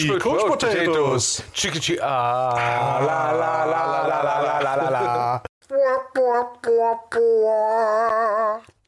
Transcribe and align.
Die 0.00 0.18
Coach 0.18 0.46
Potatoes. 0.46 1.42
Chicky 1.52 2.00
ah, 2.00 3.00
la 3.04 3.32
la 3.32 3.64
la 3.64 4.06
la 4.06 4.22
la 4.22 4.60
la 4.60 4.74
la 4.76 4.88
la. 4.88 5.42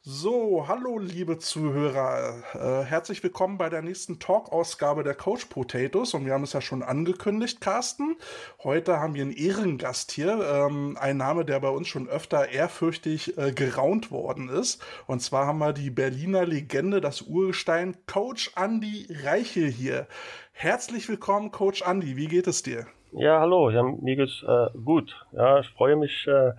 So, 0.04 0.64
hallo 0.66 0.98
liebe 0.98 1.38
Zuhörer. 1.38 2.34
Äh, 2.54 2.84
herzlich 2.84 3.22
willkommen 3.22 3.56
bei 3.56 3.68
der 3.68 3.82
nächsten 3.82 4.18
Talk-Ausgabe 4.18 5.04
der 5.04 5.14
Coach 5.14 5.44
Potatoes. 5.44 6.14
Und 6.14 6.24
wir 6.24 6.32
haben 6.32 6.42
es 6.42 6.54
ja 6.54 6.60
schon 6.60 6.82
angekündigt, 6.82 7.60
Carsten. 7.60 8.16
Heute 8.64 8.98
haben 8.98 9.14
wir 9.14 9.22
einen 9.22 9.32
Ehrengast 9.32 10.10
hier. 10.10 10.40
Ähm, 10.42 10.98
ein 11.00 11.18
Name, 11.18 11.44
der 11.44 11.60
bei 11.60 11.68
uns 11.68 11.86
schon 11.86 12.08
öfter 12.08 12.48
ehrfürchtig 12.48 13.38
äh, 13.38 13.52
geraunt 13.52 14.10
worden 14.10 14.48
ist. 14.48 14.82
Und 15.06 15.20
zwar 15.22 15.46
haben 15.46 15.58
wir 15.58 15.72
die 15.72 15.90
Berliner 15.90 16.46
Legende, 16.46 17.00
das 17.00 17.22
Urgestein, 17.22 17.96
Coach 18.06 18.50
Andy 18.56 19.06
Reichel 19.22 19.70
hier. 19.70 20.08
Herzlich 20.52 21.08
willkommen, 21.08 21.50
Coach 21.50 21.82
Andy. 21.82 22.16
Wie 22.16 22.28
geht 22.28 22.46
es 22.46 22.62
dir? 22.62 22.86
Ja, 23.12 23.40
hallo. 23.40 23.70
Ja, 23.70 23.82
mir 23.82 24.16
geht's 24.16 24.42
äh, 24.46 24.68
gut. 24.78 25.26
Ja, 25.32 25.58
ich 25.60 25.68
freue 25.70 25.96
mich, 25.96 26.26
äh, 26.26 26.52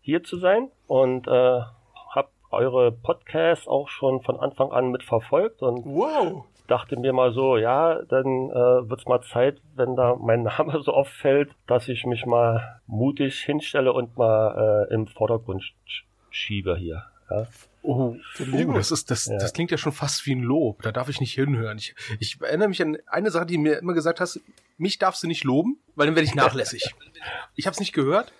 hier 0.00 0.24
zu 0.24 0.38
sein 0.38 0.70
und 0.86 1.28
äh, 1.28 1.60
eure 2.54 2.92
Podcasts 2.92 3.66
auch 3.66 3.88
schon 3.88 4.22
von 4.22 4.38
Anfang 4.38 4.72
an 4.72 4.90
mitverfolgt 4.90 5.62
und 5.62 5.84
wow. 5.84 6.44
dachte 6.66 6.98
mir 6.98 7.12
mal 7.12 7.32
so, 7.32 7.56
ja, 7.56 8.02
dann 8.02 8.50
äh, 8.50 8.88
wird's 8.88 9.06
mal 9.06 9.20
Zeit, 9.22 9.60
wenn 9.74 9.96
da 9.96 10.16
mein 10.16 10.42
Name 10.58 10.80
so 10.82 10.94
oft 10.94 11.12
fällt, 11.12 11.52
dass 11.66 11.88
ich 11.88 12.06
mich 12.06 12.24
mal 12.26 12.80
mutig 12.86 13.40
hinstelle 13.40 13.92
und 13.92 14.16
mal 14.16 14.86
äh, 14.90 14.94
im 14.94 15.06
Vordergrund 15.06 15.64
schiebe 16.30 16.76
hier. 16.76 17.04
Ja. 17.30 17.46
Oh, 17.86 18.16
oh 18.16 18.72
das, 18.72 18.90
ist, 18.90 19.10
das, 19.10 19.26
ja. 19.26 19.36
das 19.36 19.52
klingt 19.52 19.70
ja 19.70 19.76
schon 19.76 19.92
fast 19.92 20.24
wie 20.24 20.34
ein 20.34 20.42
Lob. 20.42 20.80
Da 20.80 20.90
darf 20.90 21.10
ich 21.10 21.20
nicht 21.20 21.34
hinhören. 21.34 21.76
Ich, 21.76 21.94
ich 22.18 22.40
erinnere 22.40 22.68
mich 22.68 22.80
an 22.80 22.96
eine 23.06 23.30
Sache, 23.30 23.44
die 23.44 23.58
mir 23.58 23.78
immer 23.78 23.92
gesagt 23.92 24.20
hast, 24.20 24.40
mich 24.78 24.98
darfst 24.98 25.22
du 25.22 25.26
nicht 25.26 25.44
loben, 25.44 25.78
weil 25.94 26.06
dann 26.06 26.16
werde 26.16 26.26
ich 26.26 26.34
nachlässig. 26.34 26.94
ich 27.54 27.66
habe 27.66 27.74
es 27.74 27.80
nicht 27.80 27.92
gehört. 27.92 28.32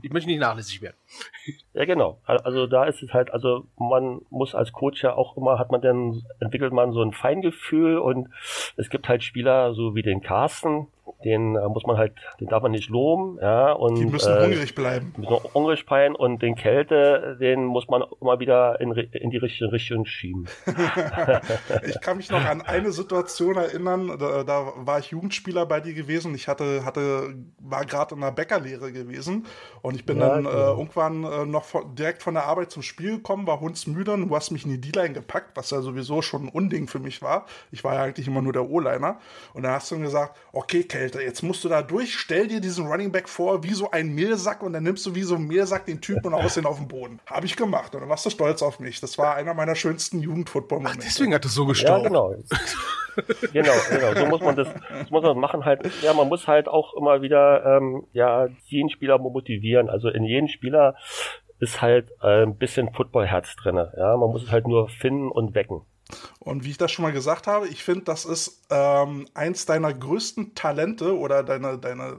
Ich 0.00 0.10
möchte 0.10 0.30
nicht 0.30 0.40
nachlässig 0.40 0.80
werden. 0.80 0.96
Ja, 1.74 1.84
genau. 1.84 2.18
Also 2.24 2.66
da 2.66 2.86
ist 2.86 3.02
es 3.02 3.12
halt, 3.12 3.30
also 3.30 3.66
man 3.76 4.22
muss 4.30 4.54
als 4.54 4.72
Coach 4.72 5.02
ja 5.02 5.14
auch 5.14 5.36
immer, 5.36 5.58
hat 5.58 5.70
man 5.70 5.82
dann, 5.82 6.22
entwickelt 6.40 6.72
man 6.72 6.92
so 6.92 7.02
ein 7.02 7.12
Feingefühl 7.12 7.98
und 7.98 8.28
es 8.76 8.88
gibt 8.88 9.08
halt 9.08 9.22
Spieler, 9.22 9.74
so 9.74 9.94
wie 9.94 10.02
den 10.02 10.22
Carsten, 10.22 10.88
den 11.24 11.56
äh, 11.56 11.68
muss 11.68 11.84
man 11.86 11.96
halt, 11.96 12.14
den 12.40 12.48
darf 12.48 12.62
man 12.62 12.72
nicht 12.72 12.88
loben, 12.88 13.38
ja, 13.40 13.72
und. 13.72 13.96
Die 13.96 14.06
müssen 14.06 14.36
äh, 14.36 14.44
hungrig 14.44 14.74
bleiben. 14.74 15.14
Müssen 15.16 15.36
hungrig 15.54 15.86
bleiben 15.86 16.14
und 16.14 16.42
den 16.42 16.54
Kälte, 16.54 17.36
den 17.40 17.64
muss 17.64 17.88
man 17.88 18.02
immer 18.20 18.40
wieder 18.40 18.80
in, 18.80 18.92
in 18.92 19.30
die 19.30 19.36
richtige 19.36 19.72
Richtung 19.72 20.04
schieben. 20.06 20.46
ich 21.86 22.00
kann 22.00 22.16
mich 22.16 22.30
noch 22.30 22.44
an 22.44 22.62
eine 22.62 22.92
Situation 22.92 23.56
erinnern, 23.56 24.18
da, 24.18 24.44
da 24.44 24.72
war 24.76 24.98
ich 24.98 25.10
Jugendspieler 25.10 25.66
bei 25.66 25.80
dir 25.80 25.94
gewesen, 25.94 26.34
ich 26.34 26.48
hatte, 26.48 26.84
hatte, 26.84 27.34
war 27.58 27.84
gerade 27.84 28.14
in 28.14 28.20
der 28.20 28.32
Bäckerlehre 28.32 28.92
gewesen 28.92 29.46
und 29.82 29.94
ich 29.94 30.04
bin 30.04 30.18
ja, 30.18 30.28
dann 30.28 30.44
äh, 30.44 30.48
genau. 30.48 30.78
irgendwann 30.78 31.24
äh, 31.24 31.46
noch 31.46 31.64
von, 31.64 31.94
direkt 31.94 32.22
von 32.22 32.34
der 32.34 32.44
Arbeit 32.44 32.70
zum 32.70 32.82
Spiel 32.82 33.16
gekommen, 33.16 33.46
war 33.46 33.60
hundsmüde 33.60 34.12
und 34.12 34.28
du 34.28 34.36
hast 34.36 34.50
mich 34.50 34.64
in 34.64 34.70
die 34.70 34.80
D-Line 34.80 35.14
gepackt, 35.14 35.56
was 35.56 35.70
ja 35.70 35.80
sowieso 35.80 36.22
schon 36.22 36.46
ein 36.46 36.48
Unding 36.48 36.88
für 36.88 36.98
mich 36.98 37.22
war. 37.22 37.46
Ich 37.70 37.84
war 37.84 37.94
ja 37.94 38.02
eigentlich 38.02 38.26
immer 38.26 38.42
nur 38.42 38.52
der 38.52 38.68
O-Liner 38.68 39.18
und 39.54 39.62
dann 39.62 39.72
hast 39.72 39.90
du 39.90 39.98
gesagt, 39.98 40.36
okay, 40.52 40.84
Kälte, 40.84 41.01
Alter, 41.02 41.20
jetzt 41.20 41.42
musst 41.42 41.64
du 41.64 41.68
da 41.68 41.82
durch, 41.82 42.14
stell 42.14 42.46
dir 42.46 42.60
diesen 42.60 42.86
Running 42.86 43.10
Back 43.10 43.28
vor 43.28 43.64
wie 43.64 43.72
so 43.72 43.90
ein 43.90 44.08
Mehlsack 44.14 44.62
und 44.62 44.72
dann 44.72 44.84
nimmst 44.84 45.04
du 45.04 45.14
wie 45.14 45.22
so 45.22 45.34
ein 45.34 45.46
Mehlsack 45.46 45.84
den 45.86 46.00
Typen 46.00 46.32
und 46.32 46.34
haust 46.34 46.56
ihn 46.56 46.64
auf 46.64 46.78
den 46.78 46.86
Boden. 46.86 47.18
Habe 47.26 47.46
ich 47.46 47.56
gemacht 47.56 47.94
und 47.94 48.00
dann 48.00 48.08
warst 48.08 48.24
du 48.24 48.30
stolz 48.30 48.62
auf 48.62 48.78
mich. 48.78 49.00
Das 49.00 49.18
war 49.18 49.34
einer 49.34 49.52
meiner 49.52 49.74
schönsten 49.74 50.20
Jugendfootball-Momente. 50.20 51.00
Deswegen 51.02 51.34
hat 51.34 51.44
es 51.44 51.54
so 51.54 51.66
gestorben. 51.66 52.04
Ja, 52.04 52.08
genau. 52.08 52.34
genau, 53.52 53.72
genau. 53.90 54.14
So 54.14 54.26
muss 54.26 54.40
man 54.40 54.56
das, 54.56 54.68
das 54.90 55.10
muss 55.10 55.22
man 55.22 55.38
machen 55.38 55.64
halt. 55.64 55.80
Ja, 56.02 56.14
man 56.14 56.28
muss 56.28 56.46
halt 56.46 56.68
auch 56.68 56.94
immer 56.94 57.20
wieder, 57.20 57.64
ähm, 57.64 58.06
ja, 58.12 58.48
jeden 58.66 58.88
Spieler 58.88 59.18
motivieren. 59.18 59.90
Also 59.90 60.08
in 60.08 60.24
jedem 60.24 60.48
Spieler 60.48 60.94
ist 61.58 61.82
halt 61.82 62.10
äh, 62.22 62.44
ein 62.44 62.56
bisschen 62.56 62.92
Football-Herz 62.92 63.56
drin. 63.56 63.76
Ja, 63.76 64.16
man 64.16 64.30
muss 64.30 64.44
es 64.44 64.50
halt 64.50 64.66
nur 64.66 64.88
finden 64.88 65.30
und 65.30 65.54
wecken. 65.54 65.82
Und 66.38 66.64
wie 66.64 66.70
ich 66.70 66.78
das 66.78 66.90
schon 66.90 67.04
mal 67.04 67.12
gesagt 67.12 67.46
habe, 67.46 67.68
ich 67.68 67.82
finde, 67.82 68.04
das 68.04 68.24
ist 68.24 68.62
ähm, 68.70 69.26
eins 69.34 69.66
deiner 69.66 69.92
größten 69.92 70.54
Talente 70.54 71.16
oder 71.16 71.42
deine, 71.42 71.78
deine 71.78 72.18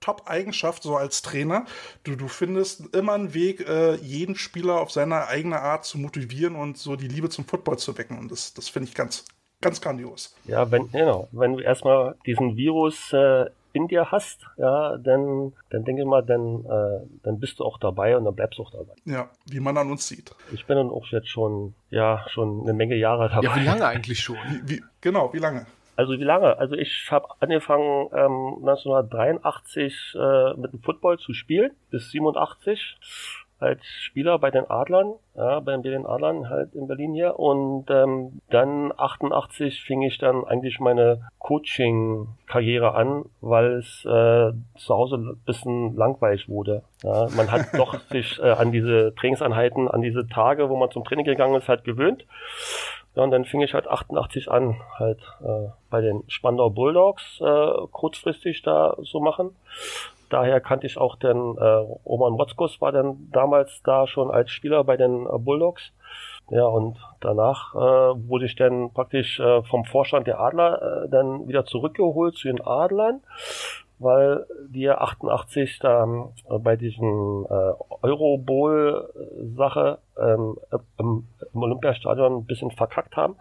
Top-Eigenschaft 0.00 0.82
so 0.82 0.96
als 0.96 1.22
Trainer. 1.22 1.64
Du, 2.04 2.16
du 2.16 2.28
findest 2.28 2.94
immer 2.94 3.14
einen 3.14 3.34
Weg, 3.34 3.66
äh, 3.68 3.96
jeden 3.96 4.36
Spieler 4.36 4.80
auf 4.80 4.90
seine 4.90 5.26
eigene 5.26 5.60
Art 5.60 5.84
zu 5.84 5.98
motivieren 5.98 6.56
und 6.56 6.78
so 6.78 6.96
die 6.96 7.08
Liebe 7.08 7.28
zum 7.28 7.44
Football 7.44 7.78
zu 7.78 7.96
wecken. 7.98 8.18
Und 8.18 8.30
das, 8.30 8.54
das 8.54 8.68
finde 8.68 8.88
ich 8.88 8.94
ganz, 8.94 9.24
ganz 9.60 9.80
grandios. 9.80 10.34
Ja, 10.44 10.70
wenn, 10.70 10.90
genau, 10.90 11.28
wenn 11.32 11.54
du 11.54 11.60
erstmal 11.60 12.14
diesen 12.26 12.56
Virus 12.56 13.12
äh, 13.12 13.46
in 13.74 13.88
dir 13.88 14.10
hast, 14.10 14.46
ja, 14.56 14.96
dann, 14.98 15.52
dann 15.70 15.84
denke 15.84 16.02
ich 16.02 16.08
mal, 16.08 16.22
dann, 16.22 16.64
äh, 16.64 17.06
dann 17.22 17.40
bist 17.40 17.58
du 17.58 17.64
auch 17.64 17.78
dabei 17.78 18.16
und 18.16 18.24
dann 18.24 18.34
bleibst 18.34 18.58
du 18.58 18.62
auch 18.62 18.70
dabei. 18.70 18.94
Ja, 19.04 19.28
wie 19.50 19.60
man 19.60 19.76
an 19.76 19.90
uns 19.90 20.06
sieht. 20.08 20.34
Ich 20.52 20.64
bin 20.66 20.76
dann 20.76 20.90
auch 20.90 21.06
jetzt 21.08 21.28
schon, 21.28 21.74
ja, 21.90 22.24
schon 22.28 22.62
eine 22.62 22.72
Menge 22.72 22.94
Jahre 22.94 23.28
dabei. 23.28 23.44
Ja, 23.44 23.56
wie 23.56 23.64
lange 23.64 23.86
eigentlich 23.86 24.20
schon? 24.20 24.36
Wie, 24.48 24.76
wie, 24.76 24.84
genau, 25.00 25.32
wie 25.32 25.38
lange? 25.38 25.66
Also 25.96 26.12
wie 26.18 26.24
lange? 26.24 26.58
Also 26.58 26.74
ich 26.74 27.08
habe 27.10 27.28
angefangen 27.40 28.08
ähm, 28.12 28.56
1983 28.66 30.14
äh, 30.14 30.54
mit 30.54 30.72
dem 30.72 30.80
Football 30.80 31.18
zu 31.18 31.34
spielen 31.34 31.72
bis 31.90 32.10
87 32.10 32.96
als 33.64 33.84
Spieler 33.84 34.38
bei 34.38 34.50
den 34.50 34.68
Adlern, 34.70 35.14
ja, 35.34 35.60
bei 35.60 35.76
den 35.76 36.06
Adlern 36.06 36.48
halt 36.48 36.74
in 36.74 36.86
Berlin 36.86 37.14
hier. 37.14 37.38
Und 37.38 37.86
ähm, 37.90 38.40
dann 38.50 38.92
88 38.96 39.82
fing 39.82 40.02
ich 40.02 40.18
dann 40.18 40.44
eigentlich 40.44 40.80
meine 40.80 41.28
Coaching-Karriere 41.38 42.94
an, 42.94 43.24
weil 43.40 43.72
es 43.74 44.04
äh, 44.04 44.52
zu 44.78 44.94
Hause 44.94 45.16
ein 45.16 45.42
bisschen 45.44 45.96
langweilig 45.96 46.48
wurde. 46.48 46.82
Ja, 47.02 47.28
man 47.36 47.50
hat 47.50 47.66
doch 47.74 47.98
sich 48.10 48.38
äh, 48.40 48.50
an 48.50 48.72
diese 48.72 49.14
Trainingseinheiten, 49.14 49.88
an 49.88 50.02
diese 50.02 50.26
Tage, 50.28 50.68
wo 50.68 50.76
man 50.76 50.90
zum 50.90 51.04
Training 51.04 51.24
gegangen 51.24 51.54
ist, 51.54 51.68
halt 51.68 51.84
gewöhnt. 51.84 52.24
Ja, 53.16 53.22
und 53.22 53.30
dann 53.30 53.44
fing 53.44 53.60
ich 53.60 53.74
halt 53.74 53.86
88 53.86 54.50
an, 54.50 54.80
halt 54.98 55.20
äh, 55.40 55.68
bei 55.88 56.00
den 56.00 56.24
Spandau 56.26 56.70
Bulldogs 56.70 57.40
äh, 57.40 57.86
kurzfristig 57.92 58.62
da 58.62 58.96
so 59.02 59.20
machen 59.20 59.54
daher 60.28 60.60
kannte 60.60 60.86
ich 60.86 60.98
auch 60.98 61.16
den 61.16 61.56
äh, 61.58 61.64
Roman 62.06 62.32
Motzkos 62.32 62.80
war 62.80 62.92
dann 62.92 63.28
damals 63.32 63.82
da 63.82 64.06
schon 64.06 64.30
als 64.30 64.50
Spieler 64.50 64.84
bei 64.84 64.96
den 64.96 65.26
äh, 65.26 65.38
Bulldogs. 65.38 65.92
Ja, 66.50 66.66
und 66.66 66.98
danach 67.20 67.74
äh, 67.74 67.78
wurde 68.28 68.44
ich 68.44 68.54
dann 68.54 68.92
praktisch 68.92 69.40
äh, 69.40 69.62
vom 69.62 69.86
Vorstand 69.86 70.26
der 70.26 70.40
Adler 70.40 71.04
äh, 71.04 71.08
dann 71.08 71.48
wieder 71.48 71.64
zurückgeholt 71.64 72.34
zu 72.36 72.48
den 72.48 72.60
Adlern, 72.60 73.22
weil 73.98 74.44
die 74.68 74.90
88 74.90 75.78
da 75.78 76.04
äh, 76.04 76.58
bei 76.58 76.76
diesen 76.76 77.46
äh, 77.46 77.72
Euro-Bowl-Sache 78.02 79.98
ähm, 80.18 80.58
im, 80.98 81.26
im 81.54 81.62
Olympiastadion 81.62 82.36
ein 82.36 82.44
bisschen 82.44 82.70
verkackt 82.70 83.16
haben. 83.16 83.36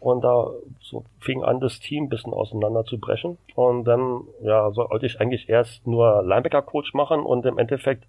Und 0.00 0.22
da 0.22 0.50
so 0.80 1.04
fing 1.20 1.42
an, 1.42 1.60
das 1.60 1.80
Team 1.80 2.04
ein 2.04 2.08
bisschen 2.08 2.32
auseinander 2.32 2.84
zu 2.84 2.98
brechen. 2.98 3.38
Und 3.54 3.84
dann, 3.84 4.22
ja, 4.42 4.70
sollte 4.72 5.06
ich 5.06 5.20
eigentlich 5.20 5.48
erst 5.48 5.86
nur 5.86 6.22
Linebacker-Coach 6.22 6.94
machen 6.94 7.20
und 7.20 7.44
im 7.46 7.58
Endeffekt 7.58 8.04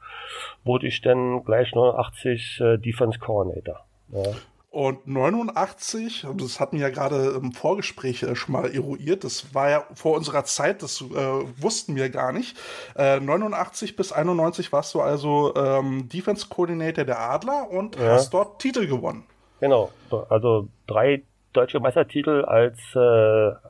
wurde 0.64 0.88
ich 0.88 1.02
dann 1.02 1.44
gleich 1.44 1.74
89 1.74 2.62
äh, 2.62 2.78
Defense 2.78 3.20
Coordinator. 3.20 3.80
Ja. 4.10 4.24
Und 4.70 5.08
89, 5.08 6.28
das 6.36 6.60
hatten 6.60 6.78
wir 6.78 6.88
ja 6.88 6.94
gerade 6.94 7.40
im 7.42 7.52
Vorgespräch 7.52 8.22
äh, 8.22 8.36
schon 8.36 8.54
mal 8.54 8.70
eruiert, 8.72 9.24
das 9.24 9.56
war 9.56 9.70
ja 9.70 9.84
vor 9.96 10.16
unserer 10.16 10.44
Zeit, 10.44 10.84
das 10.84 11.02
äh, 11.02 11.62
wussten 11.62 11.96
wir 11.96 12.10
gar 12.10 12.32
nicht. 12.32 12.56
Äh, 12.96 13.20
89 13.20 13.96
bis 13.96 14.12
91 14.12 14.72
warst 14.72 14.94
du 14.94 15.02
also 15.02 15.56
ähm, 15.56 16.10
Defense 16.10 16.48
Coordinator 16.50 17.06
der 17.06 17.20
Adler 17.20 17.72
und 17.72 17.96
ja. 17.96 18.10
hast 18.10 18.32
dort 18.36 18.62
Titel 18.62 18.86
gewonnen. 18.88 19.24
Genau, 19.62 19.90
also 20.30 20.68
drei 20.86 21.24
deutsche 21.54 21.80
Meistertitel 21.80 22.46
als, 22.46 22.78
äh, 22.96 23.00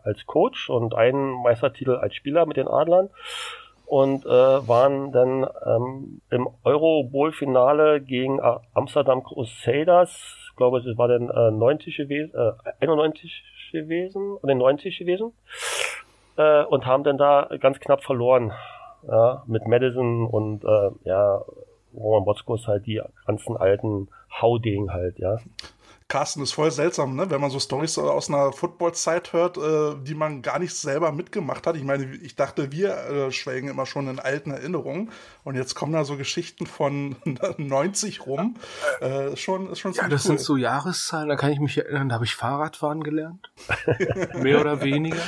als 0.03 0.25
Coach 0.25 0.69
und 0.69 0.95
einen 0.95 1.41
Meistertitel 1.43 1.95
als 1.95 2.15
Spieler 2.15 2.45
mit 2.45 2.57
den 2.57 2.67
Adlern 2.67 3.09
und 3.85 4.25
äh, 4.25 4.29
waren 4.29 5.11
dann 5.11 5.47
ähm, 5.65 6.21
im 6.29 6.49
Euro 6.63 7.03
Bowl 7.03 7.31
Finale 7.31 8.01
gegen 8.01 8.39
äh, 8.39 8.57
Amsterdam 8.73 9.23
Crusaders, 9.23 10.11
ich 10.49 10.55
glaube, 10.57 10.79
es 10.79 10.97
war 10.97 11.07
dann 11.07 11.29
äh, 11.29 11.51
90 11.51 11.95
gewesen, 11.95 12.33
äh, 12.35 12.51
91 12.81 13.43
gewesen 13.71 14.37
oder 14.41 14.55
90 14.55 14.97
gewesen 14.97 15.31
äh, 16.35 16.63
und 16.63 16.85
haben 16.85 17.03
dann 17.03 17.17
da 17.17 17.49
ganz 17.59 17.79
knapp 17.79 18.03
verloren, 18.03 18.51
ja, 19.07 19.43
mit 19.47 19.67
Madison 19.67 20.25
und 20.27 20.63
äh, 20.63 20.89
ja, 21.05 21.41
Roman 21.95 22.25
Botzkos 22.25 22.67
halt 22.67 22.85
die 22.85 23.01
ganzen 23.25 23.55
alten 23.55 24.09
Hauding 24.41 24.91
halt, 24.91 25.17
ja. 25.19 25.37
Carsten 26.07 26.41
ist 26.41 26.53
voll 26.53 26.71
seltsam, 26.71 27.15
ne? 27.15 27.29
wenn 27.29 27.41
man 27.41 27.49
so 27.49 27.59
Stories 27.59 27.97
aus 27.97 28.29
einer 28.29 28.53
Football-Zeit 28.53 29.33
hört, 29.33 29.57
äh, 29.57 29.95
die 30.03 30.13
man 30.13 30.41
gar 30.41 30.57
nicht 30.57 30.73
selber 30.73 31.11
mitgemacht 31.11 31.67
hat. 31.67 31.75
Ich 31.75 31.83
meine, 31.83 32.15
ich 32.15 32.37
dachte, 32.37 32.71
wir 32.71 32.95
äh, 32.95 33.31
schwelgen 33.31 33.69
immer 33.69 33.85
schon 33.85 34.07
in 34.07 34.19
alten 34.19 34.51
Erinnerungen 34.51 35.11
und 35.43 35.55
jetzt 35.55 35.75
kommen 35.75 35.91
da 35.91 36.05
so 36.05 36.15
Geschichten 36.15 36.65
von 36.65 37.17
90 37.57 38.25
rum. 38.25 38.55
Äh, 39.01 39.33
ist 39.33 39.41
schon, 39.41 39.69
ist 39.69 39.79
schon 39.79 39.91
Ja, 39.93 40.07
das 40.07 40.23
cool. 40.23 40.29
sind 40.29 40.39
so 40.39 40.55
Jahreszahlen, 40.55 41.27
da 41.27 41.35
kann 41.35 41.51
ich 41.51 41.59
mich 41.59 41.77
erinnern, 41.77 42.07
da 42.07 42.15
habe 42.15 42.25
ich 42.25 42.35
Fahrradfahren 42.35 43.03
gelernt. 43.03 43.51
Mehr 44.35 44.61
oder 44.61 44.81
weniger. 44.81 45.21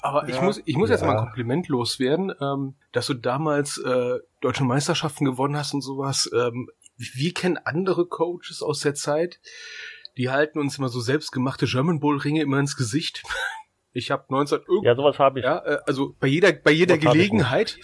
Aber 0.00 0.28
ich 0.28 0.40
muss, 0.40 0.62
ich 0.64 0.76
muss 0.76 0.88
ja. 0.88 0.94
jetzt 0.96 1.04
mal 1.04 1.16
ein 1.16 1.24
Kompliment 1.24 1.68
loswerden, 1.68 2.32
ähm, 2.40 2.74
dass 2.92 3.06
du 3.06 3.14
damals 3.14 3.78
äh, 3.78 4.18
deutsche 4.40 4.64
Meisterschaften 4.64 5.24
gewonnen 5.24 5.56
hast 5.56 5.74
und 5.74 5.82
sowas. 5.82 6.30
Ähm, 6.34 6.70
wir 6.96 7.34
kennen 7.34 7.58
andere 7.58 8.06
Coaches 8.06 8.62
aus 8.62 8.80
der 8.80 8.94
Zeit, 8.94 9.40
die 10.16 10.30
halten 10.30 10.58
uns 10.58 10.78
immer 10.78 10.88
so 10.88 11.00
selbstgemachte 11.00 11.66
German 11.66 12.00
Bowl 12.00 12.18
Ringe 12.18 12.42
immer 12.42 12.58
ins 12.58 12.76
Gesicht. 12.76 13.22
Ich 13.92 14.10
habe 14.10 14.26
19 14.28 14.60
Ja, 14.82 14.94
sowas 14.94 15.18
habe 15.18 15.38
ich. 15.38 15.46
Ja, 15.46 15.56
äh, 15.64 15.78
also 15.86 16.14
bei 16.20 16.26
jeder 16.26 16.52
bei 16.52 16.70
jeder 16.70 16.98
Gelegenheit. 16.98 17.78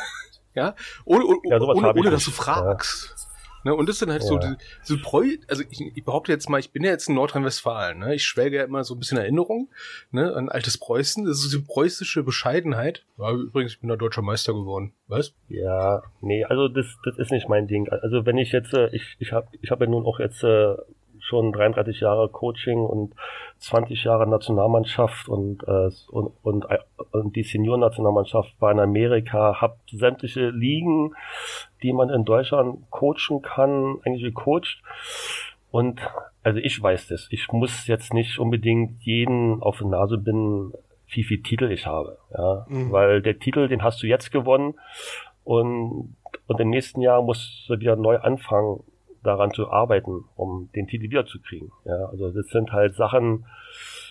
ja, 0.54 0.76
ohne, 1.06 1.24
ohne, 1.24 1.38
ja, 1.44 1.58
ohne, 1.58 1.94
ohne 1.94 2.10
dass 2.10 2.26
du 2.26 2.32
fragst. 2.32 3.08
Ja. 3.08 3.23
Ne, 3.64 3.74
und 3.74 3.88
das 3.88 3.98
sind 3.98 4.10
halt 4.10 4.22
ja. 4.22 4.28
so 4.28 4.38
so 4.82 4.96
Preu, 5.02 5.26
also 5.48 5.62
ich, 5.70 5.80
ich 5.80 6.04
behaupte 6.04 6.30
jetzt 6.30 6.50
mal, 6.50 6.60
ich 6.60 6.70
bin 6.70 6.84
ja 6.84 6.90
jetzt 6.90 7.08
in 7.08 7.14
Nordrhein-Westfalen, 7.14 7.98
ne? 7.98 8.14
Ich 8.14 8.24
schwelge 8.24 8.58
ja 8.58 8.64
immer 8.64 8.84
so 8.84 8.94
ein 8.94 8.98
bisschen 8.98 9.18
Erinnerung, 9.18 9.70
ne, 10.10 10.34
an 10.34 10.50
altes 10.50 10.76
Preußen. 10.78 11.24
Das 11.24 11.38
ist 11.38 11.50
so 11.50 11.58
die 11.58 11.64
preußische 11.64 12.22
Bescheidenheit. 12.22 13.04
Ja, 13.18 13.32
übrigens, 13.32 13.72
ich 13.72 13.80
bin 13.80 13.88
da 13.88 13.96
deutscher 13.96 14.22
Meister 14.22 14.52
geworden, 14.52 14.92
weißt? 15.08 15.34
Ja, 15.48 16.02
nee, 16.20 16.44
also 16.44 16.68
das, 16.68 16.86
das 17.04 17.18
ist 17.18 17.32
nicht 17.32 17.48
mein 17.48 17.66
Ding. 17.66 17.88
Also 17.88 18.26
wenn 18.26 18.36
ich 18.36 18.52
jetzt, 18.52 18.74
äh, 18.74 18.88
ich, 18.94 19.16
ich 19.18 19.32
habe 19.32 19.48
ich 19.60 19.70
hab 19.70 19.80
ja 19.80 19.86
nun 19.86 20.04
auch 20.04 20.20
jetzt 20.20 20.44
äh, 20.44 20.74
schon 21.24 21.52
33 21.52 22.00
Jahre 22.00 22.28
Coaching 22.28 22.78
und 22.78 23.14
20 23.58 24.04
Jahre 24.04 24.26
Nationalmannschaft 24.26 25.28
und, 25.28 25.62
äh, 25.66 25.90
und, 26.08 26.32
und, 26.42 26.66
und 27.12 27.36
die 27.36 27.42
Senior-Nationalmannschaft 27.42 28.54
war 28.60 28.72
in 28.72 28.80
Amerika, 28.80 29.60
habe 29.60 29.76
sämtliche 29.90 30.50
Ligen, 30.50 31.14
die 31.82 31.92
man 31.92 32.10
in 32.10 32.24
Deutschland 32.24 32.90
coachen 32.90 33.42
kann, 33.42 33.96
eigentlich 34.04 34.22
gecoacht. 34.22 34.82
Und 35.70 36.00
also 36.42 36.60
ich 36.60 36.80
weiß 36.80 37.08
das. 37.08 37.26
Ich 37.30 37.50
muss 37.52 37.86
jetzt 37.86 38.12
nicht 38.12 38.38
unbedingt 38.38 39.02
jeden 39.02 39.62
auf 39.62 39.78
die 39.78 39.86
Nase 39.86 40.18
binden, 40.18 40.72
wie 41.08 41.24
viel 41.24 41.42
Titel 41.42 41.70
ich 41.70 41.86
habe. 41.86 42.18
Ja? 42.36 42.66
Mhm. 42.68 42.92
Weil 42.92 43.22
der 43.22 43.38
Titel, 43.38 43.68
den 43.68 43.82
hast 43.82 44.02
du 44.02 44.06
jetzt 44.06 44.30
gewonnen 44.30 44.74
und, 45.42 46.16
und 46.46 46.60
im 46.60 46.70
nächsten 46.70 47.00
Jahr 47.00 47.22
musst 47.22 47.68
du 47.68 47.78
wieder 47.80 47.96
neu 47.96 48.18
anfangen 48.18 48.84
daran 49.24 49.52
zu 49.52 49.70
arbeiten, 49.70 50.24
um 50.36 50.70
den 50.74 50.86
Titel 50.86 51.04
wiederzukriegen. 51.04 51.72
Ja, 51.84 52.06
also 52.06 52.30
das 52.30 52.46
sind 52.48 52.72
halt 52.72 52.94
Sachen, 52.94 53.46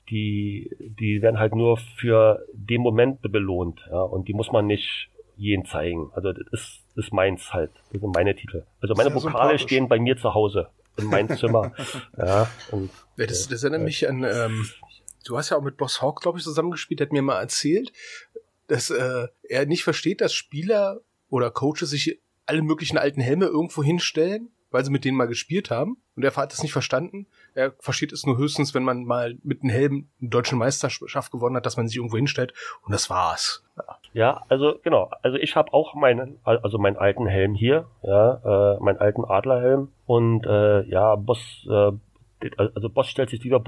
die, 0.10 0.76
die 0.80 1.22
werden 1.22 1.40
halt 1.40 1.56
nur 1.56 1.78
für 1.78 2.46
den 2.54 2.82
Moment 2.82 3.22
belohnt, 3.22 3.80
ja, 3.90 4.02
und 4.02 4.28
die 4.28 4.34
muss 4.34 4.52
man 4.52 4.68
nicht 4.68 5.10
jeden 5.38 5.66
zeigen. 5.66 6.12
Also 6.14 6.34
das 6.34 6.46
ist, 6.52 6.84
das 6.96 7.06
ist 7.06 7.14
meins 7.14 7.54
halt. 7.54 7.72
Das 7.92 8.02
sind 8.02 8.14
meine 8.14 8.36
Titel. 8.36 8.66
Also 8.82 8.94
meine 8.96 9.12
Pokale 9.12 9.58
stehen 9.58 9.88
bei 9.88 10.00
mir 10.00 10.18
zu 10.18 10.34
Hause 10.34 10.68
in 10.98 11.06
meinem 11.06 11.36
Zimmer. 11.38 11.72
ja, 12.18 12.50
und, 12.72 12.92
ja, 13.18 13.26
das, 13.26 13.48
das 13.48 13.64
erinnert 13.64 13.84
mich 13.84 14.08
an, 14.08 14.24
ähm, 14.24 14.70
du 15.26 15.38
hast 15.38 15.50
ja 15.50 15.58
auch 15.58 15.64
mit 15.64 15.78
Boss 15.78 16.02
Hawk, 16.02 16.22
glaube 16.22 16.38
ich, 16.38 16.44
zusammengespielt, 16.44 17.02
hat 17.02 17.12
mir 17.12 17.22
mal 17.22 17.40
erzählt, 17.40 17.92
dass 18.68 18.90
äh, 18.90 19.28
er 19.44 19.66
nicht 19.66 19.84
versteht, 19.84 20.22
dass 20.22 20.34
Spieler 20.34 21.02
oder 21.30 21.50
Coaches 21.52 21.90
sich 21.90 22.20
alle 22.46 22.62
möglichen 22.62 22.98
alten 22.98 23.22
Helme 23.22 23.46
irgendwo 23.46 23.84
hinstellen 23.84 24.53
weil 24.74 24.84
sie 24.84 24.92
mit 24.92 25.06
denen 25.06 25.16
mal 25.16 25.28
gespielt 25.28 25.70
haben. 25.70 25.98
Und 26.16 26.24
er 26.24 26.36
hat 26.36 26.52
das 26.52 26.64
nicht 26.64 26.74
verstanden. 26.74 27.28
Er 27.54 27.74
versteht 27.80 28.12
es 28.12 28.26
nur 28.26 28.38
höchstens, 28.38 28.74
wenn 28.74 28.84
man 28.84 29.06
mal 29.06 29.38
mit 29.44 29.62
einem 29.62 29.70
Helm 29.70 30.10
eine 30.20 30.30
deutsche 30.30 30.56
Meisterschaft 30.56 31.32
gewonnen 31.32 31.56
hat, 31.56 31.66
dass 31.66 31.78
man 31.78 31.88
sich 31.88 31.98
irgendwo 31.98 32.18
hinstellt. 32.18 32.54
Und 32.84 32.92
das 32.92 33.10
war's. 33.10 33.64
Ja, 33.78 33.98
ja 34.14 34.44
also 34.50 34.80
genau. 34.84 35.12
Also 35.22 35.38
ich 35.38 35.56
habe 35.56 35.72
auch 35.74 35.94
meinen, 35.94 36.40
also 36.44 36.80
meinen 36.80 36.98
alten 36.98 37.28
Helm 37.28 37.54
hier, 37.54 37.88
ja, 38.02 38.74
äh, 38.76 38.84
meinen 38.84 38.98
alten 38.98 39.24
Adlerhelm. 39.24 39.90
Und 40.08 40.46
äh, 40.46 40.82
ja, 40.90 41.16
Boss, 41.16 41.68
äh, 41.70 41.92
also 42.58 42.90
Boss 42.90 43.08
stellt 43.08 43.30
sich 43.30 43.44
lieber 43.44 43.64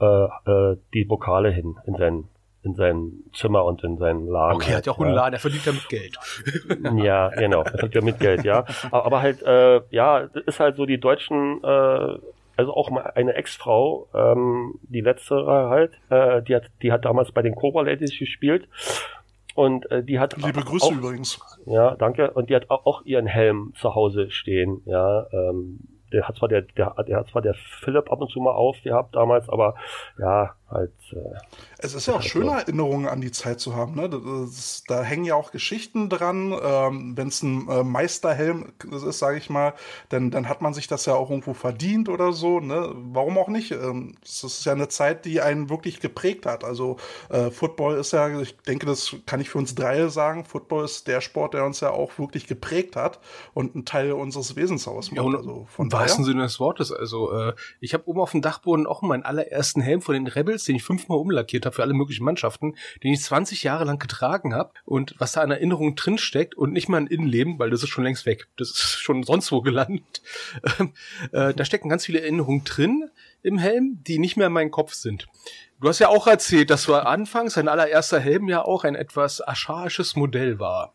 äh, 0.00 0.04
äh, 0.04 0.76
die 0.94 1.10
Vokale 1.10 1.50
hin 1.50 1.76
in 1.86 1.96
seinen 1.96 2.28
in 2.66 2.74
sein 2.74 3.12
Zimmer 3.32 3.64
und 3.64 3.82
in 3.84 3.96
seinen 3.96 4.26
Laden. 4.26 4.56
Okay, 4.56 4.72
er 4.72 4.78
hat 4.78 4.86
ja 4.86 4.92
auch 4.92 4.98
einen 4.98 5.14
Laden, 5.14 5.34
er 5.34 5.38
verdient 5.38 5.64
ja 5.64 5.72
mit 5.72 5.88
Geld. 5.88 6.18
ja, 7.04 7.28
genau, 7.28 7.62
er 7.62 7.70
verdient 7.70 7.94
ja 7.94 8.00
mit 8.02 8.18
Geld, 8.18 8.44
ja. 8.44 8.64
Aber 8.90 9.22
halt, 9.22 9.42
äh, 9.42 9.80
ja, 9.90 10.26
das 10.26 10.42
ist 10.44 10.60
halt 10.60 10.76
so 10.76 10.84
die 10.84 10.98
deutschen, 10.98 11.62
äh, 11.62 12.18
also 12.56 12.74
auch 12.74 12.90
mal 12.90 13.12
eine 13.14 13.34
Ex-Frau, 13.34 14.08
ähm, 14.14 14.74
die 14.82 15.00
letzte 15.00 15.46
halt, 15.46 15.92
äh, 16.10 16.42
die 16.42 16.56
hat, 16.56 16.64
die 16.82 16.92
hat 16.92 17.04
damals 17.04 17.32
bei 17.32 17.42
den 17.42 17.54
Cobra 17.54 17.82
Ladies 17.82 18.18
gespielt. 18.18 18.68
Und 19.54 19.90
äh, 19.90 20.02
die 20.02 20.18
hat 20.18 20.36
Liebe 20.36 20.60
Grüße 20.60 20.84
auch, 20.84 20.92
übrigens. 20.92 21.40
Ja, 21.64 21.94
danke. 21.94 22.30
Und 22.32 22.50
die 22.50 22.56
hat 22.56 22.68
auch 22.68 23.06
ihren 23.06 23.26
Helm 23.26 23.72
zu 23.76 23.94
Hause 23.94 24.30
stehen. 24.30 24.82
Ja, 24.84 25.26
ähm, 25.32 25.78
der 26.12 26.28
hat 26.28 26.36
zwar 26.36 26.48
der, 26.48 26.62
der, 26.62 26.94
der 27.06 27.16
hat 27.16 27.28
zwar 27.28 27.42
der 27.42 27.54
Philipp 27.54 28.10
ab 28.10 28.20
und 28.20 28.30
zu 28.30 28.40
mal 28.40 28.52
aufgehabt 28.52 29.16
damals, 29.16 29.48
aber 29.48 29.74
ja, 30.18 30.54
halt. 30.70 30.92
Äh, 31.12 31.38
es 31.78 31.94
ist 31.94 32.06
ja 32.06 32.14
auch 32.14 32.22
schöne 32.22 32.52
Erinnerungen 32.52 33.08
an 33.08 33.20
die 33.20 33.30
Zeit 33.30 33.60
zu 33.60 33.76
haben. 33.76 33.94
Ne? 33.94 34.08
Das, 34.08 34.82
da 34.86 35.02
hängen 35.02 35.24
ja 35.24 35.34
auch 35.34 35.52
Geschichten 35.52 36.08
dran. 36.08 36.54
Ähm, 36.60 37.16
Wenn 37.16 37.28
es 37.28 37.42
ein 37.42 37.68
äh, 37.68 37.84
Meisterhelm 37.84 38.72
ist, 38.90 39.18
sage 39.18 39.38
ich 39.38 39.50
mal, 39.50 39.74
dann, 40.08 40.30
dann 40.30 40.48
hat 40.48 40.62
man 40.62 40.74
sich 40.74 40.88
das 40.88 41.06
ja 41.06 41.14
auch 41.14 41.30
irgendwo 41.30 41.54
verdient 41.54 42.08
oder 42.08 42.32
so. 42.32 42.60
Ne? 42.60 42.92
Warum 42.94 43.38
auch 43.38 43.48
nicht? 43.48 43.72
Ähm, 43.72 44.16
es 44.24 44.42
ist 44.42 44.64
ja 44.64 44.72
eine 44.72 44.88
Zeit, 44.88 45.24
die 45.24 45.40
einen 45.40 45.70
wirklich 45.70 46.00
geprägt 46.00 46.46
hat. 46.46 46.64
Also 46.64 46.96
äh, 47.28 47.50
Football 47.50 47.96
ist 47.96 48.12
ja, 48.12 48.40
ich 48.40 48.56
denke, 48.58 48.86
das 48.86 49.16
kann 49.26 49.40
ich 49.40 49.50
für 49.50 49.58
uns 49.58 49.74
drei 49.74 50.08
sagen. 50.08 50.44
Football 50.44 50.84
ist 50.84 51.06
der 51.06 51.20
Sport, 51.20 51.54
der 51.54 51.64
uns 51.64 51.80
ja 51.80 51.90
auch 51.90 52.18
wirklich 52.18 52.46
geprägt 52.46 52.96
hat 52.96 53.20
und 53.54 53.74
ein 53.74 53.84
Teil 53.84 54.12
unseres 54.12 54.56
Wesens 54.56 54.88
ausmacht. 54.88 55.24
Ja, 55.24 55.36
also 55.36 55.66
von 55.70 55.86
Im 55.86 55.92
wahrsten 55.92 56.24
Sinne 56.24 56.42
des 56.42 56.60
Wortes. 56.60 56.92
Also 56.92 57.32
äh, 57.32 57.54
ich 57.80 57.94
habe 57.94 58.06
oben 58.06 58.20
auf 58.20 58.32
dem 58.32 58.42
Dachboden 58.42 58.86
auch 58.86 59.02
meinen 59.02 59.22
allerersten 59.22 59.80
Helm 59.80 60.00
von 60.00 60.14
den 60.14 60.26
Rebels, 60.26 60.55
den 60.64 60.76
ich 60.76 60.82
fünfmal 60.82 61.18
umlackiert 61.18 61.66
habe 61.66 61.74
für 61.74 61.82
alle 61.82 61.94
möglichen 61.94 62.24
Mannschaften, 62.24 62.76
den 63.02 63.12
ich 63.12 63.20
20 63.20 63.62
Jahre 63.62 63.84
lang 63.84 63.98
getragen 63.98 64.54
habe 64.54 64.72
und 64.84 65.14
was 65.18 65.32
da 65.32 65.42
an 65.42 65.50
Erinnerungen 65.50 65.96
drinsteckt 65.96 66.54
und 66.54 66.72
nicht 66.72 66.88
mal 66.88 66.98
ein 66.98 67.06
Innenleben, 67.06 67.58
weil 67.58 67.70
das 67.70 67.82
ist 67.82 67.88
schon 67.88 68.04
längst 68.04 68.26
weg. 68.26 68.48
Das 68.56 68.70
ist 68.70 68.80
schon 69.00 69.22
sonst 69.22 69.52
wo 69.52 69.60
gelandet. 69.60 70.22
Ähm, 70.78 70.92
äh, 71.32 71.54
da 71.54 71.64
stecken 71.64 71.88
ganz 71.88 72.06
viele 72.06 72.20
Erinnerungen 72.20 72.64
drin 72.64 73.10
im 73.42 73.58
Helm, 73.58 74.02
die 74.06 74.18
nicht 74.18 74.36
mehr 74.36 74.48
in 74.48 74.52
meinem 74.52 74.70
Kopf 74.70 74.94
sind. 74.94 75.26
Du 75.80 75.88
hast 75.88 75.98
ja 75.98 76.08
auch 76.08 76.26
erzählt, 76.26 76.70
dass 76.70 76.84
du 76.84 76.94
anfangs 76.94 77.54
dein 77.54 77.68
allererster 77.68 78.18
Helm 78.18 78.48
ja 78.48 78.64
auch 78.64 78.84
ein 78.84 78.94
etwas 78.94 79.40
archaisches 79.40 80.16
Modell 80.16 80.58
war. 80.58 80.92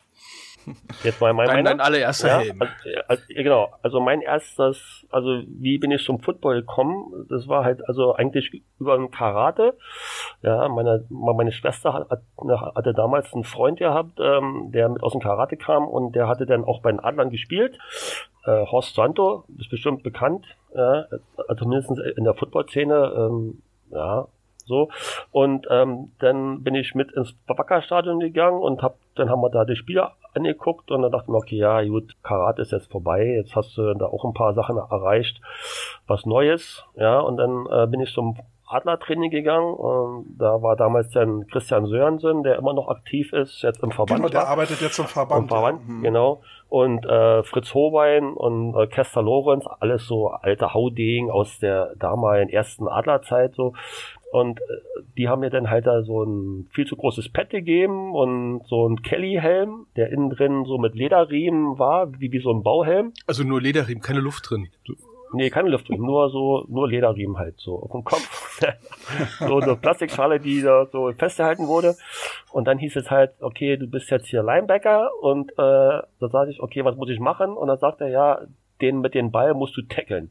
Jetzt 1.02 1.20
mal 1.20 1.32
mein, 1.32 1.48
dein, 1.48 1.64
dein 1.64 1.80
allererster 1.80 2.28
ja, 2.28 2.38
Helm. 2.38 2.62
Also, 2.62 3.00
also, 3.08 3.22
genau, 3.28 3.72
also 3.82 4.00
mein 4.00 4.20
erstes, 4.20 5.06
also 5.10 5.42
wie 5.46 5.78
bin 5.78 5.90
ich 5.90 6.04
zum 6.04 6.20
Football 6.20 6.60
gekommen? 6.60 7.26
Das 7.28 7.48
war 7.48 7.64
halt 7.64 7.86
also 7.88 8.14
eigentlich 8.14 8.62
über 8.78 8.94
ein 8.94 9.10
Karate. 9.10 9.76
Ja, 10.42 10.68
meine, 10.68 11.04
meine 11.10 11.52
Schwester 11.52 11.92
hat, 11.92 12.08
hatte 12.74 12.94
damals 12.94 13.32
einen 13.32 13.44
Freund 13.44 13.78
gehabt, 13.78 14.18
ähm, 14.20 14.70
der 14.72 14.88
mit 14.88 15.02
aus 15.02 15.12
dem 15.12 15.20
Karate 15.20 15.56
kam 15.56 15.86
und 15.88 16.14
der 16.14 16.28
hatte 16.28 16.46
dann 16.46 16.64
auch 16.64 16.82
bei 16.82 16.90
den 16.90 17.00
Adlern 17.00 17.30
gespielt. 17.30 17.78
Äh, 18.44 18.66
Horst 18.66 18.94
Santo, 18.94 19.44
ist 19.58 19.70
bestimmt 19.70 20.02
bekannt, 20.02 20.46
ja, 20.74 21.06
also 21.48 21.64
mindestens 21.66 22.00
in 22.16 22.24
der 22.24 22.34
Football-Szene, 22.34 23.12
ähm, 23.16 23.62
ja, 23.90 24.26
so. 24.66 24.90
Und 25.30 25.66
ähm, 25.70 26.12
dann 26.18 26.62
bin 26.62 26.74
ich 26.74 26.94
mit 26.94 27.12
ins 27.12 27.34
Wacker-Stadion 27.46 28.20
gegangen 28.20 28.60
und 28.60 28.82
hab, 28.82 28.96
dann 29.14 29.30
haben 29.30 29.42
wir 29.42 29.50
da 29.50 29.64
die 29.64 29.76
Spieler 29.76 30.12
angeguckt 30.34 30.90
und 30.90 31.02
dann 31.02 31.12
dachte 31.12 31.24
ich 31.26 31.32
mir, 31.32 31.38
okay, 31.38 31.56
ja, 31.56 31.82
gut, 31.84 32.14
Karate 32.22 32.62
ist 32.62 32.72
jetzt 32.72 32.90
vorbei, 32.90 33.24
jetzt 33.36 33.54
hast 33.54 33.76
du 33.76 33.94
da 33.94 34.06
auch 34.06 34.24
ein 34.24 34.34
paar 34.34 34.54
Sachen 34.54 34.76
erreicht, 34.76 35.40
was 36.06 36.24
Neues, 36.26 36.84
ja, 36.96 37.20
und 37.20 37.36
dann 37.36 37.66
äh, 37.70 37.86
bin 37.86 38.00
ich 38.00 38.12
zum 38.12 38.36
Adlertraining 38.72 39.30
gegangen 39.30 39.74
und 39.74 40.36
da 40.38 40.62
war 40.62 40.76
damals 40.76 41.10
dann 41.10 41.46
Christian 41.48 41.86
Sörensen, 41.86 42.42
der 42.42 42.56
immer 42.56 42.72
noch 42.72 42.88
aktiv 42.88 43.32
ist, 43.32 43.62
jetzt 43.62 43.82
im 43.82 43.90
Verband. 43.90 44.20
Genau, 44.20 44.30
der 44.30 44.48
arbeitet 44.48 44.80
jetzt 44.80 44.98
im 44.98 45.04
Verband. 45.04 45.42
Im 45.42 45.48
Verband, 45.48 45.80
ja. 45.86 45.94
Mhm. 45.94 46.02
genau. 46.02 46.40
Und 46.68 47.04
äh, 47.04 47.42
Fritz 47.42 47.74
Hobein 47.74 48.32
und 48.32 48.74
äh, 48.74 48.86
Kester 48.86 49.22
Lorenz, 49.22 49.66
alles 49.80 50.06
so 50.06 50.28
alte 50.28 50.72
Hauding 50.72 51.30
aus 51.30 51.58
der 51.58 51.94
damaligen 51.96 52.48
ersten 52.48 52.88
Adlerzeit 52.88 53.54
so. 53.54 53.74
Und 54.32 54.60
äh, 54.60 54.62
die 55.18 55.28
haben 55.28 55.40
mir 55.40 55.50
dann 55.50 55.68
halt 55.68 55.86
da 55.86 56.02
so 56.02 56.22
ein 56.22 56.66
viel 56.72 56.86
zu 56.86 56.96
großes 56.96 57.28
Pad 57.28 57.50
gegeben 57.50 58.14
und 58.14 58.62
so 58.66 58.88
ein 58.88 59.02
Kelly-Helm, 59.02 59.86
der 59.94 60.10
innen 60.10 60.30
drin 60.30 60.64
so 60.64 60.78
mit 60.78 60.94
Lederriemen 60.94 61.78
war, 61.78 62.18
wie, 62.18 62.32
wie 62.32 62.40
so 62.40 62.50
ein 62.50 62.62
Bauhelm. 62.62 63.12
Also 63.26 63.44
nur 63.44 63.60
Lederriemen, 63.60 64.02
keine 64.02 64.20
Luft 64.20 64.48
drin. 64.48 64.68
Nee, 65.34 65.50
keine 65.50 65.68
Luft 65.68 65.86
drin, 65.90 66.00
nur 66.00 66.30
so, 66.30 66.64
nur 66.68 66.88
Lederriemen 66.88 67.36
halt 67.36 67.58
so 67.58 67.78
auf 67.78 67.90
dem 67.92 68.04
Kopf. 68.04 68.60
so 69.38 69.60
eine 69.60 69.76
Plastikschale, 69.76 70.40
die 70.40 70.62
da 70.62 70.86
so 70.90 71.12
festgehalten 71.12 71.66
wurde. 71.66 71.94
Und 72.52 72.66
dann 72.66 72.78
hieß 72.78 72.96
es 72.96 73.10
halt, 73.10 73.32
okay, 73.40 73.76
du 73.76 73.86
bist 73.86 74.10
jetzt 74.10 74.28
hier 74.28 74.42
Linebacker 74.42 75.10
und 75.20 75.52
äh, 75.52 75.54
da 75.56 76.06
sagte 76.20 76.52
ich, 76.52 76.62
okay, 76.62 76.86
was 76.86 76.96
muss 76.96 77.10
ich 77.10 77.20
machen? 77.20 77.52
Und 77.52 77.68
dann 77.68 77.78
sagt 77.78 78.00
er, 78.00 78.08
ja, 78.08 78.40
den 78.80 79.00
mit 79.00 79.14
dem 79.14 79.30
Ball 79.30 79.52
musst 79.52 79.76
du 79.76 79.82
tackeln. 79.82 80.30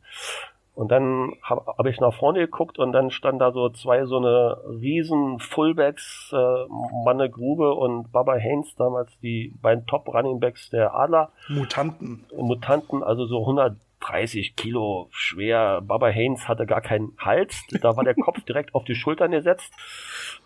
Und 0.73 0.89
dann 0.89 1.33
habe 1.43 1.65
hab 1.77 1.85
ich 1.85 1.99
nach 1.99 2.13
vorne 2.13 2.39
geguckt 2.39 2.79
und 2.79 2.93
dann 2.93 3.11
standen 3.11 3.39
da 3.39 3.51
so 3.51 3.69
zwei 3.69 4.05
so 4.05 4.17
eine 4.17 4.57
riesen 4.79 5.39
Fullbacks, 5.39 6.31
äh, 6.33 6.65
Manne 7.03 7.29
Grube 7.29 7.73
und 7.73 8.11
Baba 8.11 8.35
Haynes, 8.35 8.73
damals 8.75 9.11
die 9.19 9.53
beiden 9.61 9.85
Top 9.85 10.07
Runningbacks 10.07 10.69
der 10.69 10.95
Adler. 10.95 11.31
Mutanten. 11.49 12.25
Mutanten, 12.35 13.03
also 13.03 13.25
so 13.25 13.41
100 13.41 13.75
30 14.01 14.55
Kilo 14.55 15.07
schwer. 15.11 15.81
Baba 15.81 16.07
Haynes 16.07 16.47
hatte 16.47 16.65
gar 16.65 16.81
keinen 16.81 17.15
Hals. 17.17 17.63
Da 17.81 17.95
war 17.95 18.03
der 18.03 18.15
Kopf 18.15 18.41
direkt 18.47 18.75
auf 18.75 18.83
die 18.83 18.95
Schultern 18.95 19.31
gesetzt. 19.31 19.71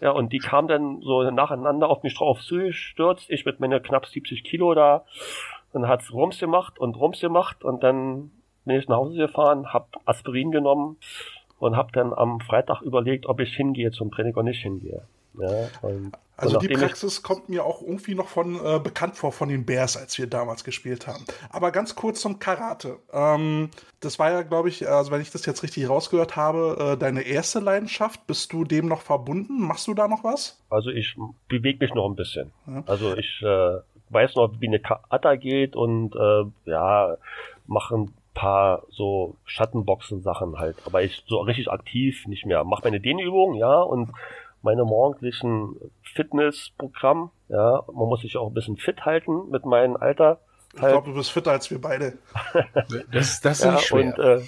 Ja, 0.01 0.11
und 0.11 0.33
die 0.33 0.39
kam 0.39 0.67
dann 0.67 1.01
so 1.01 1.23
nacheinander 1.31 1.89
auf 1.89 2.03
mich 2.03 2.15
drauf 2.15 2.41
zugestürzt. 2.41 3.29
Ich 3.29 3.45
mit 3.45 3.59
meiner 3.59 3.79
knapp 3.79 4.05
70 4.05 4.43
Kilo 4.43 4.73
da. 4.73 5.05
Dann 5.73 5.87
hat's 5.87 6.13
Rums 6.13 6.39
gemacht 6.39 6.79
und 6.79 6.95
Rums 6.95 7.19
gemacht 7.19 7.63
und 7.63 7.83
dann 7.83 8.31
bin 8.65 8.77
ich 8.77 8.87
nach 8.87 8.97
Hause 8.97 9.17
gefahren, 9.17 9.73
hab 9.73 9.89
Aspirin 10.05 10.51
genommen 10.51 10.97
und 11.59 11.77
hab 11.77 11.93
dann 11.93 12.13
am 12.13 12.39
Freitag 12.41 12.81
überlegt, 12.81 13.27
ob 13.27 13.39
ich 13.39 13.55
hingehe 13.55 13.91
zum 13.91 14.11
Training 14.11 14.33
oder 14.33 14.43
nicht 14.43 14.61
hingehe. 14.61 15.03
Ja, 15.39 15.67
also 16.37 16.59
die 16.59 16.67
Praxis 16.67 17.23
kommt 17.23 17.49
mir 17.49 17.65
auch 17.65 17.81
irgendwie 17.81 18.15
noch 18.15 18.27
von 18.27 18.55
äh, 18.55 18.79
bekannt 18.79 19.15
vor 19.15 19.31
von 19.31 19.47
den 19.47 19.65
Bears, 19.65 19.95
als 19.95 20.17
wir 20.17 20.27
damals 20.27 20.63
gespielt 20.63 21.07
haben. 21.07 21.25
Aber 21.49 21.71
ganz 21.71 21.95
kurz 21.95 22.21
zum 22.21 22.39
Karate. 22.39 22.97
Ähm, 23.13 23.69
das 24.01 24.19
war 24.19 24.31
ja, 24.31 24.41
glaube 24.41 24.69
ich, 24.69 24.87
also 24.87 25.11
wenn 25.11 25.21
ich 25.21 25.31
das 25.31 25.45
jetzt 25.45 25.63
richtig 25.63 25.87
rausgehört 25.87 26.35
habe, 26.35 26.93
äh, 26.93 26.97
deine 26.97 27.21
erste 27.21 27.59
Leidenschaft. 27.59 28.27
Bist 28.27 28.51
du 28.51 28.65
dem 28.65 28.87
noch 28.87 29.01
verbunden? 29.01 29.61
Machst 29.61 29.87
du 29.87 29.93
da 29.93 30.07
noch 30.07 30.23
was? 30.23 30.61
Also 30.69 30.89
ich 30.89 31.15
bewege 31.47 31.79
mich 31.79 31.93
noch 31.93 32.09
ein 32.09 32.15
bisschen. 32.15 32.51
Ja. 32.67 32.83
Also 32.85 33.15
ich 33.15 33.41
äh, 33.41 33.77
weiß 34.09 34.35
noch, 34.35 34.59
wie 34.59 34.67
eine 34.67 34.79
Kata 34.79 35.35
geht 35.35 35.75
und 35.75 36.15
äh, 36.15 36.69
ja, 36.69 37.17
mache 37.65 37.95
ein 37.95 38.13
paar 38.35 38.83
so 38.91 39.35
Schattenboxen-Sachen 39.45 40.59
halt. 40.59 40.77
Aber 40.85 41.01
ich 41.01 41.23
so 41.25 41.39
richtig 41.39 41.71
aktiv 41.71 42.27
nicht 42.27 42.45
mehr. 42.45 42.63
Mach 42.63 42.83
meine 42.83 42.99
Dehnübungen, 42.99 43.55
ja, 43.55 43.81
und 43.81 44.11
meine 44.61 44.85
morgendlichen 44.85 45.75
Fitnessprogramm. 46.03 47.31
Ja, 47.49 47.83
man 47.87 48.07
muss 48.07 48.21
sich 48.21 48.37
auch 48.37 48.47
ein 48.47 48.53
bisschen 48.53 48.77
fit 48.77 49.05
halten 49.05 49.49
mit 49.49 49.65
meinem 49.65 49.97
Alter. 49.97 50.39
Ich 50.73 50.81
glaube, 50.81 51.09
du 51.09 51.15
bist 51.15 51.31
fitter 51.31 51.51
als 51.51 51.71
wir 51.71 51.79
beide. 51.79 52.17
das, 53.11 53.39
das 53.39 53.59
ist 53.59 53.63
ja, 53.63 53.71
nicht 53.71 53.85
schwer. 53.85 54.05
Und, 54.05 54.19
äh, 54.19 54.41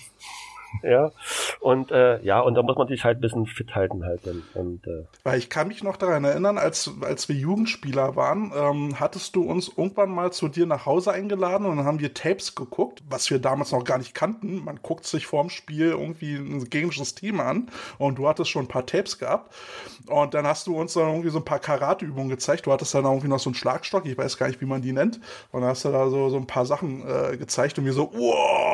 ja. 0.84 1.12
Und 1.60 1.92
äh, 1.92 2.22
ja, 2.24 2.40
und 2.40 2.56
da 2.56 2.64
muss 2.64 2.78
man 2.78 2.88
sich 2.88 3.04
halt 3.04 3.18
ein 3.18 3.22
bisschen 3.22 3.46
fit 3.46 3.76
halten 3.76 4.04
halt. 4.04 4.26
Und, 4.28 4.44
und, 4.56 4.88
äh. 4.88 5.06
Weil 5.24 5.40
ich 5.40 5.50
kann 5.50 5.68
mich 5.68 5.84
noch 5.84 5.98
daran 5.98 6.24
erinnern, 6.24 6.58
als, 6.58 6.92
als 7.02 7.30
wir 7.30 7.36
Jugendspieler 7.36 8.16
waren, 8.16 8.52
ähm, 8.56 9.00
hattest 9.00 9.36
du 9.36 9.44
uns 9.44 9.70
irgendwann 9.70 10.10
mal 10.10 10.32
zu 10.32 10.48
dir 10.48 10.66
nach 10.66 10.86
Hause 10.86 11.12
eingeladen 11.12 11.66
und 11.66 11.78
dann 11.78 11.86
haben 11.86 12.00
wir 12.00 12.14
Tapes 12.14 12.56
geguckt, 12.56 13.04
was 13.10 13.30
wir 13.30 13.40
damals 13.40 13.72
noch 13.72 13.84
gar 13.84 13.98
nicht 13.98 14.14
kannten. 14.14 14.64
Man 14.64 14.80
guckt 14.82 15.06
sich 15.06 15.28
vorm 15.28 15.50
Spiel 15.50 15.88
irgendwie 15.90 16.36
ein 16.36 16.70
gegnerisches 16.70 17.16
Team 17.16 17.40
an 17.40 17.70
und 17.98 18.18
du 18.18 18.28
hattest 18.28 18.50
schon 18.50 18.66
ein 18.66 18.70
paar 18.70 18.86
Tapes 18.86 19.18
gehabt. 19.18 19.54
Und 20.08 20.34
dann 20.34 20.48
hast 20.48 20.68
du 20.68 20.78
uns 20.78 20.94
dann 20.94 21.10
irgendwie 21.10 21.30
so 21.30 21.40
ein 21.40 21.46
paar 21.46 21.60
Karateübungen 21.60 22.30
gezeigt. 22.30 22.66
Du 22.66 22.72
hattest 22.72 22.94
dann 22.94 23.06
irgendwie 23.06 23.28
noch 23.28 23.40
so 23.40 23.50
einen 23.50 23.56
Schlagstock, 23.56 24.06
ich 24.06 24.18
weiß 24.18 24.38
gar 24.38 24.48
nicht, 24.48 24.62
wie 24.62 24.66
man 24.66 24.82
die 24.82 24.94
nennt. 24.94 25.20
Und 25.52 25.62
dann 25.62 25.70
hast 25.70 25.86
du 25.86 25.90
da 25.90 26.10
so, 26.10 26.30
so 26.30 26.38
ein 26.38 26.48
paar 26.48 26.66
Sachen 26.66 27.04
äh, 27.08 27.38
gezeigt 27.38 27.78
und 27.78 27.86
wir 27.86 27.94
so, 27.94 28.12
wow! 28.14 28.67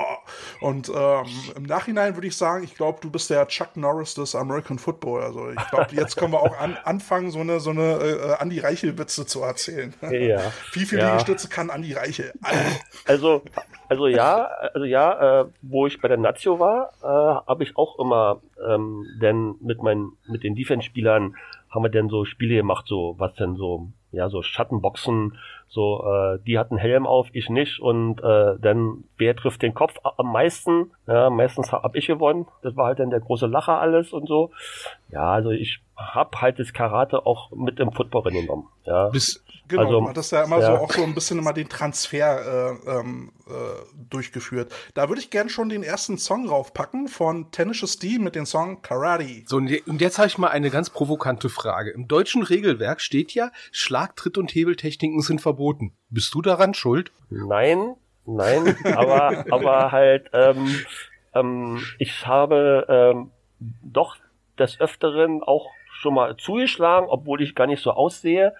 Und 0.62 0.90
ähm, 0.90 1.26
im 1.56 1.64
Nachhinein 1.64 2.16
würde 2.16 2.28
ich 2.28 2.38
sagen, 2.38 2.64
ich 2.64 2.76
glaube, 2.76 3.00
du 3.02 3.10
bist 3.10 3.30
der 3.30 3.48
Chuck 3.48 3.76
Norris 3.76 4.14
des 4.16 4.36
American 4.36 4.80
Football. 4.80 5.24
Also 5.24 5.50
ich 5.50 5.70
glaube, 5.70 5.88
jetzt 5.92 6.18
können 6.18 6.34
wir 6.34 6.42
auch 6.42 6.58
an, 6.58 6.78
anfangen, 6.84 7.32
so 7.32 7.40
eine, 7.40 7.60
so 7.60 7.72
eine 7.72 7.94
äh, 7.94 8.36
Andi 8.40 8.60
Reichel-Witze 8.60 9.26
zu 9.26 9.42
erzählen. 9.42 9.94
Ja. 10.02 10.52
Wie 10.74 10.86
viele 10.86 11.02
ja. 11.02 11.10
Liegestütze 11.12 11.50
kann 11.50 11.70
Andi 11.70 11.94
Reichel? 11.94 12.34
Also, 13.06 13.44
also 13.90 14.08
ja, 14.08 14.50
also 14.74 14.86
ja, 14.86 15.42
äh, 15.42 15.46
wo 15.62 15.88
ich 15.88 16.00
bei 16.02 16.08
der 16.08 16.18
Nazio 16.18 16.60
war, 16.60 16.92
äh, 17.02 17.48
habe 17.48 17.64
ich 17.64 17.76
auch 17.78 18.00
immer 18.00 18.42
ähm, 18.68 19.06
denn 19.22 19.56
mit 19.62 19.82
meinen, 19.82 20.18
mit 20.28 20.44
den 20.44 20.56
Defense-Spielern 20.56 21.36
haben 21.70 21.84
wir 21.84 21.90
denn 21.90 22.10
so 22.10 22.24
Spiele 22.26 22.56
gemacht, 22.56 22.86
so 22.88 23.16
was 23.18 23.34
denn 23.36 23.56
so, 23.56 23.88
ja, 24.12 24.30
so 24.30 24.44
Schattenboxen, 24.44 25.38
so, 25.74 26.06
äh, 26.06 26.38
die 26.46 26.60
hatten 26.60 26.78
Helm 26.78 27.08
auf, 27.08 27.30
ich 27.34 27.50
nicht 27.50 27.80
und 27.80 28.20
äh, 28.24 28.60
dann 28.60 29.06
wer 29.18 29.36
trifft 29.36 29.64
den 29.64 29.74
Kopf 29.74 29.96
am 30.04 30.32
meisten? 30.32 30.92
Ja, 31.08 31.32
meistens 31.32 31.72
hab 31.72 31.96
ich 31.96 32.06
gewonnen. 32.06 32.46
Das 32.62 32.76
war 32.76 32.86
halt 32.86 33.00
dann 33.00 33.10
der 33.10 33.22
große 33.22 33.48
Lacher 33.48 33.80
alles 33.80 34.14
und 34.14 34.28
so. 34.28 34.52
Ja, 35.10 35.32
also 35.32 35.50
ich 35.50 35.80
hab 35.96 36.42
halt 36.42 36.60
das 36.60 36.74
Karate 36.74 37.26
auch 37.26 37.52
mit 37.52 37.80
im 37.80 37.92
Football 37.92 38.32
genommen. 38.32 38.68
Ja. 38.86 39.10
Bis, 39.10 39.44
genau, 39.68 39.84
also, 39.84 40.00
du 40.02 40.08
hattest 40.10 40.32
ja 40.32 40.44
immer 40.44 40.60
ja. 40.60 40.78
so 40.78 40.84
auch 40.84 40.92
so 40.92 41.04
ein 41.04 41.14
bisschen 41.14 41.40
immer 41.40 41.54
den 41.54 41.70
Transfer 41.70 42.76
äh, 42.86 43.00
ähm, 43.00 43.32
äh, 43.48 43.52
durchgeführt. 44.10 44.74
Da 44.96 45.10
würde 45.10 45.22
ich 45.22 45.30
gern 45.30 45.50
schon 45.50 45.70
den 45.70 45.84
ersten 45.84 46.18
Song 46.18 46.50
raufpacken 46.50 47.08
von 47.08 47.52
Tenacious 47.52 48.00
D 48.00 48.18
mit 48.18 48.36
dem 48.36 48.46
Song 48.46 48.82
Karate. 48.82 49.44
So, 49.46 49.58
und 49.58 50.02
jetzt 50.02 50.18
habe 50.18 50.28
ich 50.28 50.38
mal 50.38 50.50
eine 50.50 50.70
ganz 50.72 50.90
provokante 50.90 51.50
Frage. 51.50 51.92
Im 51.92 52.08
deutschen 52.08 52.44
Regelwerk 52.44 53.00
steht 53.00 53.34
ja, 53.34 53.52
Schlagtritt 53.72 54.38
und 54.38 54.54
Hebeltechniken 54.54 55.22
sind 55.22 55.42
verboten. 55.42 55.63
Bist 56.10 56.34
du 56.34 56.42
daran 56.42 56.74
schuld? 56.74 57.12
Nein, 57.30 57.96
nein, 58.26 58.76
aber, 58.96 59.46
aber 59.52 59.92
halt, 59.92 60.30
ähm, 60.34 60.76
ähm, 61.34 61.82
ich 62.00 62.28
habe 62.28 62.86
ähm, 62.90 63.32
doch 63.82 64.18
des 64.60 64.80
Öfteren 64.80 65.42
auch 65.42 65.68
schon 65.92 66.14
mal 66.14 66.36
zugeschlagen, 66.38 67.08
obwohl 67.10 67.42
ich 67.42 67.56
gar 67.56 67.68
nicht 67.68 67.82
so 67.82 67.92
aussehe. 67.92 68.54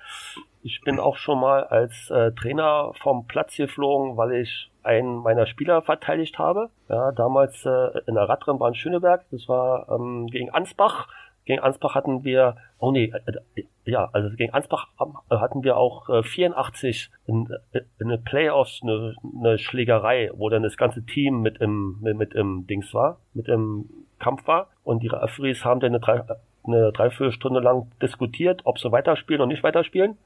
Ich 0.64 0.82
bin 0.82 1.00
auch 1.00 1.18
schon 1.18 1.40
mal 1.40 1.66
als 1.66 2.10
äh, 2.10 2.32
Trainer 2.32 2.94
vom 3.02 3.28
Platz 3.28 3.58
geflogen, 3.58 4.16
weil 4.16 4.34
ich 4.36 4.72
einen 4.84 5.18
meiner 5.18 5.46
Spieler 5.46 5.82
verteidigt 5.82 6.40
habe. 6.40 6.70
Ja, 6.90 7.12
damals 7.12 7.66
äh, 7.66 8.00
in 8.08 8.16
der 8.16 8.30
Radrennbahn 8.30 8.76
Schöneberg. 8.76 9.26
Das 9.32 9.48
war 9.50 9.90
ähm, 9.90 10.28
gegen 10.28 10.50
Ansbach. 10.52 11.08
Gegen 11.46 11.62
Ansbach 11.62 11.96
hatten 11.96 12.24
wir, 12.24 12.56
oh 12.80 12.92
nee, 12.92 13.12
äh, 13.26 13.62
äh 13.62 13.66
ja, 13.86 14.10
also 14.14 14.34
gegen 14.36 14.54
Ansbach 14.54 14.88
äh, 15.30 15.36
hatten 15.36 15.64
wir 15.64 15.76
auch 15.76 16.10
äh, 16.10 16.24
84 16.24 17.12
in, 17.26 17.50
in 17.74 17.84
eine 18.00 18.18
Playoffs 18.18 18.80
eine, 18.82 19.16
eine 19.38 19.58
Schlägerei, 19.58 20.32
wo 20.36 20.50
dann 20.50 20.64
das 20.64 20.78
ganze 20.78 21.06
Team 21.06 21.42
mit 21.42 21.58
im 21.58 22.00
mit, 22.02 22.18
mit 22.18 22.34
im 22.34 22.66
Dings 22.66 22.94
war, 22.94 23.20
mit 23.34 23.50
im 23.50 23.90
Kampf 24.20 24.48
war 24.48 24.70
und 24.86 25.04
die 25.04 25.08
Referees 25.08 25.66
haben 25.66 25.82
dann 25.82 25.92
eine, 25.92 26.00
drei, 26.00 26.24
eine 26.66 26.94
Dreiviertelstunde 26.94 27.60
lang 27.60 27.92
diskutiert, 28.02 28.62
ob 28.64 28.80
sie 28.80 28.92
weiterspielen 28.92 29.42
oder 29.42 29.52
nicht 29.52 29.64
weiterspielen. 29.64 30.18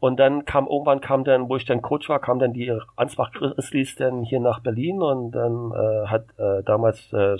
Und 0.00 0.18
dann 0.18 0.46
kam 0.46 0.66
irgendwann 0.66 1.00
kam 1.00 1.24
dann, 1.24 1.48
wo 1.48 1.56
ich 1.56 1.66
dann 1.66 1.82
Coach 1.82 2.08
war, 2.08 2.20
kam 2.20 2.38
dann 2.38 2.54
die 2.54 2.76
Ansbach 2.96 3.32
Grizzlies 3.32 3.94
dann 3.96 4.24
hier 4.24 4.40
nach 4.40 4.60
Berlin 4.60 5.00
und 5.00 5.32
dann 5.32 5.72
äh, 5.72 6.06
hat 6.06 6.24
äh, 6.38 6.62
damals 6.64 7.12
äh 7.12 7.36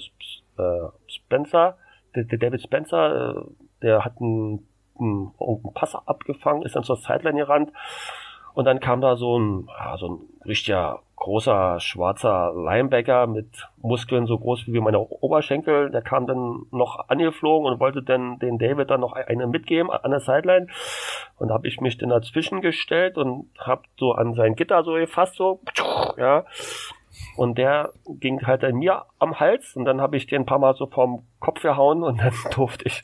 Spencer, 1.09 1.77
der, 2.15 2.25
der 2.25 2.39
David 2.39 2.63
Spencer, 2.63 3.37
äh, 3.37 3.43
der 3.83 4.05
hat 4.05 4.21
einen, 4.21 4.67
einen, 4.99 5.33
einen 5.39 5.75
Pass 5.75 5.95
abgefangen, 5.95 6.63
ist 6.63 6.77
dann 6.77 6.85
zur 6.85 6.97
Sideline 6.97 7.39
gerannt 7.39 7.73
und 8.55 8.67
dann 8.67 8.81
kam 8.81 9.01
da 9.01 9.17
so 9.17 9.39
ein, 9.39 9.69
ja, 9.79 9.97
so 9.97 10.09
ein 10.09 10.19
richtiger 10.47 11.01
großer 11.17 11.79
schwarzer 11.79 12.53
Linebacker 12.55 13.27
mit 13.29 13.69
Muskeln 13.81 14.27
so 14.27 14.39
groß 14.39 14.67
wie 14.67 14.81
meine 14.81 14.99
Oberschenkel. 14.99 15.91
Der 15.91 16.03
kam 16.03 16.27
dann 16.27 16.67
noch 16.73 17.09
angeflogen 17.09 17.71
und 17.71 17.81
wollte 17.81 18.03
dann 18.03 18.41
den 18.41 18.59
David 18.59 18.91
dann 18.91 19.01
noch 19.01 19.13
eine 19.13 19.47
mitgeben 19.47 19.91
an 19.91 20.11
der 20.11 20.21
Sideline. 20.21 20.67
Und 21.39 21.49
da 21.49 21.55
habe 21.55 21.69
ich 21.69 21.81
mich 21.81 21.97
dann 21.97 22.11
dazwischen 22.11 22.61
gestellt 22.61 23.17
und 23.17 23.49
habe 23.59 23.83
so 23.99 24.13
an 24.13 24.35
sein 24.35 24.57
Gitter 24.57 24.83
so 24.83 24.95
gefasst, 24.95 25.37
so, 25.37 25.61
ja. 26.19 26.45
Und 27.37 27.59
der 27.59 27.93
ging 28.07 28.47
halt 28.47 28.65
an 28.65 28.77
mir 28.77 29.05
am 29.19 29.39
Hals 29.39 29.77
und 29.77 29.85
dann 29.85 30.01
habe 30.01 30.17
ich 30.17 30.27
den 30.27 30.43
ein 30.43 30.47
paar 30.47 30.59
Mal 30.59 30.75
so 30.75 30.87
vom 30.87 31.27
Kopf 31.41 31.63
gehauen 31.63 32.03
und 32.03 32.19
dann 32.19 32.33
durfte 32.55 32.87
ich 32.87 33.03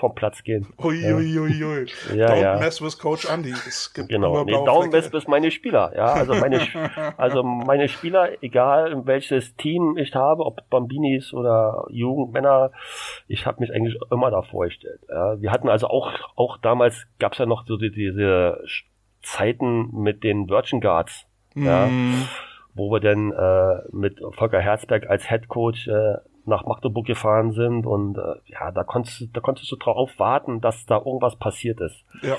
vom 0.00 0.14
Platz 0.14 0.42
gehen. 0.42 0.66
Uiuiuiui. 0.78 1.38
Ui, 1.38 1.64
ui. 1.64 2.16
ja, 2.16 2.28
don't 2.28 2.40
ja. 2.40 2.58
mess 2.58 2.80
with 2.80 2.98
Coach 2.98 3.30
Andy. 3.30 3.50
Es 3.50 3.92
gibt 3.92 4.08
genau. 4.08 4.44
Nee, 4.44 4.54
don't 4.54 4.90
mess 4.90 5.12
with 5.12 5.28
meine 5.28 5.50
Spieler. 5.50 5.92
Ja, 5.94 6.06
also 6.06 6.34
meine, 6.34 6.60
also 7.18 7.42
meine 7.42 7.86
Spieler, 7.88 8.42
egal 8.42 9.06
welches 9.06 9.54
Team 9.56 9.98
ich 9.98 10.14
habe, 10.14 10.46
ob 10.46 10.68
Bambinis 10.70 11.34
oder 11.34 11.84
Jugendmänner, 11.90 12.72
ich 13.28 13.44
habe 13.44 13.60
mich 13.60 13.72
eigentlich 13.72 13.98
immer 14.10 14.30
da 14.30 14.40
vorgestellt. 14.40 15.00
Ja, 15.08 15.40
wir 15.40 15.52
hatten 15.52 15.68
also 15.68 15.88
auch, 15.88 16.10
auch 16.34 16.56
damals 16.56 17.06
gab 17.18 17.32
es 17.32 17.38
ja 17.38 17.46
noch 17.46 17.66
so 17.66 17.76
die, 17.76 17.92
diese 17.92 18.58
Zeiten 19.22 19.90
mit 19.92 20.24
den 20.24 20.48
Virgin 20.48 20.80
Guards. 20.80 21.26
Ja, 21.54 21.86
mm. 21.86 22.26
Wo 22.74 22.90
wir 22.90 23.00
dann 23.00 23.32
äh, 23.32 23.82
mit 23.92 24.20
Volker 24.36 24.60
Herzberg 24.60 25.08
als 25.08 25.28
Head 25.28 25.48
Coach 25.48 25.88
äh, 25.88 26.16
nach 26.46 26.64
Magdeburg 26.64 27.06
gefahren 27.06 27.52
sind 27.52 27.86
und 27.86 28.18
äh, 28.18 28.34
ja, 28.46 28.70
da 28.72 28.84
konntest, 28.84 29.28
da 29.32 29.40
konntest 29.40 29.70
du 29.70 29.76
drauf 29.76 30.10
warten, 30.18 30.60
dass 30.60 30.86
da 30.86 30.98
irgendwas 30.98 31.36
passiert 31.36 31.80
ist. 31.80 32.04
Ja. 32.22 32.36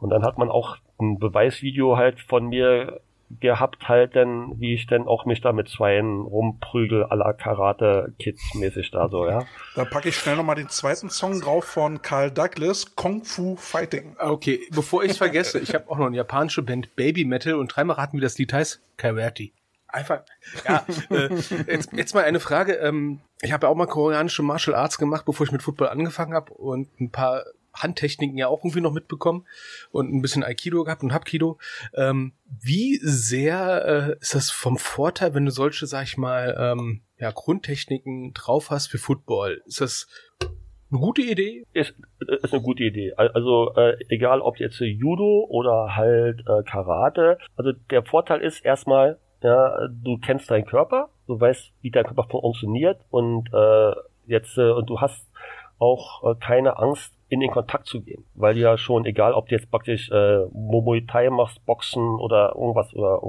Und 0.00 0.10
dann 0.10 0.24
hat 0.24 0.38
man 0.38 0.50
auch 0.50 0.76
ein 0.98 1.18
Beweisvideo 1.18 1.96
halt 1.96 2.20
von 2.20 2.46
mir 2.46 3.00
gehabt 3.30 3.88
halt 3.88 4.14
denn, 4.14 4.54
wie 4.58 4.74
ich 4.74 4.86
denn 4.86 5.06
auch 5.06 5.24
mich 5.24 5.40
da 5.40 5.52
mit 5.52 5.68
zweien 5.68 6.22
rumprügel 6.22 7.04
à 7.04 7.16
la 7.16 7.32
Karate-Kids 7.32 8.54
mäßig 8.54 8.90
da 8.90 9.08
so, 9.08 9.26
ja. 9.26 9.44
Da 9.74 9.84
packe 9.84 10.08
ich 10.08 10.16
schnell 10.16 10.36
nochmal 10.36 10.56
den 10.56 10.68
zweiten 10.68 11.10
Song 11.10 11.40
drauf 11.40 11.64
von 11.64 12.02
Carl 12.02 12.30
Douglas, 12.30 12.94
Kung 12.94 13.24
Fu 13.24 13.56
Fighting. 13.56 14.16
Okay, 14.18 14.60
bevor 14.70 15.04
ich 15.04 15.12
es 15.12 15.18
vergesse, 15.18 15.58
ich 15.58 15.74
habe 15.74 15.90
auch 15.90 15.98
noch 15.98 16.06
eine 16.06 16.16
japanische 16.16 16.62
Band 16.62 16.94
Baby 16.96 17.24
Metal 17.24 17.54
und 17.54 17.74
dreimal 17.74 17.96
raten, 17.96 18.16
wie 18.16 18.22
das 18.22 18.38
Lied 18.38 18.52
heißt. 18.52 18.80
Karate. 18.96 19.50
Einfach, 19.88 20.22
ja. 20.66 20.84
äh, 21.10 21.34
jetzt, 21.68 21.92
jetzt 21.92 22.14
mal 22.14 22.24
eine 22.24 22.40
Frage. 22.40 22.74
Ähm, 22.74 23.20
ich 23.40 23.52
habe 23.52 23.66
ja 23.66 23.70
auch 23.70 23.76
mal 23.76 23.86
koreanische 23.86 24.42
Martial 24.42 24.76
Arts 24.76 24.98
gemacht, 24.98 25.24
bevor 25.24 25.46
ich 25.46 25.52
mit 25.52 25.62
Football 25.62 25.88
angefangen 25.88 26.34
habe 26.34 26.52
und 26.52 26.88
ein 27.00 27.10
paar 27.10 27.44
Handtechniken 27.76 28.36
ja 28.36 28.48
auch 28.48 28.64
irgendwie 28.64 28.80
noch 28.80 28.92
mitbekommen 28.92 29.46
und 29.90 30.12
ein 30.12 30.22
bisschen 30.22 30.44
Aikido 30.44 30.84
gehabt 30.84 31.02
und 31.02 31.12
Hapkido. 31.12 31.58
Ähm, 31.94 32.32
wie 32.48 32.96
sehr 33.02 33.84
äh, 33.86 34.16
ist 34.20 34.34
das 34.34 34.50
vom 34.50 34.78
Vorteil, 34.78 35.34
wenn 35.34 35.44
du 35.44 35.50
solche, 35.50 35.86
sag 35.86 36.04
ich 36.04 36.16
mal, 36.16 36.56
ähm, 36.58 37.02
ja, 37.18 37.30
Grundtechniken 37.30 38.32
drauf 38.34 38.70
hast 38.70 38.88
für 38.88 38.98
Football? 38.98 39.62
Ist 39.66 39.80
das 39.80 40.08
eine 40.90 41.00
gute 41.00 41.22
Idee? 41.22 41.64
Ist, 41.72 41.94
ist 42.20 42.52
eine 42.52 42.62
gute 42.62 42.84
Idee. 42.84 43.12
Also 43.14 43.74
äh, 43.74 43.96
egal 44.08 44.40
ob 44.40 44.58
jetzt 44.58 44.78
Judo 44.80 45.46
oder 45.48 45.96
halt 45.96 46.40
äh, 46.46 46.62
Karate. 46.62 47.38
Also 47.56 47.72
der 47.90 48.04
Vorteil 48.04 48.40
ist 48.40 48.64
erstmal, 48.64 49.18
ja, 49.42 49.88
du 49.88 50.18
kennst 50.18 50.50
deinen 50.50 50.66
Körper, 50.66 51.10
du 51.26 51.40
weißt, 51.40 51.72
wie 51.82 51.90
dein 51.90 52.04
Körper 52.04 52.28
funktioniert 52.28 53.00
und 53.10 53.48
äh, 53.52 53.92
jetzt 54.26 54.56
äh, 54.58 54.70
und 54.70 54.88
du 54.88 55.00
hast 55.00 55.26
auch 55.78 56.24
äh, 56.24 56.34
keine 56.36 56.78
Angst, 56.78 57.15
in 57.28 57.40
den 57.40 57.50
Kontakt 57.50 57.86
zu 57.86 58.00
gehen. 58.02 58.24
Weil 58.34 58.56
ja 58.56 58.78
schon, 58.78 59.04
egal 59.04 59.32
ob 59.34 59.48
du 59.48 59.54
jetzt 59.54 59.70
praktisch 59.70 60.10
äh, 60.10 60.44
Muay 60.52 61.06
Thai 61.06 61.30
machst, 61.30 61.64
Boxen 61.66 62.16
oder 62.16 62.54
irgendwas 62.54 62.94
oder 62.94 63.20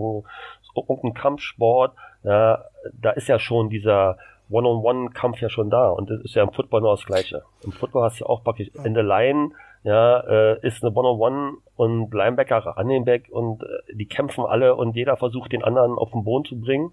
irgendein 0.76 1.14
Kampfsport, 1.14 1.94
ja, 2.24 2.64
da 2.94 3.12
ist 3.12 3.28
ja 3.28 3.40
schon 3.40 3.70
dieser 3.70 4.18
One-on-One-Kampf 4.50 5.42
ja 5.42 5.50
schon 5.50 5.70
da 5.70 5.90
und 5.90 6.10
das 6.10 6.22
ist 6.22 6.36
ja 6.36 6.44
im 6.44 6.52
Football 6.52 6.82
nur 6.82 6.92
das 6.92 7.06
Gleiche. 7.06 7.44
Im 7.64 7.72
Football 7.72 8.04
hast 8.04 8.20
du 8.20 8.26
ja 8.26 8.30
auch 8.30 8.44
praktisch 8.44 8.70
in 8.84 8.94
der 8.94 9.04
Line, 9.04 9.52
ja, 9.84 10.20
äh, 10.20 10.68
ist 10.68 10.84
eine 10.84 10.94
One-on-One 10.94 11.58
und 11.76 12.14
Linebacker, 12.14 12.76
Running 12.78 13.06
Back 13.06 13.30
und 13.30 13.64
äh, 13.64 13.94
die 13.94 14.08
kämpfen 14.08 14.46
alle 14.46 14.76
und 14.76 14.96
jeder 14.96 15.18
versucht 15.18 15.52
den 15.52 15.64
anderen 15.64 15.98
auf 15.98 16.12
den 16.12 16.24
Boden 16.24 16.46
zu 16.46 16.60
bringen. 16.60 16.92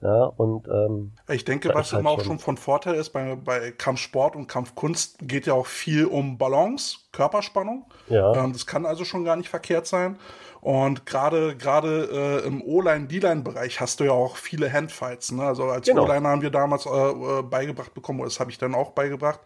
Ja, 0.00 0.24
und 0.24 0.68
ähm, 0.68 1.12
ich 1.28 1.44
denke, 1.44 1.70
was 1.74 1.92
halt 1.92 2.00
immer 2.00 2.10
auch 2.10 2.22
schon 2.22 2.38
von 2.38 2.56
Vorteil 2.56 2.94
ist 2.94 3.10
bei, 3.10 3.36
bei 3.36 3.72
Kampfsport 3.72 4.36
und 4.36 4.46
Kampfkunst 4.46 5.18
geht 5.28 5.46
ja 5.46 5.54
auch 5.54 5.66
viel 5.66 6.06
um 6.06 6.38
Balance, 6.38 6.98
Körperspannung. 7.12 7.84
Ja. 8.08 8.32
Ähm, 8.34 8.52
das 8.52 8.66
kann 8.66 8.86
also 8.86 9.04
schon 9.04 9.24
gar 9.24 9.36
nicht 9.36 9.48
verkehrt 9.48 9.86
sein. 9.86 10.16
Und 10.62 11.06
gerade 11.06 11.56
gerade 11.56 12.40
äh, 12.44 12.46
im 12.46 12.62
O-Line, 12.62 13.08
D-Line-Bereich 13.08 13.80
hast 13.80 13.98
du 13.98 14.04
ja 14.04 14.12
auch 14.12 14.36
viele 14.36 14.72
Handfights. 14.72 15.32
Ne? 15.32 15.42
Also 15.42 15.64
als 15.64 15.88
genau. 15.88 16.04
O-Line 16.04 16.28
haben 16.28 16.40
wir 16.40 16.50
damals 16.50 16.86
äh, 16.86 16.90
äh, 16.90 17.42
beigebracht 17.42 17.92
bekommen, 17.94 18.20
oder 18.20 18.28
das 18.28 18.38
habe 18.38 18.52
ich 18.52 18.58
dann 18.58 18.76
auch 18.76 18.92
beigebracht, 18.92 19.40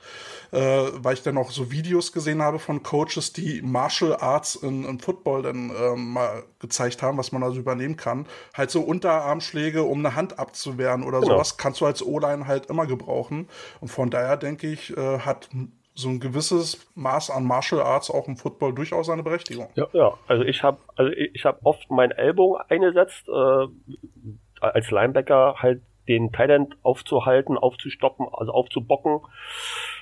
äh, 0.52 0.58
weil 0.58 1.14
ich 1.14 1.22
dann 1.22 1.38
auch 1.38 1.50
so 1.50 1.70
Videos 1.70 2.12
gesehen 2.12 2.42
habe 2.42 2.58
von 2.58 2.82
Coaches, 2.82 3.32
die 3.32 3.62
Martial 3.62 4.14
Arts 4.14 4.56
in, 4.56 4.84
in 4.84 4.98
Football 4.98 5.40
dann 5.40 5.70
ähm, 5.70 6.12
mal 6.12 6.42
gezeigt 6.58 7.00
haben, 7.00 7.16
was 7.16 7.32
man 7.32 7.42
also 7.42 7.58
übernehmen 7.60 7.96
kann. 7.96 8.26
Halt 8.52 8.70
so 8.70 8.82
Unterarmschläge, 8.82 9.84
um 9.84 10.00
eine 10.00 10.16
Hand 10.16 10.38
abzuwehren 10.38 11.02
oder 11.02 11.20
genau. 11.20 11.36
sowas, 11.36 11.56
kannst 11.56 11.80
du 11.80 11.86
als 11.86 12.04
O-Line 12.04 12.46
halt 12.46 12.66
immer 12.66 12.84
gebrauchen. 12.84 13.48
Und 13.80 13.88
von 13.88 14.10
daher 14.10 14.36
denke 14.36 14.66
ich, 14.66 14.94
äh, 14.94 15.20
hat 15.20 15.48
so 15.96 16.10
ein 16.10 16.20
gewisses 16.20 16.86
Maß 16.94 17.30
an 17.30 17.44
Martial 17.44 17.80
Arts 17.80 18.10
auch 18.10 18.28
im 18.28 18.36
Football 18.36 18.74
durchaus 18.74 19.08
eine 19.08 19.22
Berechtigung. 19.22 19.70
Ja, 19.74 19.86
ja. 19.92 20.12
also 20.28 20.44
ich 20.44 20.62
habe 20.62 20.78
also 20.94 21.10
ich 21.12 21.44
habe 21.44 21.58
oft 21.64 21.90
meinen 21.90 22.12
Ellbogen 22.12 22.60
eingesetzt 22.68 23.26
äh, 23.28 23.66
als 24.60 24.90
Linebacker 24.90 25.56
halt 25.58 25.80
den 26.06 26.32
Thailand 26.32 26.76
aufzuhalten, 26.82 27.58
aufzustoppen, 27.58 28.26
also 28.30 28.52
aufzubocken. 28.52 29.20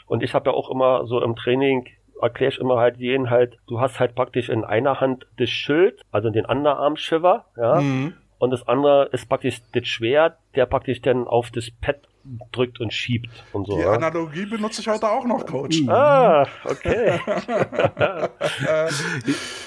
Und 0.07 0.23
ich 0.23 0.35
habe 0.35 0.51
ja 0.51 0.57
auch 0.57 0.69
immer 0.69 1.07
so 1.07 1.23
im 1.23 1.37
Training 1.37 1.89
erkläre 2.21 2.53
ich 2.53 2.59
immer 2.59 2.79
halt 2.79 2.97
jeden 2.99 3.31
halt, 3.31 3.59
du 3.67 3.81
hast 3.81 4.01
halt 4.01 4.15
praktisch 4.15 4.49
in 4.49 4.65
einer 4.65 5.01
Hand 5.01 5.27
das 5.39 5.51
Schild, 5.51 6.03
also 6.11 6.31
den 6.31 6.47
Underarm-Shiver, 6.47 7.45
ja, 7.57 7.81
mhm. 7.81 8.15
und 8.39 8.51
das 8.51 8.67
andere 8.67 9.09
ist 9.13 9.29
praktisch 9.29 9.61
das 9.73 9.87
Schwert, 9.87 10.39
der 10.55 10.67
praktisch 10.67 11.03
dann 11.03 11.27
auf 11.27 11.51
das 11.51 11.71
Pad 11.71 11.97
drückt 12.53 12.81
und 12.81 12.93
schiebt 12.93 13.29
und 13.53 13.67
so. 13.67 13.77
Die 13.77 13.85
Analogie 13.85 14.47
benutze 14.47 14.81
ich 14.81 14.89
heute 14.89 15.11
auch 15.11 15.25
noch, 15.25 15.47
Coach. 15.47 15.83
Ah, 15.89 16.47
okay. 16.65 17.21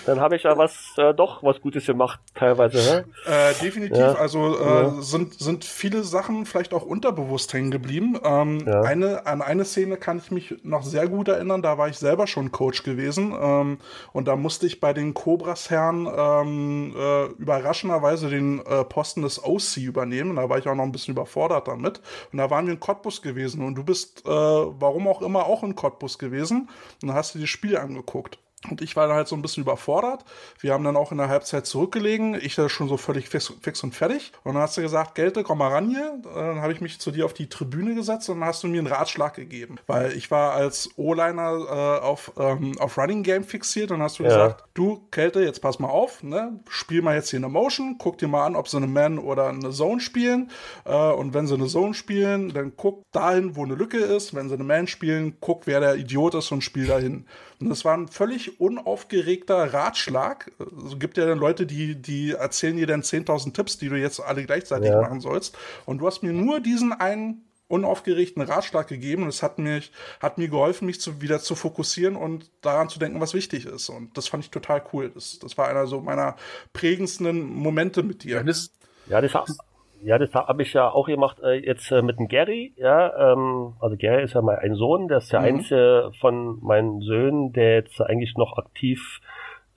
Dann 0.07 0.21
habe 0.21 0.37
ich 0.37 0.43
ja 0.43 0.57
was 0.57 0.93
äh, 0.97 1.13
doch 1.13 1.43
was 1.43 1.59
Gutes 1.59 1.85
gemacht, 1.85 2.21
teilweise. 2.33 3.05
Äh, 3.25 3.53
definitiv. 3.61 3.97
Ja. 3.97 4.13
Also 4.13 4.57
äh, 4.57 4.63
ja. 4.63 5.01
sind, 5.01 5.33
sind 5.33 5.65
viele 5.65 6.03
Sachen 6.03 6.45
vielleicht 6.45 6.73
auch 6.73 6.83
unterbewusst 6.83 7.53
hängen 7.53 7.71
geblieben. 7.71 8.17
Ähm, 8.23 8.63
ja. 8.65 8.81
eine, 8.81 9.27
an 9.27 9.41
eine 9.41 9.65
Szene 9.65 9.97
kann 9.97 10.19
ich 10.19 10.31
mich 10.31 10.55
noch 10.63 10.83
sehr 10.83 11.09
gut 11.09 11.27
erinnern. 11.27 11.61
Da 11.61 11.77
war 11.77 11.89
ich 11.89 11.97
selber 11.97 12.25
schon 12.25 12.53
Coach 12.53 12.83
gewesen. 12.83 13.35
Ähm, 13.39 13.79
und 14.13 14.29
da 14.29 14.37
musste 14.37 14.65
ich 14.65 14.79
bei 14.79 14.93
den 14.93 15.13
Cobras-Herren 15.13 16.07
ähm, 16.07 16.95
äh, 16.97 17.25
überraschenderweise 17.33 18.29
den 18.29 18.65
äh, 18.65 18.85
Posten 18.85 19.23
des 19.23 19.43
OC 19.43 19.77
übernehmen. 19.77 20.37
Da 20.37 20.49
war 20.49 20.57
ich 20.57 20.67
auch 20.67 20.75
noch 20.75 20.85
ein 20.85 20.93
bisschen 20.93 21.15
überfordert 21.15 21.67
damit. 21.67 21.99
Und 22.31 22.37
da 22.37 22.46
waren 22.49 22.65
wir 22.65 22.73
in 22.73 22.79
Cottbus 22.79 23.21
gewesen 23.21 23.63
und 23.63 23.75
du 23.75 23.83
bist, 23.83 24.25
äh, 24.25 24.29
warum 24.29 25.07
auch 25.07 25.21
immer, 25.21 25.45
auch 25.45 25.63
in 25.63 25.75
Cottbus 25.75 26.17
gewesen 26.17 26.69
und 27.01 27.07
dann 27.09 27.15
hast 27.15 27.33
du 27.33 27.39
dir 27.39 27.43
das 27.43 27.49
Spiel 27.49 27.77
angeguckt. 27.77 28.39
Und 28.69 28.81
ich 28.81 28.95
war 28.95 29.07
dann 29.07 29.15
halt 29.15 29.27
so 29.27 29.35
ein 29.35 29.43
bisschen 29.43 29.61
überfordert. 29.61 30.25
Wir 30.59 30.73
haben 30.73 30.83
dann 30.83 30.97
auch 30.97 31.11
in 31.11 31.19
der 31.19 31.29
Halbzeit 31.29 31.67
zurückgelegen. 31.67 32.33
Ich 32.41 32.57
war 32.57 32.69
schon 32.69 32.89
so 32.89 32.97
völlig 32.97 33.29
fix, 33.29 33.53
fix, 33.61 33.83
und 33.83 33.93
fertig. 33.93 34.31
Und 34.43 34.55
dann 34.55 34.63
hast 34.63 34.75
du 34.75 34.81
gesagt, 34.81 35.13
Gelte, 35.13 35.43
komm 35.43 35.59
mal 35.59 35.71
ran 35.71 35.89
hier. 35.89 36.19
Dann 36.23 36.61
habe 36.61 36.73
ich 36.73 36.81
mich 36.81 36.99
zu 36.99 37.11
dir 37.11 37.25
auf 37.25 37.33
die 37.33 37.49
Tribüne 37.49 37.93
gesetzt 37.93 38.29
und 38.29 38.39
dann 38.39 38.49
hast 38.49 38.63
du 38.63 38.67
mir 38.67 38.79
einen 38.79 38.87
Ratschlag 38.87 39.35
gegeben. 39.35 39.75
Weil 39.85 40.13
ich 40.13 40.31
war 40.31 40.53
als 40.53 40.89
O-Liner 40.97 41.99
äh, 42.01 42.03
auf, 42.03 42.31
ähm, 42.37 42.73
auf 42.79 42.97
Running 42.97 43.21
Game 43.21 43.43
fixiert. 43.43 43.91
Und 43.91 43.99
dann 43.99 44.05
hast 44.05 44.17
du 44.17 44.23
ja. 44.23 44.29
gesagt, 44.29 44.63
du, 44.73 45.07
Kälte, 45.11 45.41
jetzt 45.41 45.61
pass 45.61 45.77
mal 45.77 45.89
auf. 45.89 46.23
Ne? 46.23 46.59
Spiel 46.67 47.03
mal 47.03 47.15
jetzt 47.15 47.29
hier 47.29 47.37
eine 47.37 47.49
Motion. 47.49 47.97
Guck 47.99 48.17
dir 48.17 48.27
mal 48.27 48.43
an, 48.43 48.55
ob 48.55 48.67
sie 48.67 48.77
eine 48.77 48.87
Man 48.87 49.19
oder 49.19 49.49
eine 49.49 49.69
Zone 49.69 50.01
spielen. 50.01 50.49
Äh, 50.83 51.11
und 51.11 51.35
wenn 51.35 51.45
sie 51.45 51.53
eine 51.53 51.67
Zone 51.67 51.93
spielen, 51.93 52.49
dann 52.49 52.73
guck 52.75 53.03
dahin, 53.11 53.55
wo 53.55 53.63
eine 53.63 53.75
Lücke 53.75 53.99
ist. 53.99 54.33
Wenn 54.33 54.49
sie 54.49 54.55
eine 54.55 54.63
Man 54.63 54.87
spielen, 54.87 55.37
guck, 55.39 55.67
wer 55.67 55.79
der 55.79 55.95
Idiot 55.95 56.33
ist 56.33 56.51
und 56.51 56.63
spiel 56.63 56.87
dahin. 56.87 57.27
Und 57.59 57.69
das 57.69 57.85
war 57.85 57.97
ein 57.97 58.07
völlig 58.07 58.59
unaufgeregter 58.59 59.73
Ratschlag. 59.73 60.51
Es 60.59 60.83
also 60.83 60.97
gibt 60.97 61.17
ja 61.17 61.25
dann 61.25 61.39
Leute, 61.39 61.65
die, 61.65 61.95
die 61.95 62.31
erzählen 62.31 62.77
dir 62.77 62.87
dann 62.87 63.01
10.000 63.01 63.53
Tipps, 63.53 63.77
die 63.77 63.89
du 63.89 63.95
jetzt 63.95 64.19
alle 64.19 64.45
gleichzeitig 64.45 64.89
ja. 64.89 65.01
machen 65.01 65.21
sollst. 65.21 65.57
Und 65.85 65.99
du 65.99 66.07
hast 66.07 66.21
mir 66.21 66.33
nur 66.33 66.59
diesen 66.59 66.93
einen 66.93 67.47
unaufgeregten 67.67 68.41
Ratschlag 68.43 68.87
gegeben 68.87 69.23
und 69.23 69.29
es 69.29 69.43
hat 69.43 69.59
mir, 69.59 69.81
hat 70.21 70.37
mir 70.37 70.47
geholfen, 70.47 70.85
mich 70.85 71.01
zu, 71.01 71.21
wieder 71.21 71.39
zu 71.39 71.55
fokussieren 71.55 72.15
und 72.15 72.49
daran 72.61 72.89
zu 72.89 72.99
denken, 72.99 73.19
was 73.19 73.33
wichtig 73.33 73.65
ist. 73.65 73.89
Und 73.89 74.17
das 74.17 74.27
fand 74.27 74.43
ich 74.43 74.51
total 74.51 74.83
cool. 74.93 75.09
Das, 75.13 75.39
das 75.39 75.57
war 75.57 75.67
einer 75.67 75.87
so 75.87 75.99
meiner 75.99 76.35
prägendsten 76.73 77.41
Momente 77.41 78.03
mit 78.03 78.23
dir. 78.23 78.37
Ja, 78.37 78.43
das, 78.43 78.71
ja, 79.07 79.19
das, 79.19 79.57
ja, 80.03 80.17
das 80.17 80.33
habe 80.33 80.61
ich 80.61 80.73
ja 80.73 80.89
auch 80.89 81.07
gemacht 81.07 81.39
äh, 81.43 81.53
jetzt 81.53 81.91
äh, 81.91 82.01
mit 82.01 82.19
dem 82.19 82.27
Gary. 82.27 82.73
Ja, 82.77 83.33
ähm, 83.33 83.73
also 83.79 83.95
Gary 83.97 84.23
ist 84.23 84.33
ja 84.33 84.41
mein 84.41 84.57
ein 84.57 84.75
Sohn, 84.75 85.07
der 85.07 85.17
ist 85.19 85.31
der 85.31 85.41
mhm. 85.41 85.45
einzige 85.45 86.11
von 86.19 86.59
meinen 86.61 87.01
Söhnen, 87.01 87.53
der 87.53 87.75
jetzt 87.75 88.01
eigentlich 88.01 88.35
noch 88.37 88.57
aktiv 88.57 89.19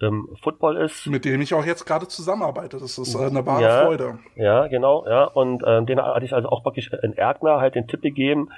im 0.01 0.29
Football 0.43 0.79
ist. 0.79 1.07
Mit 1.07 1.25
dem 1.25 1.41
ich 1.41 1.55
auch 1.55 1.65
jetzt 1.65 1.85
gerade 1.85 2.09
zusammenarbeite. 2.09 2.79
Das 2.79 2.99
ist 2.99 3.15
äh, 3.15 3.27
eine 3.27 3.45
wahre 3.45 3.63
ja, 3.63 3.85
Freude. 3.85 4.19
Ja, 4.35 4.67
genau. 4.67 5.07
Ja, 5.07 5.25
und 5.25 5.63
ähm, 5.67 5.87
den 5.87 6.01
hatte 6.01 6.25
ich 6.25 6.33
also 6.33 6.49
auch 6.49 6.63
praktisch 6.63 6.91
in 7.03 7.13
Erkner 7.13 7.61
halt 7.61 7.75
den 7.75 7.87
Tipp 7.87 8.03
gegeben, 8.03 8.51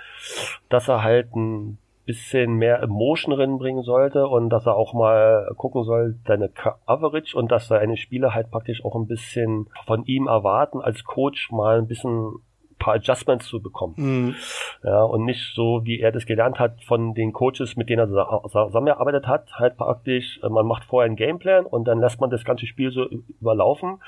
dass 0.69 0.89
er 0.89 1.03
halt 1.03 1.35
ein 1.35 1.79
bisschen 2.05 2.55
mehr 2.55 2.83
Emotion 2.83 3.33
reinbringen 3.33 3.83
sollte 3.83 4.27
und 4.27 4.51
dass 4.51 4.67
er 4.67 4.75
auch 4.75 4.95
mal 4.95 5.49
gucken 5.57 5.85
soll, 5.85 6.17
seine 6.27 6.49
Coverage 6.49 7.37
und 7.37 7.53
dass 7.53 7.69
seine 7.69 7.97
Spieler 7.97 8.35
halt 8.35 8.51
praktisch 8.51 8.85
auch 8.85 8.97
ein 8.97 9.07
bisschen 9.07 9.69
von 9.87 10.05
ihm 10.05 10.27
erwarten, 10.27 10.81
als 10.81 11.05
Coach 11.05 11.51
mal 11.53 11.79
ein 11.79 11.87
bisschen 11.87 12.41
paar 12.83 12.95
Adjustments 12.95 13.47
zu 13.47 13.63
bekommen. 13.63 13.95
Mhm. 13.97 14.35
Ja, 14.83 15.03
und 15.05 15.25
nicht 15.25 15.55
so, 15.55 15.83
wie 15.85 16.01
er 16.01 16.11
das 16.11 16.27
gelernt 16.27 16.59
hat 16.59 16.83
von 16.83 17.15
den 17.15 17.33
Coaches, 17.33 17.77
mit 17.77 17.89
denen 17.89 18.11
er 18.11 18.41
zusammengearbeitet 18.49 19.27
hat, 19.29 19.53
halt 19.55 19.77
praktisch, 19.77 20.41
äh, 20.43 20.49
man 20.49 20.67
macht 20.67 20.85
vorher 20.85 21.07
einen 21.07 21.17
Gameplan 21.17 21.65
und 21.65 21.85
dann 21.85 22.01
lässt 22.01 22.21
man 22.21 22.31
das 22.31 22.45
ganze 22.45 22.67
Spiel 22.67 22.91
so 22.91 23.07
überlaufen. 23.41 24.03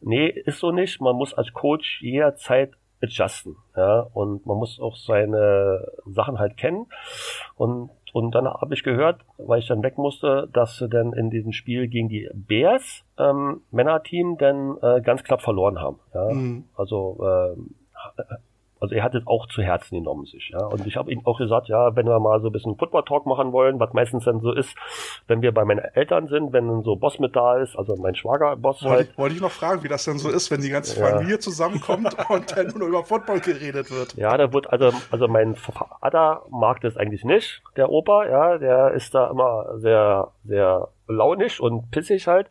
Nee, 0.00 0.28
ist 0.28 0.58
so 0.58 0.72
nicht. 0.72 1.00
Man 1.00 1.16
muss 1.16 1.34
als 1.34 1.52
Coach 1.52 2.02
jederzeit 2.02 2.72
adjusten. 3.02 3.56
Ja, 3.76 4.00
und 4.00 4.46
man 4.46 4.56
muss 4.56 4.80
auch 4.80 4.96
seine 4.96 5.86
Sachen 6.06 6.38
halt 6.38 6.56
kennen. 6.56 6.86
Und, 7.54 7.90
und 8.12 8.34
dann 8.34 8.46
habe 8.46 8.74
ich 8.74 8.82
gehört, 8.82 9.20
weil 9.38 9.58
ich 9.58 9.66
dann 9.66 9.82
weg 9.82 9.98
musste, 9.98 10.48
dass 10.52 10.78
sie 10.78 10.88
dann 10.88 11.12
in 11.12 11.30
diesem 11.30 11.52
Spiel 11.52 11.88
gegen 11.88 12.08
die 12.08 12.28
Bears 12.34 13.04
ähm, 13.18 13.62
Männerteam 13.70 14.38
dann 14.38 14.78
äh, 14.82 15.00
ganz 15.02 15.24
knapp 15.24 15.42
verloren 15.42 15.80
haben. 15.80 15.98
Ja? 16.14 16.32
Mhm. 16.32 16.64
Also 16.76 17.18
äh, 17.22 17.56
also 18.80 18.94
er 18.94 19.02
hat 19.02 19.14
es 19.14 19.26
auch 19.26 19.46
zu 19.46 19.62
Herzen 19.62 19.96
genommen 19.96 20.26
sich, 20.26 20.50
ja. 20.52 20.64
Und 20.66 20.86
ich 20.86 20.96
habe 20.96 21.10
ihm 21.10 21.22
auch 21.24 21.38
gesagt, 21.38 21.68
ja, 21.68 21.96
wenn 21.96 22.06
wir 22.06 22.20
mal 22.20 22.40
so 22.40 22.48
ein 22.48 22.52
bisschen 22.52 22.76
Football-Talk 22.76 23.26
machen 23.26 23.52
wollen, 23.52 23.80
was 23.80 23.92
meistens 23.92 24.24
dann 24.24 24.40
so 24.40 24.52
ist, 24.52 24.76
wenn 25.26 25.42
wir 25.42 25.52
bei 25.52 25.64
meinen 25.64 25.78
Eltern 25.78 26.28
sind, 26.28 26.52
wenn 26.52 26.68
dann 26.68 26.82
so 26.82 26.96
Boss 26.96 27.18
mit 27.18 27.34
da 27.34 27.58
ist, 27.58 27.76
also 27.76 27.96
mein 27.96 28.14
Schwager-Boss 28.14 28.82
wollte 28.82 28.96
halt. 28.96 29.10
Ich, 29.10 29.18
wollte 29.18 29.34
ich 29.36 29.40
noch 29.40 29.50
fragen, 29.50 29.82
wie 29.82 29.88
das 29.88 30.04
denn 30.04 30.18
so 30.18 30.28
ist, 30.28 30.50
wenn 30.50 30.60
die 30.60 30.68
ganze 30.68 31.00
ja. 31.00 31.06
Familie 31.06 31.38
zusammenkommt 31.38 32.16
und 32.28 32.56
dann 32.56 32.66
nur 32.76 32.88
über 32.88 33.04
Football 33.04 33.40
geredet 33.40 33.90
wird. 33.90 34.14
Ja, 34.14 34.36
da 34.36 34.52
wird, 34.52 34.70
also, 34.70 34.92
also 35.10 35.28
mein 35.28 35.54
Vater 35.54 36.42
mag 36.50 36.80
das 36.82 36.96
eigentlich 36.96 37.24
nicht, 37.24 37.62
der 37.76 37.90
Opa, 37.90 38.26
ja, 38.26 38.58
der 38.58 38.92
ist 38.92 39.14
da 39.14 39.30
immer 39.30 39.78
sehr, 39.78 40.32
sehr 40.44 40.88
launisch 41.08 41.60
und 41.60 41.90
pissig 41.90 42.26
halt, 42.26 42.48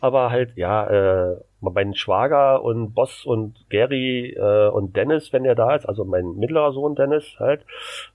aber 0.00 0.30
halt, 0.30 0.56
ja, 0.56 0.86
äh, 0.86 1.36
mein 1.70 1.94
Schwager 1.94 2.62
und 2.62 2.94
Boss 2.94 3.24
und 3.24 3.54
Gary 3.70 4.34
äh, 4.36 4.68
und 4.68 4.96
Dennis, 4.96 5.32
wenn 5.32 5.44
er 5.44 5.54
da 5.54 5.74
ist, 5.74 5.86
also 5.86 6.04
mein 6.04 6.36
mittlerer 6.36 6.72
Sohn 6.72 6.94
Dennis 6.94 7.36
halt, 7.38 7.64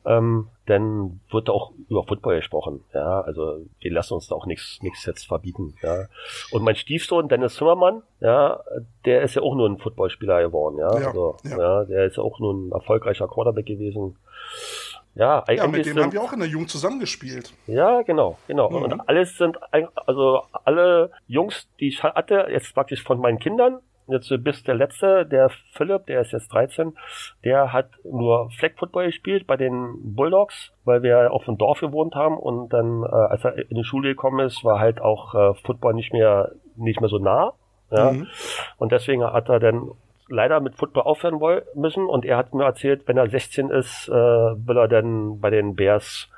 ähm, 0.06 0.48
dann 0.66 1.20
wird 1.30 1.50
auch 1.50 1.72
über 1.90 2.04
Football 2.04 2.38
gesprochen. 2.38 2.84
Ja, 2.94 3.22
also 3.22 3.66
wir 3.80 3.92
lassen 3.92 4.14
uns 4.14 4.28
da 4.28 4.36
auch 4.36 4.46
nichts 4.46 4.80
nichts 4.82 5.06
jetzt 5.06 5.28
verbieten. 5.28 5.76
Ja, 5.82 6.06
und 6.52 6.64
mein 6.64 6.76
Stiefsohn 6.76 7.28
Dennis 7.28 7.56
Zimmermann, 7.56 8.04
ja, 8.20 8.62
der 9.06 9.22
ist 9.22 9.36
ja 9.36 9.42
auch 9.42 9.56
nur 9.56 9.68
ein 9.68 9.78
Footballspieler 9.78 10.42
geworden. 10.42 10.78
Ja, 10.78 11.00
ja, 11.00 11.08
also, 11.08 11.36
ja. 11.44 11.58
ja 11.58 11.86
der 11.86 12.06
ist 12.06 12.18
ja 12.18 12.24
auch 12.24 12.40
nur 12.40 12.54
ein 12.54 12.72
erfolgreicher 12.72 13.28
Quarterback 13.28 13.66
gewesen. 13.66 14.18
Ja, 15.16 15.44
ja 15.50 15.68
mit 15.68 15.86
dem 15.86 15.94
sind, 15.94 16.04
haben 16.04 16.14
wir 16.14 16.22
auch 16.22 16.34
in 16.34 16.40
der 16.40 16.48
Jugend 16.48 16.70
zusammengespielt. 16.70 17.54
Ja, 17.68 18.02
genau, 18.02 18.38
genau. 18.48 18.70
Mhm. 18.70 18.84
Und 18.84 19.10
alles 19.10 19.38
sind, 19.38 19.58
also 20.06 20.44
alle 20.64 21.12
Jungs, 21.28 21.68
die 21.80 21.90
ich 21.90 22.04
hatte, 22.04 22.48
jetzt 22.50 22.74
praktisch 22.74 23.04
von 23.04 23.20
meinen 23.20 23.40
Kindern, 23.40 23.80
jetzt 24.08 24.32
bis 24.44 24.64
der 24.64 24.76
letzte, 24.76 25.26
der 25.26 25.50
Philipp, 25.74 26.06
der 26.08 26.22
ist 26.22 26.32
jetzt 26.32 26.50
13, 26.54 26.94
der 27.44 27.74
hat 27.74 27.90
nur 28.04 28.50
Flag 28.52 28.72
Football 28.78 29.08
gespielt 29.08 29.48
bei 29.48 29.58
den 29.58 29.96
Bulldogs, 30.16 30.72
weil 30.86 31.04
wir 31.04 31.32
auf 31.32 31.46
dem 31.46 31.58
Dorf 31.58 31.80
gewohnt 31.80 32.16
haben 32.16 32.38
und 32.38 32.70
dann, 32.70 33.04
äh, 33.04 33.08
als 33.08 33.44
er 33.44 33.58
in 33.58 33.78
die 33.78 33.84
Schule 33.84 34.10
gekommen 34.10 34.46
ist, 34.46 34.64
war 34.64 34.80
halt 34.80 35.02
auch 35.02 35.36
äh, 35.36 35.54
Football 35.66 35.94
nicht 35.94 36.14
mehr, 36.14 36.52
nicht 36.76 37.02
mehr 37.02 37.10
so 37.10 37.20
nah. 37.20 37.54
Ja? 37.90 38.12
Mhm. 38.12 38.28
Und 38.78 38.92
deswegen 38.92 39.24
hat 39.24 39.50
er 39.50 39.60
dann 39.60 39.92
leider 40.32 40.60
mit 40.60 40.76
Football 40.76 41.04
aufhören 41.04 41.40
wollen, 41.40 41.62
müssen 41.76 42.06
und 42.06 42.26
er 42.26 42.38
hat 42.38 42.54
mir 42.54 42.64
erzählt, 42.64 43.08
wenn 43.08 43.18
er 43.18 43.30
16 43.30 43.70
ist, 43.70 44.08
äh, 44.08 44.14
will 44.14 44.78
er 44.78 44.88
dann 44.88 45.40
bei 45.40 45.50
den 45.50 45.76
Bears 45.76 46.30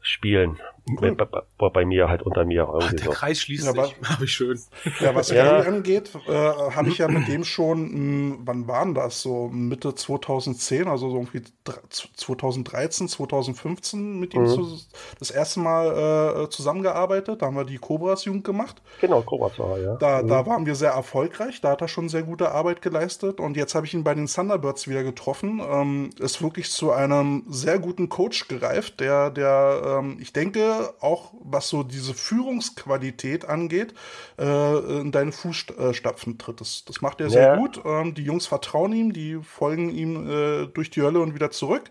spielen. 0.00 0.58
Cool. 0.88 1.16
Bei, 1.16 1.24
bei, 1.58 1.68
bei, 1.68 1.84
mir 1.84 2.08
halt 2.08 2.22
unter 2.22 2.44
mir. 2.44 2.68
Ach, 2.72 2.92
der 2.92 3.06
so. 3.06 3.10
Kreis 3.10 3.40
schließt 3.40 3.66
ja, 3.66 3.72
sich. 3.72 3.96
Habe 4.04 4.24
ich 4.24 4.32
schön. 4.32 4.60
Ja, 5.00 5.14
was 5.16 5.30
ja. 5.30 5.58
Gary 5.58 5.66
angeht, 5.66 6.10
äh, 6.28 6.32
habe 6.32 6.88
ich 6.90 6.98
ja 6.98 7.08
mit 7.08 7.26
dem 7.26 7.42
schon, 7.42 8.30
mh, 8.30 8.36
wann 8.44 8.68
waren 8.68 8.94
das? 8.94 9.20
So 9.20 9.48
Mitte 9.48 9.96
2010, 9.96 10.86
also 10.86 11.10
so 11.10 11.16
irgendwie 11.16 11.42
2013, 11.90 13.08
2015 13.08 14.20
mit 14.20 14.34
ihm 14.34 14.42
mhm. 14.42 14.46
zu, 14.46 14.78
das 15.18 15.32
erste 15.32 15.58
Mal 15.58 16.44
äh, 16.44 16.50
zusammengearbeitet. 16.50 17.42
Da 17.42 17.46
haben 17.46 17.56
wir 17.56 17.64
die 17.64 17.78
Cobras 17.78 18.24
Jugend 18.24 18.44
gemacht. 18.44 18.80
Genau, 19.00 19.22
Cobras 19.22 19.58
war 19.58 19.78
ja. 19.78 19.96
Da, 19.96 20.22
mhm. 20.22 20.28
da 20.28 20.46
waren 20.46 20.66
wir 20.66 20.76
sehr 20.76 20.92
erfolgreich. 20.92 21.60
Da 21.60 21.70
hat 21.70 21.80
er 21.80 21.88
schon 21.88 22.08
sehr 22.08 22.22
gute 22.22 22.52
Arbeit 22.52 22.80
geleistet. 22.80 23.40
Und 23.40 23.56
jetzt 23.56 23.74
habe 23.74 23.86
ich 23.86 23.94
ihn 23.94 24.04
bei 24.04 24.14
den 24.14 24.26
Thunderbirds 24.26 24.86
wieder 24.86 25.02
getroffen. 25.02 25.60
Ähm, 25.68 26.10
ist 26.20 26.42
wirklich 26.42 26.70
zu 26.70 26.92
einem 26.92 27.42
sehr 27.48 27.80
guten 27.80 28.08
Coach 28.08 28.46
gereift, 28.46 29.00
der, 29.00 29.30
der 29.30 29.98
ähm, 29.98 30.18
ich 30.20 30.32
denke, 30.32 30.75
auch 31.00 31.32
was 31.40 31.68
so 31.68 31.82
diese 31.82 32.14
Führungsqualität 32.14 33.44
angeht, 33.44 33.94
äh, 34.38 35.00
in 35.00 35.12
deine 35.12 35.32
Fußstapfen 35.32 36.38
tritt. 36.38 36.60
Das, 36.60 36.84
das 36.84 37.00
macht 37.00 37.20
er 37.20 37.30
sehr 37.30 37.48
ja. 37.48 37.56
gut. 37.56 37.80
Ähm, 37.84 38.14
die 38.14 38.24
Jungs 38.24 38.46
vertrauen 38.46 38.92
ihm, 38.92 39.12
die 39.12 39.38
folgen 39.42 39.90
ihm 39.90 40.28
äh, 40.28 40.66
durch 40.66 40.90
die 40.90 41.02
Hölle 41.02 41.20
und 41.20 41.34
wieder 41.34 41.50
zurück. 41.50 41.84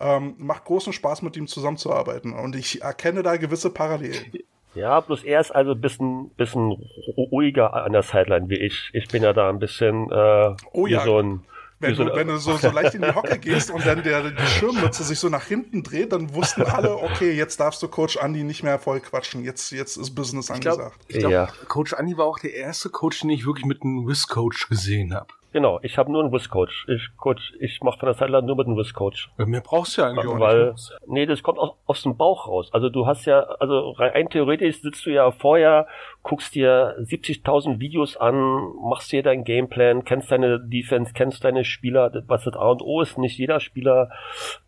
Ähm, 0.00 0.34
macht 0.38 0.64
großen 0.64 0.92
Spaß, 0.92 1.22
mit 1.22 1.36
ihm 1.36 1.46
zusammenzuarbeiten. 1.46 2.32
Und 2.32 2.56
ich 2.56 2.82
erkenne 2.82 3.22
da 3.22 3.36
gewisse 3.36 3.70
Parallelen. 3.70 4.32
Ja, 4.74 5.00
bloß 5.00 5.24
er 5.24 5.40
ist 5.40 5.50
also 5.50 5.72
ein 5.72 5.80
bisschen, 5.80 6.30
bisschen 6.30 6.72
ruhiger 7.16 7.74
an 7.74 7.92
der 7.92 8.02
Sideline 8.02 8.48
wie 8.48 8.56
ich. 8.56 8.90
Ich 8.94 9.08
bin 9.08 9.22
ja 9.22 9.32
da 9.32 9.50
ein 9.50 9.58
bisschen 9.58 10.10
äh, 10.10 10.54
oh, 10.72 10.86
ja. 10.86 11.00
wie 11.00 11.04
so 11.04 11.18
ein 11.18 11.44
wenn 11.82 11.96
du, 11.96 12.14
wenn 12.14 12.28
du 12.28 12.38
so, 12.38 12.56
so 12.56 12.70
leicht 12.70 12.94
in 12.94 13.02
die 13.02 13.14
Hocke 13.14 13.38
gehst 13.38 13.70
und 13.70 13.84
dann 13.84 14.02
der, 14.02 14.30
die 14.30 14.46
Schirmmütze 14.46 15.04
sich 15.04 15.18
so 15.18 15.28
nach 15.28 15.44
hinten 15.44 15.82
dreht, 15.82 16.12
dann 16.12 16.34
wussten 16.34 16.62
alle, 16.62 16.96
okay, 16.96 17.32
jetzt 17.32 17.60
darfst 17.60 17.82
du 17.82 17.88
Coach 17.88 18.16
Andy 18.16 18.44
nicht 18.44 18.62
mehr 18.62 18.78
voll 18.78 19.00
quatschen. 19.00 19.44
Jetzt, 19.44 19.72
jetzt 19.72 19.96
ist 19.96 20.14
Business 20.14 20.50
angesagt. 20.50 20.96
Ich 21.08 21.18
glaube, 21.18 21.34
glaub, 21.34 21.48
ja. 21.58 21.66
Coach 21.66 21.92
Andy 21.92 22.16
war 22.16 22.26
auch 22.26 22.38
der 22.38 22.54
erste 22.54 22.88
Coach, 22.88 23.20
den 23.20 23.30
ich 23.30 23.44
wirklich 23.44 23.66
mit 23.66 23.82
einem 23.82 24.06
Whisk-Coach 24.06 24.68
gesehen 24.68 25.14
habe. 25.14 25.28
Genau, 25.52 25.78
ich 25.82 25.98
habe 25.98 26.10
nur 26.10 26.22
einen 26.22 26.32
Whisk-Coach. 26.32 26.86
Ich, 26.88 27.10
Coach, 27.18 27.52
ich 27.60 27.80
mache 27.82 27.98
von 27.98 28.06
der 28.06 28.14
Sideline 28.14 28.46
nur 28.46 28.56
mit 28.56 28.66
einem 28.66 28.76
Whisk-Coach. 28.76 29.30
Ja, 29.38 29.44
mehr 29.44 29.60
brauchst 29.60 29.96
du 29.96 30.02
ja 30.02 30.08
eigentlich 30.08 30.26
auch 30.26 30.40
weil, 30.40 30.72
nicht. 30.72 30.92
Nee, 31.06 31.26
das 31.26 31.42
kommt 31.42 31.58
aus, 31.58 31.72
aus 31.84 32.02
dem 32.02 32.16
Bauch 32.16 32.48
raus. 32.48 32.70
Also 32.72 32.88
du 32.88 33.06
hast 33.06 33.26
ja, 33.26 33.40
also 33.60 33.90
rein 33.90 34.30
theoretisch 34.30 34.80
sitzt 34.80 35.04
du 35.04 35.10
ja 35.10 35.30
vorher, 35.30 35.86
guckst 36.22 36.54
dir 36.54 36.96
70.000 37.00 37.80
Videos 37.80 38.16
an, 38.16 38.34
machst 38.82 39.12
dir 39.12 39.22
deinen 39.22 39.44
Gameplan, 39.44 40.04
kennst 40.04 40.30
deine 40.30 40.58
Defense, 40.58 41.12
kennst 41.12 41.44
deine 41.44 41.64
Spieler, 41.64 42.10
was 42.28 42.44
das 42.44 42.54
A 42.54 42.70
und 42.70 42.80
O 42.80 43.02
ist. 43.02 43.18
Nicht 43.18 43.38
jeder 43.38 43.60
Spieler 43.60 44.10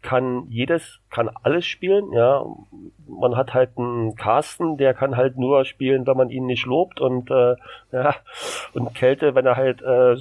kann 0.02 0.46
jedes, 0.50 1.00
kann 1.08 1.30
alles 1.42 1.64
spielen, 1.64 2.12
ja. 2.12 2.44
Man 3.06 3.36
hat 3.36 3.54
halt 3.54 3.78
einen 3.78 4.16
Carsten, 4.16 4.76
der 4.76 4.92
kann 4.92 5.16
halt 5.16 5.38
nur 5.38 5.64
spielen, 5.64 6.06
wenn 6.06 6.16
man 6.16 6.28
ihn 6.28 6.44
nicht 6.44 6.66
lobt 6.66 7.00
und, 7.00 7.30
äh, 7.30 7.56
ja, 7.92 8.16
und 8.74 8.94
Kälte, 8.94 9.34
wenn 9.34 9.46
er 9.46 9.56
halt, 9.56 9.80
äh, 9.80 10.16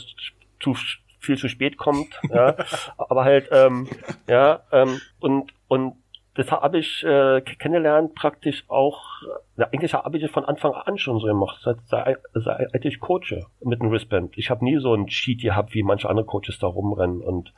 zu 0.63 0.75
viel 1.19 1.37
zu 1.37 1.47
spät 1.47 1.77
kommt, 1.77 2.19
ja, 2.29 2.55
aber 2.97 3.23
halt, 3.23 3.49
ähm, 3.51 3.87
ja, 4.27 4.61
ähm, 4.71 4.99
und, 5.19 5.53
und 5.67 5.95
das 6.35 6.51
habe 6.51 6.79
ich 6.79 7.03
äh, 7.03 7.41
kennengelernt 7.41 8.15
praktisch 8.15 8.63
auch, 8.67 8.99
ja, 9.55 9.67
eigentlich 9.71 9.93
habe 9.93 10.17
ich 10.17 10.23
es 10.23 10.31
von 10.31 10.45
Anfang 10.45 10.73
an 10.73 10.97
schon 10.97 11.19
so 11.19 11.27
gemacht, 11.27 11.59
seit, 11.63 11.77
seit, 11.85 12.17
seit 12.33 12.85
ich 12.85 12.99
coache 12.99 13.45
mit 13.61 13.81
einem 13.81 13.91
Wristband. 13.91 14.37
Ich 14.37 14.49
habe 14.49 14.63
nie 14.63 14.77
so 14.79 14.93
ein 14.95 15.07
Cheat 15.07 15.41
gehabt, 15.41 15.75
wie 15.75 15.83
manche 15.83 16.09
andere 16.09 16.25
Coaches 16.25 16.57
da 16.59 16.67
rumrennen 16.67 17.21
und 17.21 17.53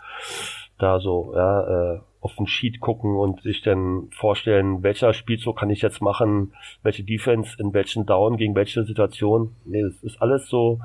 da 0.77 0.99
so, 0.99 1.33
ja, 1.33 1.93
äh, 1.93 1.99
auf 2.25 2.35
den 2.37 2.47
Sheet 2.47 2.79
gucken 2.79 3.15
und 3.15 3.43
sich 3.43 3.61
dann 3.61 4.07
vorstellen, 4.09 4.81
welcher 4.81 5.13
Spielzug 5.13 5.59
kann 5.59 5.69
ich 5.69 5.83
jetzt 5.83 6.01
machen, 6.01 6.53
welche 6.81 7.03
Defense 7.03 7.55
in 7.59 7.71
welchen 7.71 8.07
Down 8.07 8.37
gegen 8.37 8.55
welche 8.55 8.83
Situation. 8.83 9.55
Nee, 9.63 9.83
das 9.83 10.01
ist 10.01 10.19
alles 10.23 10.49
so 10.49 10.79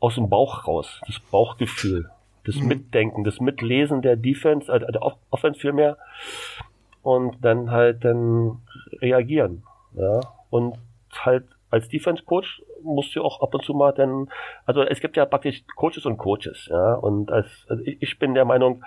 aus 0.00 0.16
dem 0.16 0.28
Bauch 0.28 0.66
raus, 0.66 1.00
das 1.06 1.20
Bauchgefühl, 1.20 2.10
das 2.44 2.56
mhm. 2.56 2.66
Mitdenken, 2.66 3.22
das 3.22 3.38
Mitlesen 3.38 4.02
der 4.02 4.16
Defense, 4.16 4.72
äh, 4.72 4.80
der 4.80 5.02
Offense 5.30 5.60
vielmehr 5.60 5.98
und 7.04 7.36
dann 7.44 7.70
halt 7.70 8.04
dann 8.04 8.58
reagieren, 9.00 9.62
ja, 9.94 10.18
und 10.50 10.78
halt 11.14 11.44
als 11.72 11.88
Defense 11.88 12.22
Coach 12.22 12.62
musst 12.82 13.16
du 13.16 13.22
auch 13.22 13.40
ab 13.40 13.54
und 13.54 13.64
zu 13.64 13.72
mal 13.72 13.92
dann, 13.92 14.28
also 14.66 14.82
es 14.82 15.00
gibt 15.00 15.16
ja 15.16 15.24
praktisch 15.24 15.64
Coaches 15.74 16.04
und 16.04 16.18
Coaches, 16.18 16.68
ja, 16.70 16.94
und 16.94 17.32
als, 17.32 17.66
also 17.68 17.82
ich 17.84 18.18
bin 18.18 18.34
der 18.34 18.44
Meinung, 18.44 18.84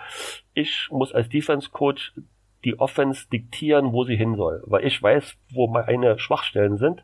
ich 0.54 0.88
muss 0.92 1.12
als 1.12 1.28
Defense 1.28 1.72
Coach 1.72 2.14
die 2.64 2.80
Offense 2.80 3.28
diktieren, 3.30 3.92
wo 3.92 4.04
sie 4.04 4.16
hin 4.16 4.36
soll, 4.36 4.62
weil 4.68 4.86
ich 4.86 5.02
weiß, 5.02 5.36
wo 5.52 5.68
meine 5.68 6.20
Schwachstellen 6.20 6.78
sind, 6.78 7.04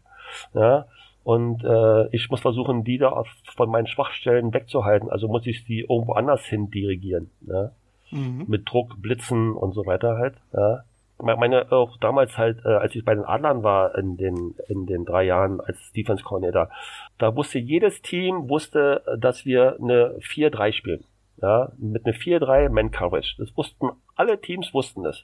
ja, 0.54 0.86
und 1.24 1.64
äh, 1.64 2.16
ich 2.16 2.30
muss 2.30 2.42
versuchen, 2.42 2.84
die 2.84 3.00
da 3.00 3.24
von 3.56 3.70
meinen 3.70 3.88
Schwachstellen 3.88 4.54
wegzuhalten, 4.54 5.10
also 5.10 5.28
muss 5.28 5.48
ich 5.48 5.64
sie 5.64 5.80
irgendwo 5.80 6.14
anders 6.14 6.46
hin 6.46 6.70
dirigieren, 6.70 7.32
ja, 7.48 7.72
mhm. 8.12 8.46
mit 8.48 8.70
Druck, 8.70 9.02
Blitzen 9.02 9.54
und 9.54 9.74
so 9.74 9.88
weiter 9.88 10.18
halt, 10.18 10.36
ja 10.54 10.84
meine 11.22 11.72
auch 11.72 11.98
damals 11.98 12.38
halt, 12.38 12.64
äh, 12.66 12.70
als 12.70 12.96
ich 12.96 13.06
bei 13.06 13.16
den 13.16 13.26
Adlern 13.26 13.64
war 13.64 13.98
in 13.98 14.18
den 14.18 14.56
in 14.68 14.86
den 14.86 15.06
drei 15.06 15.24
Jahren 15.24 15.62
als 15.62 15.92
Defense 15.94 16.24
Coordinator, 16.24 16.70
da 17.18 17.36
wusste 17.36 17.60
jedes 17.60 18.02
Team 18.02 18.50
wusste, 18.50 19.04
dass 19.18 19.46
wir 19.46 19.78
eine 19.82 20.18
4-3 20.20 20.74
spielen. 20.74 21.04
Ja, 21.42 21.72
mit 21.80 22.06
einer 22.06 22.14
4-3 22.14 22.70
Man 22.70 22.92
Coverage. 22.92 23.36
Das 23.40 23.56
wussten 23.58 23.90
alle 24.16 24.40
Teams 24.40 24.74
wussten 24.74 25.06
es. 25.06 25.24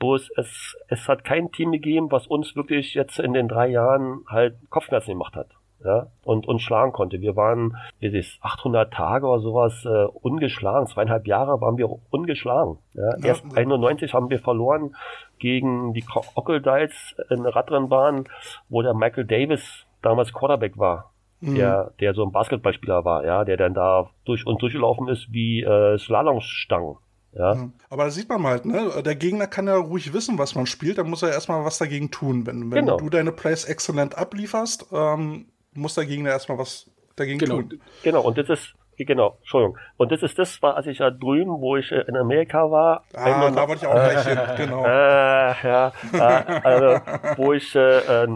Bloß 0.00 0.30
es 0.36 0.76
es 0.88 1.08
hat 1.08 1.24
kein 1.24 1.52
Team 1.52 1.70
gegeben, 1.70 2.10
was 2.10 2.26
uns 2.26 2.56
wirklich 2.56 2.94
jetzt 2.94 3.20
in 3.20 3.32
den 3.32 3.48
drei 3.48 3.68
Jahren 3.68 4.24
halt 4.28 4.56
Kopfschmerzen 4.70 5.12
gemacht 5.12 5.36
hat 5.36 5.48
ja, 5.84 6.08
und 6.24 6.46
uns 6.46 6.62
schlagen 6.62 6.92
konnte. 6.92 7.20
Wir 7.20 7.36
waren, 7.36 7.76
wie 7.98 8.06
ist 8.06 8.38
800 8.42 8.92
Tage 8.92 9.26
oder 9.26 9.40
sowas 9.40 9.84
äh, 9.84 10.04
ungeschlagen. 10.04 10.86
Zweieinhalb 10.86 11.26
Jahre 11.26 11.60
waren 11.60 11.76
wir 11.76 11.88
ungeschlagen. 12.10 12.78
Ja. 12.94 13.16
ja 13.18 13.24
Erst 13.24 13.44
91 13.56 14.14
haben 14.14 14.30
wir 14.30 14.38
verloren 14.38 14.94
gegen 15.38 15.92
die 15.92 16.02
Crocodiles 16.02 17.16
in 17.30 17.42
der 17.42 17.54
Radrennbahn, 17.54 18.24
wo 18.68 18.82
der 18.82 18.94
Michael 18.94 19.24
Davis 19.24 19.86
damals 20.02 20.32
Quarterback 20.32 20.78
war. 20.78 21.12
Mhm. 21.40 21.56
Der, 21.56 21.92
der 21.98 22.14
so 22.14 22.24
ein 22.24 22.30
Basketballspieler 22.30 23.04
war, 23.04 23.24
ja, 23.24 23.44
der 23.44 23.56
dann 23.56 23.74
da 23.74 24.08
durch 24.24 24.46
uns 24.46 24.60
durchgelaufen 24.60 25.08
ist 25.08 25.32
wie 25.32 25.62
äh, 25.62 25.98
Slalomstangen. 25.98 26.96
Ja. 27.34 27.70
Aber 27.88 28.04
da 28.04 28.10
sieht 28.10 28.28
man 28.28 28.42
halt, 28.42 28.66
ne? 28.66 29.02
Der 29.02 29.14
Gegner 29.14 29.46
kann 29.46 29.66
ja 29.66 29.76
ruhig 29.76 30.12
wissen, 30.12 30.38
was 30.38 30.54
man 30.54 30.66
spielt, 30.66 30.98
dann 30.98 31.08
muss 31.08 31.22
er 31.22 31.30
erstmal 31.30 31.64
was 31.64 31.78
dagegen 31.78 32.10
tun. 32.10 32.46
Wenn, 32.46 32.70
wenn 32.70 32.84
genau. 32.84 32.98
du 32.98 33.08
deine 33.08 33.32
Plays 33.32 33.64
exzellent 33.64 34.16
ablieferst, 34.18 34.86
ähm, 34.92 35.46
muss 35.74 35.94
der 35.94 36.06
Gegner 36.06 36.30
erstmal 36.30 36.58
was 36.58 36.90
dagegen 37.16 37.38
genau. 37.38 37.56
tun. 37.56 37.80
Genau, 38.02 38.22
und 38.22 38.38
das 38.38 38.48
ist, 38.48 38.74
genau, 38.96 39.36
Entschuldigung. 39.40 39.78
Und 39.96 40.12
das 40.12 40.22
ist 40.22 40.38
das, 40.38 40.62
war, 40.62 40.76
als 40.76 40.86
ich 40.86 40.98
ja 40.98 41.10
drüben, 41.10 41.60
wo 41.60 41.76
ich 41.76 41.90
äh, 41.92 42.04
in 42.08 42.16
Amerika 42.16 42.70
war. 42.70 43.04
Ah, 43.14 43.50
da 43.50 43.68
wollte 43.68 43.84
ich 43.84 43.86
auch 43.86 43.94
gleich 43.94 44.26
hin, 44.26 44.38
genau. 44.56 44.84
Äh, 44.84 45.54
ja, 45.62 45.92
äh, 46.12 46.60
also, 46.62 47.00
wo 47.36 47.52
ich 47.52 47.74
äh, 47.74 48.26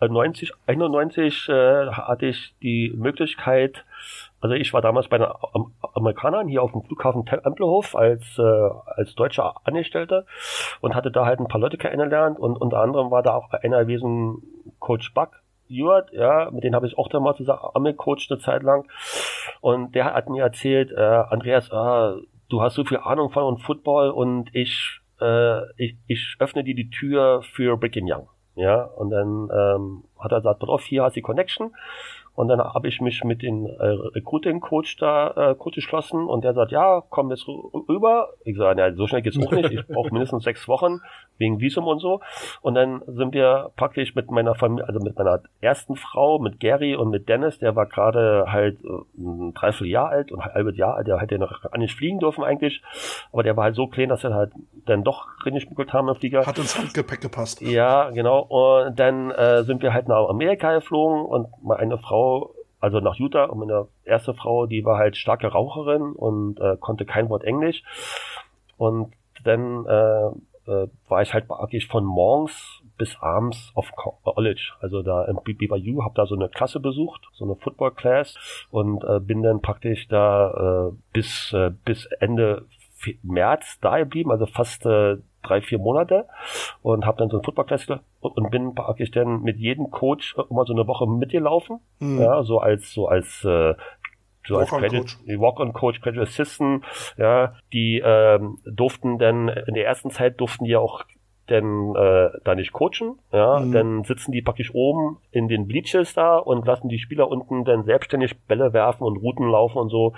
90, 0.00 0.52
91 0.66 1.48
äh, 1.48 1.86
hatte 1.90 2.26
ich 2.26 2.54
die 2.62 2.92
Möglichkeit, 2.96 3.84
also 4.40 4.54
ich 4.54 4.72
war 4.72 4.82
damals 4.82 5.08
bei 5.08 5.18
den 5.18 5.26
Amerikanern 5.94 6.48
hier 6.48 6.62
auf 6.62 6.72
dem 6.72 6.82
Flughafen 6.82 7.24
Tempelhof 7.24 7.96
als, 7.96 8.38
äh, 8.38 8.42
als 8.86 9.14
deutscher 9.14 9.54
Angestellter 9.64 10.26
und 10.80 10.94
hatte 10.94 11.10
da 11.10 11.24
halt 11.24 11.40
ein 11.40 11.48
paar 11.48 11.60
Leute 11.60 11.78
kennengelernt 11.78 12.38
und 12.38 12.56
unter 12.56 12.78
anderem 12.80 13.10
war 13.10 13.22
da 13.22 13.34
auch 13.34 13.50
einer 13.52 13.80
gewesen, 13.84 14.42
Coach 14.80 15.14
Buck, 15.14 15.40
Ewart, 15.68 16.12
ja, 16.12 16.50
mit 16.50 16.64
dem 16.64 16.74
habe 16.74 16.86
ich 16.86 16.98
auch 16.98 17.08
dann 17.08 17.22
mal 17.22 17.34
zusammen 17.34 17.96
Coach 17.96 18.30
eine 18.30 18.40
Zeit 18.40 18.62
lang. 18.62 18.86
Und 19.60 19.94
der 19.94 20.12
hat 20.12 20.28
mir 20.28 20.42
erzählt, 20.42 20.92
äh, 20.92 21.00
Andreas, 21.00 21.68
äh, 21.68 22.22
du 22.48 22.62
hast 22.62 22.74
so 22.74 22.84
viel 22.84 22.98
Ahnung 22.98 23.30
von 23.30 23.58
Football 23.58 24.10
und 24.10 24.54
ich, 24.54 25.00
äh, 25.20 25.60
ich, 25.76 25.96
ich 26.06 26.36
öffne 26.38 26.64
dir 26.64 26.74
die 26.74 26.90
Tür 26.90 27.42
für 27.42 27.76
Brigham 27.76 28.04
Young. 28.06 28.28
Ja, 28.56 28.84
und 28.84 29.10
dann 29.10 29.48
ähm, 29.52 30.04
hat 30.18 30.30
er 30.30 30.38
gesagt, 30.38 30.60
pass 30.60 30.68
auf, 30.68 30.84
hier 30.84 31.02
hast 31.02 31.16
du 31.16 31.18
die 31.18 31.22
Connection. 31.22 31.74
Und 32.34 32.48
dann 32.48 32.58
habe 32.58 32.88
ich 32.88 33.00
mich 33.00 33.22
mit 33.22 33.42
dem 33.42 33.66
äh, 33.66 33.84
Recruiting-Coach 33.86 34.96
da 34.96 35.50
äh, 35.50 35.54
kurz 35.54 35.76
geschlossen 35.76 36.26
und 36.26 36.42
der 36.42 36.52
sagt, 36.52 36.72
ja, 36.72 37.00
komm 37.08 37.30
jetzt 37.30 37.46
rüber. 37.46 38.30
Ich 38.44 38.56
sage, 38.56 38.80
ja, 38.80 38.92
so 38.92 39.06
schnell 39.06 39.22
geht's 39.22 39.38
auch 39.38 39.52
nicht. 39.52 39.70
Ich 39.70 39.86
brauche 39.88 40.10
mindestens 40.10 40.42
sechs 40.42 40.66
Wochen 40.66 41.00
wegen 41.38 41.60
Visum 41.60 41.86
und 41.86 42.00
so. 42.00 42.20
Und 42.60 42.74
dann 42.74 43.02
sind 43.06 43.34
wir 43.34 43.70
praktisch 43.76 44.16
mit 44.16 44.32
meiner 44.32 44.56
Familie, 44.56 44.88
also 44.88 44.98
mit 44.98 45.16
meiner 45.16 45.42
ersten 45.60 45.94
Frau, 45.94 46.40
mit 46.40 46.58
Gary 46.58 46.96
und 46.96 47.10
mit 47.10 47.28
Dennis, 47.28 47.60
der 47.60 47.76
war 47.76 47.86
gerade 47.86 48.46
halt 48.48 48.78
äh, 48.84 48.88
ein 49.16 49.54
Dreivierteljahr 49.54 50.08
alt 50.08 50.32
und 50.32 50.40
ein 50.40 50.54
halbes 50.54 50.76
Jahr 50.76 50.96
alt, 50.96 51.06
der 51.06 51.20
hätte 51.20 51.38
noch 51.38 51.62
gar 51.62 51.78
nicht 51.78 51.94
fliegen 51.94 52.18
dürfen 52.18 52.42
eigentlich. 52.42 52.82
Aber 53.32 53.44
der 53.44 53.56
war 53.56 53.64
halt 53.64 53.76
so 53.76 53.86
klein, 53.86 54.08
dass 54.08 54.24
er 54.24 54.34
halt 54.34 54.52
dann 54.86 55.04
doch 55.04 55.28
reingeschmuggelt 55.44 55.92
haben 55.92 56.08
im 56.08 56.16
Flieger. 56.16 56.44
Hat 56.44 56.58
ins 56.58 56.76
Handgepäck 56.76 57.20
gepasst. 57.20 57.60
Ja, 57.60 58.10
genau. 58.10 58.40
Und 58.40 58.98
dann 58.98 59.30
äh, 59.30 59.62
sind 59.62 59.82
wir 59.82 59.94
halt 59.94 60.08
nach 60.08 60.28
Amerika 60.28 60.74
geflogen 60.74 61.24
und 61.24 61.46
meine 61.62 61.96
Frau 61.98 62.23
Frau, 62.24 62.54
also 62.80 63.00
nach 63.00 63.16
Utah, 63.16 63.44
und 63.44 63.58
meine 63.58 63.88
erste 64.04 64.34
Frau, 64.34 64.66
die 64.66 64.84
war 64.84 64.98
halt 64.98 65.16
starke 65.16 65.48
Raucherin 65.48 66.12
und 66.12 66.60
äh, 66.60 66.76
konnte 66.78 67.04
kein 67.04 67.28
Wort 67.28 67.44
Englisch. 67.44 67.82
Und 68.76 69.12
dann 69.44 69.86
äh, 69.86 70.26
äh, 70.70 70.88
war 71.08 71.22
ich 71.22 71.34
halt 71.34 71.48
praktisch 71.48 71.86
von 71.88 72.04
morgens 72.04 72.82
bis 72.96 73.16
abends 73.20 73.72
auf 73.74 73.90
College, 74.22 74.72
also 74.80 75.02
da 75.02 75.24
im 75.24 75.38
BYU, 75.42 76.02
habe 76.02 76.14
da 76.14 76.26
so 76.26 76.34
eine 76.34 76.48
Klasse 76.48 76.80
besucht, 76.80 77.22
so 77.32 77.44
eine 77.44 77.56
Football 77.56 77.90
Class 77.92 78.36
und 78.70 79.02
äh, 79.04 79.18
bin 79.20 79.42
dann 79.42 79.60
praktisch 79.60 80.06
da 80.08 80.90
äh, 80.90 80.92
bis 81.12 81.52
äh, 81.52 81.72
bis 81.84 82.06
Ende 82.20 82.66
März 83.22 83.78
da 83.80 83.98
geblieben, 83.98 84.30
also 84.30 84.46
fast 84.46 84.86
äh, 84.86 85.16
drei, 85.44 85.60
vier 85.60 85.78
Monate 85.78 86.26
und 86.82 87.06
habe 87.06 87.18
dann 87.18 87.30
so 87.30 87.38
ein 87.38 87.44
Football 87.44 87.66
Classic 87.66 87.98
und 88.20 88.50
bin 88.50 88.74
praktisch 88.74 89.10
dann 89.10 89.42
mit 89.42 89.58
jedem 89.58 89.90
Coach 89.90 90.36
immer 90.50 90.64
so 90.64 90.72
eine 90.72 90.86
Woche 90.86 91.06
mitgelaufen, 91.06 91.80
mhm. 92.00 92.20
ja, 92.20 92.42
so 92.42 92.58
als 92.58 92.92
so 92.92 93.08
als 93.08 93.44
äh, 93.44 93.74
so 94.46 94.58
als 94.58 94.70
Credit, 94.70 95.16
Walk-on-Coach, 95.26 96.02
Credit 96.02 96.20
Assistant, 96.20 96.84
ja, 97.16 97.54
die 97.72 98.02
ähm, 98.04 98.58
durften 98.66 99.18
dann 99.18 99.48
in 99.48 99.74
der 99.74 99.86
ersten 99.86 100.10
Zeit 100.10 100.40
durften 100.40 100.64
die 100.64 100.76
auch 100.76 101.04
denn 101.50 101.94
äh, 101.94 102.30
da 102.44 102.54
nicht 102.54 102.72
coachen, 102.72 103.18
ja, 103.32 103.60
mhm. 103.60 103.72
dann 103.72 104.04
sitzen 104.04 104.32
die 104.32 104.42
praktisch 104.42 104.74
oben 104.74 105.18
in 105.30 105.48
den 105.48 105.66
Bleaches 105.66 106.14
da 106.14 106.38
und 106.38 106.66
lassen 106.66 106.88
die 106.88 106.98
Spieler 106.98 107.28
unten 107.28 107.64
dann 107.64 107.84
selbstständig 107.84 108.38
Bälle 108.46 108.72
werfen 108.72 109.04
und 109.04 109.18
Routen 109.18 109.48
laufen 109.48 109.78
und 109.78 109.90
so. 109.90 110.14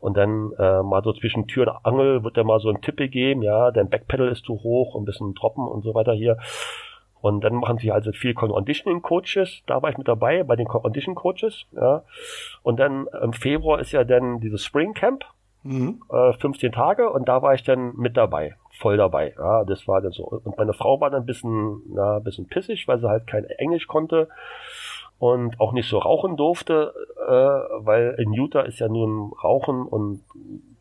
Und 0.00 0.16
dann 0.16 0.52
äh, 0.58 0.82
mal 0.82 1.02
so 1.04 1.12
zwischen 1.12 1.46
Tür 1.46 1.68
und 1.68 1.84
Angel 1.84 2.24
wird 2.24 2.36
dann 2.36 2.46
mal 2.46 2.60
so 2.60 2.68
ein 2.68 2.80
Tipp 2.80 2.96
gegeben, 2.96 3.42
ja, 3.42 3.70
dein 3.70 3.88
Backpedal 3.88 4.28
ist 4.28 4.44
zu 4.44 4.54
hoch, 4.62 4.96
ein 4.96 5.04
bisschen 5.04 5.34
Troppen 5.34 5.66
und 5.66 5.82
so 5.82 5.94
weiter 5.94 6.12
hier. 6.12 6.38
Und 7.20 7.42
dann 7.42 7.54
machen 7.54 7.78
sie 7.78 7.90
also 7.90 8.12
viel 8.12 8.34
Conditioning 8.34 9.02
Coaches, 9.02 9.62
da 9.66 9.82
war 9.82 9.90
ich 9.90 9.98
mit 9.98 10.06
dabei 10.06 10.42
bei 10.42 10.54
den 10.54 10.68
Condition 10.68 11.14
Coaches, 11.14 11.64
ja. 11.72 12.02
Und 12.62 12.78
dann 12.78 13.08
im 13.22 13.32
Februar 13.32 13.80
ist 13.80 13.92
ja 13.92 14.04
dann 14.04 14.40
dieses 14.40 14.64
Spring 14.64 14.92
Camp, 14.94 15.24
mhm. 15.66 16.02
äh, 16.10 16.32
15 16.34 16.72
Tage 16.72 17.10
und 17.10 17.28
da 17.28 17.42
war 17.42 17.54
ich 17.54 17.62
dann 17.62 17.94
mit 17.96 18.16
dabei 18.16 18.54
voll 18.78 18.96
dabei. 18.96 19.34
Ja, 19.38 19.64
das 19.64 19.88
war 19.88 20.00
dann 20.00 20.12
so. 20.12 20.24
Und 20.24 20.56
meine 20.58 20.72
Frau 20.72 21.00
war 21.00 21.10
dann 21.10 21.22
ein 21.22 21.26
bisschen, 21.26 21.82
na, 21.88 22.16
ein 22.18 22.24
bisschen 22.24 22.46
pissig, 22.46 22.86
weil 22.88 22.98
sie 22.98 23.08
halt 23.08 23.26
kein 23.26 23.44
Englisch 23.44 23.86
konnte 23.86 24.28
und 25.18 25.58
auch 25.60 25.72
nicht 25.72 25.88
so 25.88 25.98
rauchen 25.98 26.36
durfte, 26.36 26.92
äh, 27.26 27.84
weil 27.84 28.16
in 28.18 28.32
Utah 28.32 28.62
ist 28.62 28.78
ja 28.78 28.88
nun 28.88 29.32
Rauchen 29.42 29.86
und 29.86 30.22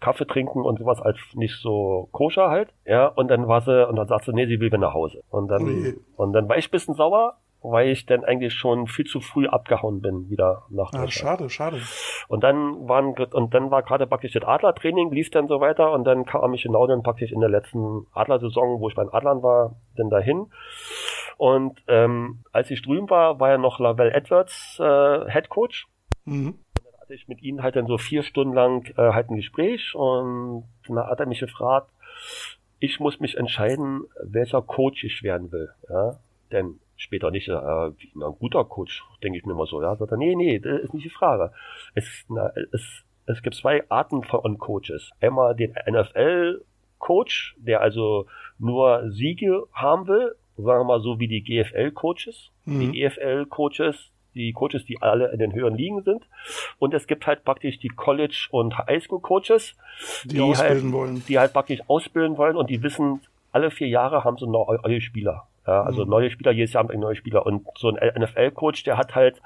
Kaffee 0.02 0.28
trinken 0.28 0.62
und 0.62 0.80
sowas 0.80 1.02
als 1.02 1.18
nicht 1.34 1.62
so 1.62 2.10
koscher 2.12 2.50
halt. 2.50 2.70
Ja, 2.86 3.08
und 3.08 3.30
dann 3.30 3.48
war 3.48 3.62
sie, 3.62 3.88
und 3.88 3.96
dann 3.96 4.08
sagt 4.08 4.26
sie, 4.26 4.34
nee, 4.34 4.46
sie 4.46 4.60
will 4.60 4.68
wieder 4.68 4.78
nach 4.78 4.94
Hause. 4.94 5.24
Und 5.30 5.48
dann, 5.48 5.64
nee. 5.64 5.96
und 6.18 6.34
dann 6.34 6.50
war 6.50 6.58
ich 6.58 6.68
ein 6.68 6.72
bisschen 6.72 6.96
sauer, 6.96 7.38
weil 7.72 7.90
ich 7.90 8.06
dann 8.06 8.24
eigentlich 8.24 8.54
schon 8.54 8.88
viel 8.88 9.06
zu 9.06 9.20
früh 9.20 9.48
abgehauen 9.48 10.02
bin, 10.02 10.30
wieder 10.30 10.64
nach 10.70 10.94
ah, 10.94 11.08
Schade, 11.08 11.50
schade. 11.50 11.82
Und 12.28 12.44
dann 12.44 12.88
waren, 12.88 13.14
und 13.14 13.54
dann 13.54 13.72
war 13.72 13.84
gerade 13.84 14.08
praktisch 14.08 14.34
das 14.34 14.44
Adlertraining, 14.44 15.12
lief 15.12 15.32
dann 15.32 15.48
so 15.48 15.60
weiter 15.60 15.92
und 15.92 16.04
dann 16.06 16.26
kam 16.26 16.54
ich 16.54 16.64
genau 16.64 16.88
dann 16.88 17.04
praktisch 17.04 17.32
in 17.32 17.40
der 17.40 17.50
letzten 17.50 18.08
Adlersaison, 18.14 18.80
wo 18.80 18.90
ich 18.90 18.96
bei 18.96 19.04
den 19.04 19.14
Adlern 19.14 19.42
war, 19.42 19.76
dann 19.96 20.10
dahin. 20.10 20.48
Und 21.38 21.84
ähm, 21.88 22.44
als 22.52 22.70
ich 22.72 22.82
drüben 22.82 23.10
war, 23.10 23.40
war 23.40 23.50
ja 23.50 23.58
noch 23.58 23.80
Lavelle 23.80 24.14
Edwards 24.14 24.80
äh, 24.80 25.32
Head 25.32 25.50
Coach. 25.50 25.88
Mhm. 26.26 26.48
Und 26.48 26.86
dann 26.86 27.02
hatte 27.02 27.14
ich 27.14 27.28
mit 27.28 27.42
ihnen 27.42 27.64
halt 27.64 27.76
dann 27.76 27.88
so 27.88 27.98
vier 27.98 28.24
Stunden 28.24 28.54
lang 28.54 28.86
äh, 28.98 29.12
halt 29.12 29.30
ein 29.30 29.36
Gespräch 29.36 29.96
und 29.96 30.66
dann 30.88 30.98
hat 30.98 31.20
er 31.20 31.26
mich 31.26 31.40
gefragt, 31.40 31.90
ich 32.80 33.00
muss 33.00 33.20
mich 33.20 33.38
entscheiden, 33.38 34.04
welcher 34.24 34.62
Coach 34.62 35.04
ich 35.04 35.24
werden 35.24 35.52
will. 35.52 35.70
Ja? 35.90 36.20
Denn 36.52 36.80
später 36.98 37.32
nicht, 37.32 37.48
äh, 37.48 37.52
wie 37.54 38.12
ein 38.16 38.36
guter 38.40 38.64
Coach, 38.66 39.04
denke 39.24 39.38
ich 39.38 39.46
mir 39.46 39.54
mal 39.54 39.68
so. 39.68 39.82
Ja, 39.82 39.96
sagt 39.96 40.12
er, 40.12 40.18
nee, 40.18 40.36
nee, 40.36 40.60
das 40.60 40.82
ist 40.82 40.94
nicht 40.94 41.06
die 41.06 41.10
Frage. 41.10 41.52
Es, 41.94 42.06
na, 42.30 42.52
es, 42.72 43.04
es 43.26 43.42
gibt 43.42 43.56
zwei 43.56 43.84
Arten 43.90 44.24
von 44.24 44.58
Coaches. 44.58 45.12
Einmal 45.20 45.56
den 45.56 45.76
NFL-Coach, 45.90 47.56
der 47.58 47.82
also 47.82 48.28
nur 48.58 49.12
Siege 49.12 49.64
haben 49.74 50.08
will, 50.08 50.36
sagen 50.58 50.82
wir 50.82 50.86
mal 50.86 51.02
so 51.02 51.20
wie 51.20 51.28
die 51.28 51.44
GFL-Coaches. 51.44 52.52
Mhm. 52.66 52.92
Die 52.92 53.02
EFL-Coaches, 53.02 54.12
die 54.36 54.54
Coaches, 54.54 54.86
die 54.86 55.02
alle 55.02 55.32
in 55.32 55.40
den 55.40 55.54
höheren 55.54 55.76
Ligen 55.76 56.04
sind. 56.04 56.24
Und 56.80 56.94
es 56.94 57.08
gibt 57.08 57.26
halt 57.28 57.44
praktisch 57.44 57.80
die 57.80 57.90
College- 57.90 58.48
und 58.52 58.78
Highschool-Coaches, 58.78 59.76
die, 60.24 60.28
die, 60.30 60.42
ausbilden 60.42 60.84
halt, 60.84 60.94
wollen. 60.94 61.24
die 61.28 61.40
halt 61.40 61.54
praktisch 61.54 61.82
ausbilden 61.88 62.38
wollen 62.38 62.56
und 62.56 62.70
die 62.70 62.84
wissen, 62.84 63.22
alle 63.52 63.72
vier 63.72 63.88
Jahre 63.88 64.24
haben 64.24 64.38
sie 64.38 64.48
neue 64.48 65.02
Spieler. 65.02 65.48
Ja, 65.68 65.84
also 65.84 66.04
mhm. 66.04 66.12
neue 66.12 66.30
Spieler, 66.30 66.52
jedes 66.52 66.74
Jahr 66.74 66.84
haben 66.84 67.00
neue 67.00 67.16
Spieler. 67.16 67.46
Und 67.46 67.66
so 67.78 67.90
ein 67.90 68.22
NFL-Coach, 68.22 68.84
der 68.84 68.98
hat 68.98 69.16
halt, 69.16 69.42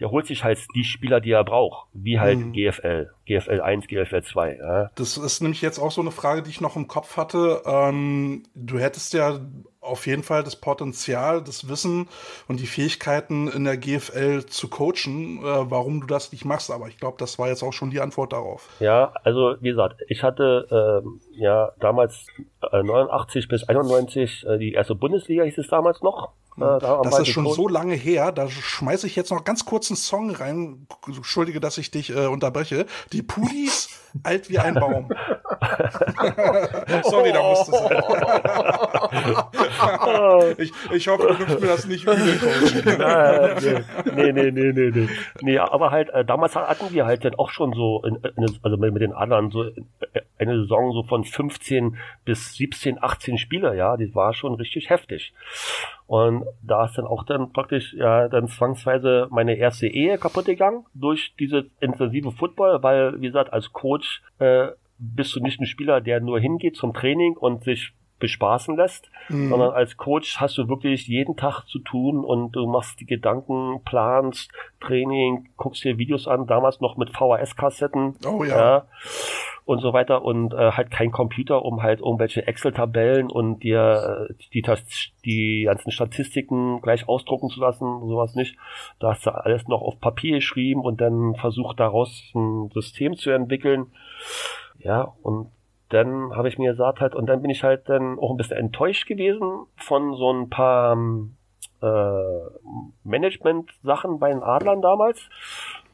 der 0.00 0.10
holt 0.10 0.26
sich 0.26 0.44
halt 0.44 0.58
die 0.74 0.84
Spieler, 0.84 1.20
die 1.20 1.30
er 1.30 1.44
braucht. 1.44 1.88
Wie 1.92 2.20
halt 2.20 2.38
mhm. 2.38 2.52
GFL. 2.52 3.10
GFL 3.26 3.60
1, 3.60 3.86
GFL 3.86 4.22
2. 4.22 4.56
Ja. 4.56 4.90
Das 4.94 5.16
ist 5.16 5.40
nämlich 5.40 5.62
jetzt 5.62 5.78
auch 5.78 5.90
so 5.90 6.00
eine 6.00 6.10
Frage, 6.10 6.42
die 6.42 6.50
ich 6.50 6.60
noch 6.60 6.76
im 6.76 6.86
Kopf 6.86 7.16
hatte. 7.16 7.62
Ähm, 7.66 8.44
du 8.54 8.78
hättest 8.78 9.14
ja 9.14 9.40
auf 9.80 10.06
jeden 10.06 10.22
Fall 10.22 10.42
das 10.42 10.56
Potenzial, 10.56 11.42
das 11.42 11.68
Wissen 11.68 12.08
und 12.48 12.60
die 12.60 12.66
Fähigkeiten 12.66 13.48
in 13.48 13.64
der 13.64 13.76
GFL 13.76 14.44
zu 14.46 14.68
coachen, 14.68 15.38
äh, 15.38 15.70
warum 15.70 16.00
du 16.00 16.06
das 16.06 16.32
nicht 16.32 16.44
machst. 16.44 16.70
Aber 16.70 16.88
ich 16.88 16.98
glaube, 16.98 17.16
das 17.18 17.38
war 17.38 17.48
jetzt 17.48 17.62
auch 17.62 17.72
schon 17.72 17.90
die 17.90 18.00
Antwort 18.00 18.32
darauf. 18.32 18.68
Ja, 18.80 19.12
also 19.22 19.54
wie 19.60 19.70
gesagt, 19.70 20.02
ich 20.08 20.22
hatte 20.22 21.02
ähm, 21.04 21.20
ja 21.32 21.72
damals 21.80 22.26
äh, 22.72 22.82
89 22.82 23.48
bis 23.48 23.64
91 23.64 24.44
äh, 24.46 24.58
die 24.58 24.72
erste 24.72 24.94
Bundesliga 24.94 25.44
hieß 25.44 25.58
es 25.58 25.68
damals 25.68 26.02
noch. 26.02 26.32
Äh, 26.56 26.78
da 26.80 27.02
das 27.02 27.18
ist 27.18 27.28
schon 27.28 27.46
so 27.50 27.68
lange 27.68 27.94
her, 27.94 28.32
da 28.32 28.48
schmeiße 28.48 29.06
ich 29.06 29.14
jetzt 29.14 29.30
noch 29.30 29.44
ganz 29.44 29.66
kurz 29.66 29.90
einen 29.90 29.96
Song 29.96 30.30
rein. 30.30 30.86
Entschuldige, 31.06 31.60
dass 31.60 31.76
ich 31.76 31.90
dich 31.90 32.10
äh, 32.10 32.26
unterbreche. 32.26 32.86
Die 33.12 33.22
Pudis, 33.22 33.90
alt 34.22 34.48
wie 34.48 34.58
ein 34.58 34.74
Baum. 34.74 35.08
Sorry, 37.04 37.32
da 37.32 37.42
musste 37.42 37.72
sein. 37.72 38.02
ich, 40.58 40.72
ich 40.92 41.08
hoffe, 41.08 41.26
du 41.26 41.34
nimmst 41.34 41.60
mir 41.60 41.66
das 41.66 41.86
nicht 41.86 42.04
übel, 42.04 42.16
nee, 44.14 44.32
nee, 44.32 44.50
nee, 44.50 44.72
nee, 44.72 44.90
nee. 44.94 45.08
Nee, 45.42 45.58
aber 45.58 45.90
halt, 45.90 46.08
äh, 46.10 46.24
damals 46.24 46.56
hatten 46.56 46.92
wir 46.92 47.04
halt 47.04 47.24
dann 47.24 47.34
auch 47.34 47.50
schon 47.50 47.74
so, 47.74 48.02
in, 48.04 48.16
in, 48.16 48.58
also 48.62 48.76
mit 48.78 49.02
den 49.02 49.12
anderen, 49.12 49.50
so 49.50 49.64
äh, 49.64 49.74
eine 50.38 50.62
Saison 50.62 50.92
so 50.92 51.02
von 51.02 51.24
15 51.24 51.98
bis 52.24 52.54
17, 52.54 53.02
18 53.02 53.36
Spieler, 53.38 53.74
ja, 53.74 53.96
die 53.96 54.14
war 54.14 54.32
schon 54.32 54.54
richtig 54.54 54.88
heftig. 54.90 55.34
Und 56.06 56.44
da 56.62 56.84
ist 56.84 56.96
dann 56.96 57.06
auch 57.06 57.24
dann 57.24 57.52
praktisch 57.52 57.92
ja 57.94 58.28
dann 58.28 58.48
zwangsweise 58.48 59.26
meine 59.30 59.56
erste 59.56 59.88
Ehe 59.88 60.18
kaputt 60.18 60.44
gegangen 60.44 60.84
durch 60.94 61.34
diese 61.38 61.66
intensive 61.80 62.30
Football, 62.30 62.82
weil 62.82 63.20
wie 63.20 63.26
gesagt 63.26 63.52
als 63.52 63.72
Coach 63.72 64.22
äh, 64.38 64.68
bist 64.98 65.34
du 65.34 65.40
nicht 65.40 65.60
ein 65.60 65.66
Spieler, 65.66 66.00
der 66.00 66.20
nur 66.20 66.38
hingeht 66.38 66.76
zum 66.76 66.94
Training 66.94 67.36
und 67.36 67.64
sich 67.64 67.92
bespaßen 68.18 68.76
lässt, 68.76 69.10
mhm. 69.28 69.50
sondern 69.50 69.72
als 69.72 69.96
Coach 69.96 70.40
hast 70.40 70.58
du 70.58 70.68
wirklich 70.68 71.06
jeden 71.06 71.36
Tag 71.36 71.64
zu 71.66 71.78
tun 71.78 72.24
und 72.24 72.52
du 72.52 72.66
machst 72.66 73.00
die 73.00 73.06
Gedanken, 73.06 73.82
planst 73.84 74.50
Training, 74.80 75.48
guckst 75.56 75.84
dir 75.84 75.98
Videos 75.98 76.26
an, 76.26 76.46
damals 76.46 76.80
noch 76.80 76.96
mit 76.96 77.10
VHS-Kassetten. 77.10 78.16
Oh 78.26 78.44
ja. 78.44 78.56
ja 78.56 78.86
und 79.66 79.80
so 79.80 79.92
weiter 79.92 80.24
und 80.24 80.54
äh, 80.54 80.70
halt 80.72 80.92
kein 80.92 81.10
Computer, 81.10 81.64
um 81.64 81.82
halt 81.82 81.98
irgendwelche 81.98 82.46
Excel-Tabellen 82.46 83.28
und 83.28 83.64
dir 83.64 84.28
äh, 84.30 84.34
die, 84.52 84.64
die 85.24 85.64
ganzen 85.64 85.90
Statistiken 85.90 86.80
gleich 86.80 87.08
ausdrucken 87.08 87.50
zu 87.50 87.60
lassen, 87.60 87.84
sowas 88.06 88.36
nicht. 88.36 88.56
Da 89.00 89.10
hast 89.10 89.26
du 89.26 89.30
alles 89.32 89.66
noch 89.66 89.82
auf 89.82 89.98
Papier 90.00 90.36
geschrieben 90.36 90.82
und 90.82 91.00
dann 91.00 91.34
versucht 91.34 91.80
daraus 91.80 92.30
ein 92.34 92.70
System 92.72 93.16
zu 93.16 93.30
entwickeln. 93.30 93.86
Ja, 94.78 95.12
und 95.22 95.50
dann 95.88 96.34
habe 96.34 96.48
ich 96.48 96.58
mir 96.58 96.72
gesagt 96.72 97.00
halt, 97.00 97.14
und 97.14 97.26
dann 97.26 97.42
bin 97.42 97.50
ich 97.50 97.62
halt 97.62 97.88
dann 97.88 98.18
auch 98.18 98.30
ein 98.30 98.36
bisschen 98.36 98.56
enttäuscht 98.56 99.06
gewesen 99.06 99.66
von 99.76 100.14
so 100.16 100.32
ein 100.32 100.50
paar 100.50 100.94
ähm, 100.94 101.36
äh, 101.82 102.78
Management-Sachen 103.04 104.18
bei 104.18 104.30
den 104.30 104.42
Adlern 104.42 104.82
damals 104.82 105.28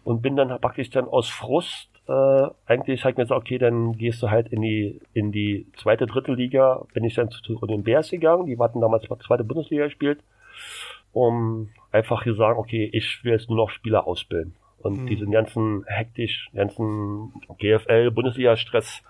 und 0.05 0.23
bin 0.23 0.37
dann 0.37 0.49
praktisch 0.61 0.91
dann 0.91 1.09
aus 1.09 1.29
Frust 1.29 1.91
äh, 2.09 2.49
eigentlich 2.67 3.05
halt 3.05 3.17
mir 3.17 3.25
gesagt, 3.25 3.41
okay, 3.41 3.59
dann 3.59 3.93
gehst 3.93 4.23
du 4.23 4.31
halt 4.31 4.49
in 4.49 4.61
die 4.63 5.01
in 5.13 5.31
die 5.31 5.67
zweite, 5.77 6.07
dritte 6.07 6.33
Liga. 6.33 6.85
Bin 6.95 7.05
ich 7.05 7.15
dann 7.15 7.31
zu, 7.31 7.41
zu 7.41 7.67
den 7.67 7.85
Bears 7.85 8.11
gegangen, 8.11 8.47
die 8.47 8.59
hatten 8.59 8.81
damals 8.81 9.07
zweite 9.25 9.45
Bundesliga 9.45 9.85
gespielt, 9.85 10.21
um 11.13 11.69
einfach 11.93 12.25
hier 12.25 12.35
sagen, 12.35 12.59
okay, 12.59 12.89
ich 12.93 13.23
will 13.23 13.33
jetzt 13.33 13.49
nur 13.49 13.59
noch 13.59 13.71
Spieler 13.71 14.07
ausbilden. 14.07 14.55
Und 14.79 14.97
hm. 14.99 15.07
diesen 15.07 15.31
ganzen 15.31 15.85
hektisch, 15.87 16.51
ganzen 16.55 17.33
GFL, 17.59 18.11
Bundesliga-Stress, 18.11 19.03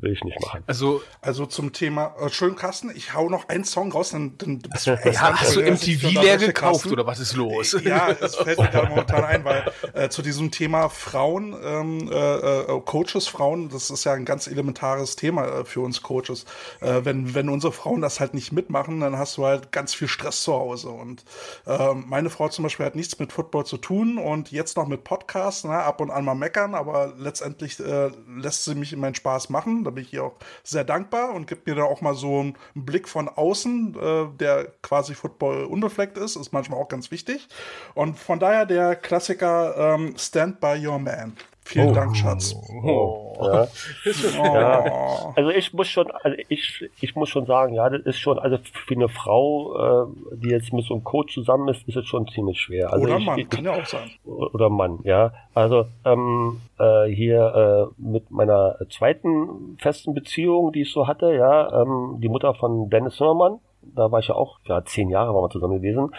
will 0.00 0.12
ich 0.12 0.22
nicht 0.24 0.40
machen. 0.40 0.62
Also, 0.66 1.02
also 1.20 1.46
zum 1.46 1.72
Thema, 1.72 2.14
äh, 2.20 2.28
schön 2.28 2.56
Carsten, 2.56 2.90
ich 2.94 3.14
hau 3.14 3.28
noch 3.28 3.48
einen 3.48 3.64
Song 3.64 3.92
raus, 3.92 4.10
dann, 4.10 4.36
dann 4.38 4.58
bist 4.72 4.86
du 4.86 4.90
ja, 4.92 5.38
Hast 5.38 5.56
du 5.56 5.60
MTV 5.60 6.10
leer 6.22 6.36
gekauft 6.38 6.54
Carsten. 6.54 6.92
oder 6.92 7.06
was 7.06 7.20
ist 7.20 7.34
los? 7.34 7.76
Ja, 7.86 8.08
es 8.08 8.34
fällt 8.34 8.58
mir 8.58 8.68
gerade 8.68 8.88
momentan 8.88 9.24
ein, 9.24 9.44
weil 9.44 9.70
äh, 9.92 10.08
zu 10.08 10.20
diesem 10.20 10.50
Thema 10.50 10.88
Frauen, 10.88 11.54
ähm, 11.62 12.10
äh, 12.10 12.62
äh, 12.62 12.80
Coaches, 12.84 13.28
Frauen, 13.28 13.68
das 13.68 13.90
ist 13.90 14.04
ja 14.04 14.14
ein 14.14 14.24
ganz 14.24 14.48
elementares 14.48 15.14
Thema 15.14 15.46
äh, 15.46 15.64
für 15.64 15.80
uns 15.80 16.02
Coaches. 16.02 16.46
Äh, 16.80 17.04
wenn, 17.04 17.34
wenn 17.34 17.48
unsere 17.48 17.72
Frauen 17.72 18.00
das 18.00 18.18
halt 18.18 18.34
nicht 18.34 18.50
mitmachen, 18.50 19.00
dann 19.00 19.16
hast 19.18 19.36
du 19.36 19.44
halt 19.44 19.70
ganz 19.70 19.94
viel 19.94 20.08
Stress 20.08 20.42
zu 20.42 20.52
Hause. 20.52 20.88
Und 20.88 21.24
äh, 21.66 21.94
meine 21.94 22.28
Frau 22.28 22.48
zum 22.48 22.64
Beispiel 22.64 22.86
hat 22.86 22.96
nichts 22.96 23.18
mit 23.20 23.32
Football 23.32 23.66
zu 23.66 23.76
tun 23.76 24.18
und 24.18 24.50
jetzt 24.50 24.76
noch 24.76 24.88
mit 24.88 25.04
Podcasts, 25.04 25.64
ne, 25.64 25.74
ab 25.74 26.00
und 26.00 26.10
an 26.10 26.24
mal 26.24 26.34
meckern, 26.34 26.74
aber 26.74 27.14
letztendlich 27.16 27.78
äh, 27.78 28.10
lässt 28.36 28.64
sie 28.64 28.74
mich 28.74 28.92
in 28.92 28.98
meinen 28.98 29.14
Spaß 29.14 29.48
machen 29.50 29.85
da 29.86 29.90
bin 29.90 30.04
ich 30.04 30.12
ihr 30.12 30.24
auch 30.24 30.34
sehr 30.62 30.84
dankbar 30.84 31.32
und 31.34 31.46
gibt 31.46 31.66
mir 31.66 31.74
da 31.74 31.84
auch 31.84 32.00
mal 32.00 32.14
so 32.14 32.40
einen 32.40 32.56
Blick 32.74 33.08
von 33.08 33.28
außen, 33.28 33.96
äh, 33.98 34.26
der 34.38 34.72
quasi 34.82 35.14
Football 35.14 35.64
unbefleckt 35.64 36.18
ist, 36.18 36.36
ist 36.36 36.52
manchmal 36.52 36.80
auch 36.80 36.88
ganz 36.88 37.10
wichtig. 37.10 37.48
Und 37.94 38.18
von 38.18 38.38
daher 38.38 38.66
der 38.66 38.96
Klassiker 38.96 39.94
ähm, 39.94 40.14
Stand 40.18 40.60
by 40.60 40.76
Your 40.84 40.98
Man. 40.98 41.36
Vielen 41.66 41.90
oh. 41.90 41.94
Dank, 41.94 42.16
Schatz. 42.16 42.54
Oh. 42.84 43.34
Ja. 43.40 43.66
oh. 44.40 44.44
ja. 44.44 45.32
Also 45.34 45.50
ich 45.50 45.72
muss 45.72 45.88
schon, 45.88 46.08
also 46.12 46.36
ich, 46.48 46.88
ich 47.00 47.16
muss 47.16 47.28
schon 47.28 47.44
sagen, 47.44 47.74
ja, 47.74 47.90
das 47.90 48.02
ist 48.02 48.20
schon, 48.20 48.38
also 48.38 48.56
für 48.86 48.94
eine 48.94 49.08
Frau, 49.08 50.04
äh, 50.04 50.36
die 50.36 50.50
jetzt 50.50 50.72
mit 50.72 50.84
so 50.84 50.94
einem 50.94 51.02
Coach 51.02 51.34
zusammen 51.34 51.66
ist, 51.68 51.86
ist 51.88 51.96
es 51.96 52.06
schon 52.06 52.28
ziemlich 52.28 52.60
schwer. 52.60 52.92
Also 52.92 53.04
oder 53.04 53.18
ich, 53.18 53.26
Mann, 53.26 53.38
ich, 53.40 53.48
kann 53.50 53.64
ja 53.64 53.72
auch 53.72 53.84
sein. 53.84 54.08
Oder 54.24 54.70
Mann, 54.70 55.00
ja. 55.02 55.32
Also 55.54 55.86
ähm, 56.04 56.60
äh, 56.78 57.06
hier 57.06 57.90
äh, 57.98 58.00
mit 58.00 58.30
meiner 58.30 58.76
zweiten 58.88 59.76
festen 59.80 60.14
Beziehung, 60.14 60.70
die 60.70 60.82
ich 60.82 60.92
so 60.92 61.08
hatte, 61.08 61.34
ja, 61.34 61.82
ähm, 61.82 62.18
die 62.20 62.28
Mutter 62.28 62.54
von 62.54 62.90
Dennis 62.90 63.16
Zimmermann, 63.16 63.58
da 63.94 64.10
war 64.10 64.20
ich 64.20 64.28
ja 64.28 64.34
auch, 64.34 64.58
ja, 64.64 64.84
zehn 64.84 65.08
Jahre 65.08 65.34
waren 65.34 65.44
wir 65.44 65.50
zusammen 65.50 65.76
gewesen. 65.76 66.10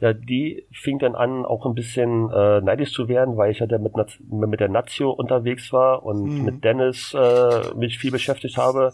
Ja, 0.00 0.12
die 0.12 0.66
fing 0.72 0.98
dann 0.98 1.14
an, 1.14 1.44
auch 1.44 1.66
ein 1.66 1.74
bisschen 1.74 2.30
äh, 2.30 2.60
neidisch 2.60 2.92
zu 2.92 3.08
werden, 3.08 3.36
weil 3.36 3.50
ich 3.50 3.58
ja 3.58 3.66
mit, 3.78 3.94
mit 4.30 4.60
der 4.60 4.68
Nazio 4.68 5.10
unterwegs 5.10 5.72
war 5.72 6.04
und 6.04 6.24
mhm. 6.24 6.44
mit 6.44 6.64
Dennis 6.64 7.14
äh, 7.14 7.74
mich 7.74 7.98
viel 7.98 8.10
beschäftigt 8.10 8.56
habe 8.56 8.92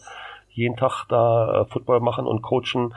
jeden 0.54 0.76
Tag 0.76 1.06
da 1.08 1.62
äh, 1.62 1.64
Football 1.66 2.00
machen 2.00 2.26
und 2.26 2.42
coachen, 2.42 2.94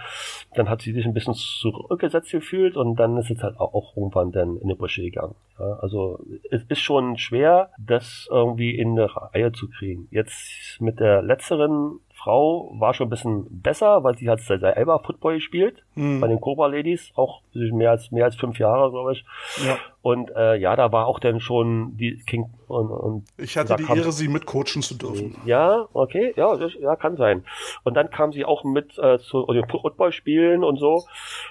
dann 0.54 0.70
hat 0.70 0.82
sie 0.82 0.92
sich 0.92 1.06
ein 1.06 1.14
bisschen 1.14 1.34
zurückgesetzt 1.34 2.32
gefühlt 2.32 2.76
und 2.78 2.96
dann 2.98 3.18
ist 3.18 3.32
es 3.32 3.42
halt 3.42 3.60
auch, 3.60 3.74
auch 3.74 3.96
irgendwann 3.96 4.32
dann 4.32 4.58
in 4.58 4.68
die 4.68 4.76
Brüche 4.76 5.02
gegangen. 5.02 5.36
Ja, 5.60 5.74
also 5.80 6.20
es 6.52 6.64
ist 6.64 6.82
schon 6.82 7.18
schwer, 7.18 7.72
das 7.80 8.28
irgendwie 8.30 8.78
in 8.78 8.92
eine 8.92 9.10
Reihe 9.16 9.52
zu 9.52 9.70
kriegen. 9.70 10.08
Jetzt 10.12 10.80
mit 10.80 11.00
der 11.00 11.22
letzteren 11.22 12.00
Frau 12.26 12.72
war 12.80 12.96
schon 12.96 13.06
ein 13.06 13.12
bisschen 13.12 13.46
besser, 13.62 14.04
weil 14.04 14.18
sie 14.18 14.28
hat 14.28 14.40
selber 14.40 15.00
Football 15.06 15.36
gespielt, 15.36 15.84
mhm. 15.94 16.22
bei 16.22 16.28
den 16.28 16.42
Cobra 16.42 16.66
Ladies, 16.66 17.12
auch 17.14 17.42
mehr 17.54 17.92
als, 17.92 18.10
mehr 18.10 18.26
als 18.26 18.36
fünf 18.36 18.58
Jahre, 18.58 18.90
glaube 18.90 19.14
ich. 19.14 19.24
Ja. 19.64 19.78
Und 20.02 20.32
äh, 20.36 20.56
ja, 20.56 20.76
da 20.76 20.92
war 20.92 21.06
auch 21.06 21.20
dann 21.20 21.40
schon 21.40 21.98
die 21.98 22.18
King 22.26 22.50
und, 22.68 22.90
und 22.90 23.26
Ich 23.38 23.56
hatte 23.58 23.76
die 23.76 23.84
Ehre, 23.84 24.12
sie 24.12 24.28
mit 24.28 24.48
coachen 24.48 24.82
zu 24.82 24.96
dürfen. 24.96 25.36
Ja, 25.46 25.88
okay, 25.94 26.34
ja, 26.36 26.56
das, 26.56 26.74
ja, 26.80 26.96
kann 26.96 27.16
sein. 27.16 27.44
Und 27.84 27.94
dann 27.94 28.10
kam 28.10 28.34
sie 28.34 28.44
auch 28.44 28.64
mit 28.64 28.98
äh, 28.98 29.20
zu 29.20 29.46
den 29.46 29.68
Football 29.70 30.12
spielen 30.12 30.64
und 30.64 30.78
so 30.78 31.04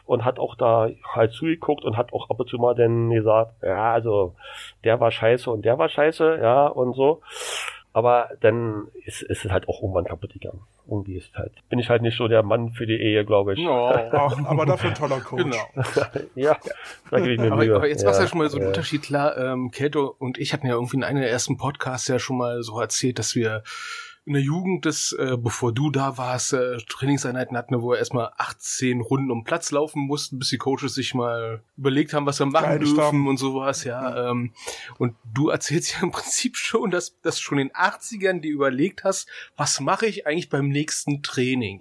und 0.06 0.24
hat 0.24 0.40
auch 0.40 0.56
da 0.56 0.88
halt 1.14 1.32
zugeguckt 1.34 1.84
und 1.84 1.96
hat 1.96 2.12
auch 2.12 2.30
ab 2.30 2.40
und 2.40 2.48
zu 2.48 2.58
mal 2.58 2.74
dann 2.74 3.10
gesagt, 3.10 3.62
ja, 3.62 3.92
also 3.92 4.34
der 4.82 4.98
war 4.98 5.12
scheiße 5.12 5.48
und 5.52 5.64
der 5.64 5.78
war 5.78 5.88
scheiße, 5.88 6.40
ja, 6.42 6.66
und 6.66 6.94
so. 6.94 7.22
Aber 7.94 8.30
dann 8.40 8.88
ist, 9.04 9.22
ist 9.22 9.44
es 9.44 9.52
halt 9.52 9.68
auch 9.68 9.80
irgendwann 9.80 10.04
kaputt 10.04 10.32
gegangen. 10.32 10.62
Irgendwie 10.88 11.14
ist 11.14 11.32
halt, 11.36 11.52
bin 11.68 11.78
ich 11.78 11.88
halt 11.88 12.02
nicht 12.02 12.18
so 12.18 12.26
der 12.26 12.42
Mann 12.42 12.72
für 12.72 12.86
die 12.86 13.00
Ehe, 13.00 13.24
glaube 13.24 13.54
ich. 13.54 13.60
No, 13.60 13.86
aber 13.86 14.66
dafür 14.66 14.90
ein 14.90 14.96
toller 14.96 15.20
Coach. 15.20 15.44
Genau. 15.44 15.64
ja, 16.34 16.58
da 17.08 17.20
gebe 17.20 17.34
ich 17.34 17.38
mir 17.38 17.52
aber, 17.52 17.64
Mühe. 17.64 17.76
aber 17.76 17.86
jetzt 17.86 18.02
ja, 18.02 18.06
war 18.06 18.12
es 18.14 18.18
ja 18.18 18.26
schon 18.26 18.38
mal 18.38 18.50
so 18.50 18.56
ein 18.58 18.62
ja. 18.62 18.68
Unterschied, 18.68 19.02
klar. 19.02 19.38
Ähm, 19.38 19.70
Keto 19.70 20.12
und 20.18 20.38
ich 20.38 20.52
hatten 20.52 20.66
ja 20.66 20.74
irgendwie 20.74 20.96
in 20.96 21.04
einem 21.04 21.20
der 21.20 21.30
ersten 21.30 21.56
Podcasts 21.56 22.08
ja 22.08 22.18
schon 22.18 22.36
mal 22.36 22.64
so 22.64 22.80
erzählt, 22.80 23.20
dass 23.20 23.36
wir 23.36 23.62
in 24.26 24.32
der 24.32 24.42
Jugend 24.42 24.86
das, 24.86 25.12
äh, 25.12 25.36
bevor 25.36 25.72
du 25.72 25.90
da 25.90 26.16
warst, 26.16 26.54
äh, 26.54 26.78
Trainingseinheiten 26.88 27.56
hatten, 27.56 27.80
wo 27.82 27.90
wir 27.90 27.98
erstmal 27.98 28.32
18 28.38 29.02
Runden 29.02 29.30
um 29.30 29.44
Platz 29.44 29.70
laufen 29.70 30.00
mussten, 30.00 30.38
bis 30.38 30.48
die 30.48 30.56
Coaches 30.56 30.94
sich 30.94 31.14
mal 31.14 31.62
überlegt 31.76 32.14
haben, 32.14 32.24
was 32.24 32.38
wir 32.38 32.46
machen 32.46 32.64
Geil, 32.64 32.78
dürfen 32.78 32.94
Stamm. 32.94 33.26
und 33.26 33.36
sowas, 33.36 33.84
ja. 33.84 34.30
Ähm, 34.30 34.52
und 34.98 35.14
du 35.30 35.48
erzählst 35.50 35.94
ja 35.94 36.02
im 36.02 36.10
Prinzip 36.10 36.56
schon, 36.56 36.90
dass, 36.90 37.20
dass 37.20 37.38
schon 37.38 37.58
in 37.58 37.68
den 37.68 37.76
80ern 37.76 38.40
dir 38.40 38.52
überlegt 38.52 39.04
hast, 39.04 39.28
was 39.56 39.80
mache 39.80 40.06
ich 40.06 40.26
eigentlich 40.26 40.48
beim 40.48 40.68
nächsten 40.68 41.22
Training? 41.22 41.80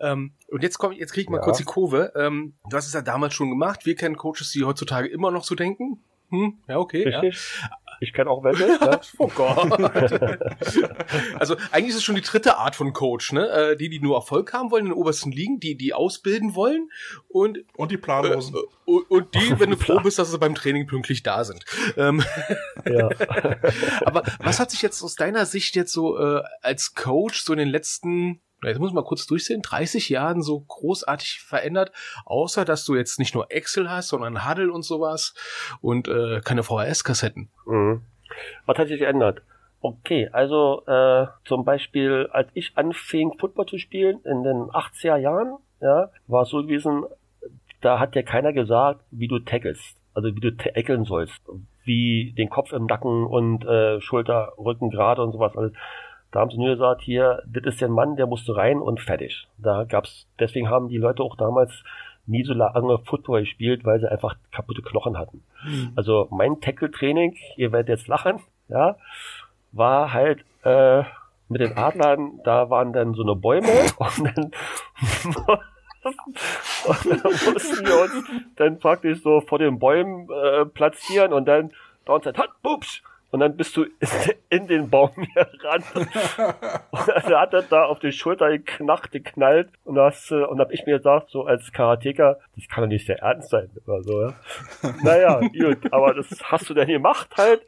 Ähm, 0.00 0.32
und 0.48 0.62
jetzt 0.62 0.78
komm, 0.78 0.92
jetzt 0.92 1.12
krieg 1.12 1.24
ich 1.24 1.30
mal 1.30 1.38
ja. 1.38 1.42
kurz 1.42 1.58
die 1.58 1.64
Kurve. 1.64 2.12
Ähm, 2.16 2.54
du 2.68 2.76
hast 2.76 2.86
es 2.86 2.92
ja 2.92 3.02
damals 3.02 3.34
schon 3.34 3.48
gemacht. 3.48 3.86
Wir 3.86 3.94
kennen 3.94 4.16
Coaches, 4.16 4.50
die 4.52 4.64
heutzutage 4.64 5.08
immer 5.08 5.30
noch 5.30 5.44
so 5.44 5.54
denken. 5.54 6.02
Hm, 6.30 6.58
ja, 6.68 6.78
okay. 6.78 7.08
Richtig. 7.08 7.60
Ja. 7.62 7.70
Ich 8.00 8.12
kenne 8.12 8.30
auch 8.30 8.44
welche. 8.44 8.66
Ne? 8.66 9.00
oh 9.18 9.28
Gott. 9.34 9.72
also 11.38 11.56
eigentlich 11.72 11.90
ist 11.90 11.96
es 11.96 12.04
schon 12.04 12.14
die 12.14 12.22
dritte 12.22 12.56
Art 12.56 12.76
von 12.76 12.92
Coach, 12.92 13.32
ne? 13.32 13.48
Äh, 13.48 13.76
die, 13.76 13.88
die 13.88 14.00
nur 14.00 14.16
Erfolg 14.16 14.52
haben 14.52 14.70
wollen 14.70 14.86
in 14.86 14.92
den 14.92 14.98
obersten 14.98 15.32
Ligen, 15.32 15.60
die, 15.60 15.76
die 15.76 15.94
ausbilden 15.94 16.54
wollen 16.54 16.90
und 17.28 17.58
und 17.76 17.90
die 17.90 17.96
Planlosen. 17.96 18.54
Äh, 18.54 18.60
und, 18.84 19.10
und 19.10 19.34
die, 19.34 19.54
wenn 19.58 19.70
du 19.70 19.76
froh 19.76 20.00
bist, 20.00 20.18
dass 20.18 20.30
sie 20.30 20.38
beim 20.38 20.54
Training 20.54 20.86
pünktlich 20.86 21.22
da 21.22 21.44
sind. 21.44 21.64
Ähm, 21.96 22.22
ja. 22.84 23.08
Aber 24.04 24.22
was 24.38 24.60
hat 24.60 24.70
sich 24.70 24.82
jetzt 24.82 25.02
aus 25.02 25.16
deiner 25.16 25.46
Sicht 25.46 25.76
jetzt 25.76 25.92
so 25.92 26.18
äh, 26.18 26.42
als 26.62 26.94
Coach 26.94 27.42
so 27.42 27.52
in 27.52 27.58
den 27.58 27.68
letzten 27.68 28.40
jetzt 28.62 28.78
muss 28.78 28.92
man 28.92 29.04
kurz 29.04 29.26
durchsehen, 29.26 29.62
30 29.62 30.08
Jahren 30.08 30.42
so 30.42 30.60
großartig 30.60 31.40
verändert, 31.40 31.92
außer 32.24 32.64
dass 32.64 32.84
du 32.84 32.96
jetzt 32.96 33.18
nicht 33.18 33.34
nur 33.34 33.50
Excel 33.50 33.90
hast, 33.90 34.08
sondern 34.08 34.48
Huddle 34.48 34.72
und 34.72 34.82
sowas 34.82 35.34
und 35.80 36.08
äh, 36.08 36.40
keine 36.44 36.62
VHS-Kassetten. 36.62 37.48
Mhm. 37.66 38.02
Was 38.66 38.78
hat 38.78 38.88
sich 38.88 38.98
geändert? 38.98 39.42
Okay, 39.80 40.28
also 40.32 40.82
äh, 40.86 41.26
zum 41.44 41.64
Beispiel, 41.64 42.28
als 42.32 42.48
ich 42.54 42.72
anfing, 42.74 43.38
Football 43.38 43.66
zu 43.66 43.78
spielen 43.78 44.20
in 44.24 44.42
den 44.42 44.62
80er 44.70 45.16
Jahren, 45.16 45.56
ja, 45.80 46.10
war 46.26 46.42
es 46.42 46.48
so 46.48 46.62
gewesen, 46.62 47.04
da 47.80 48.00
hat 48.00 48.16
dir 48.16 48.24
keiner 48.24 48.52
gesagt, 48.52 49.02
wie 49.12 49.28
du 49.28 49.38
tackelst, 49.38 49.96
also 50.14 50.34
wie 50.34 50.40
du 50.40 50.56
tackeln 50.56 51.04
sollst, 51.04 51.40
wie 51.84 52.32
den 52.36 52.50
Kopf 52.50 52.72
im 52.72 52.86
Nacken 52.86 53.24
und 53.24 53.64
äh, 53.64 54.00
Schulter, 54.00 54.52
Rücken 54.58 54.90
gerade 54.90 55.22
und 55.22 55.32
sowas. 55.32 55.56
Also, 55.56 55.72
da 56.30 56.40
haben 56.40 56.50
sie 56.50 56.58
nur 56.58 56.70
gesagt, 56.70 57.02
hier, 57.02 57.42
das 57.46 57.64
ist 57.64 57.80
der 57.80 57.88
Mann, 57.88 58.16
der 58.16 58.26
musste 58.26 58.54
rein 58.56 58.80
und 58.80 59.00
fertig. 59.00 59.48
Da 59.56 59.84
gab's, 59.84 60.26
deswegen 60.38 60.68
haben 60.68 60.88
die 60.88 60.98
Leute 60.98 61.22
auch 61.22 61.36
damals 61.36 61.72
nie 62.26 62.44
so 62.44 62.52
lange 62.52 62.98
Football 62.98 63.40
gespielt, 63.40 63.84
weil 63.84 64.00
sie 64.00 64.10
einfach 64.10 64.36
kaputte 64.52 64.82
Knochen 64.82 65.18
hatten. 65.18 65.42
Mhm. 65.64 65.92
Also 65.96 66.28
mein 66.30 66.60
Tackle-Training, 66.60 67.36
ihr 67.56 67.72
werdet 67.72 67.88
jetzt 67.88 68.08
lachen, 68.08 68.40
ja, 68.68 68.96
war 69.72 70.12
halt 70.12 70.44
äh, 70.64 71.04
mit 71.48 71.62
den 71.62 71.76
Adlern, 71.76 72.40
da 72.44 72.68
waren 72.68 72.92
dann 72.92 73.14
so 73.14 73.22
eine 73.22 73.34
Bäume 73.34 73.68
und 73.98 74.18
dann, 74.18 74.52
und 76.84 77.06
dann 77.06 77.32
mussten 77.52 77.86
wir 77.86 78.02
uns 78.02 78.24
dann 78.56 78.78
praktisch 78.78 79.22
so 79.22 79.40
vor 79.40 79.58
den 79.58 79.78
Bäumen 79.78 80.28
äh, 80.30 80.66
platzieren 80.66 81.32
und 81.32 81.46
dann 81.46 81.72
Downside, 82.04 82.38
hat, 82.38 82.50
bups, 82.62 83.02
und 83.30 83.40
dann 83.40 83.56
bist 83.56 83.76
du 83.76 83.86
in 84.48 84.66
den 84.66 84.88
Baum 84.88 85.10
hier 85.14 85.48
ran. 85.62 85.84
und 86.90 87.08
dann 87.08 87.40
hat 87.40 87.52
er 87.52 87.62
da 87.62 87.84
auf 87.84 87.98
die 87.98 88.12
Schulter 88.12 88.50
geknacht, 88.50 89.12
geknallt. 89.12 89.70
Und 89.84 89.96
das, 89.96 90.30
äh, 90.30 90.42
und 90.44 90.60
hab 90.60 90.72
ich 90.72 90.86
mir 90.86 90.98
gesagt, 90.98 91.30
so 91.30 91.44
als 91.44 91.72
Karateka, 91.72 92.38
das 92.56 92.68
kann 92.68 92.84
doch 92.84 92.88
nicht 92.88 93.06
sehr 93.06 93.18
ernst 93.18 93.50
sein, 93.50 93.70
oder 93.86 94.02
so, 94.02 94.22
ja. 94.22 94.34
Naja, 95.02 95.40
gut, 95.40 95.92
aber 95.92 96.14
das 96.14 96.28
hast 96.44 96.70
du 96.70 96.74
dann 96.74 96.88
gemacht 96.88 97.28
halt 97.36 97.62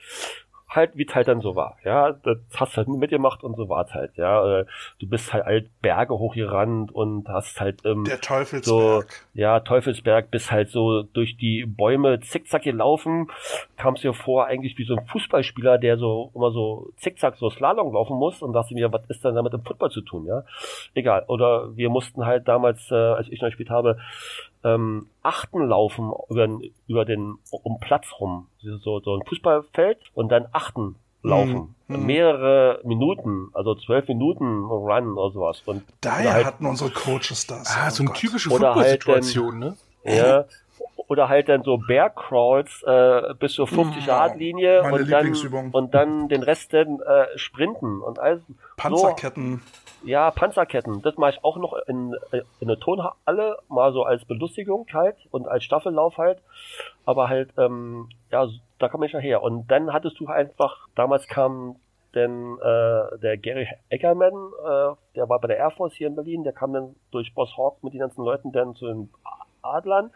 halt, 0.70 0.96
wie 0.96 1.06
es 1.06 1.14
halt 1.14 1.28
dann 1.28 1.40
so 1.40 1.56
war. 1.56 1.76
Ja, 1.84 2.12
das 2.12 2.38
hast 2.54 2.72
du 2.72 2.76
halt 2.78 2.88
mitgemacht 2.88 3.42
und 3.42 3.56
so 3.56 3.68
war 3.68 3.84
es 3.84 3.92
halt. 3.92 4.16
Ja, 4.16 4.60
äh, 4.60 4.66
du 4.98 5.08
bist 5.08 5.32
halt 5.32 5.44
alt 5.44 5.70
Berge 5.82 6.18
hochgerannt 6.18 6.92
und 6.92 7.28
hast 7.28 7.60
halt 7.60 7.84
ähm, 7.84 8.04
der 8.04 8.20
Teufelsberg. 8.20 8.64
So, 8.64 9.02
ja, 9.34 9.60
Teufelsberg, 9.60 10.30
bist 10.30 10.50
halt 10.50 10.70
so 10.70 11.02
durch 11.02 11.36
die 11.36 11.66
Bäume 11.66 12.20
zickzack 12.20 12.62
gelaufen. 12.62 13.30
Kamst 13.76 14.04
dir 14.04 14.14
vor 14.14 14.46
eigentlich 14.46 14.78
wie 14.78 14.84
so 14.84 14.94
ein 14.94 15.06
Fußballspieler, 15.06 15.78
der 15.78 15.98
so 15.98 16.30
immer 16.34 16.52
so 16.52 16.90
zickzack 16.96 17.36
so 17.36 17.50
Slalom 17.50 17.92
laufen 17.92 18.16
muss 18.16 18.40
und 18.42 18.52
dachte 18.52 18.74
mir, 18.74 18.92
was 18.92 19.02
ist 19.08 19.24
denn 19.24 19.34
damit 19.34 19.52
im 19.54 19.64
Football 19.64 19.90
zu 19.90 20.02
tun? 20.02 20.26
Ja, 20.26 20.44
egal. 20.94 21.24
Oder 21.26 21.76
wir 21.76 21.90
mussten 21.90 22.24
halt 22.24 22.46
damals, 22.46 22.90
äh, 22.90 22.94
als 22.94 23.28
ich 23.28 23.40
noch 23.40 23.48
gespielt 23.48 23.70
habe, 23.70 23.98
ähm, 24.64 25.08
Achten 25.22 25.66
laufen 25.66 26.12
über, 26.28 26.48
über 26.86 27.04
den 27.04 27.38
um 27.50 27.80
Platz 27.80 28.06
rum, 28.18 28.48
so, 28.60 29.00
so 29.00 29.16
ein 29.16 29.26
Fußballfeld 29.26 29.98
und 30.14 30.30
dann 30.30 30.46
Achten 30.52 30.96
laufen. 31.22 31.74
Mhm. 31.88 32.06
Mehrere 32.06 32.80
Minuten, 32.84 33.48
also 33.52 33.74
zwölf 33.74 34.08
Minuten 34.08 34.64
Run 34.64 35.18
oder 35.18 35.32
sowas. 35.32 35.62
Und 35.66 35.82
Daher 36.00 36.32
halt, 36.32 36.46
hatten 36.46 36.66
unsere 36.66 36.90
Coaches 36.90 37.46
das. 37.46 37.76
Ah, 37.76 37.88
oh 37.88 37.90
so 37.90 38.02
eine 38.02 38.08
Gott. 38.08 38.16
typische 38.16 38.48
Football-Situation, 38.50 39.62
halt 39.62 39.76
ne? 40.04 40.16
Ja, 40.16 40.44
oder 41.08 41.28
halt 41.28 41.48
dann 41.48 41.64
so 41.64 41.76
Bear 41.76 42.10
Crawls 42.10 42.84
äh, 42.86 43.34
bis 43.38 43.54
zur 43.54 43.66
50 43.66 44.06
Yard 44.06 44.36
Linie 44.36 44.82
und 44.82 45.10
dann 45.10 45.70
und 45.72 45.92
dann 45.94 46.28
den 46.28 46.42
Rest 46.42 46.72
dann 46.72 47.00
äh, 47.00 47.26
sprinten 47.36 48.00
und 48.00 48.18
alles 48.20 48.40
Panzerketten. 48.76 49.56
So, 49.56 49.89
ja, 50.02 50.30
Panzerketten. 50.30 51.02
Das 51.02 51.16
mache 51.16 51.30
ich 51.30 51.44
auch 51.44 51.56
noch 51.56 51.74
in, 51.86 52.16
in 52.60 52.68
der 52.68 52.78
Tonhalle 52.78 53.58
mal 53.68 53.92
so 53.92 54.02
als 54.02 54.24
Belustigung 54.24 54.86
halt 54.92 55.16
und 55.30 55.48
als 55.48 55.64
Staffellauf 55.64 56.18
halt. 56.18 56.38
Aber 57.04 57.28
halt 57.28 57.50
ähm, 57.58 58.08
ja, 58.30 58.46
da 58.78 58.88
komme 58.88 59.06
ich 59.06 59.12
nachher. 59.12 59.42
Und 59.42 59.70
dann 59.70 59.92
hattest 59.92 60.18
du 60.20 60.26
einfach 60.26 60.88
damals 60.94 61.26
kam 61.26 61.76
denn 62.14 62.58
äh, 62.58 63.18
der 63.18 63.36
Gary 63.36 63.68
Eckerman, 63.88 64.32
äh, 64.32 64.94
der 65.14 65.28
war 65.28 65.38
bei 65.38 65.48
der 65.48 65.58
Air 65.58 65.70
Force 65.70 65.94
hier 65.94 66.08
in 66.08 66.16
Berlin, 66.16 66.42
der 66.42 66.52
kam 66.52 66.72
dann 66.72 66.96
durch 67.12 67.32
Boss 67.34 67.56
Hawk 67.56 67.82
mit 67.84 67.92
den 67.92 68.00
ganzen 68.00 68.24
Leuten 68.24 68.50
dann 68.50 68.74
zu 68.74 68.86
den 68.86 69.10
Adlern 69.62 70.10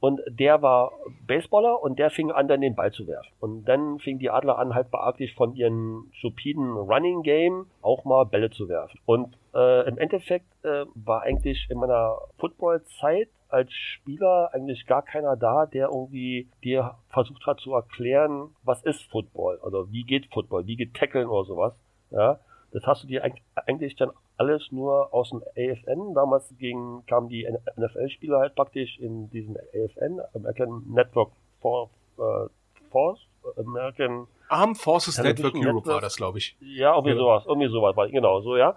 und 0.00 0.20
der 0.26 0.62
war 0.62 0.92
Baseballer 1.26 1.82
und 1.82 1.98
der 1.98 2.10
fing 2.10 2.30
an, 2.30 2.48
dann 2.48 2.62
den 2.62 2.74
Ball 2.74 2.90
zu 2.90 3.06
werfen. 3.06 3.30
Und 3.38 3.66
dann 3.66 3.98
fing 3.98 4.18
die 4.18 4.30
Adler 4.30 4.58
an, 4.58 4.74
halt 4.74 4.90
beachtlich 4.90 5.34
von 5.34 5.54
ihren 5.54 6.10
stupiden 6.12 6.72
Running 6.72 7.22
Game 7.22 7.66
auch 7.82 8.04
mal 8.04 8.24
Bälle 8.24 8.50
zu 8.50 8.68
werfen. 8.68 8.98
Und 9.04 9.36
äh, 9.54 9.86
im 9.86 9.98
Endeffekt 9.98 10.46
äh, 10.64 10.86
war 10.94 11.22
eigentlich 11.22 11.66
in 11.70 11.78
meiner 11.78 12.16
Football-Zeit 12.38 13.28
als 13.48 13.72
Spieler 13.72 14.50
eigentlich 14.54 14.86
gar 14.86 15.02
keiner 15.02 15.36
da, 15.36 15.66
der 15.66 15.88
irgendwie 15.88 16.48
dir 16.64 16.94
versucht 17.08 17.44
hat 17.46 17.60
zu 17.60 17.74
erklären, 17.74 18.54
was 18.62 18.82
ist 18.82 19.02
Football 19.10 19.58
oder 19.62 19.90
wie 19.90 20.04
geht 20.04 20.32
Football, 20.32 20.66
wie 20.66 20.76
geht 20.76 20.94
Tackeln 20.94 21.28
oder 21.28 21.44
sowas. 21.44 21.74
Ja, 22.10 22.40
das 22.72 22.86
hast 22.86 23.02
du 23.02 23.08
dir 23.08 23.24
eigentlich 23.66 23.96
dann 23.96 24.10
alles 24.36 24.70
nur 24.70 25.12
aus 25.12 25.30
dem 25.30 25.42
AFN. 25.56 26.14
Damals 26.14 26.54
ging, 26.58 27.02
kamen 27.06 27.28
die 27.28 27.46
NFL-Spieler 27.76 28.38
halt 28.38 28.54
praktisch 28.54 28.98
in 28.98 29.30
diesen 29.30 29.56
AFN, 29.56 30.20
American 30.34 30.84
Network 30.88 31.32
for, 31.60 31.90
äh, 32.18 32.48
Force, 32.90 33.20
American 33.56 34.26
Armed 34.48 34.78
Forces 34.78 35.18
Network 35.18 35.54
Europe 35.54 35.66
Network. 35.66 35.86
war 35.86 36.00
das, 36.00 36.16
glaube 36.16 36.38
ich. 36.38 36.56
Ja, 36.60 36.94
irgendwie 36.94 37.12
ja. 37.12 37.18
sowas, 37.18 37.44
irgendwie 37.46 37.68
sowas 37.68 37.96
war, 37.96 38.08
genau, 38.08 38.40
so, 38.40 38.56
ja. 38.56 38.76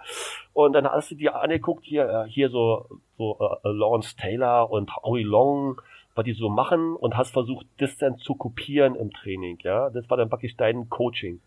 Und 0.53 0.73
dann 0.73 0.87
hast 0.87 1.09
du 1.09 1.15
dir 1.15 1.35
angeguckt, 1.35 1.83
hier, 1.83 2.07
äh, 2.07 2.29
hier 2.29 2.49
so, 2.49 2.85
so 3.17 3.37
uh, 3.39 3.67
Lawrence 3.67 4.15
Taylor 4.15 4.69
und 4.69 4.95
Howie 4.97 5.23
Long, 5.23 5.81
was 6.13 6.25
die 6.25 6.33
so 6.33 6.49
machen 6.49 6.95
und 6.95 7.17
hast 7.17 7.31
versucht, 7.31 7.65
das 7.79 7.97
dann 7.97 8.19
zu 8.19 8.35
kopieren 8.35 8.95
im 8.95 9.11
Training, 9.11 9.57
ja. 9.63 9.89
Das 9.89 10.07
war 10.11 10.17
dann 10.17 10.29
praktisch 10.29 10.55
dein 10.55 10.89
Coaching. 10.89 11.41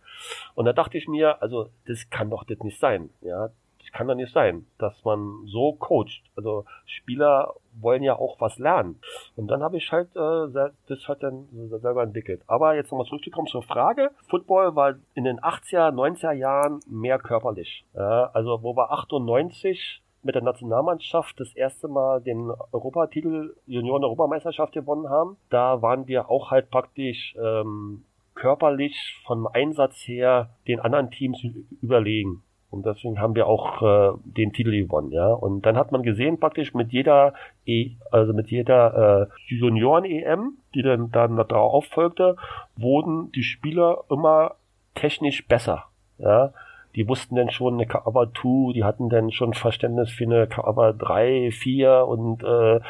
Und 0.54 0.64
da 0.64 0.72
dachte 0.72 0.98
ich 0.98 1.08
mir, 1.08 1.42
also, 1.42 1.70
das 1.86 2.08
kann 2.10 2.30
doch 2.30 2.44
das 2.44 2.58
nicht 2.60 2.78
sein, 2.78 3.10
ja 3.20 3.50
kann 3.96 4.08
doch 4.08 4.14
nicht 4.14 4.32
sein, 4.32 4.66
dass 4.78 5.04
man 5.04 5.46
so 5.46 5.72
coacht. 5.72 6.22
Also 6.36 6.66
Spieler 6.84 7.54
wollen 7.80 8.02
ja 8.02 8.16
auch 8.16 8.38
was 8.40 8.58
lernen. 8.58 9.00
Und 9.36 9.48
dann 9.48 9.62
habe 9.62 9.78
ich 9.78 9.90
halt 9.90 10.14
äh, 10.14 10.70
das 10.86 11.08
halt 11.08 11.22
dann 11.22 11.48
selber 11.80 12.02
entwickelt. 12.02 12.42
Aber 12.46 12.74
jetzt 12.74 12.90
nochmal 12.90 13.06
zurückzukommen 13.06 13.46
zur 13.46 13.62
Frage. 13.62 14.10
Football 14.28 14.76
war 14.76 14.96
in 15.14 15.24
den 15.24 15.40
80er, 15.40 15.92
90er 15.92 16.32
Jahren 16.32 16.80
mehr 16.86 17.18
körperlich. 17.18 17.86
Ja, 17.94 18.30
also 18.34 18.62
wo 18.62 18.76
wir 18.76 18.92
98 18.92 20.02
mit 20.22 20.34
der 20.34 20.42
Nationalmannschaft 20.42 21.40
das 21.40 21.54
erste 21.54 21.88
Mal 21.88 22.20
den 22.20 22.50
Europatitel 22.72 23.56
Junioren-Europameisterschaft 23.66 24.74
gewonnen 24.74 25.08
haben, 25.08 25.38
da 25.48 25.80
waren 25.80 26.06
wir 26.06 26.28
auch 26.28 26.50
halt 26.50 26.70
praktisch 26.70 27.34
ähm, 27.40 28.04
körperlich 28.36 29.20
vom 29.26 29.48
Einsatz 29.48 29.96
her 30.06 30.50
den 30.68 30.78
anderen 30.78 31.10
Teams 31.10 31.42
überlegen. 31.82 32.42
Und 32.70 32.84
deswegen 32.84 33.20
haben 33.20 33.34
wir 33.34 33.46
auch 33.46 33.80
äh, 33.82 34.18
den 34.24 34.52
Titel 34.52 34.70
gewonnen, 34.70 35.10
ja. 35.10 35.32
Und 35.32 35.62
dann 35.62 35.76
hat 35.76 35.92
man 35.92 36.02
gesehen, 36.02 36.38
praktisch 36.38 36.74
mit 36.74 36.92
jeder 36.92 37.32
e 37.64 37.92
also 38.10 38.32
mit 38.32 38.50
jeder 38.50 39.28
äh, 39.48 39.54
Junioren-EM, 39.54 40.58
die 40.74 40.82
dann, 40.82 41.10
dann 41.10 41.36
darauf 41.36 41.86
folgte, 41.86 42.36
wurden 42.76 43.32
die 43.32 43.44
Spieler 43.44 44.04
immer 44.10 44.56
technisch 44.94 45.46
besser. 45.46 45.84
Ja. 46.18 46.52
Die 46.96 47.06
wussten 47.08 47.36
dann 47.36 47.50
schon 47.50 47.74
eine 47.74 47.86
Cover 47.86 48.32
2, 48.32 48.72
die 48.72 48.84
hatten 48.84 49.10
dann 49.10 49.30
schon 49.30 49.52
Verständnis 49.52 50.10
für 50.10 50.24
eine 50.24 50.46
Cover 50.46 50.92
3, 50.94 51.50
4 51.52 52.06
und 52.06 52.42
äh, 52.42 52.80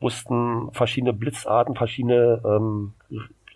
wussten 0.00 0.70
verschiedene 0.72 1.12
Blitzarten, 1.12 1.74
verschiedene 1.74 2.40
ähm, 2.44 2.94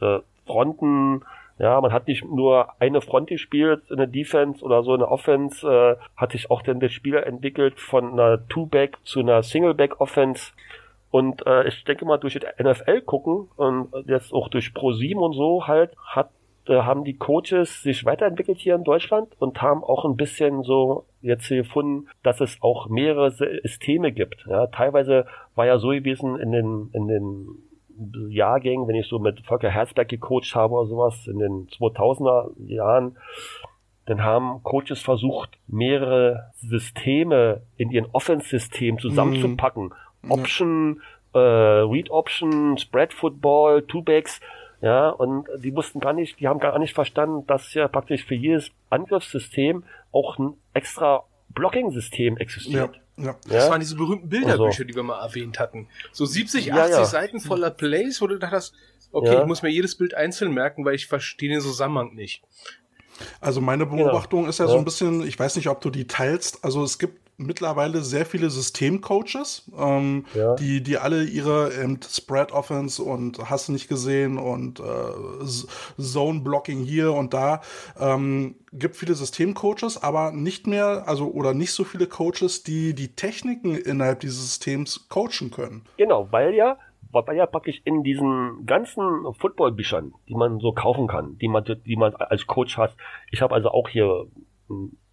äh, 0.01 0.19
Fronten, 0.47 1.23
ja, 1.59 1.81
man 1.81 1.93
hat 1.93 2.09
nicht 2.09 2.25
nur 2.25 2.69
eine 2.81 3.01
Front 3.01 3.29
gespielt 3.29 3.83
in 3.91 3.99
der 3.99 4.07
Defense 4.07 4.65
oder 4.65 4.83
so 4.83 4.95
in 4.95 5.01
der 5.01 5.11
Offense, 5.11 5.67
äh, 5.67 5.97
hat 6.17 6.33
sich 6.33 6.51
auch 6.51 6.63
dann 6.63 6.81
das 6.81 6.93
Spiel 6.93 7.15
entwickelt 7.15 7.79
von 7.79 8.13
einer 8.13 8.47
Two-Back 8.49 8.99
zu 9.05 9.21
einer 9.21 9.43
Single-Back-Offense. 9.43 10.53
Und 11.11 11.47
äh, 11.47 11.69
ich 11.69 11.85
denke 11.85 12.05
mal, 12.05 12.19
durch 12.19 12.39
das 12.41 12.59
NFL 12.59 13.03
gucken 13.03 13.49
und 13.57 13.93
jetzt 14.07 14.33
auch 14.33 14.49
durch 14.49 14.73
Pro 14.73 14.93
7 14.93 15.21
und 15.21 15.35
so 15.35 15.67
halt, 15.67 15.95
hat, 16.07 16.31
äh, 16.67 16.81
haben 16.81 17.05
die 17.05 17.19
Coaches 17.19 17.83
sich 17.83 18.07
weiterentwickelt 18.07 18.59
hier 18.59 18.75
in 18.75 18.83
Deutschland 18.83 19.29
und 19.39 19.61
haben 19.61 19.85
auch 19.85 20.07
ein 20.07 20.17
bisschen 20.17 20.63
so 20.63 21.05
jetzt 21.21 21.49
gefunden, 21.49 22.09
dass 22.23 22.41
es 22.41 22.57
auch 22.63 22.89
mehrere 22.89 23.31
Systeme 23.31 24.11
gibt. 24.11 24.47
Ja, 24.49 24.69
teilweise 24.69 25.27
war 25.55 25.67
ja 25.67 25.79
so 25.79 25.89
gewesen 25.89 26.39
in 26.39 26.51
den, 26.51 26.91
in 26.95 27.09
den 27.09 27.47
Jahrgängen, 28.29 28.89
wenn 28.89 28.97
ich 28.97 29.07
so 29.07 29.19
mit 29.19 29.41
Volker 29.47 29.71
Herzberg 29.71 30.09
gecoacht 30.09 30.55
habe 30.55 30.75
oder 30.75 30.87
sowas 30.87 31.27
in 31.27 31.39
den 31.39 31.69
2000er 31.69 32.51
Jahren, 32.67 33.17
dann 34.07 34.23
haben 34.23 34.63
Coaches 34.63 35.01
versucht, 35.01 35.59
mehrere 35.69 36.51
Systeme 36.57 37.63
in 37.77 37.91
ihren 37.91 38.07
Offense-System 38.13 38.99
zusammenzupacken. 38.99 39.93
Mhm. 40.23 40.31
Option, 40.31 41.03
äh, 41.35 41.39
Read 41.39 42.11
Option, 42.11 42.79
Spread 42.79 43.15
Football, 43.15 43.83
Two-Backs, 43.83 44.41
ja, 44.81 45.11
und 45.11 45.47
die 45.59 45.75
wussten 45.77 46.01
gar 46.01 46.13
nicht, 46.13 46.41
die 46.41 46.49
haben 46.49 46.59
gar 46.59 46.77
nicht 46.79 46.95
verstanden, 46.95 47.47
dass 47.47 47.73
ja 47.73 47.87
praktisch 47.87 48.25
für 48.25 48.35
jedes 48.35 48.73
Angriffssystem 48.91 49.85
auch 50.11 50.39
ein 50.39 50.55
extra 50.75 51.23
Blocking-System 51.51 52.37
existiert. 52.37 52.97
Ja. 52.97 53.02
Ja. 53.17 53.37
Das 53.47 53.69
waren 53.71 53.81
diese 53.81 53.97
berühmten 53.97 54.29
Bilderbücher, 54.29 54.65
also. 54.65 54.85
die 54.85 54.95
wir 54.95 55.03
mal 55.03 55.23
erwähnt 55.23 55.59
hatten. 55.59 55.89
So 56.13 56.25
70, 56.25 56.73
80 56.73 56.91
ja, 56.91 56.99
ja. 56.99 57.05
Seiten 57.05 57.41
voller 57.41 57.71
Plays, 57.71 58.21
wo 58.21 58.27
du 58.27 58.39
dachtest, 58.39 58.75
okay, 59.13 59.41
ich 59.41 59.47
muss 59.47 59.63
mir 59.63 59.71
jedes 59.71 59.97
Bild 59.97 60.15
einzeln 60.15 60.53
merken, 60.53 60.85
weil 60.85 60.95
ich 60.95 61.07
verstehe 61.07 61.51
den 61.51 61.61
Zusammenhang 61.61 62.15
nicht. 62.15 62.43
Also 63.41 63.61
meine 63.61 63.87
genau. 63.87 64.05
Beobachtung 64.05 64.41
genau. 64.41 64.51
ist 64.51 64.59
ja, 64.59 64.67
so 64.67 64.79
ein 64.79 64.85
bisschen, 64.85 65.27
ich 65.27 65.39
weiß 65.39 65.57
nicht, 65.57 65.69
ob 65.69 65.81
du 65.81 65.91
die 65.91 66.07
teilst. 66.07 66.65
Also 66.65 66.83
es 66.83 66.99
gibt 66.99 67.22
mittlerweile 67.37 68.03
sehr 68.03 68.27
viele 68.27 68.51
Systemcoaches, 68.51 69.71
ähm, 69.79 70.25
ja. 70.35 70.55
die, 70.55 70.83
die 70.83 70.99
alle 70.99 71.25
ihre 71.25 71.73
ähm, 71.73 71.99
Spread 72.03 72.53
Offense 72.53 73.03
und 73.03 73.39
hast 73.51 73.69
nicht 73.69 73.89
gesehen 73.89 74.39
und 74.39 74.81
äh, 74.81 75.45
Zone 76.01 76.41
Blocking 76.41 76.85
hier 76.85 77.13
und 77.13 77.35
da. 77.35 77.61
Ähm, 77.99 78.57
gibt 78.73 78.97
viele 78.97 79.15
Systemcoaches, 79.15 80.03
aber 80.03 80.33
nicht 80.33 80.67
mehr, 80.67 81.05
also 81.07 81.31
oder 81.31 81.55
nicht 81.55 81.73
so 81.73 81.85
viele 81.85 82.07
Coaches, 82.07 82.63
die 82.63 82.95
die 82.95 83.15
Techniken 83.15 83.75
innerhalb 83.75 84.21
dieses 84.21 84.43
Systems 84.43 85.09
coachen 85.09 85.51
können. 85.51 85.85
Genau, 85.97 86.29
weil 86.31 86.55
ja 86.55 86.79
weil 87.13 87.37
ja 87.37 87.47
praktisch 87.47 87.81
in 87.85 88.03
diesen 88.03 88.65
ganzen 88.65 89.35
Footballbüchern, 89.39 90.15
die 90.29 90.35
man 90.35 90.61
so 90.61 90.73
kaufen 90.73 91.07
kann, 91.07 91.37
die 91.39 91.49
man, 91.49 91.65
die 91.85 91.97
man 91.97 92.15
als 92.15 92.47
Coach 92.47 92.79
hat. 92.79 92.97
Ich 93.31 93.43
habe 93.43 93.55
also 93.55 93.69
auch 93.71 93.89
hier 93.89 94.27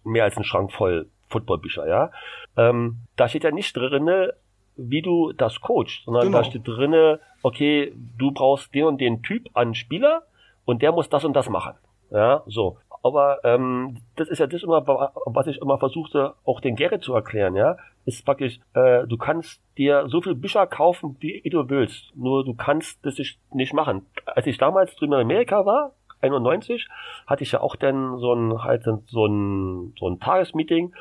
mehr 0.02 0.24
als 0.24 0.36
einen 0.36 0.44
Schrank 0.44 0.72
voll 0.72 1.10
Footballbücher, 1.30 1.88
ja. 1.88 2.10
Ähm, 2.56 2.98
da 3.16 3.28
steht 3.28 3.44
ja 3.44 3.50
nicht 3.50 3.76
drinne, 3.76 4.34
wie 4.76 5.02
du 5.02 5.32
das 5.32 5.60
coachst, 5.60 6.04
sondern 6.04 6.24
genau. 6.24 6.38
da 6.38 6.44
steht 6.44 6.66
drinne, 6.66 7.20
okay, 7.42 7.92
du 8.18 8.32
brauchst 8.32 8.74
den 8.74 8.84
und 8.84 9.00
den 9.00 9.22
Typ 9.22 9.48
an 9.54 9.74
Spieler 9.74 10.22
und 10.64 10.82
der 10.82 10.92
muss 10.92 11.08
das 11.08 11.24
und 11.24 11.34
das 11.34 11.48
machen. 11.48 11.74
Ja, 12.10 12.42
so. 12.46 12.78
Aber 13.02 13.38
ähm, 13.44 13.98
das 14.16 14.28
ist 14.28 14.40
ja 14.40 14.46
das 14.46 14.62
immer, 14.62 14.86
was 14.86 15.46
ich 15.46 15.60
immer 15.60 15.78
versuchte, 15.78 16.34
auch 16.44 16.60
den 16.60 16.76
Gerrit 16.76 17.02
zu 17.02 17.14
erklären, 17.14 17.56
ja. 17.56 17.76
Ist 18.04 18.24
praktisch, 18.24 18.60
äh, 18.74 19.06
du 19.06 19.16
kannst 19.16 19.62
dir 19.78 20.08
so 20.08 20.20
viel 20.20 20.34
Bücher 20.34 20.66
kaufen, 20.66 21.16
wie 21.20 21.48
du 21.48 21.68
willst. 21.68 22.14
Nur 22.14 22.44
du 22.44 22.54
kannst 22.54 23.04
das 23.04 23.16
nicht 23.52 23.74
machen. 23.74 24.06
Als 24.26 24.46
ich 24.46 24.58
damals 24.58 24.94
drüben 24.96 25.14
in 25.14 25.20
Amerika 25.20 25.64
war, 25.64 25.92
91 26.20 26.88
hatte 27.26 27.42
ich 27.42 27.52
ja 27.52 27.60
auch 27.60 27.76
dann 27.76 28.18
so 28.18 28.32
ein 28.32 28.62
halt 28.62 28.84
so 28.84 29.26
ein 29.26 29.94
so 29.98 30.08
ein 30.08 30.20
Tagesmeeting 30.20 30.94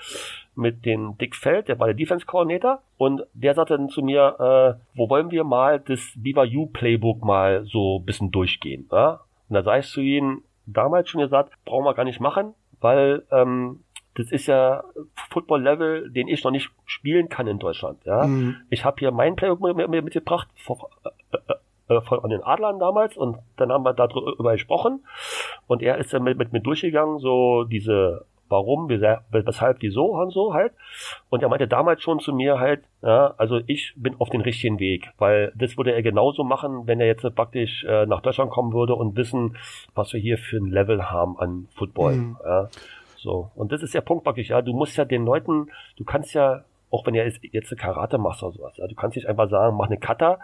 mit 0.56 0.86
dem 0.86 1.18
Dick 1.18 1.36
Feld, 1.36 1.68
der 1.68 1.80
war 1.80 1.88
der 1.88 1.96
Defense 1.96 2.26
Coordinator 2.26 2.82
und 2.98 3.24
der 3.34 3.54
sagte 3.54 3.78
dann 3.78 3.90
zu 3.90 4.02
mir, 4.02 4.36
äh, 4.40 4.98
wo 4.98 5.10
wollen 5.10 5.32
wir 5.32 5.44
mal 5.44 5.80
das 5.80 6.14
BYU 6.16 6.68
Playbook 6.68 7.24
mal 7.24 7.66
so 7.66 8.00
ein 8.00 8.06
bisschen 8.06 8.32
durchgehen, 8.32 8.88
ja? 8.92 9.22
Und 9.48 9.56
da 9.56 9.64
sag 9.64 9.80
ich 9.80 9.88
zu 9.88 10.02
ihm 10.02 10.44
damals 10.66 11.10
schon 11.10 11.22
gesagt, 11.22 11.54
brauchen 11.66 11.86
wir 11.86 11.94
gar 11.94 12.04
nicht 12.04 12.20
machen, 12.20 12.54
weil 12.80 13.24
ähm, 13.32 13.84
das 14.16 14.32
ist 14.32 14.48
ja 14.48 14.84
Football-Level, 15.30 16.12
den 16.12 16.28
ich 16.28 16.44
noch 16.44 16.52
nicht 16.52 16.70
spielen 16.86 17.30
kann 17.30 17.48
in 17.48 17.58
Deutschland. 17.58 18.04
Ja, 18.06 18.28
mhm. 18.28 18.58
ich 18.70 18.84
habe 18.84 18.98
hier 19.00 19.12
mein 19.12 19.36
Playbook 19.36 19.76
mitgebracht 19.88 20.50
äh, 21.90 21.96
äh, 21.96 22.02
von 22.02 22.30
den 22.30 22.44
Adlern 22.44 22.80
damals 22.80 23.18
und 23.18 23.38
dann 23.58 23.72
haben 23.72 23.84
wir 23.84 23.94
darüber 23.94 24.54
gesprochen 24.54 25.04
und 25.68 25.82
er 25.82 25.98
ist 25.98 26.14
dann 26.14 26.24
mit, 26.24 26.38
mit 26.38 26.54
mir 26.54 26.62
durchgegangen, 26.62 27.20
so 27.20 27.64
diese 27.64 28.26
warum, 28.52 28.90
weshalb, 28.90 29.78
wieso 29.82 30.06
und 30.08 30.32
so 30.32 30.56
halt. 30.56 30.74
Und 31.30 31.44
er 31.44 31.50
meinte 31.50 31.68
damals 31.68 32.02
schon 32.02 32.20
zu 32.20 32.34
mir 32.34 32.60
halt, 32.60 32.82
ja, 33.04 33.36
also 33.38 33.62
ich 33.68 33.94
bin 33.96 34.16
auf 34.18 34.32
den 34.32 34.42
richtigen 34.42 34.80
Weg, 34.80 35.12
weil 35.20 35.52
das 35.56 35.78
würde 35.78 35.94
er 35.94 36.02
genauso 36.02 36.44
machen, 36.44 36.88
wenn 36.88 37.00
er 37.00 37.06
jetzt 37.06 37.24
praktisch 37.36 37.84
äh, 37.84 38.08
nach 38.08 38.22
Deutschland 38.22 38.50
kommen 38.50 38.74
würde 38.74 38.96
und 38.96 39.16
wissen, 39.16 39.56
was 39.94 40.14
wir 40.14 40.20
hier 40.20 40.40
für 40.40 40.58
ein 40.58 40.72
Level 40.72 41.12
haben 41.12 41.40
an 41.40 41.68
Football. 41.76 42.16
Mhm. 42.16 42.38
Ja. 42.44 42.70
So. 43.18 43.52
Und 43.56 43.72
das 43.72 43.84
ist 43.84 43.94
der 43.94 44.02
Punkt 44.02 44.24
praktisch, 44.24 44.50
ja. 44.50 44.64
Du 44.64 44.74
musst 44.74 44.98
ja 44.98 45.06
den 45.06 45.26
Leuten, 45.26 45.68
du 45.98 46.04
kannst 46.04 46.34
ja 46.34 46.64
auch 46.92 47.06
wenn 47.06 47.16
er 47.16 47.26
jetzt 47.28 47.72
eine 47.72 47.80
Karate 47.80 48.18
macht 48.18 48.42
oder 48.42 48.54
sowas. 48.54 48.78
Ja, 48.78 48.88
du 48.88 48.96
kannst 48.96 49.16
nicht 49.16 49.28
einfach 49.28 49.50
sagen, 49.50 49.78
mach 49.78 49.88
eine 49.88 49.98
Kata, 49.98 50.40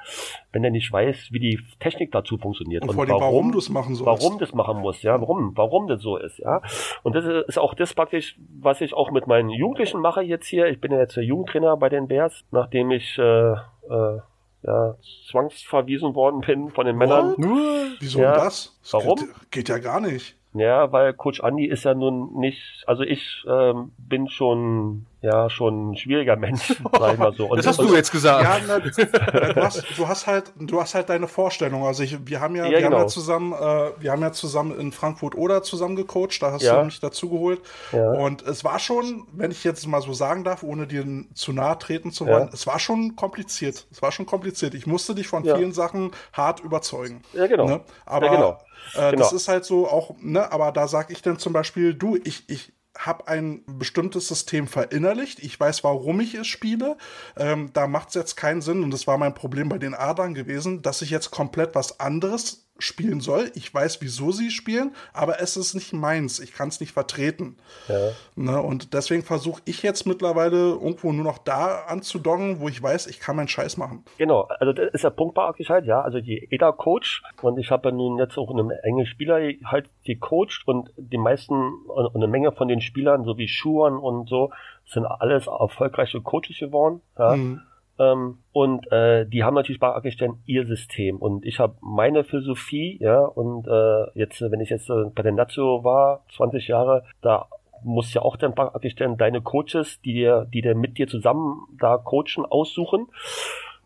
wenn 0.52 0.64
er 0.64 0.72
nicht 0.72 0.92
weiß, 0.92 1.30
wie 1.32 1.40
die 1.40 1.60
Technik 1.80 2.12
dazu 2.12 2.38
funktioniert. 2.38 2.84
Und, 2.84 2.90
und 2.90 2.96
vor 2.96 3.04
allem, 3.04 3.12
warum, 3.12 3.24
warum 3.24 3.52
du 3.52 3.58
es 3.58 3.70
machen 3.70 3.96
sollst. 3.96 4.24
Warum 4.24 4.40
das 4.40 4.54
machen 4.54 4.80
muss, 4.80 5.02
ja, 5.02 5.20
warum, 5.20 5.52
warum 5.56 5.88
das 5.88 6.02
so 6.02 6.18
ist, 6.18 6.40
ja. 6.40 6.62
Und 7.04 7.16
das 7.16 7.26
ist 7.26 7.58
auch 7.58 7.74
das 7.74 7.94
praktisch, 7.94 8.38
was 8.62 8.82
ich 8.82 8.94
auch 8.94 9.12
mit 9.12 9.28
meinen 9.28 9.50
Jugendlichen 9.50 10.02
mache 10.02 10.22
jetzt 10.22 10.48
hier. 10.48 10.68
Ich 10.68 10.80
bin 10.80 10.92
ja 10.92 11.00
jetzt 11.00 11.16
der 11.16 11.24
Jugendtrainer 11.24 11.78
bei 11.78 11.90
den 11.90 12.08
Bears, 12.08 12.44
nachdem 12.52 12.92
ich, 12.92 13.18
äh, 13.18 13.52
äh, 13.52 14.20
ja, 14.64 14.96
zwangsverwiesen 15.30 16.16
worden 16.16 16.42
bin 16.42 16.70
von 16.70 16.86
den 16.86 16.98
Männern. 16.98 17.36
Nur? 17.38 17.88
Wieso 18.00 18.20
ja, 18.20 18.34
das? 18.34 18.78
das? 18.82 18.94
Warum? 18.94 19.18
Geht, 19.20 19.52
geht 19.52 19.70
ja 19.70 19.78
gar 19.78 20.00
nicht. 20.00 20.36
Ja, 20.56 20.90
weil 20.94 21.14
Coach 21.14 21.42
Andy 21.42 21.66
ist 21.66 21.84
ja 21.84 21.94
nun 21.94 22.40
nicht, 22.40 22.86
also 22.88 23.04
ich 23.04 23.44
ähm, 23.46 23.92
bin 23.98 24.30
schon, 24.30 25.06
ja, 25.22 25.50
schon 25.50 25.92
ein 25.92 25.98
schwieriger 25.98 26.38
Mensch, 26.38 26.68
sag 26.98 27.14
ich 27.14 27.20
mal 27.20 27.34
so. 27.34 27.48
Und, 27.48 27.58
das 27.58 27.68
hast 27.68 27.80
und, 27.80 27.90
du 27.90 27.96
jetzt 27.96 28.10
gesagt. 28.10 28.42
Ja, 28.42 28.58
na, 28.66 28.80
du, 28.80 29.62
hast, 29.62 29.86
du 29.98 30.08
hast 30.08 30.28
halt, 30.28 30.54
du 30.58 30.80
hast 30.80 30.96
halt 30.96 31.10
deine 31.10 31.28
Vorstellung. 31.28 31.86
Also 31.86 32.04
ich, 32.04 32.26
wir 32.26 32.40
haben 32.40 32.56
ja, 32.56 32.66
ja 32.66 32.72
wir 32.72 32.78
genau. 32.78 32.92
haben 32.92 33.04
ja 33.04 33.08
zusammen, 33.08 33.52
äh, 33.52 34.02
wir 34.02 34.12
haben 34.14 34.22
ja 34.22 34.32
zusammen 34.32 34.80
in 34.80 34.94
Frankfurt 34.94 35.36
oder 35.36 35.62
zusammen 35.62 35.98
gecoacht, 35.98 36.42
da 36.42 36.54
hast 36.54 36.64
ja. 36.64 36.80
du 36.80 36.86
mich 36.86 37.02
dazu 37.02 37.30
geholt. 37.30 37.60
Ja. 37.92 38.12
Und 38.12 38.42
es 38.44 38.64
war 38.64 38.80
schon, 38.80 39.28
wenn 39.34 39.52
ich 39.52 39.66
jetzt 39.66 39.86
mal 39.88 40.02
so 40.02 40.14
sagen 40.14 40.46
darf, 40.46 40.64
ohne 40.64 40.88
dir 40.88 41.04
zu 41.34 41.52
nahe 41.52 41.78
treten 41.80 42.12
zu 42.12 42.28
wollen, 42.28 42.50
es 42.54 42.66
war 42.66 42.80
schon 42.80 43.18
kompliziert. 43.18 43.88
Es 43.92 44.02
war 44.02 44.14
schon 44.14 44.26
kompliziert. 44.26 44.74
Ich 44.74 44.88
musste 44.88 45.16
dich 45.16 45.28
von 45.28 45.44
vielen 45.44 45.74
Sachen 45.74 46.12
hart 46.32 46.62
überzeugen. 46.62 47.24
Ja, 47.34 47.48
genau. 47.48 47.66
Ne? 47.66 47.82
Aber 48.06 48.30
genau. 48.30 48.58
Äh, 48.94 49.12
genau. 49.12 49.24
Das 49.24 49.34
ist 49.34 49.48
halt 49.48 49.66
so 49.66 49.88
auch, 49.88 50.16
ne, 50.20 50.52
aber 50.52 50.72
da 50.72 50.88
sag 50.88 51.12
ich 51.12 51.22
dann 51.22 51.40
zum 51.40 51.54
Beispiel, 51.54 51.94
du, 51.94 52.18
ich, 52.24 52.50
ich 52.50 52.74
habe 52.98 53.28
ein 53.28 53.64
bestimmtes 53.68 54.28
System 54.28 54.68
verinnerlicht. 54.68 55.40
Ich 55.40 55.60
weiß, 55.60 55.84
warum 55.84 56.20
ich 56.22 56.34
es 56.34 56.48
spiele. 56.48 56.98
Ähm, 57.38 57.72
da 57.74 57.88
macht 57.88 58.10
es 58.10 58.16
jetzt 58.16 58.36
keinen 58.36 58.62
Sinn, 58.62 58.84
und 58.84 58.92
das 58.92 59.08
war 59.08 59.18
mein 59.18 59.34
Problem 59.34 59.70
bei 59.70 59.78
den 59.78 59.94
Adern 59.94 60.34
gewesen, 60.34 60.82
dass 60.82 61.02
ich 61.02 61.10
jetzt 61.10 61.32
komplett 61.32 61.76
was 61.76 62.00
anderes 62.00 62.65
spielen 62.78 63.22
soll. 63.22 63.52
Ich 63.56 63.74
weiß, 63.74 64.02
wieso 64.02 64.32
sie 64.32 64.52
spielen, 64.52 64.94
aber 65.14 65.40
es 65.40 65.56
ist 65.58 65.74
nicht 65.76 65.94
meins. 65.94 66.40
Ich 66.40 66.54
kann 66.54 66.68
es 66.68 66.80
nicht 66.80 66.92
vertreten. 66.92 67.58
Ja. 67.88 68.10
Ne, 68.36 68.62
und 68.62 68.94
deswegen 68.94 69.24
versuche 69.24 69.62
ich 69.66 69.82
jetzt 69.82 70.06
mittlerweile 70.06 70.58
irgendwo 70.58 71.12
nur 71.14 71.24
noch 71.24 71.38
da 71.38 71.86
anzudongen, 71.88 72.60
wo 72.60 72.68
ich 72.68 72.82
weiß, 72.82 73.08
ich 73.08 73.20
kann 73.20 73.36
meinen 73.36 73.48
Scheiß 73.48 73.78
machen. 73.78 74.04
Genau, 74.18 74.42
also 74.60 74.74
das 74.74 74.94
ist 74.94 75.04
der 75.04 75.10
Punkt 75.12 75.36
bei 75.36 75.44
halt, 75.46 75.86
ja. 75.86 76.02
Also 76.02 76.20
die 76.20 76.48
EDA-Coach 76.52 77.24
und 77.42 77.58
ich 77.58 77.72
habe 77.72 77.90
ja 77.90 77.96
nun 77.96 78.18
jetzt 78.18 78.38
auch 78.38 78.50
eine 78.52 78.64
Menge 78.64 79.06
Spieler 79.06 79.40
halt 79.66 79.90
gecoacht 80.04 80.64
und 80.66 80.92
die 80.98 81.18
meisten 81.18 81.54
und 81.88 82.16
eine 82.16 82.28
Menge 82.28 82.52
von 82.52 82.68
den 82.68 82.82
Spielern, 82.82 83.24
so 83.24 83.38
wie 83.38 83.48
Schuhan 83.48 83.98
und 83.98 84.28
so, 84.28 84.52
sind 84.86 85.06
alles 85.06 85.48
erfolgreiche 85.48 86.22
Coaches 86.22 86.60
geworden. 86.60 87.02
Ja. 87.18 87.36
Mhm. 87.36 87.62
Ähm, 87.98 88.40
und 88.52 88.92
äh, 88.92 89.26
die 89.26 89.44
haben 89.44 89.54
natürlich 89.54 89.80
bei 89.80 89.94
Akistan 89.94 90.40
ihr 90.46 90.66
System 90.66 91.18
und 91.18 91.46
ich 91.46 91.60
habe 91.60 91.76
meine 91.82 92.24
Philosophie, 92.24 92.98
ja, 93.00 93.20
und 93.20 93.68
äh, 93.68 94.20
jetzt, 94.20 94.42
wenn 94.42 94.60
ich 94.60 94.70
jetzt 94.70 94.90
äh, 94.90 95.06
bei 95.14 95.24
der 95.24 95.32
Nazio 95.32 95.84
war, 95.84 96.24
20 96.36 96.68
Jahre, 96.68 97.06
da 97.22 97.48
muss 97.84 98.14
ja 98.14 98.22
auch 98.22 98.36
dann 98.36 98.56
praktisch 98.56 98.96
dann 98.96 99.18
deine 99.18 99.42
Coaches, 99.42 100.02
die 100.02 100.14
dir, 100.14 100.48
die 100.52 100.62
dir 100.62 100.76
mit 100.76 100.98
dir 100.98 101.08
zusammen 101.08 101.68
da 101.80 101.98
coachen, 101.98 102.46
aussuchen. 102.46 103.08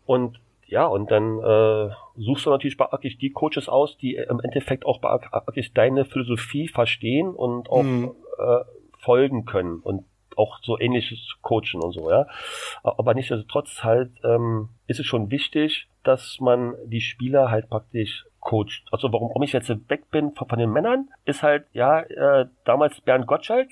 Und 0.06 0.40
ja, 0.66 0.86
und 0.86 1.10
dann 1.10 1.38
äh, 1.40 1.92
suchst 2.16 2.46
du 2.46 2.50
natürlich 2.50 2.76
bei 2.76 2.90
Akish 2.90 3.18
die 3.18 3.30
Coaches 3.30 3.68
aus, 3.68 3.98
die 3.98 4.14
im 4.14 4.40
Endeffekt 4.40 4.86
auch 4.86 5.00
bei 5.00 5.10
Akish 5.10 5.72
deine 5.74 6.04
Philosophie 6.04 6.68
verstehen 6.68 7.30
und 7.34 7.68
auch 7.68 7.82
mhm. 7.82 8.12
äh, 8.38 8.60
folgen 8.98 9.44
können. 9.44 9.80
Und 9.80 10.04
auch 10.40 10.58
so 10.62 10.78
ähnliches 10.78 11.36
coachen 11.42 11.80
und 11.80 11.92
so, 11.92 12.10
ja. 12.10 12.26
Aber 12.82 13.14
nichtsdestotrotz 13.14 13.84
halt 13.84 14.10
ähm, 14.24 14.70
ist 14.86 15.00
es 15.00 15.06
schon 15.06 15.30
wichtig, 15.30 15.88
dass 16.02 16.38
man 16.40 16.74
die 16.86 17.00
Spieler 17.00 17.50
halt 17.50 17.68
praktisch 17.68 18.24
coacht. 18.40 18.84
Also 18.90 19.12
warum, 19.12 19.28
warum 19.28 19.42
ich 19.42 19.52
jetzt 19.52 19.68
weg 19.68 20.10
bin 20.10 20.32
von, 20.32 20.48
von 20.48 20.58
den 20.58 20.70
Männern, 20.70 21.08
ist 21.24 21.42
halt, 21.42 21.66
ja, 21.72 22.00
äh, 22.00 22.46
damals 22.64 23.00
Bernd 23.00 23.26
Gottschalk 23.26 23.68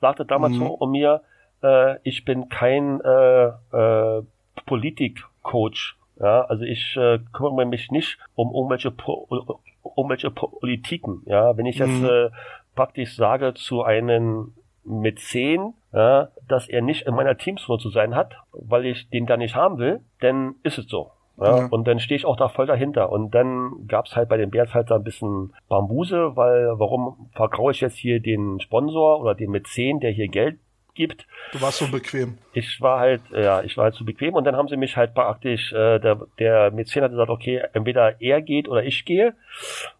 sagte 0.00 0.26
damals 0.26 0.54
mhm. 0.54 0.66
um 0.66 0.90
mir, 0.90 1.22
äh, 1.62 1.96
ich 2.02 2.24
bin 2.24 2.48
kein 2.48 3.00
äh, 3.00 3.46
äh, 3.72 4.22
Politik-Coach. 4.66 5.96
Ja, 6.20 6.42
also 6.42 6.64
ich 6.64 6.96
äh, 6.96 7.18
kümmere 7.32 7.64
mich 7.64 7.90
nicht 7.90 8.18
um 8.34 8.52
irgendwelche, 8.54 8.90
po 8.90 9.26
um 9.30 9.60
irgendwelche 9.96 10.30
Politiken. 10.30 11.22
Ja, 11.24 11.56
wenn 11.56 11.66
ich 11.66 11.78
jetzt 11.78 11.88
mhm. 11.88 12.04
äh, 12.04 12.30
praktisch 12.74 13.16
sage 13.16 13.54
zu 13.54 13.82
einem 13.82 14.54
mit 14.84 15.18
zehn, 15.20 15.74
ja, 15.92 16.28
dass 16.48 16.68
er 16.68 16.82
nicht 16.82 17.06
in 17.06 17.14
meiner 17.14 17.36
Teamsrolle 17.36 17.78
zu 17.78 17.90
sein 17.90 18.14
hat, 18.14 18.34
weil 18.52 18.86
ich 18.86 19.08
den 19.10 19.26
da 19.26 19.36
nicht 19.36 19.54
haben 19.54 19.78
will, 19.78 20.00
dann 20.20 20.56
ist 20.62 20.78
es 20.78 20.86
so. 20.86 21.10
Ja, 21.38 21.58
ja. 21.58 21.66
Und 21.70 21.88
dann 21.88 21.98
stehe 21.98 22.16
ich 22.16 22.26
auch 22.26 22.36
da 22.36 22.48
voll 22.48 22.66
dahinter. 22.66 23.10
Und 23.10 23.34
dann 23.34 23.86
gab's 23.88 24.14
halt 24.14 24.28
bei 24.28 24.36
den 24.36 24.50
Bears 24.50 24.74
halt 24.74 24.88
so 24.88 24.94
ein 24.94 25.04
bisschen 25.04 25.54
Bambuse, 25.68 26.36
weil 26.36 26.78
warum 26.78 27.30
vergraue 27.32 27.72
ich 27.72 27.80
jetzt 27.80 27.96
hier 27.96 28.20
den 28.20 28.60
Sponsor 28.60 29.20
oder 29.20 29.34
den 29.34 29.50
Mäzen, 29.50 30.00
der 30.00 30.10
hier 30.10 30.28
Geld 30.28 30.58
gibt. 30.94 31.26
Du 31.52 31.60
warst 31.60 31.78
so 31.78 31.88
bequem. 31.88 32.38
Ich 32.52 32.80
war 32.80 33.00
halt, 33.00 33.22
ja, 33.30 33.62
ich 33.62 33.76
war 33.76 33.84
halt 33.84 33.94
so 33.94 34.04
bequem 34.04 34.34
und 34.34 34.44
dann 34.44 34.56
haben 34.56 34.68
sie 34.68 34.76
mich 34.76 34.96
halt 34.96 35.14
praktisch, 35.14 35.72
äh, 35.72 35.98
der, 35.98 36.26
der 36.38 36.70
Mäzen 36.70 37.02
hat 37.02 37.10
gesagt, 37.10 37.30
okay, 37.30 37.62
entweder 37.72 38.20
er 38.20 38.42
geht 38.42 38.68
oder 38.68 38.84
ich 38.84 39.04
gehe. 39.04 39.34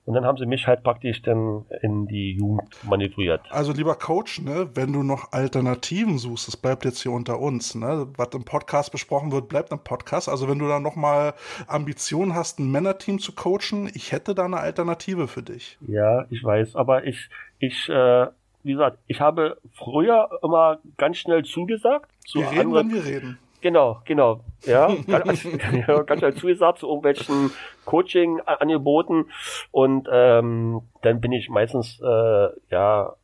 Und 0.04 0.14
dann 0.14 0.24
haben 0.24 0.36
sie 0.36 0.46
mich 0.46 0.66
halt 0.66 0.82
praktisch 0.82 1.22
dann 1.22 1.64
in 1.80 2.06
die 2.06 2.32
Jugend 2.32 2.76
manövriert. 2.82 3.40
Also 3.50 3.72
lieber 3.72 3.94
Coach, 3.94 4.40
ne, 4.42 4.68
wenn 4.74 4.92
du 4.92 5.02
noch 5.02 5.32
Alternativen 5.32 6.18
suchst, 6.18 6.48
das 6.48 6.56
bleibt 6.56 6.84
jetzt 6.84 7.02
hier 7.02 7.12
unter 7.12 7.38
uns, 7.38 7.74
ne, 7.74 8.08
was 8.16 8.28
im 8.34 8.44
Podcast 8.44 8.90
besprochen 8.90 9.30
wird, 9.32 9.48
bleibt 9.48 9.70
im 9.70 9.78
Podcast. 9.78 10.28
Also 10.28 10.48
wenn 10.48 10.58
du 10.58 10.66
da 10.66 10.80
noch 10.80 10.96
mal 10.96 11.34
Ambitionen 11.68 12.34
hast, 12.34 12.58
ein 12.58 12.70
Männerteam 12.70 13.18
zu 13.18 13.32
coachen, 13.32 13.90
ich 13.94 14.12
hätte 14.12 14.34
da 14.34 14.44
eine 14.44 14.58
Alternative 14.58 15.28
für 15.28 15.42
dich. 15.42 15.78
Ja, 15.86 16.26
ich 16.30 16.42
weiß, 16.42 16.74
aber 16.74 17.04
ich, 17.04 17.28
ich, 17.60 17.88
äh, 17.88 18.26
wie 18.62 18.72
gesagt, 18.72 18.98
ich 19.06 19.20
habe 19.20 19.58
früher 19.72 20.28
immer 20.42 20.78
ganz 20.96 21.18
schnell 21.18 21.44
zugesagt. 21.44 22.10
Zu 22.26 22.40
wir 22.40 22.50
reden, 22.50 22.60
anderen, 22.60 22.90
wenn 22.90 22.94
wir 22.94 23.04
reden. 23.04 23.38
Genau, 23.60 24.00
genau. 24.04 24.40
Ja, 24.66 24.92
ganz, 25.06 25.44
ganz 26.06 26.18
schnell 26.18 26.34
zugesagt 26.34 26.78
zu 26.78 26.88
irgendwelchen 26.88 27.52
Coaching-Angeboten 27.84 29.26
und 29.70 30.08
ähm, 30.10 30.82
dann 31.02 31.20
bin 31.20 31.32
ich 31.32 31.48
meistens 31.48 32.00
äh, 32.00 32.48
ja 32.70 33.14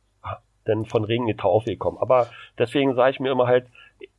dann 0.65 0.85
von 0.85 1.03
Regen 1.03 1.27
in 1.27 1.37
Tau 1.37 1.51
aufgekommen. 1.51 1.99
Aber 1.99 2.27
deswegen 2.57 2.95
sage 2.95 3.11
ich 3.11 3.19
mir 3.19 3.31
immer 3.31 3.47
halt, 3.47 3.67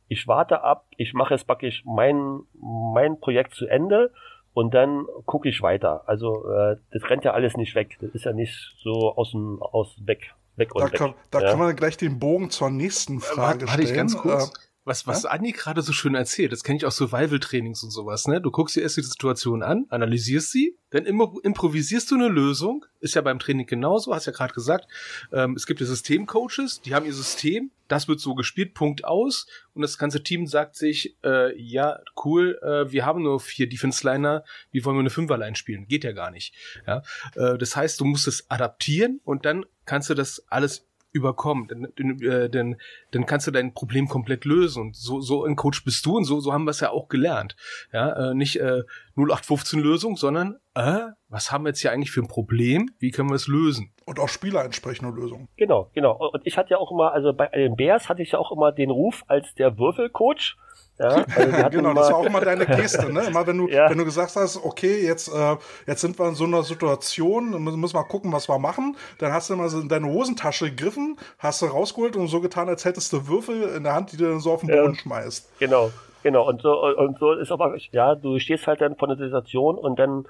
ich 0.07 0.27
warte 0.27 0.63
ab, 0.63 0.85
ich 0.97 1.13
mache 1.13 1.33
jetzt 1.33 1.47
praktisch 1.47 1.83
mein 1.85 2.41
mein 2.53 3.19
Projekt 3.19 3.55
zu 3.55 3.65
Ende 3.65 4.11
und 4.53 4.73
dann 4.73 5.05
gucke 5.25 5.49
ich 5.49 5.61
weiter. 5.61 6.03
Also 6.05 6.47
äh, 6.51 6.75
das 6.91 7.09
rennt 7.09 7.23
ja 7.23 7.31
alles 7.31 7.57
nicht 7.57 7.73
weg. 7.73 7.97
Das 7.99 8.11
ist 8.11 8.25
ja 8.25 8.33
nicht 8.33 8.75
so 8.83 9.15
aus 9.15 9.31
dem 9.31 9.61
aus 9.61 9.95
weg 10.05 10.35
weg 10.61 10.75
und 10.75 10.81
da 10.81 10.89
kann, 10.89 11.09
weg. 11.09 11.15
Da 11.31 11.41
ja. 11.41 11.49
kann 11.49 11.59
man 11.59 11.75
gleich 11.75 11.97
den 11.97 12.19
Bogen 12.19 12.49
zur 12.49 12.69
nächsten 12.69 13.17
äh, 13.17 13.21
Frage 13.21 13.65
äh, 13.65 13.67
stellen. 13.67 13.87
Ich 13.87 13.93
ganz 13.93 14.17
kurz. 14.17 14.53
Was, 14.83 15.05
was 15.05 15.23
ja? 15.23 15.29
Andi 15.29 15.51
gerade 15.51 15.83
so 15.83 15.93
schön 15.93 16.15
erzählt, 16.15 16.51
das 16.51 16.63
kenne 16.63 16.77
ich 16.77 16.85
aus 16.87 16.95
Survival-Trainings 16.95 17.83
und 17.83 17.91
sowas, 17.91 18.27
ne? 18.27 18.41
Du 18.41 18.49
guckst 18.49 18.75
dir 18.75 18.81
erst 18.81 18.97
die 18.97 19.03
Situation 19.03 19.61
an, 19.61 19.85
analysierst 19.89 20.51
sie, 20.51 20.75
dann 20.89 21.05
immer 21.05 21.31
improvisierst 21.43 22.09
du 22.09 22.15
eine 22.15 22.27
Lösung. 22.27 22.85
Ist 22.99 23.13
ja 23.13 23.21
beim 23.21 23.37
Training 23.37 23.67
genauso, 23.67 24.13
hast 24.13 24.25
ja 24.25 24.31
gerade 24.31 24.53
gesagt. 24.53 24.87
Ähm, 25.31 25.53
es 25.55 25.67
gibt 25.67 25.81
ja 25.81 25.85
Systemcoaches, 25.85 26.81
die 26.81 26.95
haben 26.95 27.05
ihr 27.05 27.13
System, 27.13 27.69
das 27.87 28.07
wird 28.07 28.19
so 28.19 28.33
gespielt, 28.33 28.73
Punkt 28.73 29.05
aus. 29.05 29.45
Und 29.73 29.83
das 29.83 29.97
ganze 29.99 30.23
Team 30.23 30.47
sagt 30.47 30.75
sich, 30.75 31.15
äh, 31.23 31.55
ja, 31.61 31.99
cool, 32.25 32.59
äh, 32.63 32.91
wir 32.91 33.05
haben 33.05 33.21
nur 33.21 33.39
vier 33.39 33.69
Defense-Liner, 33.69 34.43
wie 34.71 34.83
wollen 34.83 34.95
wir 34.95 35.01
eine 35.01 35.09
Fünferline 35.11 35.55
spielen? 35.55 35.87
Geht 35.87 36.03
ja 36.03 36.11
gar 36.11 36.31
nicht. 36.31 36.55
Ja? 36.87 37.03
Äh, 37.35 37.57
das 37.57 37.75
heißt, 37.75 37.99
du 37.99 38.05
musst 38.05 38.27
es 38.27 38.49
adaptieren 38.49 39.21
und 39.23 39.45
dann 39.45 39.65
kannst 39.85 40.09
du 40.09 40.15
das 40.15 40.43
alles 40.47 40.87
überkommen, 41.11 41.67
dann, 41.67 42.19
äh, 42.21 42.49
dann, 42.49 42.77
dann 43.11 43.25
kannst 43.25 43.47
du 43.47 43.51
dein 43.51 43.73
Problem 43.73 44.07
komplett 44.07 44.45
lösen. 44.45 44.81
Und 44.81 44.95
so, 44.95 45.21
so 45.21 45.45
ein 45.45 45.55
Coach 45.55 45.83
bist 45.83 46.05
du 46.05 46.17
und 46.17 46.25
so, 46.25 46.39
so 46.39 46.53
haben 46.53 46.65
wir 46.65 46.71
es 46.71 46.79
ja 46.79 46.91
auch 46.91 47.09
gelernt. 47.09 47.55
Ja, 47.91 48.31
äh, 48.31 48.33
nicht, 48.33 48.59
äh, 48.59 48.83
0815-Lösung, 49.17 50.15
sondern 50.17 50.57
äh, 50.75 50.99
was 51.27 51.51
haben 51.51 51.65
wir 51.65 51.69
jetzt 51.69 51.81
hier 51.81 51.91
eigentlich 51.91 52.11
für 52.11 52.21
ein 52.21 52.27
Problem? 52.27 52.91
Wie 52.99 53.11
können 53.11 53.29
wir 53.29 53.35
es 53.35 53.47
lösen? 53.47 53.93
Und 54.05 54.19
auch 54.19 54.29
Spieler 54.29 54.63
entsprechende 54.63 55.11
Lösungen. 55.11 55.47
Genau, 55.57 55.89
genau. 55.93 56.29
Und 56.33 56.45
ich 56.45 56.57
hatte 56.57 56.71
ja 56.71 56.77
auch 56.77 56.91
immer, 56.91 57.11
also 57.11 57.33
bei 57.33 57.47
den 57.47 57.75
Bears 57.75 58.09
hatte 58.09 58.21
ich 58.21 58.31
ja 58.31 58.39
auch 58.39 58.51
immer 58.51 58.71
den 58.71 58.89
Ruf 58.89 59.23
als 59.27 59.53
der 59.55 59.77
Würfelcoach. 59.77 60.57
Ja, 60.99 61.25
also 61.35 61.69
genau, 61.71 61.93
das 61.93 62.11
war 62.11 62.17
auch 62.17 62.25
immer 62.25 62.41
deine 62.41 62.65
Geste, 62.65 63.11
ne? 63.11 63.23
Immer 63.23 63.47
wenn 63.47 63.57
du, 63.57 63.67
ja. 63.69 63.89
wenn 63.89 63.97
du 63.97 64.05
gesagt 64.05 64.35
hast, 64.35 64.63
okay, 64.63 65.03
jetzt, 65.03 65.33
äh, 65.33 65.55
jetzt 65.87 66.01
sind 66.01 66.19
wir 66.19 66.27
in 66.27 66.35
so 66.35 66.43
einer 66.43 66.63
Situation, 66.63 67.63
müssen 67.63 67.95
wir 67.95 68.03
gucken, 68.03 68.31
was 68.31 68.47
wir 68.47 68.59
machen, 68.59 68.95
dann 69.17 69.33
hast 69.33 69.49
du 69.49 69.55
immer 69.55 69.69
so 69.69 69.79
in 69.79 69.89
deine 69.89 70.07
Hosentasche 70.07 70.69
gegriffen, 70.69 71.17
hast 71.39 71.61
du 71.61 71.65
rausgeholt 71.65 72.15
und 72.15 72.27
so 72.27 72.39
getan, 72.39 72.69
als 72.69 72.85
hättest 72.85 73.11
du 73.13 73.27
Würfel 73.27 73.63
in 73.75 73.83
der 73.83 73.93
Hand, 73.93 74.11
die 74.11 74.17
du 74.17 74.25
dann 74.25 74.39
so 74.39 74.51
auf 74.51 74.61
den 74.61 74.69
Boden 74.69 74.93
ja. 74.93 74.99
schmeißt. 74.99 75.59
Genau. 75.59 75.91
Genau, 76.23 76.47
und 76.47 76.61
so, 76.61 76.83
und 76.83 77.17
so 77.17 77.33
ist 77.33 77.51
aber, 77.51 77.75
ja, 77.91 78.15
du 78.15 78.39
stehst 78.39 78.67
halt 78.67 78.81
dann 78.81 78.95
vor 78.95 79.07
der 79.07 79.17
Situation 79.17 79.77
und 79.77 79.97
dann 79.97 80.25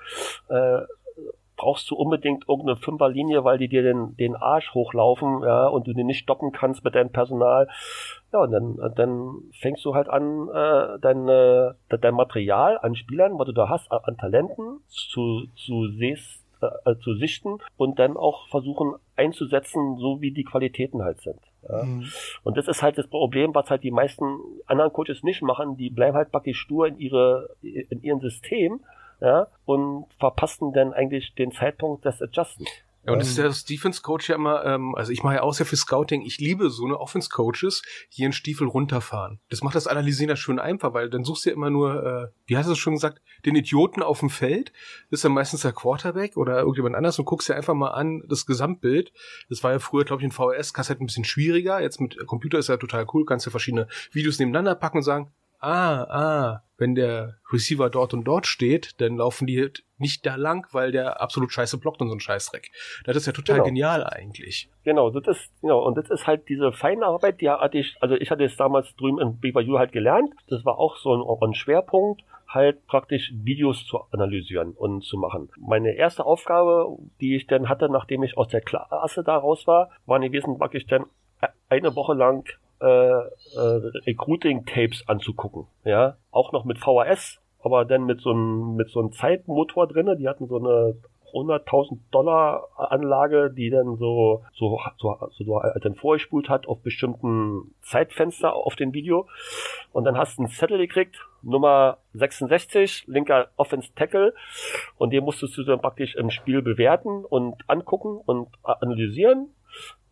äh, 0.50 0.82
brauchst 1.62 1.92
du 1.92 1.96
unbedingt 1.96 2.50
irgendeine 2.50 2.76
Fünferlinie, 2.76 3.44
weil 3.44 3.60
die 3.60 3.68
dir 3.68 3.84
den, 3.84 4.18
den 4.18 4.36
Arsch 4.36 4.74
hochlaufen, 4.74 5.44
ja, 5.44 5.68
und 5.68 5.86
du 5.86 5.94
den 5.94 6.08
nicht 6.08 6.24
stoppen 6.24 6.52
kannst 6.52 6.84
mit 6.84 6.96
deinem 6.96 7.12
Personal. 7.12 7.68
Ja, 8.34 8.40
und 8.40 8.52
dann, 8.52 8.94
dann 8.96 9.34
fängst 9.60 9.86
du 9.86 9.94
halt 9.94 10.10
an, 10.10 10.50
äh, 10.50 10.98
dein, 11.00 11.28
äh, 11.28 11.74
dein 11.90 12.16
Material 12.16 12.80
an 12.82 12.96
Spielern, 12.96 13.38
was 13.38 13.46
du 13.46 13.52
da 13.52 13.70
hast, 13.70 13.92
an 13.92 14.18
Talenten 14.18 14.80
zu, 14.88 15.46
zu 15.56 15.88
siehst, 15.90 16.44
äh, 16.62 16.96
zu 17.04 17.14
sichten 17.16 17.60
und 17.78 18.00
dann 18.00 18.18
auch 18.18 18.48
versuchen 18.48 18.96
einzusetzen, 19.16 19.98
so 19.98 20.20
wie 20.20 20.32
die 20.32 20.44
Qualitäten 20.44 21.04
halt 21.04 21.22
sind. 21.22 21.51
Ja. 21.68 21.84
Mhm. 21.84 22.06
Und 22.44 22.58
das 22.58 22.68
ist 22.68 22.82
halt 22.82 22.98
das 22.98 23.08
Problem, 23.08 23.54
was 23.54 23.70
halt 23.70 23.84
die 23.84 23.92
meisten 23.92 24.40
anderen 24.66 24.94
Coaches 24.94 25.24
nicht 25.24 25.42
machen. 25.42 25.78
Die 25.78 25.90
bleiben 25.90 26.16
halt 26.16 26.32
praktisch 26.32 26.60
stur 26.60 26.88
in 26.88 26.98
ihre, 27.00 27.50
in 27.62 28.02
ihrem 28.02 28.20
System 28.20 28.80
ja, 29.20 29.48
und 29.66 30.06
verpassen 30.20 30.74
dann 30.74 30.94
eigentlich 30.94 31.36
den 31.36 31.52
Zeitpunkt 31.52 32.06
des 32.06 32.22
Adjusten. 32.22 32.66
Ja, 33.06 33.14
und 33.14 33.20
das 33.20 33.30
ist 33.30 33.38
ähm. 33.40 33.46
der 33.46 33.56
Defense-Coach 33.70 34.30
ja 34.30 34.36
immer, 34.36 34.64
ähm, 34.64 34.94
also 34.96 35.12
ich 35.12 35.24
mache 35.24 35.36
ja 35.36 35.42
auch 35.42 35.54
sehr 35.54 35.66
viel 35.66 35.78
Scouting, 35.78 36.22
ich 36.22 36.38
liebe 36.38 36.70
so 36.70 36.86
eine 36.86 37.00
Offense-Coaches, 37.00 37.82
die 38.14 38.22
ihren 38.22 38.32
Stiefel 38.32 38.68
runterfahren. 38.68 39.40
Das 39.50 39.64
macht 39.64 39.76
das 39.76 39.88
Analysieren 39.88 40.30
ja 40.30 40.36
schön 40.36 40.60
einfach, 40.60 40.94
weil 40.94 41.10
dann 41.10 41.24
suchst 41.24 41.46
du 41.46 41.50
ja 41.50 41.56
immer 41.56 41.72
nur, 41.72 42.06
äh, 42.06 42.28
wie 42.46 42.58
hast 42.58 42.68
du 42.68 42.74
es 42.74 42.78
schon 42.78 42.94
gesagt, 42.94 43.22
den 43.46 43.56
Idioten 43.56 44.04
auf 44.04 44.20
dem 44.20 44.30
Feld, 44.30 44.72
das 45.10 45.20
ist 45.20 45.26
dann 45.26 45.32
meistens 45.32 45.62
der 45.62 45.74
Quarterback 45.74 46.38
oder 46.38 46.60
irgendjemand 46.60 46.96
anders 46.96 47.18
und 47.18 47.26
guckst 47.26 47.50
dir 47.50 47.56
einfach 47.56 47.74
mal 47.74 47.90
an 47.90 48.24
das 48.28 48.46
Gesamtbild. 48.46 49.12
Das 49.50 49.64
war 49.64 49.72
ja 49.72 49.80
früher, 49.80 50.06
glaube 50.06 50.22
ich, 50.22 50.26
in 50.26 50.32
VHS-Kassette 50.32 51.04
ein 51.04 51.08
bisschen 51.08 51.26
schwieriger, 51.26 51.82
jetzt 51.82 52.00
mit 52.00 52.18
Computer 52.28 52.60
ist 52.60 52.70
ja 52.70 52.78
total 52.78 53.08
cool, 53.14 53.26
kannst 53.26 53.48
du 53.48 53.50
verschiedene 53.50 53.88
Videos 54.12 54.38
nebeneinander 54.38 54.76
packen 54.76 54.98
und 54.98 55.04
sagen, 55.04 55.32
ah, 55.62 56.04
ah, 56.04 56.64
wenn 56.78 56.96
der 56.96 57.36
Receiver 57.54 57.90
dort 57.90 58.14
und 58.14 58.24
dort 58.24 58.48
steht, 58.48 59.00
dann 59.00 59.18
laufen 59.18 59.46
die 59.46 59.72
nicht 59.98 60.26
da 60.26 60.36
lang, 60.36 60.68
weil 60.72 60.92
der 60.92 61.22
absolut 61.22 61.52
scheiße 61.52 61.78
blockt 61.78 62.02
und 62.02 62.10
so 62.10 62.16
ein 62.16 62.20
Scheißdreck. 62.20 62.72
Das 63.06 63.16
ist 63.16 63.28
ja 63.28 63.34
total 63.34 63.58
genau. 63.58 63.66
genial 63.68 64.04
eigentlich. 64.04 64.70
Genau, 64.84 65.12
das 65.12 65.28
ist, 65.28 65.62
genau, 65.62 65.86
und 65.86 65.96
das 65.96 66.10
ist 66.10 66.26
halt 66.26 66.50
diese 66.50 66.72
feine 66.72 67.06
Arbeit, 67.06 67.40
die 67.40 67.50
hatte 67.50 67.78
ich, 67.78 67.96
also 68.02 68.16
ich 68.16 68.32
hatte 68.32 68.44
es 68.44 68.58
damals 68.58 68.96
drüben 68.96 69.20
in 69.20 69.40
BYU 69.40 69.78
halt 69.78 69.92
gelernt. 69.92 70.34
Das 70.48 70.66
war 70.66 70.80
auch 70.80 70.98
so 70.98 71.14
ein, 71.14 71.48
ein 71.48 71.54
Schwerpunkt, 71.54 72.24
halt 72.48 72.86
praktisch 72.88 73.32
Videos 73.36 73.86
zu 73.86 74.00
analysieren 74.12 74.72
und 74.72 75.04
zu 75.04 75.18
machen. 75.18 75.50
Meine 75.58 75.94
erste 75.94 76.26
Aufgabe, 76.26 76.98
die 77.22 77.36
ich 77.36 77.46
dann 77.46 77.70
hatte, 77.70 77.90
nachdem 77.90 78.24
ich 78.24 78.38
aus 78.38 78.48
der 78.48 78.62
Klasse 78.62 79.24
da 79.24 79.38
raus 79.38 79.68
war, 79.68 79.92
war 80.06 80.20
gewesen, 80.20 80.58
praktisch 80.58 80.88
dann 80.88 81.06
eine 81.70 81.96
Woche 81.96 82.14
lang 82.14 82.48
äh, 82.82 82.86
äh, 82.86 83.92
Recruiting-Tapes 84.08 85.08
anzugucken. 85.08 85.68
Ja, 85.84 86.18
auch 86.32 86.52
noch 86.52 86.66
mit 86.66 86.80
VHS, 86.80 87.40
aber 87.64 87.86
dann 87.86 88.06
mit 88.06 88.22
so 88.22 88.32
einem 88.32 88.76
mit 88.76 88.90
so 88.90 89.00
einem 89.00 89.12
Zeitmotor 89.12 89.88
drinne. 89.88 90.18
Die 90.18 90.28
hatten 90.28 90.48
so 90.48 90.58
eine 90.58 90.96
100.000 91.34 92.00
Dollar 92.12 92.68
Anlage, 92.76 93.52
die 93.52 93.70
dann 93.70 93.98
so 93.98 94.44
so 94.54 94.80
so, 94.98 95.16
so 95.32 95.62
dann 95.82 95.96
vorgespult 95.96 96.50
hat 96.50 96.68
auf 96.68 96.82
bestimmten 96.82 97.74
Zeitfenster 97.82 98.54
auf 98.54 98.76
dem 98.76 98.94
Video. 98.94 99.28
Und 99.94 100.06
dann 100.06 100.18
hast 100.18 100.38
du 100.38 100.44
einen 100.44 100.52
Zettel 100.52 100.78
gekriegt, 100.78 101.18
Nummer 101.42 101.98
66, 102.14 103.06
linker 103.08 103.50
Offense 103.58 103.90
Tackle. 103.96 104.34
Und 104.98 105.12
den 105.12 105.24
musstest 105.24 105.58
du 105.58 105.64
dann 105.64 105.82
praktisch 105.82 106.16
im 106.16 106.30
Spiel 106.30 106.62
bewerten 106.62 107.26
und 107.26 107.56
angucken 107.68 108.20
und 108.26 108.48
analysieren. 108.64 109.50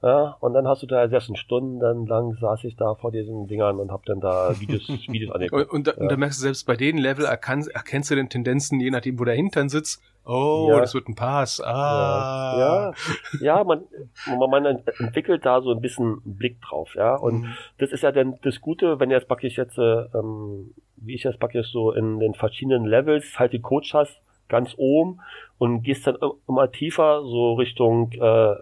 Ja, 0.02 0.38
und 0.40 0.54
dann 0.54 0.66
hast 0.66 0.82
du 0.82 0.88
da 0.88 1.10
sechs 1.10 1.30
Stunden 1.38 2.08
lang 2.08 2.38
saß 2.40 2.64
ich 2.64 2.78
da 2.78 2.96
vor 2.96 3.12
diesen 3.12 3.48
Dingern 3.48 3.80
und 3.80 3.92
hab 3.92 4.06
dann 4.06 4.22
da 4.22 4.58
Videos, 4.58 4.88
Videos 5.08 5.36
angeguckt. 5.36 5.70
Und, 5.70 5.72
und, 5.72 5.88
da, 5.88 5.92
ja. 5.92 5.98
und 5.98 6.12
da 6.12 6.16
merkst 6.16 6.40
du 6.40 6.44
selbst 6.44 6.66
bei 6.66 6.78
den 6.78 6.98
Level 6.98 7.26
erkannst, 7.26 7.70
erkennst 7.70 8.10
du 8.10 8.16
den 8.16 8.30
Tendenzen, 8.30 8.80
je 8.80 8.92
nachdem, 8.92 9.20
wo 9.20 9.26
der 9.26 9.36
Hintern 9.36 9.68
sitzt. 9.68 10.02
Oh, 10.26 10.68
ja. 10.70 10.80
das 10.80 10.94
wird 10.94 11.10
ein 11.10 11.16
Pass. 11.16 11.60
Ah. 11.60 12.56
Ja, 12.58 12.94
ja, 13.42 13.64
man, 13.64 13.84
man, 14.28 14.50
man 14.50 14.66
entwickelt 15.00 15.46
da 15.46 15.62
so 15.62 15.72
ein 15.72 15.82
bisschen 15.82 16.22
Blick 16.24 16.62
drauf, 16.62 16.96
ja. 16.96 17.16
Und 17.16 17.42
mhm. 17.42 17.54
das 17.80 17.92
ist 17.92 18.04
ja 18.04 18.14
dann 18.14 18.40
das 18.44 18.62
Gute, 18.62 19.00
wenn 19.00 19.10
du 19.10 19.16
jetzt 19.16 19.28
praktisch 19.28 19.58
jetzt, 19.58 19.78
ähm, 19.78 20.74
wie 20.96 21.16
ich 21.16 21.24
jetzt 21.24 21.40
praktisch 21.40 21.72
so 21.72 21.92
in 21.92 22.20
den 22.20 22.36
verschiedenen 22.36 22.86
Levels 22.86 23.38
halt 23.38 23.52
die 23.52 23.62
Coach 23.62 23.94
hast, 23.94 24.18
ganz 24.48 24.74
oben 24.78 25.20
und 25.58 25.84
gehst 25.84 26.08
dann 26.08 26.18
immer 26.48 26.72
tiefer 26.72 27.22
so 27.24 27.54
Richtung 27.54 28.12
äh, 28.14 28.56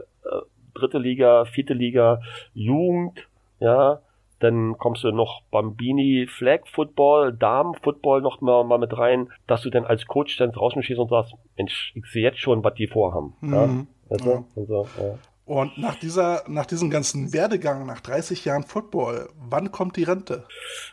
dritte 0.77 0.97
Liga, 0.97 1.45
vierte 1.45 1.73
Liga, 1.73 2.21
Jugend, 2.53 3.27
ja, 3.59 4.01
dann 4.39 4.77
kommst 4.77 5.03
du 5.03 5.11
noch 5.11 5.41
Bambini, 5.51 6.27
Flag 6.27 6.61
Football, 6.71 7.33
Damen 7.33 7.73
Football 7.81 8.21
noch 8.21 8.41
mal, 8.41 8.63
mal 8.63 8.77
mit 8.77 8.97
rein, 8.97 9.29
dass 9.47 9.63
du 9.63 9.69
dann 9.69 9.85
als 9.85 10.05
Coach 10.05 10.37
dann 10.37 10.51
draußen 10.51 10.83
stehst 10.83 10.99
und 10.99 11.09
sagst, 11.09 11.33
Mensch, 11.57 11.93
ich 11.95 12.05
sehe 12.05 12.23
jetzt 12.23 12.39
schon, 12.39 12.63
was 12.63 12.75
die 12.75 12.87
vorhaben. 12.87 13.33
Mhm. 13.41 13.53
Ja? 13.53 13.69
Weißt 14.09 14.25
ja. 14.25 14.43
Und, 14.55 14.67
so, 14.67 14.87
ja. 14.99 15.17
und 15.45 15.77
nach 15.77 15.95
dieser, 15.95 16.43
nach 16.47 16.67
diesem 16.67 16.89
ganzen 16.89 17.33
Werdegang, 17.33 17.85
nach 17.87 17.99
30 17.99 18.45
Jahren 18.45 18.63
Football, 18.63 19.29
wann 19.49 19.71
kommt 19.71 19.97
die 19.97 20.03
Rente? 20.03 20.45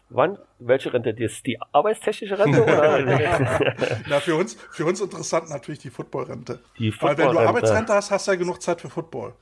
Wann? 0.09 0.39
Welche 0.59 0.93
Rente? 0.93 1.13
Die, 1.13 1.29
die 1.45 1.59
arbeitstechnische 1.73 2.39
Rente? 2.39 2.63
oder? 2.63 2.99
Na, 4.09 4.21
für 4.21 4.37
uns, 4.37 4.55
für 4.71 4.87
uns 4.87 5.01
interessant 5.03 5.51
natürlich 5.51 5.81
die 5.81 5.91
Footballrente. 5.91 6.61
Die 6.79 6.91
Football 6.91 7.19
Weil 7.19 7.27
wenn 7.27 7.35
du 7.35 7.41
Arbeitsrente 7.41 7.93
hast, 7.93 8.11
hast 8.11 8.27
du 8.27 8.33
ja 8.33 8.39
genug 8.39 8.63
Zeit 8.63 8.81
für 8.81 8.89
Football. 8.89 9.35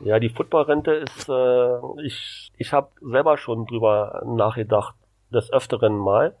Ja, 0.00 0.18
die 0.18 0.28
Footballrente 0.28 0.92
ist, 0.92 1.28
äh, 1.28 2.02
ich, 2.04 2.52
ich 2.56 2.72
habe 2.72 2.90
selber 3.00 3.38
schon 3.38 3.66
drüber 3.66 4.22
nachgedacht, 4.26 4.94
des 5.32 5.52
Öfteren 5.52 5.96
mal, 5.96 6.36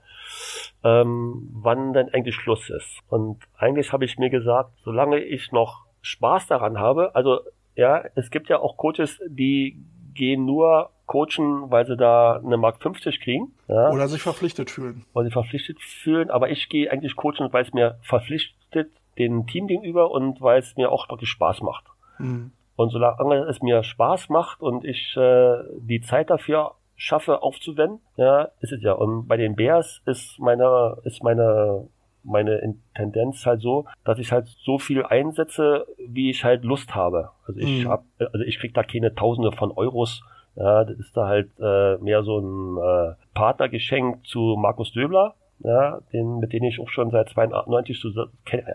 ähm, 0.84 1.48
wann 1.52 1.92
denn 1.92 2.08
eigentlich 2.12 2.36
Schluss 2.36 2.70
ist. 2.70 3.00
Und 3.08 3.38
eigentlich 3.56 3.92
habe 3.92 4.04
ich 4.04 4.18
mir 4.18 4.30
gesagt, 4.30 4.70
solange 4.84 5.18
ich 5.18 5.52
noch 5.52 5.86
Spaß 6.02 6.46
daran 6.46 6.78
habe, 6.78 7.14
also 7.14 7.40
ja, 7.74 8.04
es 8.14 8.30
gibt 8.30 8.48
ja 8.48 8.60
auch 8.60 8.76
Coaches, 8.76 9.20
die 9.26 9.82
gehen 10.14 10.44
nur 10.46 10.90
coachen, 11.06 11.70
weil 11.70 11.86
sie 11.86 11.96
da 11.96 12.36
eine 12.36 12.56
Mark 12.56 12.82
50 12.82 13.20
kriegen. 13.20 13.52
Ja, 13.68 13.90
Oder 13.90 14.08
sich 14.08 14.22
verpflichtet 14.22 14.70
fühlen. 14.70 15.04
Weil 15.12 15.24
sie 15.24 15.30
verpflichtet 15.30 15.80
fühlen, 15.80 16.30
aber 16.30 16.50
ich 16.50 16.68
gehe 16.68 16.90
eigentlich 16.90 17.16
coachen, 17.16 17.52
weil 17.52 17.62
es 17.62 17.72
mir 17.72 17.98
verpflichtet 18.02 18.90
den 19.18 19.46
Team 19.46 19.66
gegenüber 19.66 20.10
und 20.10 20.40
weil 20.40 20.58
es 20.58 20.76
mir 20.76 20.90
auch 20.90 21.08
wirklich 21.08 21.30
Spaß 21.30 21.62
macht. 21.62 21.84
Mhm. 22.18 22.52
Und 22.76 22.90
solange 22.90 23.44
es 23.48 23.62
mir 23.62 23.82
Spaß 23.82 24.28
macht 24.28 24.60
und 24.60 24.84
ich 24.84 25.16
äh, 25.16 25.56
die 25.78 26.00
Zeit 26.02 26.30
dafür 26.30 26.72
schaffe 26.94 27.42
aufzuwenden, 27.42 28.00
ja, 28.16 28.48
ist 28.60 28.72
es 28.72 28.82
ja. 28.82 28.92
Und 28.92 29.26
bei 29.26 29.36
den 29.36 29.56
Bears 29.56 30.02
ist 30.06 30.38
meine, 30.38 30.96
ist 31.04 31.22
meine, 31.22 31.88
meine 32.22 32.74
Tendenz 32.94 33.44
halt 33.46 33.60
so, 33.60 33.86
dass 34.04 34.18
ich 34.18 34.32
halt 34.32 34.46
so 34.46 34.78
viel 34.78 35.04
einsetze, 35.04 35.86
wie 35.98 36.30
ich 36.30 36.44
halt 36.44 36.64
Lust 36.64 36.94
habe. 36.94 37.30
Also 37.46 37.60
ich 37.60 37.84
mhm. 37.84 37.88
hab, 37.88 38.04
also 38.18 38.44
ich 38.44 38.58
krieg 38.58 38.74
da 38.74 38.82
keine 38.82 39.14
Tausende 39.14 39.52
von 39.52 39.72
Euros. 39.72 40.22
Ja, 40.56 40.84
das 40.84 40.98
ist 40.98 41.16
da 41.16 41.26
halt 41.26 41.50
äh, 41.60 41.98
mehr 41.98 42.22
so 42.22 42.38
ein 42.38 42.78
äh, 42.78 43.14
Partnergeschenk 43.34 44.26
zu 44.26 44.56
Markus 44.58 44.92
Döbler 44.92 45.34
ja, 45.60 46.00
den, 46.12 46.38
mit 46.38 46.52
denen 46.52 46.66
ich 46.66 46.80
auch 46.80 46.88
schon 46.88 47.10
seit 47.10 47.28
92 47.30 47.98
zu 47.98 48.10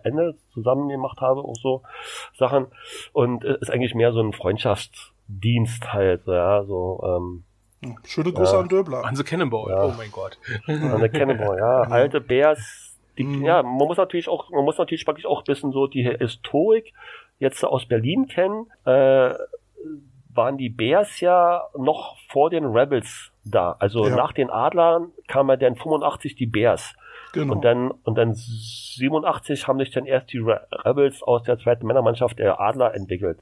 Ende 0.03 0.35
zusammen 0.53 0.89
gemacht 0.89 1.21
habe, 1.21 1.41
auch 1.41 1.55
so 1.55 1.83
Sachen. 2.33 2.67
Und 3.13 3.43
äh, 3.43 3.57
ist 3.61 3.71
eigentlich 3.71 3.95
mehr 3.95 4.13
so 4.13 4.21
ein 4.21 4.33
Freundschaftsdienst 4.33 5.93
halt, 5.93 6.27
ja, 6.27 6.63
so, 6.63 7.01
ähm, 7.03 7.43
Schöne 8.05 8.31
Grüße 8.31 8.53
ja. 8.53 8.59
an 8.59 8.69
Döbler. 8.69 9.03
An 9.05 9.15
the 9.15 9.23
Cannonball, 9.23 9.71
ja. 9.71 9.85
oh 9.85 9.93
mein 9.97 10.11
Gott. 10.11 10.37
An 10.67 11.01
the 11.01 11.09
Cannonball, 11.09 11.57
ja. 11.57 11.81
Alte 11.89 12.21
Bears, 12.21 12.99
die, 13.17 13.23
mhm. 13.23 13.43
ja, 13.43 13.63
man 13.63 13.87
muss 13.87 13.97
natürlich 13.97 14.29
auch, 14.29 14.49
man 14.51 14.63
muss 14.63 14.77
natürlich 14.77 15.05
wirklich 15.07 15.25
auch 15.25 15.39
ein 15.39 15.45
bisschen 15.45 15.71
so 15.71 15.87
die 15.87 16.03
Historik 16.03 16.93
jetzt 17.39 17.63
aus 17.65 17.87
Berlin 17.87 18.27
kennen. 18.27 18.67
Äh, 18.85 19.33
waren 20.33 20.57
die 20.57 20.69
Bears 20.69 21.19
ja 21.19 21.63
noch 21.77 22.17
vor 22.29 22.49
den 22.49 22.65
Rebels 22.65 23.30
da. 23.43 23.75
Also 23.79 24.07
ja. 24.07 24.15
nach 24.15 24.33
den 24.33 24.49
Adlern 24.49 25.11
kam 25.27 25.49
ja 25.49 25.57
dann 25.57 25.75
85 25.75 26.35
die 26.35 26.45
Bears. 26.45 26.93
Genau. 27.33 27.53
Und 27.53 27.63
dann, 27.63 27.91
und 27.91 28.17
dann 28.17 28.33
87 28.33 29.67
haben 29.67 29.79
sich 29.79 29.91
dann 29.91 30.05
erst 30.05 30.31
die 30.33 30.39
Rebels 30.39 31.23
aus 31.23 31.43
der 31.43 31.57
zweiten 31.57 31.87
Männermannschaft 31.87 32.39
der 32.39 32.59
Adler 32.59 32.93
entwickelt. 32.93 33.39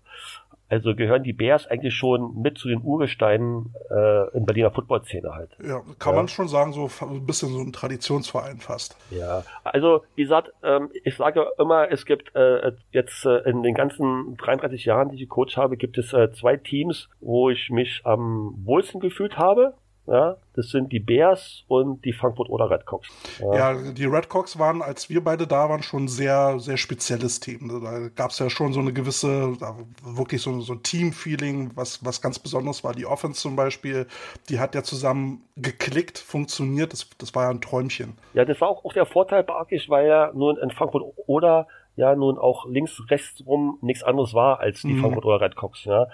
Also 0.72 0.94
gehören 0.94 1.24
die 1.24 1.34
Bears 1.34 1.66
eigentlich 1.66 1.96
schon 1.96 2.40
mit 2.42 2.60
zu 2.60 2.68
den 2.68 2.84
Urgesteinen 2.84 3.74
äh, 3.90 4.38
in 4.38 4.46
Berliner 4.46 4.70
Footballszene 4.70 5.34
halt. 5.34 5.50
Ja, 5.64 5.82
kann 5.98 6.14
ja. 6.14 6.18
man 6.18 6.28
schon 6.28 6.48
sagen, 6.48 6.74
so 6.74 6.88
ein 7.02 7.26
bisschen 7.26 7.50
so 7.50 7.60
ein 7.60 7.74
Traditionsverein 7.74 8.60
fast. 8.60 8.96
Ja, 9.10 9.44
also 9.64 10.04
wie 10.14 10.22
gesagt, 10.22 10.54
ähm, 10.62 10.92
ich 11.04 11.18
sage 11.18 11.48
immer, 11.58 11.92
es 11.92 12.06
gibt 12.06 12.36
äh, 12.36 12.72
jetzt 12.92 13.26
äh, 13.26 13.50
in 13.50 13.64
den 13.64 13.74
ganzen 13.74 14.38
33 14.38 14.86
Jahren, 14.86 15.10
die 15.10 15.24
ich 15.24 15.28
Coach 15.28 15.58
habe, 15.58 15.76
gibt 15.76 15.98
es 15.98 16.14
äh, 16.14 16.32
zwei 16.34 16.56
Teams, 16.56 17.10
wo 17.20 17.50
ich 17.50 17.72
mich 17.72 18.02
am 18.04 18.54
wohlsten 18.64 19.00
gefühlt 19.00 19.38
habe. 19.38 19.74
Ja, 20.10 20.38
das 20.56 20.70
sind 20.70 20.92
die 20.92 21.00
Bears 21.00 21.64
und 21.68 22.04
die 22.04 22.14
Frankfurt 22.14 22.50
oder 22.50 22.72
Redcocks. 22.72 23.10
Ja. 23.40 23.74
ja, 23.74 23.92
die 23.92 24.06
Redcocks 24.06 24.58
waren, 24.58 24.82
als 24.82 25.08
wir 25.08 25.24
beide 25.24 25.46
da 25.46 25.70
waren, 25.70 25.84
schon 25.84 26.08
sehr, 26.08 26.60
sehr 26.60 26.78
spezielles 26.78 27.40
Team. 27.40 27.82
Da 27.84 28.10
gab 28.16 28.32
es 28.32 28.40
ja 28.40 28.50
schon 28.50 28.74
so 28.74 28.80
eine 28.80 28.92
gewisse, 28.92 29.56
wirklich 30.04 30.42
so, 30.42 30.62
so 30.62 30.74
ein 30.74 30.82
Team-Feeling, 30.82 31.72
was, 31.76 32.04
was 32.04 32.22
ganz 32.22 32.40
besonders 32.40 32.84
war. 32.84 32.94
Die 32.94 33.06
Offense 33.06 33.40
zum 33.40 33.56
Beispiel, 33.56 34.08
die 34.50 34.60
hat 34.60 34.74
ja 34.74 34.82
zusammen 34.82 35.44
geklickt, 35.56 36.18
funktioniert. 36.18 36.92
Das, 36.92 37.08
das 37.20 37.36
war 37.36 37.44
ja 37.44 37.50
ein 37.52 37.62
Träumchen. 37.62 38.18
Ja, 38.34 38.46
das 38.46 38.60
war 38.62 38.70
auch, 38.70 38.84
auch 38.86 38.94
der 38.94 39.06
Vorteil 39.06 39.44
bei 39.44 39.54
Akisch, 39.54 39.90
weil 39.90 40.08
ja 40.08 40.32
nur 40.34 40.60
in 40.60 40.72
Frankfurt 40.72 41.04
oder 41.28 41.68
ja 42.00 42.16
nun 42.16 42.38
auch 42.38 42.66
links, 42.66 43.02
rechts 43.10 43.44
rum 43.46 43.78
nichts 43.82 44.04
anderes 44.04 44.34
war 44.34 44.60
als 44.60 44.82
die 44.82 44.94
mhm. 44.94 45.02
Frankfurt 45.02 45.26
oder 45.26 45.42
Redcocks. 45.42 45.84
Ja. 45.86 46.08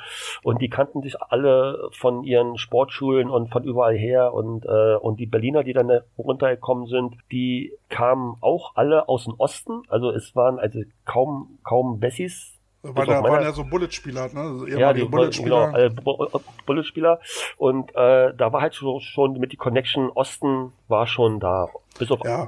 Und 0.43 0.61
die 0.61 0.69
kannten 0.69 1.01
sich 1.01 1.21
alle 1.21 1.89
von 1.91 2.23
ihren 2.23 2.57
Sportschulen 2.57 3.29
und 3.29 3.51
von 3.51 3.63
überall 3.63 3.95
her 3.95 4.33
und, 4.33 4.65
äh, 4.65 4.95
und 4.95 5.19
die 5.19 5.27
Berliner, 5.27 5.63
die 5.63 5.73
dann 5.73 6.01
runtergekommen 6.17 6.88
sind, 6.88 7.15
die 7.31 7.73
kamen 7.89 8.36
auch 8.41 8.75
alle 8.75 9.07
aus 9.07 9.25
dem 9.25 9.36
Osten. 9.38 9.83
Also 9.88 10.09
es 10.09 10.36
waren 10.36 10.59
also 10.59 10.81
kaum, 11.05 11.59
kaum 11.63 11.99
Bessis, 11.99 12.55
weil 12.81 13.07
da 13.07 13.23
waren 13.23 13.41
ja 13.41 13.51
so 13.51 13.63
Bullet-Spieler, 13.63 14.29
ne? 14.31 14.39
Also 14.39 14.67
ja, 14.67 14.93
die 14.93 15.05
Bullet-Spieler. 15.05 15.71
Genau, 15.71 16.25
äh, 16.25 16.36
Bullet-Spieler. 16.67 17.19
Und 17.57 17.89
äh, 17.95 18.33
da 18.36 18.53
war 18.53 18.61
halt 18.61 18.75
schon, 18.75 19.01
schon 19.01 19.39
mit 19.39 19.51
die 19.51 19.57
Connection 19.57 20.11
Osten 20.11 20.71
war 20.88 21.07
schon 21.07 21.39
da. 21.39 21.69
Bis 21.97 22.11
auf 22.11 22.19
ja. 22.23 22.45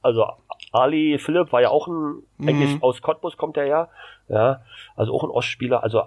also 0.00 0.26
Ali 0.72 1.18
Philipp 1.18 1.52
war 1.52 1.62
ja 1.62 1.70
auch 1.70 1.88
ein, 1.88 2.22
mhm. 2.38 2.48
eigentlich 2.48 2.82
aus 2.82 3.02
Cottbus 3.02 3.36
kommt 3.36 3.56
er 3.56 3.66
ja, 3.66 3.88
ja, 4.28 4.62
also 4.96 5.14
auch 5.14 5.24
ein 5.24 5.30
Ostspieler, 5.30 5.82
also 5.82 6.02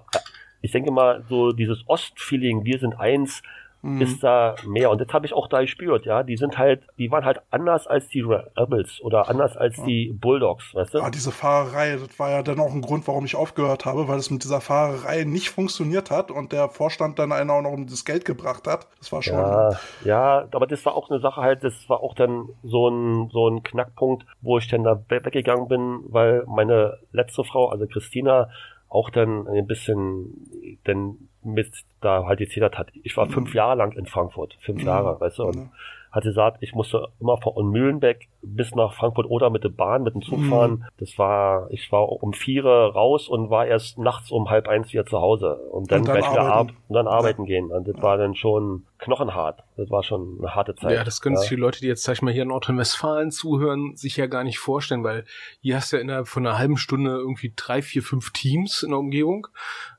ich 0.62 0.72
denke 0.72 0.92
mal, 0.92 1.24
so 1.30 1.52
dieses 1.52 1.88
Ostfeeling, 1.88 2.66
wir 2.66 2.80
sind 2.80 3.00
eins, 3.00 3.42
mhm. 3.82 4.02
ist 4.02 4.24
da 4.24 4.56
mehr. 4.66 4.90
Und 4.90 5.02
das 5.02 5.10
habe 5.14 5.26
ich 5.26 5.34
auch 5.34 5.48
da 5.48 5.62
gespürt, 5.62 6.06
ja. 6.06 6.24
Die 6.24 6.38
sind 6.38 6.58
halt, 6.58 6.82
die 6.98 7.12
waren 7.12 7.26
halt 7.26 7.42
anders 7.52 7.88
als 7.88 8.08
die 8.10 8.22
Rebels 8.22 9.02
oder 9.02 9.30
anders 9.30 9.56
als 9.58 9.78
ja. 9.78 9.86
die 9.86 10.14
Bulldogs, 10.14 10.74
weißt 10.74 10.96
du? 10.96 11.00
Ah, 11.00 11.10
diese 11.10 11.32
Fahrerei, 11.32 11.98
das 11.98 12.20
war 12.20 12.30
ja 12.30 12.44
dann 12.44 12.60
auch 12.60 12.74
ein 12.74 12.82
Grund, 12.82 13.08
warum 13.08 13.26
ich 13.26 13.36
aufgehört 13.36 13.86
habe, 13.86 14.08
weil 14.08 14.20
es 14.20 14.30
mit 14.30 14.44
dieser 14.44 14.62
Fahrerei 14.62 15.24
nicht 15.24 15.50
funktioniert 15.50 16.12
hat 16.12 16.32
und 16.32 16.52
der 16.52 16.70
Vorstand 16.70 17.20
dann 17.20 17.32
einen 17.32 17.50
auch 17.50 17.62
noch 17.62 17.72
um 17.72 17.88
das 17.88 18.06
Geld 18.06 18.26
gebracht 18.26 18.68
hat. 18.68 18.88
Das 19.00 19.12
war 19.12 19.22
schon. 19.22 19.36
Ja, 19.36 19.72
ja, 20.04 20.48
aber 20.52 20.68
das 20.68 20.86
war 20.86 20.96
auch 20.96 21.10
eine 21.10 21.20
Sache 21.20 21.42
halt, 21.42 21.64
das 21.64 21.90
war 21.90 22.02
auch 22.02 22.16
dann 22.16 22.50
so 22.64 22.90
ein, 22.90 23.30
so 23.32 23.48
ein 23.48 23.64
Knackpunkt, 23.64 24.26
wo 24.42 24.58
ich 24.58 24.68
dann 24.68 24.84
da 24.84 25.02
weggegangen 25.10 25.68
bin, 25.68 26.00
weil 26.08 26.44
meine 26.48 26.98
letzte 27.12 27.44
Frau, 27.44 27.70
also 27.70 27.88
Christina, 27.88 28.50
auch 28.90 29.12
dann 29.12 29.48
ein 29.48 29.68
bisschen 29.68 30.80
dann 30.84 31.29
mit 31.44 31.72
da 32.02 32.26
halt 32.26 32.40
gezählt 32.40 32.78
hat. 32.78 32.92
Ich 33.04 33.16
war 33.18 33.26
mhm. 33.26 33.32
fünf 33.32 33.54
Jahre 33.54 33.76
lang 33.76 33.94
in 33.94 34.06
Frankfurt, 34.06 34.58
fünf 34.62 34.82
mhm. 34.82 34.88
Jahre, 34.88 35.20
weißt 35.20 35.40
du, 35.40 35.44
und 35.46 35.56
mhm. 35.56 35.70
hat 36.12 36.24
gesagt, 36.24 36.58
ich 36.62 36.74
musste 36.74 37.08
immer 37.20 37.38
von 37.38 37.70
Mühlenbeck 37.70 38.28
bis 38.42 38.76
nach 38.76 38.94
Frankfurt 38.94 39.30
oder 39.30 39.50
mit 39.50 39.64
der 39.64 39.70
Bahn, 39.70 40.04
mit 40.04 40.14
dem 40.14 40.22
Zug 40.22 40.40
mhm. 40.40 40.50
fahren. 40.50 40.86
Das 40.98 41.18
war, 41.18 41.68
ich 41.72 41.92
war 41.92 42.10
um 42.10 42.34
vier 42.34 42.64
raus 42.66 43.28
und 43.28 43.50
war 43.50 43.66
erst 43.66 43.98
nachts 43.98 44.32
um 44.32 44.50
halb 44.50 44.68
eins 44.68 44.92
wieder 44.92 45.06
zu 45.06 45.20
Hause 45.20 45.56
und 45.72 45.92
dann, 45.92 46.00
und 46.00 46.08
dann 46.08 46.20
gleich 46.20 46.32
wieder 46.32 46.54
ab 46.54 46.68
und 46.88 46.96
dann 46.96 47.08
arbeiten 47.08 47.44
ja. 47.44 47.48
gehen. 47.48 47.72
Und 47.72 47.88
das 47.88 47.96
ja. 47.96 48.04
war 48.04 48.18
dann 48.18 48.36
schon 48.36 48.86
knochenhart. 49.00 49.64
Das 49.78 49.90
war 49.90 50.04
schon 50.04 50.38
eine 50.40 50.54
harte 50.54 50.76
Zeit. 50.76 50.92
Ja, 50.92 51.04
das 51.04 51.22
können 51.22 51.36
ja. 51.36 51.42
sich 51.42 51.50
die 51.50 51.56
Leute, 51.56 51.80
die 51.80 51.88
jetzt, 51.88 52.04
sag 52.04 52.14
ich 52.14 52.22
mal, 52.22 52.34
hier 52.34 52.44
in 52.44 52.50
Nordrhein-Westfalen 52.50 53.32
zuhören, 53.32 53.96
sich 53.96 54.18
ja 54.18 54.28
gar 54.28 54.44
nicht 54.44 54.60
vorstellen, 54.60 55.04
weil 55.04 55.26
hier 55.62 55.78
hast 55.78 55.92
du 55.92 55.96
ja 55.96 56.02
innerhalb 56.02 56.28
von 56.28 56.46
einer 56.46 56.58
halben 56.58 56.78
Stunde 56.78 57.12
irgendwie 57.12 57.54
drei, 57.56 57.82
vier, 57.82 58.04
fünf 58.04 58.32
Teams 58.32 58.84
in 58.84 58.90
der 58.90 59.00
Umgebung. 59.00 59.48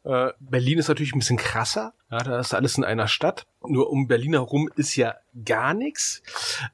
Äh, 0.05 0.33
Berlin 0.39 0.79
ist 0.79 0.89
natürlich 0.89 1.15
ein 1.15 1.19
bisschen 1.19 1.39
krasser. 1.39 1.95
Ja, 2.11 2.19
da 2.19 2.39
ist 2.39 2.55
alles 2.55 2.77
in 2.77 2.85
einer 2.85 3.09
Stadt. 3.09 3.47
Nur 3.67 3.91
um 3.91 4.07
Berlin 4.07 4.35
herum 4.35 4.69
ist 4.77 4.97
ja 4.97 5.15
gar 5.45 5.75
nichts. 5.75 6.23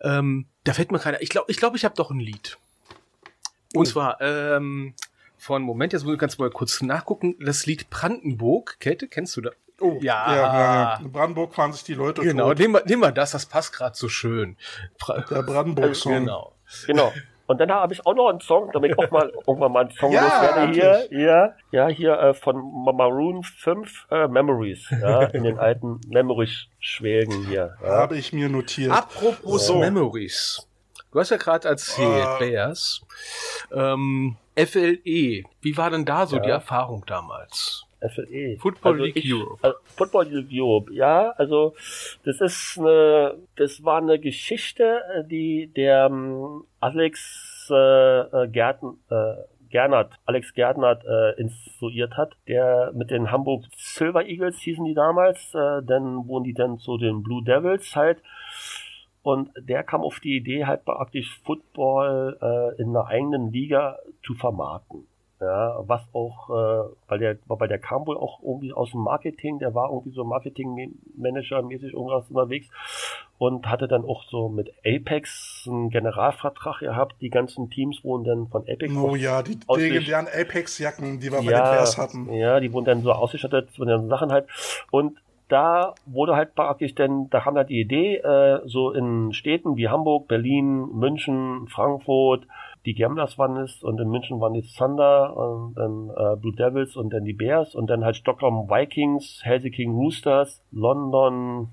Ähm, 0.01 0.47
da 0.65 0.73
fällt 0.73 0.91
mir 0.93 0.99
keiner. 0.99 1.23
Ich 1.23 1.29
glaube, 1.29 1.51
ich 1.51 1.59
glaube, 1.59 1.77
ich 1.77 1.85
habe 1.85 1.95
doch 1.95 2.11
ein 2.11 2.21
Lied. 2.21 2.59
Und 3.75 3.87
oh. 3.87 3.91
zwar 3.91 4.21
ähm, 4.21 4.95
von 5.37 5.63
Moment, 5.63 5.93
jetzt 5.93 6.05
muss 6.05 6.15
ich 6.15 6.19
ganz 6.19 6.39
mal 6.39 6.51
kurz 6.51 6.81
nachgucken. 6.83 7.37
Das 7.39 7.67
Lied 7.67 7.89
Brandenburg, 7.91 8.81
Kälte, 8.81 9.07
kennst 9.07 9.37
du 9.37 9.43
da? 9.43 9.51
Oh, 9.81 9.99
ja. 10.01 10.35
ja, 10.35 10.37
ja. 10.37 10.97
In 11.01 11.13
Brandenburg 11.13 11.55
fahren 11.55 11.73
sich 11.73 11.85
die 11.85 11.95
Leute 11.95 12.23
Genau, 12.23 12.49
tot. 12.49 12.59
Nehmen, 12.59 12.75
wir, 12.75 12.85
nehmen 12.87 13.03
wir 13.03 13.13
das, 13.13 13.33
das 13.33 13.47
passt 13.47 13.73
gerade 13.75 13.95
so 13.95 14.09
schön. 14.09 14.57
Der 15.31 15.43
Brandenburg-Song. 15.43 16.13
Genau. 16.13 16.53
Genau. 16.87 17.13
Und 17.47 17.61
dann 17.61 17.71
habe 17.71 17.93
ich 17.95 18.05
auch 18.05 18.15
noch 18.15 18.29
einen 18.29 18.41
Song, 18.41 18.71
damit 18.73 18.93
ich 18.93 18.99
auch 18.99 19.11
mal 19.11 19.33
irgendwann 19.47 19.73
mal 19.73 19.81
einen 19.81 19.91
Song 19.91 20.13
ja, 20.13 20.23
loswerde 20.23 20.73
hier. 20.73 21.09
Ja, 21.11 21.55
ja, 21.71 21.89
hier 21.89 22.19
äh, 22.19 22.35
von 22.35 22.57
Maroon 22.57 23.45
5 23.45 24.07
äh, 24.11 24.29
Memories, 24.29 24.91
ja, 24.91 25.23
in 25.25 25.45
den 25.45 25.59
alten 25.59 26.01
Memories-Schwelgen 26.09 27.47
hier. 27.47 27.77
Ja. 27.83 27.89
Habe 27.89 28.17
ich 28.17 28.33
mir 28.33 28.49
notiert. 28.49 28.91
Apropos 28.91 29.67
so. 29.67 29.79
Memories. 29.79 30.67
Du 31.13 31.21
hast 31.21 31.31
ja 31.31 31.37
gerade 31.37 31.69
erzählt, 31.69 32.27
uh. 32.27 32.39
Bears. 32.39 33.03
Ähm, 33.73 34.37
FLE, 34.57 35.45
wie 35.61 35.77
war 35.77 35.91
denn 35.91 36.05
da 36.05 36.27
so 36.27 36.37
ja. 36.37 36.43
die 36.43 36.51
Erfahrung 36.51 37.05
damals? 37.07 37.86
FLE. 38.09 38.57
Football 38.59 38.93
also 38.93 39.05
League 39.05 39.17
ich, 39.17 39.33
Europe. 39.33 39.59
Also 39.63 39.79
Football 39.97 40.27
League 40.27 40.49
Europe, 40.53 40.93
ja, 40.93 41.31
also 41.33 41.75
das 42.25 42.41
ist 42.41 42.79
eine, 42.79 43.35
das 43.57 43.85
war 43.85 43.99
eine 43.99 44.19
Geschichte, 44.19 45.01
die 45.31 45.73
der 45.75 46.07
um, 46.07 46.15
ähm, 46.17 46.65
Alex 46.81 47.69
äh, 47.71 48.21
äh, 48.21 48.49
Gärten, 48.49 48.99
äh, 49.11 49.35
Gernert, 49.69 50.15
Alex 50.25 50.55
Gernert 50.55 51.05
äh, 51.05 51.41
instruiert 51.41 52.17
hat, 52.17 52.37
der 52.47 52.93
mit 52.95 53.11
den 53.11 53.31
Hamburg 53.31 53.65
Silver 53.77 54.25
Eagles 54.25 54.59
hießen 54.61 54.85
die 54.85 54.95
damals, 54.95 55.55
äh, 55.55 55.83
dann 55.83 56.29
wurden 56.29 56.45
die 56.45 56.55
dann 56.55 56.79
zu 56.79 56.97
den 56.97 57.23
Blue 57.23 57.43
Devils 57.45 57.97
halt 57.97 58.23
und 59.23 59.51
der 59.59 59.83
kam 59.83 60.03
auf 60.03 60.21
die 60.21 60.37
Idee 60.37 60.67
halt 60.67 60.85
praktisch 60.85 61.41
Football 61.45 62.39
äh, 62.41 62.81
in 62.81 62.91
einer 62.91 63.07
eigenen 63.07 63.53
Liga 63.53 63.99
zu 64.25 64.35
vermarkten. 64.35 65.09
Ja, 65.39 65.77
was 65.87 66.01
auch, 66.15 66.49
äh, 66.49 66.89
weil 67.09 67.19
der, 67.19 67.37
weil 67.47 67.69
der 67.69 67.79
kam 67.79 68.07
wohl 68.07 68.17
auch 68.17 68.43
irgendwie 68.43 68.73
aus 68.73 68.93
dem 68.93 69.01
Marketing, 69.03 69.59
der 69.59 69.75
war 69.75 69.91
irgendwie 69.91 70.13
so 70.13 70.25
Marketing-Manager-mäßig 70.25 71.93
irgendwas 71.93 72.31
unterwegs 72.31 72.69
und 73.37 73.69
hatte 73.69 73.87
dann 73.87 74.07
auch 74.07 74.25
so 74.31 74.49
mit 74.49 74.73
Apex 74.85 75.67
einen 75.71 75.91
Generalvertrag 75.91 76.81
gehabt. 76.81 77.17
Die 77.21 77.29
ganzen 77.29 77.69
Teams 77.69 78.03
wurden 78.03 78.25
dann 78.25 78.49
von 78.49 78.63
Apex. 78.63 78.95
Oh 78.97 79.15
ja, 79.15 79.43
die 79.43 79.59
legendären 79.75 80.27
Apex-Jacken, 80.27 81.21
die 81.21 81.31
wir 81.31 81.43
ja, 81.43 81.45
bei 81.45 81.53
den 81.53 81.77
Bears 81.77 81.99
hatten. 81.99 82.33
Ja, 82.33 82.59
die 82.59 82.73
wurden 82.73 82.87
dann 82.87 83.03
so 83.03 83.13
ausgestattet 83.13 83.71
von 83.77 83.89
den 83.89 84.09
Sachen 84.09 84.33
halt. 84.33 84.47
Und 84.91 85.19
da 85.49 85.95
wurde 86.07 86.35
halt 86.35 86.55
praktisch 86.55 86.95
denn, 86.95 87.29
da 87.31 87.41
kam 87.41 87.57
halt 87.57 87.69
die 87.69 87.81
Idee, 87.81 88.17
äh, 88.17 88.61
so 88.65 88.91
in 88.91 89.33
Städten 89.33 89.77
wie 89.77 89.89
Hamburg, 89.89 90.29
Berlin, 90.29 90.89
München, 90.93 91.69
Frankfurt, 91.69 92.47
die 92.87 92.95
Gamblers 92.95 93.37
waren 93.37 93.57
es 93.57 93.83
und 93.83 94.01
in 94.01 94.09
München 94.09 94.41
waren 94.41 94.55
die 94.55 94.63
Thunder 94.63 95.37
und 95.37 95.75
dann 95.75 96.11
äh, 96.11 96.37
Blue 96.37 96.55
Devils 96.55 96.97
und 96.97 97.13
dann 97.13 97.25
die 97.25 97.33
Bears 97.33 97.75
und 97.75 97.89
dann 97.89 98.05
halt 98.05 98.17
Stockholm 98.17 98.71
Vikings, 98.71 99.41
Helsinki 99.43 99.85
Roosters, 99.87 100.63
London 100.71 101.69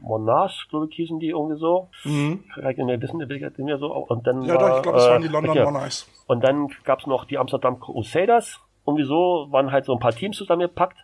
Monarchs, 0.00 0.66
glaube 0.70 0.88
ich, 0.90 0.96
hießen 0.96 1.18
die 1.18 1.28
irgendwie 1.28 1.58
so. 1.58 1.88
Mhm. 2.04 2.44
Vielleicht 2.54 2.78
in 2.78 2.86
der 2.88 3.00
Wissen, 3.00 3.18
mir 3.18 3.78
so. 3.78 3.92
Und 3.92 4.26
dann 4.26 4.42
ja, 4.42 4.54
war, 4.54 4.68
doch, 4.68 4.76
ich 4.76 4.82
glaube, 4.82 4.98
es 4.98 5.08
waren 5.08 5.22
die 5.22 5.28
äh, 5.28 5.30
London 5.30 5.56
ja. 5.56 5.64
Monarchs. 5.64 6.08
Und 6.26 6.42
dann 6.42 6.68
gab 6.84 7.00
es 7.00 7.06
noch 7.06 7.24
die 7.24 7.38
Amsterdam 7.38 7.78
Crusaders. 7.78 8.60
Irgendwie 8.86 9.04
so 9.04 9.46
waren 9.50 9.70
halt 9.70 9.84
so 9.84 9.92
ein 9.92 9.98
paar 9.98 10.12
Teams 10.12 10.36
zusammengepackt. 10.36 10.98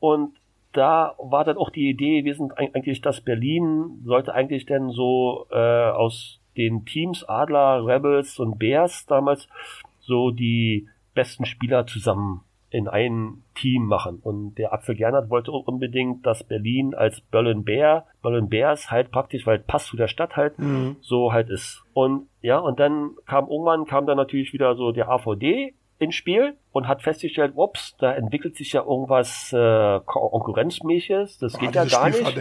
Und 0.00 0.36
da 0.72 1.14
war 1.18 1.44
dann 1.44 1.56
auch 1.56 1.70
die 1.70 1.88
Idee, 1.88 2.24
wir 2.24 2.34
sind 2.34 2.56
eigentlich, 2.58 3.00
dass 3.00 3.20
Berlin 3.20 4.02
sollte 4.04 4.34
eigentlich 4.34 4.66
denn 4.66 4.90
so 4.90 5.46
äh, 5.50 5.90
aus 5.90 6.40
den 6.56 6.84
Teams 6.84 7.24
Adler, 7.24 7.84
Rebels 7.86 8.38
und 8.38 8.58
Bears 8.58 9.06
damals 9.06 9.48
so 10.00 10.30
die 10.30 10.88
besten 11.14 11.46
Spieler 11.46 11.86
zusammen 11.86 12.42
in 12.74 12.88
ein 12.88 13.44
Team 13.54 13.86
machen. 13.86 14.18
Und 14.20 14.56
der 14.56 14.72
Apfel 14.72 14.96
Gernert 14.96 15.30
wollte 15.30 15.52
unbedingt, 15.52 16.26
dass 16.26 16.42
Berlin 16.42 16.92
als 16.92 17.20
Berlin 17.20 17.62
Bear, 17.62 18.06
Berlin 18.20 18.48
Bears 18.48 18.90
halt 18.90 19.12
praktisch, 19.12 19.46
weil 19.46 19.60
passt 19.60 19.86
zu 19.86 19.96
der 19.96 20.08
Stadt 20.08 20.34
halt, 20.34 20.58
mhm. 20.58 20.96
so 21.00 21.32
halt 21.32 21.50
ist. 21.50 21.84
Und 21.92 22.26
ja, 22.40 22.58
und 22.58 22.80
dann 22.80 23.10
kam 23.26 23.48
irgendwann, 23.48 23.84
kam 23.84 24.06
dann 24.06 24.16
natürlich 24.16 24.52
wieder 24.52 24.74
so 24.74 24.90
der 24.90 25.08
AVD 25.08 25.74
ins 25.98 26.16
Spiel 26.16 26.56
und 26.72 26.88
hat 26.88 27.02
festgestellt, 27.02 27.52
ups, 27.54 27.96
da 27.98 28.12
entwickelt 28.12 28.56
sich 28.56 28.72
ja 28.72 28.82
irgendwas 28.82 29.52
äh, 29.52 30.00
Konkurrenzmäßiges, 30.04 31.38
das 31.38 31.54
ah, 31.54 31.58
geht 31.58 31.76
ja 31.76 31.84
gar 31.84 32.08
nicht. 32.08 32.36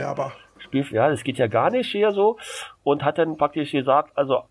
Spiel, 0.82 0.98
ja, 0.98 1.10
das 1.10 1.24
geht 1.24 1.38
ja 1.38 1.48
gar 1.48 1.70
nicht 1.70 1.92
hier 1.92 2.12
so. 2.12 2.38
Und 2.84 3.04
hat 3.04 3.18
dann 3.18 3.38
praktisch 3.38 3.72
gesagt, 3.72 4.18
also, 4.18 4.44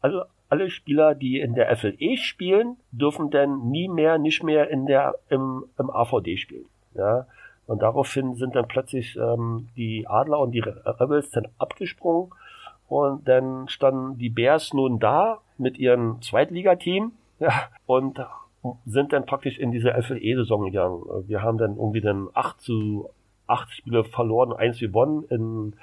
also 0.00 0.22
alle 0.48 0.70
Spieler, 0.70 1.14
die 1.14 1.40
in 1.40 1.54
der 1.54 1.74
FLE 1.76 2.16
spielen, 2.16 2.76
dürfen 2.92 3.30
dann 3.30 3.70
nie 3.70 3.88
mehr, 3.88 4.18
nicht 4.18 4.42
mehr 4.42 4.70
in 4.70 4.86
der, 4.86 5.14
im, 5.28 5.64
im 5.78 5.90
AVD 5.90 6.36
spielen. 6.36 6.66
ja. 6.94 7.26
Und 7.66 7.80
daraufhin 7.80 8.34
sind 8.34 8.54
dann 8.56 8.68
plötzlich 8.68 9.16
ähm, 9.16 9.68
die 9.74 10.06
Adler 10.06 10.38
und 10.40 10.52
die 10.52 10.60
Rebels 10.60 11.30
dann 11.30 11.46
abgesprungen 11.58 12.30
und 12.88 13.26
dann 13.26 13.68
standen 13.68 14.18
die 14.18 14.28
Bears 14.28 14.74
nun 14.74 14.98
da 14.98 15.38
mit 15.56 15.78
ihrem 15.78 16.20
Zweitligateam 16.20 17.12
ja, 17.38 17.52
und 17.86 18.20
sind 18.84 19.12
dann 19.12 19.26
praktisch 19.26 19.58
in 19.58 19.72
diese 19.72 19.94
FLE-Saison 19.94 20.64
gegangen. 20.64 21.02
Wir 21.26 21.42
haben 21.42 21.58
dann 21.58 21.76
irgendwie 21.76 22.00
dann 22.00 22.28
8 22.34 22.60
zu 22.60 23.08
8 23.46 23.70
Spiele 23.72 24.04
verloren, 24.04 24.52
eins 24.52 24.78
gewonnen 24.78 25.24
in, 25.30 25.76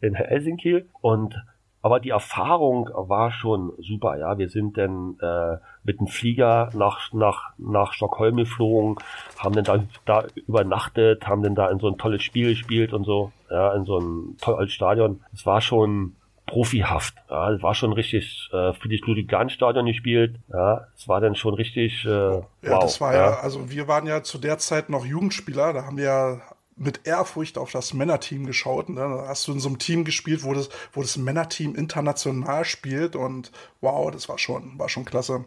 in 0.00 0.14
Helsinki 0.14 0.84
und 1.00 1.34
aber 1.80 2.00
die 2.00 2.10
Erfahrung 2.10 2.90
war 2.92 3.30
schon 3.30 3.72
super, 3.78 4.18
ja. 4.18 4.36
Wir 4.36 4.48
sind 4.48 4.76
dann 4.76 5.16
äh, 5.20 5.58
mit 5.84 6.00
dem 6.00 6.08
Flieger 6.08 6.70
nach, 6.74 7.12
nach, 7.12 7.52
nach 7.56 7.92
Stockholm 7.92 8.36
geflogen, 8.36 8.96
haben 9.38 9.54
dann 9.54 9.64
da, 9.64 9.84
da 10.04 10.26
übernachtet, 10.34 11.26
haben 11.26 11.42
dann 11.42 11.54
da 11.54 11.70
in 11.70 11.78
so 11.78 11.88
ein 11.88 11.96
tolles 11.96 12.22
Spiel 12.22 12.50
gespielt 12.50 12.92
und 12.92 13.04
so, 13.04 13.32
ja, 13.48 13.74
in 13.74 13.84
so 13.84 13.98
ein 13.98 14.36
tolles 14.40 14.72
Stadion. 14.72 15.22
Es 15.32 15.46
war 15.46 15.60
schon 15.60 16.16
profihaft, 16.46 17.14
ja. 17.30 17.52
Es 17.52 17.62
war 17.62 17.74
schon 17.74 17.92
richtig 17.92 18.50
äh, 18.52 18.72
Friedrich-Ludwig-Jahn-Stadion 18.72 19.86
gespielt, 19.86 20.34
ja. 20.52 20.88
Es 20.96 21.06
war 21.06 21.20
dann 21.20 21.36
schon 21.36 21.54
richtig, 21.54 22.04
äh, 22.04 22.08
Ja, 22.08 22.42
wow, 22.62 22.80
das 22.80 23.00
war 23.00 23.14
ja, 23.14 23.30
ja, 23.30 23.38
also 23.38 23.70
wir 23.70 23.86
waren 23.86 24.06
ja 24.06 24.24
zu 24.24 24.38
der 24.38 24.58
Zeit 24.58 24.90
noch 24.90 25.06
Jugendspieler, 25.06 25.72
da 25.72 25.84
haben 25.84 25.96
wir 25.96 26.04
ja 26.04 26.40
mit 26.78 27.06
Ehrfurcht 27.06 27.58
auf 27.58 27.72
das 27.72 27.92
Männerteam 27.92 28.46
geschaut. 28.46 28.88
Ne? 28.88 29.00
Da 29.00 29.26
hast 29.28 29.46
du 29.48 29.52
in 29.52 29.60
so 29.60 29.68
einem 29.68 29.78
Team 29.78 30.04
gespielt, 30.04 30.44
wo 30.44 30.54
das, 30.54 30.68
wo 30.92 31.02
das 31.02 31.16
Männerteam 31.16 31.74
international 31.74 32.64
spielt 32.64 33.16
und 33.16 33.50
wow, 33.80 34.10
das 34.10 34.28
war 34.28 34.38
schon, 34.38 34.78
war 34.78 34.88
schon 34.88 35.04
klasse. 35.04 35.44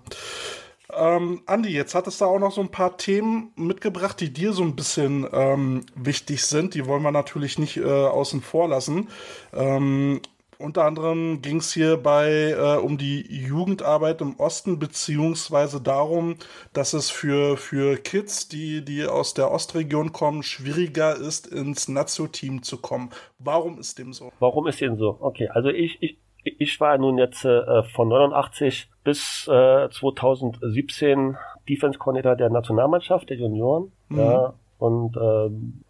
Ähm, 0.94 1.42
Andi, 1.46 1.70
jetzt 1.70 1.96
hattest 1.96 2.22
du 2.22 2.26
auch 2.26 2.40
noch 2.40 2.52
so 2.52 2.62
ein 2.62 2.70
paar 2.70 2.98
Themen 2.98 3.52
mitgebracht, 3.56 4.20
die 4.20 4.34
dir 4.34 4.54
so 4.54 4.64
ein 4.64 4.76
bisschen 4.76 5.26
ähm, 5.32 5.86
wichtig 5.96 6.46
sind. 6.46 6.74
Die 6.74 6.86
wollen 6.86 7.04
wir 7.04 7.12
natürlich 7.12 7.58
nicht 7.58 7.78
äh, 7.78 7.84
außen 7.84 8.42
vor 8.42 8.68
lassen. 8.68 9.08
Ähm, 9.54 10.22
unter 10.62 10.86
anderem 10.86 11.42
ging 11.42 11.58
es 11.58 11.74
hierbei 11.74 12.56
äh, 12.58 12.78
um 12.78 12.98
die 12.98 13.26
Jugendarbeit 13.30 14.22
im 14.22 14.40
Osten, 14.40 14.80
beziehungsweise 14.80 15.82
darum, 15.82 16.36
dass 16.74 16.94
es 16.94 17.10
für, 17.10 17.58
für 17.58 17.98
Kids, 17.98 18.48
die, 18.48 18.84
die 18.84 19.06
aus 19.06 19.34
der 19.34 19.52
Ostregion 19.52 20.12
kommen, 20.12 20.44
schwieriger 20.44 21.16
ist, 21.16 21.48
ins 21.48 21.88
Nazio-Team 21.88 22.64
zu 22.64 22.78
kommen. 22.78 23.10
Warum 23.40 23.80
ist 23.80 24.00
dem 24.00 24.14
so? 24.14 24.32
Warum 24.40 24.68
ist 24.68 24.82
dem 24.82 24.98
so? 24.98 25.18
Okay, 25.20 25.50
also 25.50 25.70
ich, 25.70 26.02
ich, 26.02 26.18
ich 26.44 26.80
war 26.80 26.98
nun 26.98 27.18
jetzt 27.18 27.46
äh, 27.46 27.84
von 27.94 28.08
89 28.08 28.90
bis 29.04 29.48
äh, 29.48 29.90
2017 29.90 31.38
Defense 31.68 32.00
Coordinator 32.00 32.36
der 32.36 32.50
Nationalmannschaft, 32.50 33.30
der 33.30 33.38
Junioren. 33.38 33.92
Mhm. 34.10 34.20
Ja, 34.20 34.54
und, 34.82 35.16
ähm, 35.16 35.84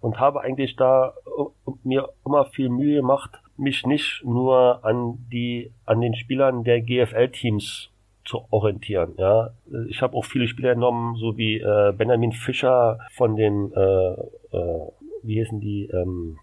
und 0.00 0.18
habe 0.18 0.40
eigentlich 0.40 0.76
da 0.76 1.12
äh, 1.26 1.70
mir 1.84 2.08
immer 2.24 2.46
viel 2.46 2.70
Mühe 2.70 2.96
gemacht, 2.96 3.38
mich 3.60 3.86
nicht 3.86 4.22
nur 4.24 4.84
an 4.84 5.18
die, 5.30 5.72
an 5.86 6.00
den 6.00 6.14
Spielern 6.14 6.64
der 6.64 6.80
GFL-Teams 6.80 7.90
zu 8.24 8.44
orientieren. 8.50 9.14
Ja, 9.18 9.50
ich 9.88 10.02
habe 10.02 10.16
auch 10.16 10.24
viele 10.24 10.46
Spieler 10.46 10.74
genommen, 10.74 11.16
so 11.16 11.36
wie 11.36 11.58
äh, 11.58 11.92
Benjamin 11.92 12.32
Fischer 12.32 12.98
von 13.12 13.36
den, 13.36 13.72
äh, 13.72 14.12
äh, 14.56 14.92
wie 15.22 15.40
heißen 15.40 15.60
die? 15.60 15.86
Ähm, 15.86 16.38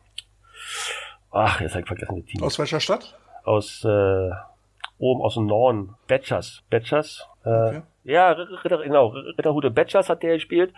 ach, 1.31 1.61
jetzt 1.61 1.71
habe 1.71 1.81
ich 1.81 1.87
vergessen 1.87 2.15
die 2.15 2.23
Teams. 2.23 2.43
Aus 2.43 2.59
welcher 2.59 2.79
Stadt? 2.79 3.17
Aus 3.43 3.85
äh, 3.85 4.29
oben 4.99 5.21
aus 5.21 5.35
dem 5.35 5.45
Norden. 5.45 5.95
Betchers, 6.07 6.63
Betchers. 6.69 7.27
Äh, 7.45 7.49
okay. 7.49 7.81
Ja, 8.03 8.31
Ritter, 8.31 8.83
genau, 8.83 9.07
Ritterhude 9.07 9.69
Betchers 9.69 10.09
hat 10.09 10.23
der 10.23 10.35
gespielt 10.35 10.73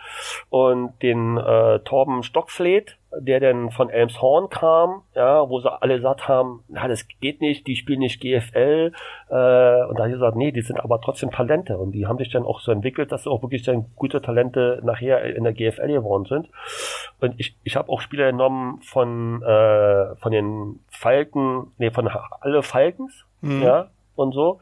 und 0.48 1.00
den 1.02 1.36
äh, 1.36 1.78
Torben 1.80 2.22
Stockfleet, 2.24 2.96
der 3.18 3.40
dann 3.40 3.70
von 3.70 3.90
Elmshorn 3.90 4.50
kam, 4.50 5.02
ja, 5.14 5.48
wo 5.48 5.60
sie 5.60 5.70
alle 5.82 5.96
gesagt 5.96 6.28
haben, 6.28 6.62
na, 6.68 6.86
das 6.86 7.06
geht 7.20 7.40
nicht, 7.40 7.66
die 7.66 7.76
spielen 7.76 8.00
nicht 8.00 8.20
GFL 8.20 8.92
äh, 9.28 9.32
und 9.32 9.98
da 9.98 10.04
hat 10.04 10.08
er 10.08 10.10
gesagt, 10.10 10.36
nee, 10.36 10.52
die 10.52 10.62
sind 10.62 10.78
aber 10.78 11.00
trotzdem 11.00 11.30
Talente. 11.30 11.76
Und 11.76 11.92
die 11.92 12.06
haben 12.06 12.18
sich 12.18 12.30
dann 12.30 12.44
auch 12.44 12.60
so 12.60 12.70
entwickelt, 12.70 13.10
dass 13.10 13.24
sie 13.24 13.30
auch 13.30 13.42
wirklich 13.42 13.62
dann 13.64 13.86
gute 13.96 14.22
Talente 14.22 14.80
nachher 14.84 15.24
in 15.24 15.44
der 15.44 15.52
GFL 15.52 15.88
geworden 15.88 16.24
sind. 16.26 16.48
Und 17.20 17.34
ich, 17.38 17.56
ich 17.64 17.76
habe 17.76 17.88
auch 17.88 18.00
Spieler 18.00 18.30
genommen 18.30 18.80
von 18.82 19.42
äh, 19.42 20.14
von 20.16 20.32
den 20.32 20.80
Falken, 20.88 21.72
nee, 21.78 21.90
von 21.90 22.08
alle 22.40 22.62
Falkens, 22.62 23.24
mhm. 23.40 23.62
ja, 23.62 23.88
und 24.14 24.32
so. 24.32 24.60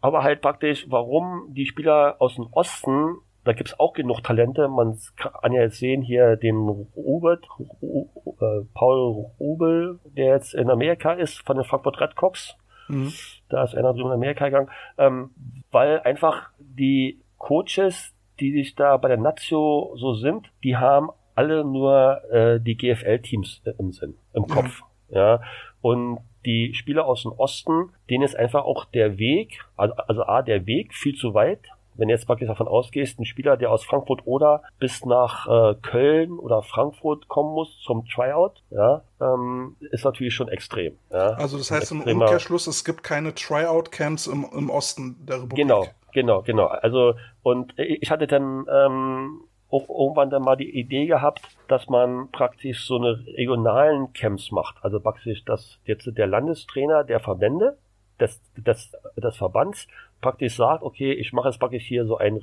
Aber 0.00 0.22
halt 0.22 0.40
praktisch, 0.40 0.86
warum 0.88 1.48
die 1.48 1.66
Spieler 1.66 2.16
aus 2.18 2.36
dem 2.36 2.46
Osten, 2.52 3.16
da 3.46 3.52
gibt's 3.52 3.78
auch 3.78 3.92
genug 3.92 4.22
Talente, 4.22 4.68
man 4.68 4.98
kann 5.16 5.52
ja 5.52 5.62
jetzt 5.62 5.78
sehen 5.78 6.02
hier 6.02 6.36
den 6.36 6.56
Robert, 6.96 7.46
äh, 7.80 8.64
Paul 8.74 9.28
Rubel, 9.38 10.00
der 10.04 10.26
jetzt 10.26 10.54
in 10.54 10.68
Amerika 10.68 11.12
ist, 11.12 11.46
von 11.46 11.56
den 11.56 11.64
Frankfurt 11.64 12.00
Redcocks, 12.00 12.56
mhm. 12.88 13.12
da 13.48 13.62
ist 13.62 13.74
einer 13.76 13.92
drüben 13.92 14.08
in 14.08 14.14
Amerika 14.14 14.46
gegangen, 14.46 14.70
ähm, 14.98 15.30
weil 15.70 16.00
einfach 16.00 16.50
die 16.58 17.20
Coaches, 17.38 18.14
die 18.40 18.52
sich 18.52 18.74
da 18.74 18.96
bei 18.96 19.08
der 19.08 19.18
Nazio 19.18 19.94
so 19.96 20.14
sind, 20.14 20.50
die 20.64 20.76
haben 20.76 21.10
alle 21.36 21.64
nur 21.64 22.22
äh, 22.30 22.60
die 22.60 22.76
GFL-Teams 22.76 23.62
im 23.78 23.92
Sinn, 23.92 24.14
im 24.32 24.46
Kopf. 24.46 24.80
Ja. 25.08 25.34
ja. 25.34 25.40
Und 25.82 26.18
die 26.44 26.74
Spieler 26.74 27.06
aus 27.06 27.22
dem 27.22 27.32
Osten, 27.32 27.90
denen 28.10 28.24
ist 28.24 28.36
einfach 28.36 28.64
auch 28.64 28.86
der 28.86 29.18
Weg, 29.18 29.64
also, 29.76 29.94
also 29.94 30.22
A, 30.22 30.42
der 30.42 30.66
Weg 30.66 30.94
viel 30.94 31.14
zu 31.14 31.34
weit. 31.34 31.60
Wenn 31.96 32.08
du 32.08 32.14
jetzt 32.14 32.26
praktisch 32.26 32.48
davon 32.48 32.68
ausgehst, 32.68 33.18
ein 33.18 33.24
Spieler, 33.24 33.56
der 33.56 33.70
aus 33.70 33.84
Frankfurt 33.84 34.22
oder 34.26 34.62
bis 34.78 35.04
nach 35.04 35.46
äh, 35.46 35.74
Köln 35.82 36.38
oder 36.38 36.62
Frankfurt 36.62 37.28
kommen 37.28 37.54
muss 37.54 37.80
zum 37.80 38.06
Tryout, 38.06 38.62
ja, 38.70 39.02
ähm, 39.20 39.76
ist 39.90 40.04
natürlich 40.04 40.34
schon 40.34 40.48
extrem. 40.48 40.96
Ja. 41.10 41.34
Also 41.34 41.58
das 41.58 41.70
heißt 41.70 41.92
im 41.92 42.02
Umkehrschluss, 42.02 42.66
es 42.66 42.84
gibt 42.84 43.02
keine 43.02 43.34
Tryout-Camps 43.34 44.26
im, 44.26 44.46
im 44.52 44.70
Osten 44.70 45.16
der 45.26 45.36
Republik. 45.36 45.56
Genau, 45.56 45.86
genau, 46.12 46.42
genau. 46.42 46.66
Also 46.66 47.14
und 47.42 47.78
ich 47.78 48.10
hatte 48.10 48.26
dann 48.26 48.66
ähm, 48.70 49.40
auch 49.70 49.88
irgendwann 49.88 50.30
dann 50.30 50.42
mal 50.42 50.56
die 50.56 50.78
Idee 50.78 51.06
gehabt, 51.06 51.42
dass 51.68 51.88
man 51.88 52.30
praktisch 52.30 52.86
so 52.86 52.96
eine 52.96 53.18
regionalen 53.36 54.12
Camps 54.12 54.52
macht. 54.52 54.76
Also 54.82 55.00
praktisch, 55.00 55.44
dass 55.44 55.78
jetzt 55.84 56.06
der 56.16 56.26
Landestrainer 56.26 57.04
der 57.04 57.20
Verbände, 57.20 57.76
des, 58.20 58.40
des, 58.56 58.92
des 59.16 59.36
Verbands 59.36 59.86
praktisch 60.20 60.56
sagt, 60.56 60.82
okay, 60.82 61.12
ich 61.12 61.32
mache 61.32 61.48
jetzt 61.48 61.58
praktisch 61.58 61.84
hier 61.84 62.06
so 62.06 62.16
ein, 62.16 62.40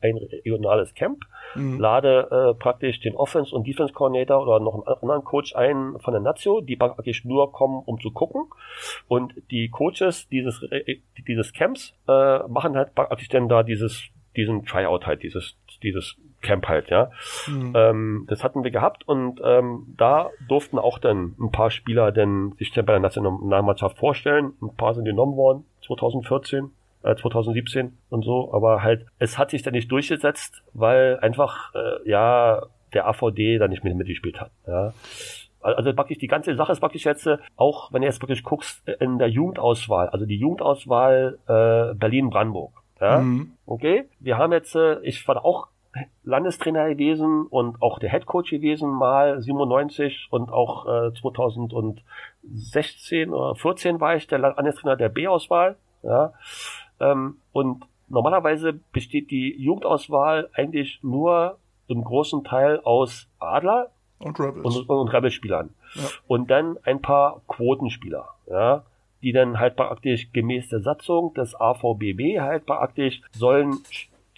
ein 0.00 0.16
regionales 0.16 0.94
Camp, 0.94 1.24
mhm. 1.54 1.78
lade 1.78 2.28
äh, 2.30 2.58
praktisch 2.58 3.00
den 3.00 3.14
Offense- 3.14 3.54
und 3.54 3.66
Defense-Coordinator 3.66 4.42
oder 4.42 4.60
noch 4.60 4.74
einen 4.74 4.98
anderen 5.00 5.24
Coach 5.24 5.54
ein 5.54 5.96
von 6.00 6.12
der 6.12 6.20
Nazio, 6.20 6.60
die 6.60 6.76
praktisch 6.76 7.24
nur 7.24 7.52
kommen, 7.52 7.82
um 7.84 8.00
zu 8.00 8.10
gucken. 8.10 8.46
Und 9.08 9.34
die 9.50 9.68
Coaches 9.68 10.28
dieses, 10.28 10.60
dieses 11.26 11.52
Camps 11.52 11.94
äh, 12.08 12.40
machen 12.48 12.76
halt 12.76 12.94
praktisch 12.94 13.28
dann 13.28 13.48
da 13.48 13.62
dieses, 13.62 14.08
diesen 14.36 14.64
Tryout 14.64 15.06
halt, 15.06 15.22
dieses, 15.22 15.56
dieses 15.82 16.16
Camp 16.40 16.68
halt, 16.68 16.90
ja. 16.90 17.10
Mhm. 17.46 17.72
Ähm, 17.74 18.26
das 18.28 18.42
hatten 18.42 18.64
wir 18.64 18.70
gehabt 18.70 19.06
und 19.06 19.40
ähm, 19.44 19.94
da 19.96 20.30
durften 20.48 20.78
auch 20.78 20.98
dann 20.98 21.34
ein 21.38 21.50
paar 21.50 21.70
Spieler 21.70 22.12
denn 22.12 22.52
sich 22.58 22.72
dann 22.72 22.86
bei 22.86 22.92
der 22.92 23.00
Nationalmannschaft 23.00 23.98
vorstellen. 23.98 24.52
Ein 24.62 24.76
paar 24.76 24.94
sind 24.94 25.04
genommen 25.04 25.36
worden, 25.36 25.64
2014, 25.86 26.70
äh, 27.02 27.14
2017 27.14 27.96
und 28.08 28.24
so, 28.24 28.52
aber 28.52 28.82
halt, 28.82 29.06
es 29.18 29.38
hat 29.38 29.50
sich 29.50 29.62
dann 29.62 29.74
nicht 29.74 29.90
durchgesetzt, 29.90 30.62
weil 30.72 31.18
einfach, 31.20 31.74
äh, 31.74 32.08
ja, 32.08 32.62
der 32.92 33.06
AVD 33.06 33.58
da 33.58 33.68
nicht 33.68 33.84
mehr 33.84 33.94
mitgespielt 33.94 34.40
hat, 34.40 34.50
ja. 34.66 34.92
Also 35.62 35.92
praktisch 35.92 36.16
die 36.16 36.26
ganze 36.26 36.56
Sache 36.56 36.72
ist 36.72 36.80
praktisch 36.80 37.04
jetzt, 37.04 37.26
äh, 37.26 37.36
auch 37.56 37.92
wenn 37.92 38.00
du 38.00 38.06
jetzt 38.06 38.18
praktisch 38.18 38.42
guckst, 38.42 38.80
äh, 38.88 38.96
in 39.00 39.18
der 39.18 39.28
Jugendauswahl, 39.28 40.08
also 40.08 40.24
die 40.24 40.38
Jugendauswahl 40.38 41.38
äh, 41.46 41.94
Berlin-Brandenburg. 41.94 42.72
Ja? 42.98 43.18
Mhm. 43.18 43.52
Okay, 43.66 44.04
wir 44.20 44.38
haben 44.38 44.52
jetzt, 44.52 44.74
äh, 44.74 45.00
ich 45.02 45.26
war 45.28 45.44
auch 45.44 45.68
Landestrainer 46.22 46.88
gewesen 46.90 47.46
und 47.46 47.82
auch 47.82 47.98
der 47.98 48.10
Headcoach 48.10 48.50
gewesen, 48.50 48.90
mal 48.90 49.42
97 49.42 50.28
und 50.30 50.52
auch 50.52 50.86
äh, 50.86 51.12
2016 51.12 53.32
oder 53.32 53.56
14 53.56 54.00
war 54.00 54.14
ich 54.14 54.28
der 54.28 54.38
Landestrainer 54.38 54.94
der 54.96 55.08
B-Auswahl. 55.08 55.76
Ja, 56.02 56.32
ähm, 57.00 57.38
und 57.52 57.84
normalerweise 58.08 58.74
besteht 58.92 59.30
die 59.30 59.60
Jugendauswahl 59.60 60.48
eigentlich 60.52 61.00
nur 61.02 61.58
im 61.88 62.04
großen 62.04 62.44
Teil 62.44 62.80
aus 62.80 63.28
Adler 63.38 63.90
und 64.18 64.38
Rebels. 64.38 64.76
Und, 64.76 64.88
und 64.88 65.08
Rebelspielern. 65.08 65.70
Ja. 65.94 66.02
Und 66.26 66.50
dann 66.50 66.78
ein 66.84 67.02
paar 67.02 67.42
Quotenspieler, 67.48 68.28
ja, 68.48 68.84
die 69.22 69.32
dann 69.32 69.58
halt 69.58 69.76
praktisch 69.76 70.32
gemäß 70.32 70.68
der 70.68 70.80
Satzung 70.80 71.34
des 71.34 71.54
AVBB 71.54 72.40
halt 72.40 72.66
praktisch 72.66 73.20
sollen 73.32 73.78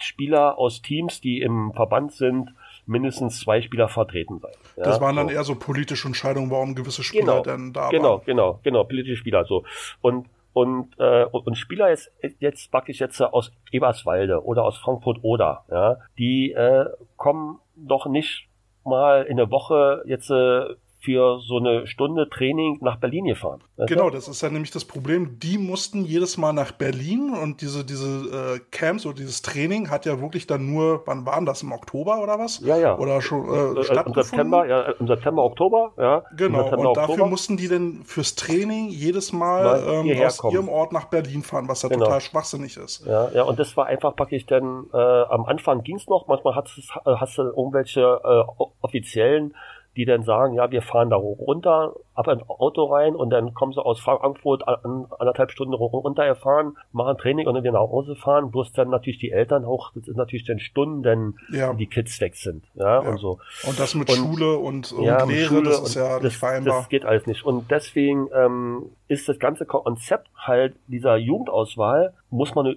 Spieler 0.02 0.58
aus 0.58 0.82
Teams, 0.82 1.20
die 1.20 1.40
im 1.40 1.72
Verband 1.74 2.12
sind, 2.12 2.54
mindestens 2.86 3.40
zwei 3.40 3.62
Spieler 3.62 3.88
vertreten 3.88 4.38
sein. 4.40 4.52
Ja, 4.76 4.84
das 4.84 5.00
waren 5.00 5.16
dann 5.16 5.28
so. 5.28 5.34
eher 5.34 5.44
so 5.44 5.54
politische 5.54 6.08
Entscheidungen, 6.08 6.50
warum 6.50 6.74
gewisse 6.74 7.02
Spieler 7.02 7.24
genau, 7.24 7.42
denn 7.42 7.72
da 7.72 7.88
genau, 7.90 8.02
waren. 8.18 8.22
Genau, 8.26 8.52
genau, 8.52 8.60
genau, 8.62 8.84
politische 8.84 9.16
Spieler 9.16 9.44
so. 9.44 9.64
Und 10.00 10.26
Und, 10.54 10.98
äh, 10.98 11.24
und 11.24 11.56
Spieler 11.56 11.88
jetzt, 11.88 12.12
jetzt 12.38 12.70
praktisch 12.70 13.00
jetzt 13.00 13.18
aus 13.22 13.52
Eberswalde 13.70 14.44
oder 14.44 14.64
aus 14.64 14.76
Frankfurt 14.76 15.20
oder, 15.22 15.64
ja, 15.70 15.96
die 16.18 16.52
äh, 16.52 16.84
kommen 17.16 17.58
doch 17.74 18.04
nicht 18.04 18.48
mal 18.84 19.22
in 19.22 19.38
der 19.38 19.50
Woche 19.50 20.02
jetzt 20.04 20.30
äh, 20.30 20.74
für 21.02 21.40
so 21.40 21.58
eine 21.58 21.86
Stunde 21.86 22.28
Training 22.28 22.78
nach 22.80 22.96
Berlin 22.96 23.24
gefahren. 23.24 23.62
Genau, 23.88 24.08
das 24.08 24.28
ist 24.28 24.40
ja 24.40 24.50
nämlich 24.50 24.70
das 24.70 24.84
Problem. 24.84 25.40
Die 25.40 25.58
mussten 25.58 26.04
jedes 26.04 26.38
Mal 26.38 26.52
nach 26.52 26.70
Berlin 26.70 27.34
und 27.34 27.60
diese, 27.60 27.84
diese 27.84 28.56
äh, 28.56 28.60
Camps 28.70 29.04
oder 29.04 29.16
dieses 29.16 29.42
Training 29.42 29.90
hat 29.90 30.06
ja 30.06 30.20
wirklich 30.20 30.46
dann 30.46 30.72
nur, 30.72 31.02
wann 31.06 31.26
waren 31.26 31.44
das, 31.44 31.62
im 31.62 31.72
Oktober 31.72 32.22
oder 32.22 32.38
was? 32.38 32.60
Ja, 32.60 32.76
ja. 32.76 32.96
Oder 32.96 33.20
schon 33.20 33.48
äh, 33.48 33.80
äh, 33.80 34.02
Im 34.06 34.14
September, 34.14 34.66
ja, 34.66 34.82
im 34.98 35.08
September, 35.08 35.42
Oktober, 35.42 35.92
ja. 35.98 36.22
Genau, 36.36 36.62
September, 36.62 36.88
und 36.88 36.96
dafür 36.96 37.26
mussten 37.26 37.56
die 37.56 37.66
dann 37.66 38.02
fürs 38.04 38.36
Training 38.36 38.88
jedes 38.88 39.32
Mal 39.32 40.04
ähm, 40.06 40.22
aus 40.24 40.38
kommen. 40.38 40.54
ihrem 40.54 40.68
Ort 40.68 40.92
nach 40.92 41.06
Berlin 41.06 41.42
fahren, 41.42 41.66
was 41.68 41.82
ja 41.82 41.88
genau. 41.88 42.04
total 42.04 42.20
schwachsinnig 42.20 42.76
ist. 42.76 43.04
Ja, 43.06 43.28
ja, 43.30 43.42
und 43.42 43.58
das 43.58 43.76
war 43.76 43.86
einfach 43.86 44.14
praktisch 44.14 44.46
dann, 44.46 44.86
äh, 44.92 44.96
am 44.96 45.46
Anfang 45.46 45.82
ging 45.82 45.96
es 45.96 46.06
noch, 46.06 46.28
manchmal 46.28 46.54
hast, 46.54 46.80
hast 47.04 47.38
du 47.38 47.42
irgendwelche 47.42 48.00
äh, 48.00 48.62
offiziellen 48.80 49.54
die 49.96 50.04
dann 50.04 50.22
sagen, 50.22 50.54
ja, 50.54 50.70
wir 50.70 50.82
fahren 50.82 51.10
da 51.10 51.16
runter, 51.16 51.94
ab 52.14 52.28
ins 52.28 52.48
Auto 52.48 52.84
rein 52.84 53.14
und 53.14 53.30
dann 53.30 53.52
kommen 53.54 53.72
sie 53.72 53.84
aus 53.84 54.00
Frankfurt 54.00 54.66
an, 54.66 55.06
anderthalb 55.18 55.50
Stunden 55.50 55.74
runtergefahren, 55.74 56.76
machen 56.92 57.18
Training 57.18 57.46
und 57.46 57.54
dann 57.54 57.62
wieder 57.62 57.74
nach 57.74 57.80
Hause 57.80 58.16
fahren, 58.16 58.50
bloß 58.50 58.72
dann 58.72 58.90
natürlich 58.90 59.18
die 59.18 59.30
Eltern 59.30 59.64
auch, 59.64 59.92
das 59.94 60.08
ist 60.08 60.16
natürlich 60.16 60.44
dann 60.44 60.58
Stunden, 60.58 61.36
ja. 61.50 61.74
die 61.74 61.86
Kids 61.86 62.20
weg 62.20 62.36
sind, 62.36 62.64
ja, 62.74 63.02
ja, 63.02 63.08
und 63.08 63.18
so. 63.18 63.38
Und 63.64 63.78
das 63.78 63.94
mit 63.94 64.08
und, 64.08 64.16
Schule 64.16 64.56
und, 64.56 64.92
und 64.92 65.04
ja, 65.04 65.24
Lehre, 65.24 65.46
Schule 65.46 65.70
das 65.70 65.80
ist 65.80 65.94
ja 65.94 66.20
nicht 66.20 66.36
vereinbar. 66.36 66.78
Das 66.78 66.88
geht 66.88 67.04
alles 67.04 67.26
nicht. 67.26 67.44
Und 67.44 67.70
deswegen 67.70 68.28
ähm, 68.34 68.90
ist 69.08 69.28
das 69.28 69.38
ganze 69.38 69.66
Konzept 69.66 70.28
halt 70.36 70.74
dieser 70.86 71.16
Jugendauswahl, 71.16 72.14
muss 72.30 72.54
man 72.54 72.74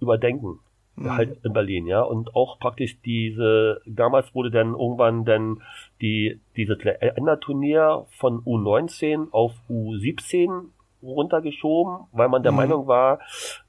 überdenken 0.00 0.58
mhm. 0.96 1.12
halt 1.12 1.44
in 1.44 1.52
Berlin, 1.52 1.86
ja. 1.86 2.02
Und 2.02 2.34
auch 2.34 2.58
praktisch 2.58 3.00
diese, 3.02 3.80
damals 3.86 4.34
wurde 4.34 4.50
dann 4.50 4.72
irgendwann 4.72 5.24
dann 5.24 5.62
die, 6.00 6.40
dieses 6.56 6.82
Länderturnier 6.82 8.06
von 8.10 8.40
U19 8.42 9.30
auf 9.30 9.52
U17 9.68 10.66
runtergeschoben, 11.02 12.06
weil 12.12 12.28
man 12.28 12.42
der 12.42 12.52
mhm. 12.52 12.58
Meinung 12.58 12.86
war, 12.86 13.20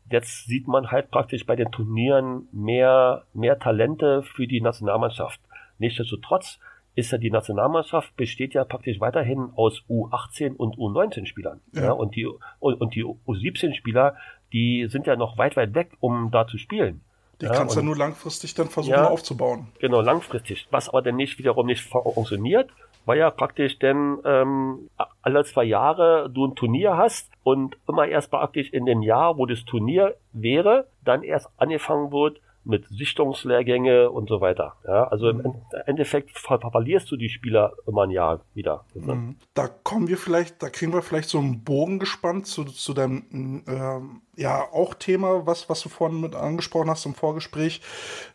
jetzt 0.09 0.45
sieht 0.45 0.67
man 0.67 0.91
halt 0.91 1.11
praktisch 1.11 1.45
bei 1.45 1.55
den 1.55 1.71
Turnieren 1.71 2.47
mehr, 2.51 3.23
mehr 3.34 3.59
Talente 3.59 4.23
für 4.23 4.47
die 4.47 4.61
Nationalmannschaft. 4.61 5.41
Nichtsdestotrotz 5.78 6.59
ist 6.95 7.11
ja 7.11 7.17
die 7.17 7.32
Nationalmannschaft 7.32 8.15
besteht 8.15 8.53
ja 8.53 8.63
praktisch 8.63 9.01
weiterhin 9.01 9.49
aus 9.55 9.84
U18 9.89 10.55
und 10.55 10.78
U19 10.78 11.26
Spielern. 11.26 11.59
Ja. 11.73 11.84
ja 11.84 11.91
und 11.91 12.15
die, 12.15 12.26
und, 12.26 12.82
und 12.82 12.95
die 12.95 13.03
U17 13.03 13.73
Spieler, 13.73 14.15
die 14.53 14.88
sind 14.88 15.05
ja 15.05 15.17
noch 15.17 15.38
weit, 15.38 15.57
weit 15.57 15.76
weg, 15.76 15.91
um 15.99 16.32
da 16.32 16.47
zu 16.47 16.57
spielen. 16.57 17.01
Die 17.41 17.45
ja, 17.45 17.53
kannst 17.53 17.75
du 17.75 17.79
ja 17.79 17.86
nur 17.86 17.97
langfristig 17.97 18.53
dann 18.53 18.69
versuchen 18.69 18.93
ja, 18.93 19.07
aufzubauen. 19.07 19.67
Genau, 19.79 20.01
langfristig. 20.01 20.67
Was 20.71 20.89
aber 20.89 21.01
dann 21.01 21.15
nicht 21.15 21.38
wiederum 21.38 21.65
nicht 21.67 21.83
funktioniert, 21.83 22.69
weil 23.05 23.19
ja 23.19 23.29
praktisch 23.29 23.77
denn 23.79 24.17
ähm, 24.25 24.89
alle 25.21 25.43
zwei 25.45 25.63
Jahre 25.63 26.29
du 26.29 26.47
ein 26.47 26.55
Turnier 26.55 26.97
hast 26.97 27.29
und 27.43 27.77
immer 27.88 28.07
erst 28.07 28.31
praktisch 28.31 28.69
in 28.71 28.86
dem 28.86 29.01
Jahr, 29.01 29.38
wo 29.38 29.45
das 29.45 29.65
Turnier 29.65 30.15
wäre, 30.33 30.88
dann 31.03 31.23
erst 31.23 31.49
angefangen 31.57 32.11
wird, 32.11 32.39
mit 32.66 32.88
Sichtungslehrgänge 32.89 34.09
und 34.09 34.28
so 34.30 34.41
weiter. 34.41 34.76
Ja, 34.86 35.07
also 35.07 35.30
im 35.30 35.38
mhm. 35.38 35.55
Endeffekt 35.86 36.32
ver 36.32 36.59
verlierst 36.59 37.11
du 37.11 37.18
die 37.18 37.30
Spieler 37.30 37.74
immer 37.88 38.03
ein 38.03 38.11
Jahr 38.11 38.41
wieder. 38.53 38.86
Mhm. 38.93 39.38
Da 39.53 39.68
kommen 39.68 40.07
wir 40.07 40.18
vielleicht, 40.18 40.61
da 40.61 40.70
kriegen 40.70 40.93
wir 40.93 41.01
vielleicht 41.01 41.30
so 41.30 41.39
einen 41.39 41.63
Bogen 41.63 41.99
gespannt 41.99 42.47
zu, 42.47 42.66
zu 42.66 42.93
deinem 42.93 43.63
ähm, 43.68 44.22
ja 44.36 44.63
auch 44.72 44.93
Thema, 44.93 45.45
was, 45.45 45.70
was 45.70 45.82
du 45.82 45.89
vorhin 45.89 46.20
mit 46.20 46.36
angesprochen 46.36 46.89
hast 46.89 47.05
im 47.05 47.16
Vorgespräch, 47.16 47.82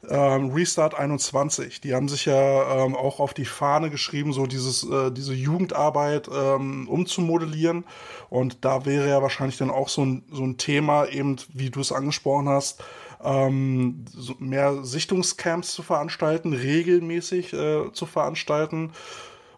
ähm, 0.09 0.51
Restart 0.51 0.95
21. 0.95 1.81
Die 1.81 1.95
haben 1.95 2.09
sich 2.09 2.25
ja 2.25 2.85
ähm, 2.85 2.97
auch 2.97 3.21
auf 3.21 3.35
die 3.35 3.45
Fahne 3.45 3.91
geschrieben, 3.91 4.33
so 4.33 4.47
dieses, 4.47 4.89
äh, 4.89 5.11
diese 5.11 5.35
Jugendarbeit 5.35 6.29
ähm, 6.33 6.89
umzumodellieren. 6.89 7.85
Und 8.29 8.65
da 8.65 8.85
wäre 8.87 9.09
ja 9.09 9.23
wahrscheinlich 9.23 9.59
dann 9.59 9.71
auch 9.71 9.89
so 9.89 10.05
ein, 10.05 10.25
so 10.31 10.45
ein 10.45 10.57
Thema, 10.57 11.07
eben, 11.07 11.37
wie 11.53 11.71
du 11.71 11.81
es 11.81 11.93
angesprochen 11.93 12.49
hast, 12.49 12.83
ähm, 13.25 14.05
mehr 14.39 14.83
Sichtungscamps 14.85 15.73
zu 15.73 15.83
veranstalten, 15.83 16.53
regelmäßig 16.53 17.53
äh, 17.53 17.93
zu 17.93 18.07
veranstalten 18.07 18.93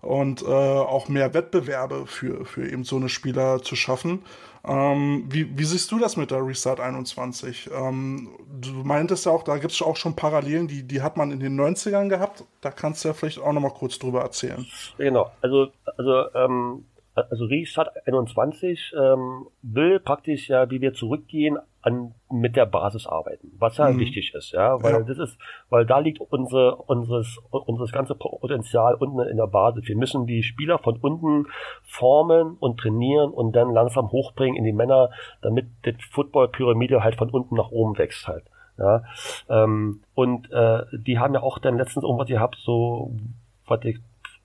und 0.00 0.42
äh, 0.42 0.46
auch 0.46 1.08
mehr 1.08 1.32
Wettbewerbe 1.32 2.06
für, 2.06 2.44
für 2.44 2.68
eben 2.68 2.84
so 2.84 2.96
eine 2.96 3.08
Spieler 3.08 3.62
zu 3.62 3.76
schaffen. 3.76 4.22
Ähm, 4.64 5.24
wie, 5.28 5.58
wie 5.58 5.64
siehst 5.64 5.90
du 5.90 5.98
das 5.98 6.16
mit 6.16 6.30
der 6.30 6.46
Restart 6.46 6.80
21? 6.80 7.70
Ähm, 7.72 8.30
du 8.60 8.70
meintest 8.84 9.26
ja 9.26 9.32
auch, 9.32 9.42
da 9.42 9.58
gibt 9.58 9.72
es 9.72 9.82
auch 9.82 9.96
schon 9.96 10.14
Parallelen, 10.14 10.68
die, 10.68 10.84
die 10.84 11.02
hat 11.02 11.16
man 11.16 11.32
in 11.32 11.40
den 11.40 11.58
90ern 11.58 12.08
gehabt. 12.08 12.44
Da 12.60 12.70
kannst 12.70 13.04
du 13.04 13.08
ja 13.08 13.14
vielleicht 13.14 13.40
auch 13.40 13.52
noch 13.52 13.60
mal 13.60 13.70
kurz 13.70 13.98
drüber 13.98 14.20
erzählen. 14.22 14.66
Genau, 14.98 15.30
also, 15.40 15.68
also 15.96 16.34
ähm, 16.34 16.84
also 17.14 17.44
Restart 17.44 17.90
21 18.06 18.92
ähm, 18.96 19.46
will 19.62 20.00
praktisch 20.00 20.48
ja, 20.48 20.70
wie 20.70 20.80
wir 20.80 20.94
zurückgehen, 20.94 21.58
an 21.82 22.14
mit 22.30 22.56
der 22.56 22.66
Basis 22.66 23.06
arbeiten, 23.06 23.52
was 23.58 23.76
ja 23.76 23.90
mhm. 23.90 23.98
wichtig 23.98 24.32
ist, 24.34 24.52
ja, 24.52 24.82
weil 24.82 24.92
ja. 24.92 25.02
das 25.02 25.18
ist, 25.18 25.38
weil 25.68 25.84
da 25.84 25.98
liegt 25.98 26.20
unsere 26.20 26.76
unseres 26.76 27.38
unseres 27.50 27.92
ganze 27.92 28.14
Potenzial 28.14 28.94
unten 28.94 29.20
in 29.28 29.36
der 29.36 29.48
Basis. 29.48 29.86
Wir 29.88 29.96
müssen 29.96 30.26
die 30.26 30.44
Spieler 30.44 30.78
von 30.78 30.96
unten 30.98 31.46
formen 31.82 32.56
und 32.58 32.78
trainieren 32.78 33.30
und 33.30 33.52
dann 33.54 33.72
langsam 33.72 34.10
hochbringen 34.12 34.56
in 34.56 34.64
die 34.64 34.72
Männer, 34.72 35.10
damit 35.42 35.66
die 35.84 35.94
Football-Pyramide 36.12 37.02
halt 37.02 37.16
von 37.16 37.30
unten 37.30 37.56
nach 37.56 37.70
oben 37.70 37.98
wächst 37.98 38.28
halt. 38.28 38.44
Ja, 38.78 39.02
ähm, 39.48 40.02
und 40.14 40.50
äh, 40.50 40.84
die 40.92 41.18
haben 41.18 41.34
ja 41.34 41.42
auch 41.42 41.58
dann 41.58 41.76
letztens 41.76 42.04
irgendwas 42.04 42.28
gehabt, 42.28 42.56
so 42.62 43.12
was 43.66 43.84
ich 43.84 43.98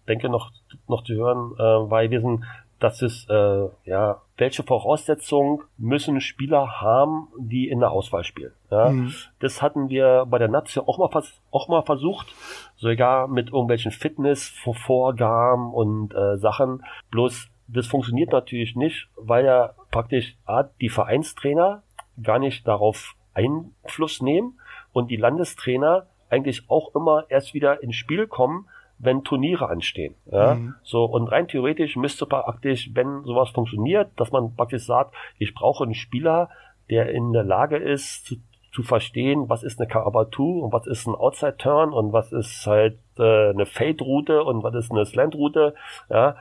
denke 0.07 0.29
noch 0.29 0.51
noch 0.87 1.03
zu 1.03 1.13
hören, 1.13 1.53
äh, 1.57 1.91
weil 1.91 2.09
wir 2.09 2.21
sind 2.21 2.43
das 2.79 3.01
ist, 3.01 3.29
äh, 3.29 3.67
ja, 3.85 4.21
welche 4.37 4.63
Voraussetzungen 4.63 5.61
müssen 5.77 6.21
Spieler 6.21 6.79
haben, 6.81 7.27
die 7.37 7.67
in 7.69 7.79
der 7.79 7.91
Auswahl 7.91 8.23
spielen. 8.23 8.53
Ja? 8.69 8.89
Mhm. 8.89 9.13
Das 9.39 9.61
hatten 9.61 9.89
wir 9.89 10.25
bei 10.29 10.37
der 10.37 10.47
Nazio 10.47 10.83
auch 10.83 10.97
mal, 10.97 11.23
auch 11.51 11.67
mal 11.67 11.81
versucht, 11.83 12.27
sogar 12.75 13.27
mit 13.27 13.47
irgendwelchen 13.47 13.91
Fitness-Vorgaben 13.91 15.73
und 15.73 16.13
äh, 16.13 16.37
Sachen. 16.37 16.83
Bloß 17.09 17.49
das 17.67 17.87
funktioniert 17.87 18.31
natürlich 18.31 18.75
nicht, 18.75 19.09
weil 19.17 19.45
ja 19.45 19.73
praktisch 19.91 20.37
die 20.79 20.89
Vereinstrainer 20.89 21.83
gar 22.21 22.39
nicht 22.39 22.67
darauf 22.67 23.15
Einfluss 23.33 24.21
nehmen 24.21 24.59
und 24.93 25.11
die 25.11 25.17
Landestrainer 25.17 26.07
eigentlich 26.29 26.69
auch 26.69 26.95
immer 26.95 27.25
erst 27.29 27.53
wieder 27.53 27.83
ins 27.83 27.95
Spiel 27.95 28.27
kommen, 28.27 28.67
wenn 28.99 29.23
Turniere 29.23 29.69
anstehen. 29.69 30.15
Ja? 30.31 30.55
Mhm. 30.55 30.75
So, 30.83 31.05
und 31.05 31.27
rein 31.27 31.47
theoretisch 31.47 31.95
müsste 31.95 32.25
praktisch, 32.25 32.89
wenn 32.93 33.23
sowas 33.23 33.49
funktioniert, 33.49 34.09
dass 34.17 34.31
man 34.31 34.55
praktisch 34.55 34.85
sagt, 34.85 35.13
ich 35.37 35.53
brauche 35.53 35.83
einen 35.83 35.93
Spieler, 35.93 36.49
der 36.89 37.09
in 37.09 37.33
der 37.33 37.43
Lage 37.43 37.77
ist, 37.77 38.25
zu, 38.25 38.35
zu 38.71 38.83
verstehen, 38.83 39.49
was 39.49 39.63
ist 39.63 39.79
eine 39.79 39.87
Carabatu 39.87 40.59
und 40.59 40.71
was 40.71 40.87
ist 40.87 41.07
ein 41.07 41.15
Outside 41.15 41.57
Turn 41.57 41.93
und 41.93 42.13
was 42.13 42.31
ist 42.31 42.65
halt 42.67 42.99
äh, 43.17 43.49
eine 43.49 43.65
Fade 43.65 44.03
Route 44.03 44.43
und 44.43 44.63
was 44.63 44.75
ist 44.75 44.91
eine 44.91 45.05
Slant 45.05 45.35
Route, 45.35 45.73
ja. 46.09 46.37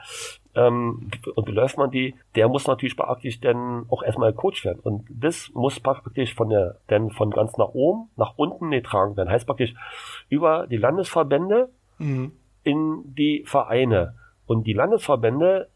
Ähm, 0.55 1.11
und 1.35 1.47
wie 1.47 1.53
läuft 1.53 1.77
man 1.77 1.91
die? 1.91 2.15
Der 2.35 2.49
muss 2.49 2.67
natürlich 2.67 2.97
praktisch 2.97 3.41
dann 3.41 3.85
auch 3.91 4.03
erstmal 4.03 4.33
Coach 4.33 4.65
werden. 4.65 4.81
Und 4.81 5.07
das 5.11 5.51
muss 5.53 5.81
praktisch 5.81 6.35
von 6.35 6.49
der, 6.49 6.77
denn 6.89 7.11
von 7.11 7.31
ganz 7.31 7.59
nach 7.59 7.75
oben, 7.75 8.09
nach 8.17 8.35
unten 8.37 8.71
getragen 8.71 9.19
werden. 9.19 9.29
Heißt 9.29 9.47
praktisch 9.47 9.75
über 10.31 10.67
die 10.67 10.79
Landesverbände, 10.79 11.69
mhm 11.99 12.33
in 12.67 13.15
die 13.15 13.45
Vereine. 13.47 14.15
Und 14.47 14.67
die 14.67 14.73
Landesverbände 14.73 15.69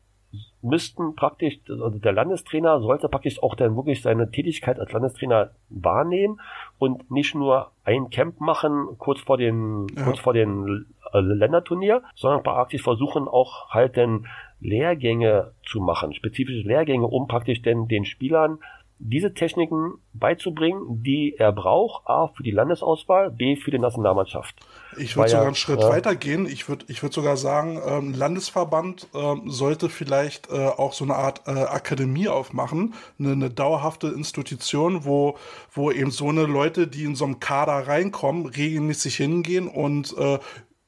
müssten 0.63 1.17
praktisch, 1.17 1.59
also 1.69 1.99
der 1.99 2.13
Landestrainer 2.13 2.81
sollte 2.81 3.09
praktisch 3.09 3.43
auch 3.43 3.55
dann 3.55 3.77
wirklich 3.77 4.03
seine 4.03 4.31
Tätigkeit 4.31 4.79
als 4.79 4.93
Landestrainer 4.93 5.51
wahrnehmen 5.71 6.41
und 6.79 7.11
nicht 7.11 7.35
nur 7.35 7.73
ein 7.85 8.11
Camp 8.11 8.41
machen 8.41 8.97
kurz 8.99 9.21
vor 9.21 9.39
den, 9.39 9.87
ja. 9.97 10.05
kurz 10.05 10.21
vor 10.21 10.33
den 10.33 10.87
äh, 11.13 11.21
Länderturnier, 11.21 12.03
sondern 12.15 12.43
praktisch 12.43 12.83
versuchen 12.83 13.27
auch 13.27 13.71
halt 13.71 13.97
dann 13.97 14.27
Lehrgänge 14.61 15.53
zu 15.65 15.81
machen, 15.81 16.13
spezifische 16.13 16.67
Lehrgänge, 16.67 17.07
um 17.07 17.27
praktisch 17.27 17.63
denn 17.63 17.89
den 17.89 18.05
Spielern 18.05 18.59
diese 19.03 19.33
Techniken 19.33 19.95
beizubringen, 20.13 21.03
die 21.03 21.35
er 21.39 21.53
braucht, 21.53 22.07
A 22.07 22.29
für 22.29 22.43
die 22.43 22.51
Landesauswahl, 22.51 23.31
B 23.31 23.57
für 23.57 23.71
die 23.71 23.79
Nationalmannschaft. 23.79 24.55
Ich 24.99 25.17
würde 25.17 25.31
sogar 25.31 25.47
einen 25.47 25.55
Schritt 25.55 25.81
ja. 25.81 25.89
weiter 25.89 26.15
gehen. 26.15 26.47
Ich 26.47 26.69
würde 26.69 26.85
ich 26.89 27.03
würd 27.03 27.13
sogar 27.13 27.37
sagen, 27.37 27.81
ähm, 27.85 28.13
Landesverband 28.13 29.09
ähm, 29.15 29.51
sollte 29.51 29.89
vielleicht 29.89 30.51
äh, 30.51 30.67
auch 30.67 30.93
so 30.93 31.05
eine 31.05 31.15
Art 31.15 31.43
äh, 31.47 31.51
Akademie 31.51 32.29
aufmachen, 32.29 32.95
eine, 33.19 33.33
eine 33.33 33.51
dauerhafte 33.51 34.09
Institution, 34.09 35.05
wo, 35.05 35.37
wo 35.73 35.91
eben 35.91 36.11
so 36.11 36.29
eine 36.29 36.45
Leute, 36.45 36.87
die 36.87 37.05
in 37.05 37.15
so 37.15 37.25
einem 37.25 37.41
Kader 37.41 37.87
reinkommen, 37.87 38.47
regelmäßig 38.47 39.17
hingehen 39.17 39.67
und 39.69 40.15
äh, 40.19 40.39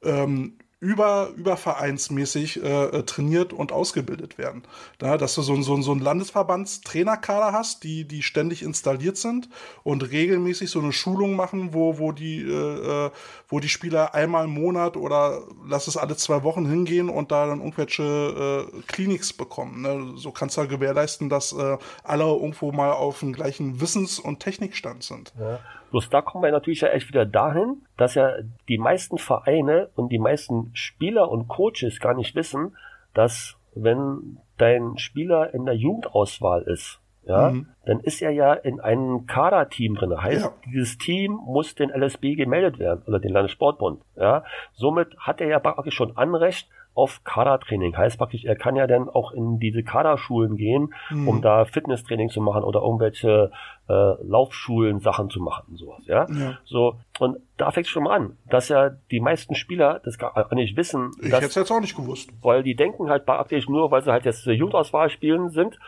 ähm, 0.04 0.58
über, 0.82 1.30
übervereinsmäßig 1.36 2.60
äh, 2.60 2.86
äh, 2.86 3.02
trainiert 3.04 3.52
und 3.52 3.70
ausgebildet 3.70 4.36
werden. 4.36 4.64
Da, 4.98 5.16
dass 5.16 5.36
du 5.36 5.42
so, 5.42 5.62
so, 5.62 5.80
so 5.80 5.92
einen 5.92 6.00
Landesverbandstrainerkader 6.00 7.52
hast, 7.52 7.84
die, 7.84 8.04
die 8.04 8.20
ständig 8.20 8.64
installiert 8.64 9.16
sind 9.16 9.48
und 9.84 10.10
regelmäßig 10.10 10.70
so 10.70 10.80
eine 10.80 10.92
Schulung 10.92 11.36
machen, 11.36 11.72
wo, 11.72 11.98
wo, 11.98 12.10
die, 12.10 12.42
äh, 12.42 13.06
äh 13.06 13.10
wo 13.48 13.60
die 13.60 13.68
Spieler 13.68 14.16
einmal 14.16 14.46
im 14.46 14.54
Monat 14.54 14.96
oder 14.96 15.42
lass 15.64 15.86
es 15.86 15.96
alle 15.96 16.16
zwei 16.16 16.42
Wochen 16.42 16.68
hingehen 16.68 17.08
und 17.08 17.30
da 17.30 17.46
dann 17.46 17.60
irgendwelche 17.60 18.66
äh, 18.72 18.82
Kliniks 18.88 19.32
bekommen. 19.32 19.82
Ne? 19.82 20.14
So 20.16 20.32
kannst 20.32 20.56
du 20.56 20.62
ja 20.62 20.66
gewährleisten, 20.66 21.28
dass 21.28 21.52
äh, 21.52 21.78
alle 22.02 22.24
irgendwo 22.24 22.72
mal 22.72 22.90
auf 22.90 23.20
dem 23.20 23.32
gleichen 23.32 23.80
Wissens- 23.80 24.18
und 24.18 24.40
Technikstand 24.40 25.04
sind. 25.04 25.32
Ja. 25.38 25.60
Bloß 25.92 26.08
da 26.08 26.22
kommen 26.22 26.42
wir 26.42 26.50
natürlich 26.50 26.80
ja 26.80 26.88
echt 26.88 27.08
wieder 27.08 27.26
dahin, 27.26 27.82
dass 27.98 28.14
ja 28.14 28.32
die 28.68 28.78
meisten 28.78 29.18
Vereine 29.18 29.90
und 29.94 30.10
die 30.10 30.18
meisten 30.18 30.70
Spieler 30.72 31.30
und 31.30 31.48
Coaches 31.48 32.00
gar 32.00 32.14
nicht 32.14 32.34
wissen, 32.34 32.76
dass 33.12 33.56
wenn 33.74 34.38
dein 34.56 34.96
Spieler 34.96 35.52
in 35.52 35.66
der 35.66 35.76
Jugendauswahl 35.76 36.62
ist, 36.62 36.98
ja, 37.24 37.50
mhm. 37.50 37.68
dann 37.84 38.00
ist 38.00 38.22
er 38.22 38.30
ja 38.30 38.54
in 38.54 38.80
einem 38.80 39.26
Kaderteam 39.26 39.94
drin. 39.94 40.20
Heißt, 40.20 40.44
ja. 40.46 40.52
dieses 40.66 40.96
Team 40.96 41.38
muss 41.44 41.74
den 41.74 41.90
LSB 41.90 42.36
gemeldet 42.36 42.78
werden 42.78 43.02
oder 43.06 43.20
den 43.20 43.32
Landessportbund. 43.32 44.02
Ja, 44.16 44.44
somit 44.72 45.14
hat 45.18 45.40
er 45.42 45.48
ja 45.48 45.60
praktisch 45.60 45.94
schon 45.94 46.16
Anrecht 46.16 46.68
auf 46.94 47.24
Kadertraining. 47.24 47.96
Heißt 47.96 48.18
praktisch, 48.18 48.44
er 48.44 48.56
kann 48.56 48.76
ja 48.76 48.86
dann 48.86 49.08
auch 49.08 49.32
in 49.32 49.58
diese 49.58 49.82
Kaderschulen 49.82 50.56
gehen, 50.56 50.92
mhm. 51.10 51.28
um 51.28 51.42
da 51.42 51.64
Fitnesstraining 51.64 52.28
zu 52.28 52.40
machen 52.40 52.64
oder 52.64 52.80
irgendwelche 52.80 53.50
äh, 53.88 54.14
Laufschulen 54.22 55.00
Sachen 55.00 55.30
zu 55.30 55.40
machen 55.40 55.64
und 55.70 55.76
sowas, 55.78 56.06
ja? 56.06 56.26
ja. 56.28 56.58
So, 56.64 56.96
und 57.18 57.38
da 57.56 57.70
fängt 57.70 57.86
schon 57.86 58.04
mal 58.04 58.16
an, 58.16 58.36
dass 58.48 58.68
ja 58.68 58.90
die 59.10 59.20
meisten 59.20 59.54
Spieler 59.54 60.00
das 60.04 60.18
gar 60.18 60.54
nicht 60.54 60.76
wissen. 60.76 61.12
Ich 61.20 61.32
hätte 61.32 61.46
es 61.46 61.54
jetzt 61.54 61.70
auch 61.70 61.80
nicht 61.80 61.96
gewusst. 61.96 62.30
Weil 62.42 62.62
die 62.62 62.74
denken 62.74 63.08
halt 63.08 63.26
praktisch 63.26 63.68
nur, 63.68 63.90
weil 63.90 64.02
sie 64.02 64.12
halt 64.12 64.24
jetzt 64.24 64.44
Jugendauswahl 64.46 65.08
spielen 65.10 65.50
sind, 65.50 65.78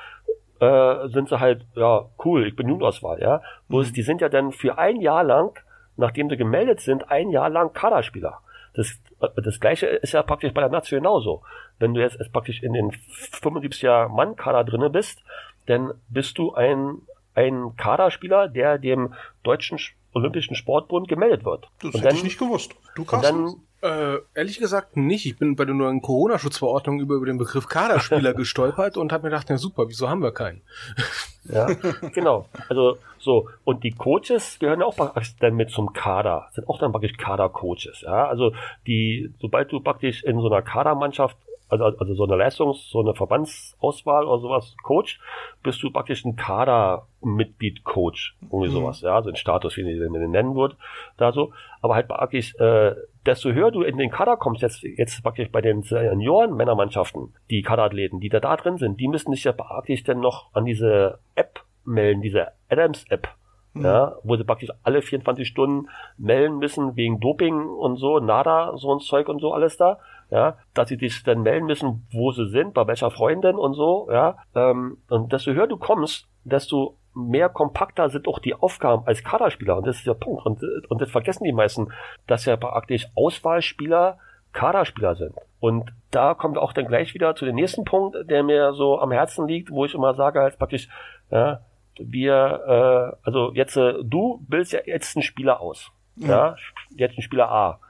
äh, 0.61 1.09
sind 1.09 1.29
sie 1.29 1.41
halt, 1.41 1.67
ja, 1.75 2.07
cool, 2.25 2.47
ich 2.47 2.57
bin 2.57 2.69
Jugendauswahl, 2.69 3.21
ja. 3.21 3.43
Bloß 3.69 3.91
mhm. 3.91 3.95
die 3.95 4.03
sind 4.03 4.21
ja 4.21 4.29
dann 4.29 4.53
für 4.53 4.79
ein 4.79 5.01
Jahr 5.01 5.25
lang, 5.25 5.59
nachdem 5.97 6.31
sie 6.31 6.37
gemeldet 6.37 6.81
sind, 6.81 7.11
ein 7.11 7.31
Jahr 7.31 7.51
lang 7.51 7.73
Kaderspieler. 7.73 8.39
Das, 8.75 9.01
das 9.29 9.61
gleiche 9.61 9.87
ist 9.87 10.13
ja 10.13 10.23
praktisch 10.23 10.53
bei 10.53 10.61
der 10.61 10.71
Nation 10.71 11.01
genauso. 11.01 11.43
Wenn 11.79 11.95
du 11.95 12.01
jetzt 12.01 12.19
praktisch 12.33 12.63
in 12.63 12.73
den 12.73 12.93
75er 12.93 14.09
Mann-Kader 14.09 14.65
drinne 14.65 14.91
bist, 14.91 15.23
dann 15.67 15.93
bist 16.09 16.39
du 16.39 16.55
ein, 16.55 16.99
ein 17.35 17.77
Kaderspieler, 17.77 18.49
der 18.49 18.79
dem 18.79 19.15
deutschen 19.43 19.79
Olympischen 20.13 20.55
Sportbund 20.55 21.09
gemeldet 21.09 21.45
wird. 21.45 21.69
Das 21.81 21.87
und 21.87 21.95
hätte 21.95 22.09
dann, 22.09 22.17
ich 22.17 22.25
nicht 22.25 22.39
gewusst. 22.39 22.75
Du 22.95 23.05
kannst 23.05 23.25
dann, 23.25 23.57
äh, 23.85 24.19
ehrlich 24.35 24.59
gesagt 24.59 24.97
nicht. 24.97 25.27
Ich 25.27 25.37
bin 25.37 25.57
bei 25.57 25.67
der 25.67 25.75
neuen 25.75 26.01
Corona-Schutzverordnung 26.01 27.01
über, 27.01 27.17
über 27.17 27.27
den 27.27 27.37
Begriff 27.37 27.69
Kaderspieler 27.69 28.33
gestolpert 28.35 28.97
und 28.97 29.13
habe 29.13 29.25
mir 29.25 29.31
gedacht, 29.31 29.47
na 29.51 29.59
super, 29.59 29.89
wieso 29.89 30.09
haben 30.09 30.23
wir 30.23 30.33
keinen? 30.33 30.63
ja, 31.45 31.67
genau. 32.15 32.47
Also 32.69 32.97
so, 33.19 33.49
und 33.65 33.85
die 33.85 33.91
Coaches 33.91 34.59
gehören 34.59 34.81
ja 34.81 34.87
auch 34.87 34.97
praktisch 34.97 35.37
dann 35.37 35.55
mit 35.55 35.71
zum 35.71 35.93
Kader, 35.93 36.49
sind 36.53 36.69
auch 36.69 36.79
dann 36.79 36.93
praktisch 36.93 37.17
Kader-Coaches. 37.19 38.03
Ja? 38.03 38.27
Also 38.27 38.55
die, 38.87 39.33
sobald 39.39 39.71
du 39.71 39.81
praktisch 39.81 40.25
in 40.25 40.41
so 40.41 40.47
einer 40.47 40.63
Kadermannschaft 40.63 41.37
also, 41.69 41.85
also 41.85 42.15
so 42.15 42.25
eine 42.25 42.37
Leistungs-, 42.37 42.91
so 42.91 43.01
eine 43.01 43.15
Verbandsauswahl 43.15 44.27
oder 44.27 44.41
sowas 44.41 44.77
Coach, 44.83 45.21
bist 45.63 45.83
du 45.83 45.91
praktisch 45.91 46.25
ein 46.25 46.37
Kadermitglied-Coach. 46.37 48.37
Irgendwie 48.43 48.69
mhm. 48.69 48.73
sowas, 48.73 49.01
ja, 49.01 49.23
so 49.23 49.31
ein 49.31 49.37
Status, 49.37 49.77
wie 49.77 49.83
den, 49.83 50.13
den 50.13 50.31
nennen 50.31 50.55
wird, 50.55 50.77
da 51.17 51.33
so. 51.33 51.53
Aber 51.81 51.95
halt 51.95 52.09
praktisch, 52.09 52.55
äh, 52.57 52.95
desto 53.27 53.53
höher 53.53 53.71
du 53.71 53.83
in 53.83 53.97
den 53.97 54.11
Kader 54.11 54.37
kommst, 54.37 54.63
jetzt, 54.63 54.83
jetzt 54.83 55.23
praktisch 55.23 55.51
bei 55.51 55.61
den 55.61 55.83
Senioren-Männermannschaften, 55.83 57.35
die 57.51 57.63
Kaderathleten, 57.63 58.21
die 58.21 58.29
da, 58.29 58.41
da 58.41 58.57
drin 58.57 58.79
sind, 58.79 59.01
die 59.01 59.09
müssen 59.09 59.33
sich 59.33 59.45
ja 59.45 59.53
praktisch 59.53 60.05
dann 60.05 60.21
noch 60.21 60.55
an 60.55 60.65
diese 60.65 61.19
App 61.35 61.65
melden, 61.85 62.23
diese 62.23 62.49
Adams-App. 62.69 63.29
Mhm. 63.77 63.85
Ja, 63.85 64.17
wo 64.23 64.37
sie 64.37 64.45
praktisch 64.45 64.71
alle 64.85 65.03
24 65.03 65.49
Stunden 65.49 65.89
melden 66.17 66.59
müssen 66.59 66.95
wegen 66.95 67.19
Doping 67.19 67.67
und 67.67 67.97
so, 67.97 68.21
NADA, 68.21 68.77
so 68.77 68.95
ein 68.95 69.01
Zeug 69.01 69.29
und 69.29 69.41
so 69.41 69.53
alles 69.53 69.77
da 69.77 69.99
ja, 70.31 70.57
dass 70.75 70.89
sie 70.89 70.97
dich 70.97 71.23
dann 71.23 71.43
melden 71.43 71.67
müssen, 71.67 72.07
wo 72.11 72.33
sie 72.33 72.49
sind, 72.49 72.75
bei 72.75 72.87
welcher 72.87 73.11
Freundin 73.11 73.57
und 73.57 73.75
so, 73.75 74.09
ja, 74.11 74.37
ähm, 74.55 74.99
und 75.09 75.33
desto 75.33 75.53
höher 75.53 75.67
du 75.67 75.77
kommst, 75.77 76.27
desto 76.45 76.97
mehr 77.15 77.49
kompakter 77.49 78.11
sind 78.11 78.29
auch 78.29 78.39
die 78.39 78.55
Aufgaben 78.55 79.07
als 79.07 79.23
Kaderspieler 79.23 79.77
und 79.77 79.87
das 79.87 79.97
ist 79.97 80.07
der 80.07 80.15
Punkt 80.15 80.45
und, 80.45 80.63
und 80.89 81.01
das 81.01 81.11
vergessen 81.11 81.45
die 81.45 81.53
meisten, 81.53 81.93
dass 82.27 82.45
ja 82.45 82.57
praktisch 82.57 83.07
Auswahlspieler 83.15 84.19
Kaderspieler 84.53 85.17
sind. 85.17 85.35
Und 85.61 85.93
da 86.11 86.35
kommt 86.35 86.57
auch 86.57 86.73
dann 86.73 86.87
gleich 86.87 87.13
wieder 87.13 87.35
zu 87.35 87.45
dem 87.45 87.57
nächsten 87.57 87.85
Punkt, 87.85 88.17
der 88.31 88.43
mir 88.43 88.73
so 88.73 88.99
am 88.99 89.13
Herzen 89.13 89.47
liegt, 89.47 89.71
wo 89.71 89.85
ich 89.85 89.95
immer 89.95 90.15
sage, 90.15 90.41
als 90.41 90.57
praktisch, 90.57 90.89
ja, 91.31 91.61
wir, 91.99 93.15
äh, 93.15 93.27
also 93.27 93.53
jetzt, 93.53 93.77
äh, 93.77 93.95
du 94.03 94.45
bildest 94.49 94.73
ja 94.73 94.81
jetzt 94.85 95.17
einen 95.17 95.23
Spieler 95.23 95.61
aus. 95.61 95.91
Ja. 96.17 96.29
ja, 96.29 96.57
jetzt 96.97 97.13
einen 97.13 97.23
Spieler 97.23 97.51
A. 97.51 97.81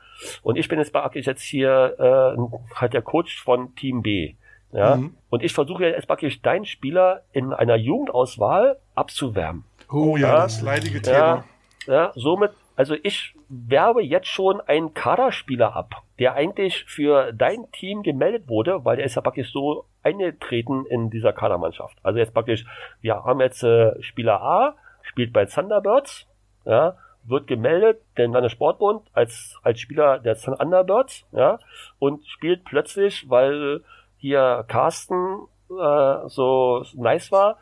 Und 0.42 0.56
ich 0.56 0.68
bin 0.68 0.78
jetzt 0.78 0.92
praktisch 0.92 1.26
jetzt 1.26 1.42
hier 1.42 1.96
äh, 1.98 2.74
halt 2.76 2.94
der 2.94 3.02
Coach 3.02 3.42
von 3.42 3.74
Team 3.74 4.02
B. 4.02 4.34
Ja? 4.74 4.96
Mhm. 4.96 5.14
Und 5.30 5.42
ich 5.42 5.54
versuche 5.54 5.86
jetzt 5.86 6.06
praktisch 6.06 6.42
deinen 6.42 6.64
Spieler 6.64 7.22
in 7.32 7.52
einer 7.52 7.76
Jugendauswahl 7.76 8.78
abzuwärmen. 8.94 9.64
Oh 9.90 10.16
ja, 10.16 10.28
ja 10.28 10.34
das 10.42 10.60
leidige 10.62 11.00
Thema. 11.00 11.44
Ja, 11.86 11.94
ja, 11.94 12.12
somit, 12.14 12.50
also 12.76 12.96
ich 13.02 13.34
werbe 13.48 14.02
jetzt 14.02 14.28
schon 14.28 14.60
einen 14.60 14.94
Kaderspieler 14.94 15.76
ab, 15.76 16.02
der 16.18 16.34
eigentlich 16.34 16.84
für 16.86 17.32
dein 17.32 17.70
Team 17.72 18.02
gemeldet 18.02 18.48
wurde, 18.48 18.84
weil 18.84 18.96
der 18.96 19.06
ist 19.06 19.14
ja 19.14 19.22
praktisch 19.22 19.52
so 19.52 19.84
eingetreten 20.02 20.86
in 20.86 21.10
dieser 21.10 21.32
Kadermannschaft. 21.32 21.96
Also 22.02 22.18
jetzt 22.18 22.34
praktisch, 22.34 22.64
wir 23.00 23.24
haben 23.24 23.40
jetzt 23.40 23.62
äh, 23.62 24.02
Spieler 24.02 24.42
A, 24.42 24.74
spielt 25.02 25.32
bei 25.32 25.44
Thunderbirds, 25.44 26.26
ja, 26.64 26.96
wird 27.22 27.46
gemeldet, 27.46 28.00
der 28.16 28.28
Landessportbund 28.28 29.02
als, 29.12 29.56
als 29.62 29.80
Spieler 29.80 30.18
der 30.18 30.36
Thunderbirds, 30.36 31.26
ja, 31.32 31.58
und 31.98 32.26
spielt 32.26 32.64
plötzlich, 32.64 33.30
weil 33.30 33.82
hier 34.24 34.64
Carsten 34.68 35.40
äh, 35.68 36.28
so 36.28 36.82
nice 36.94 37.30
war, 37.30 37.58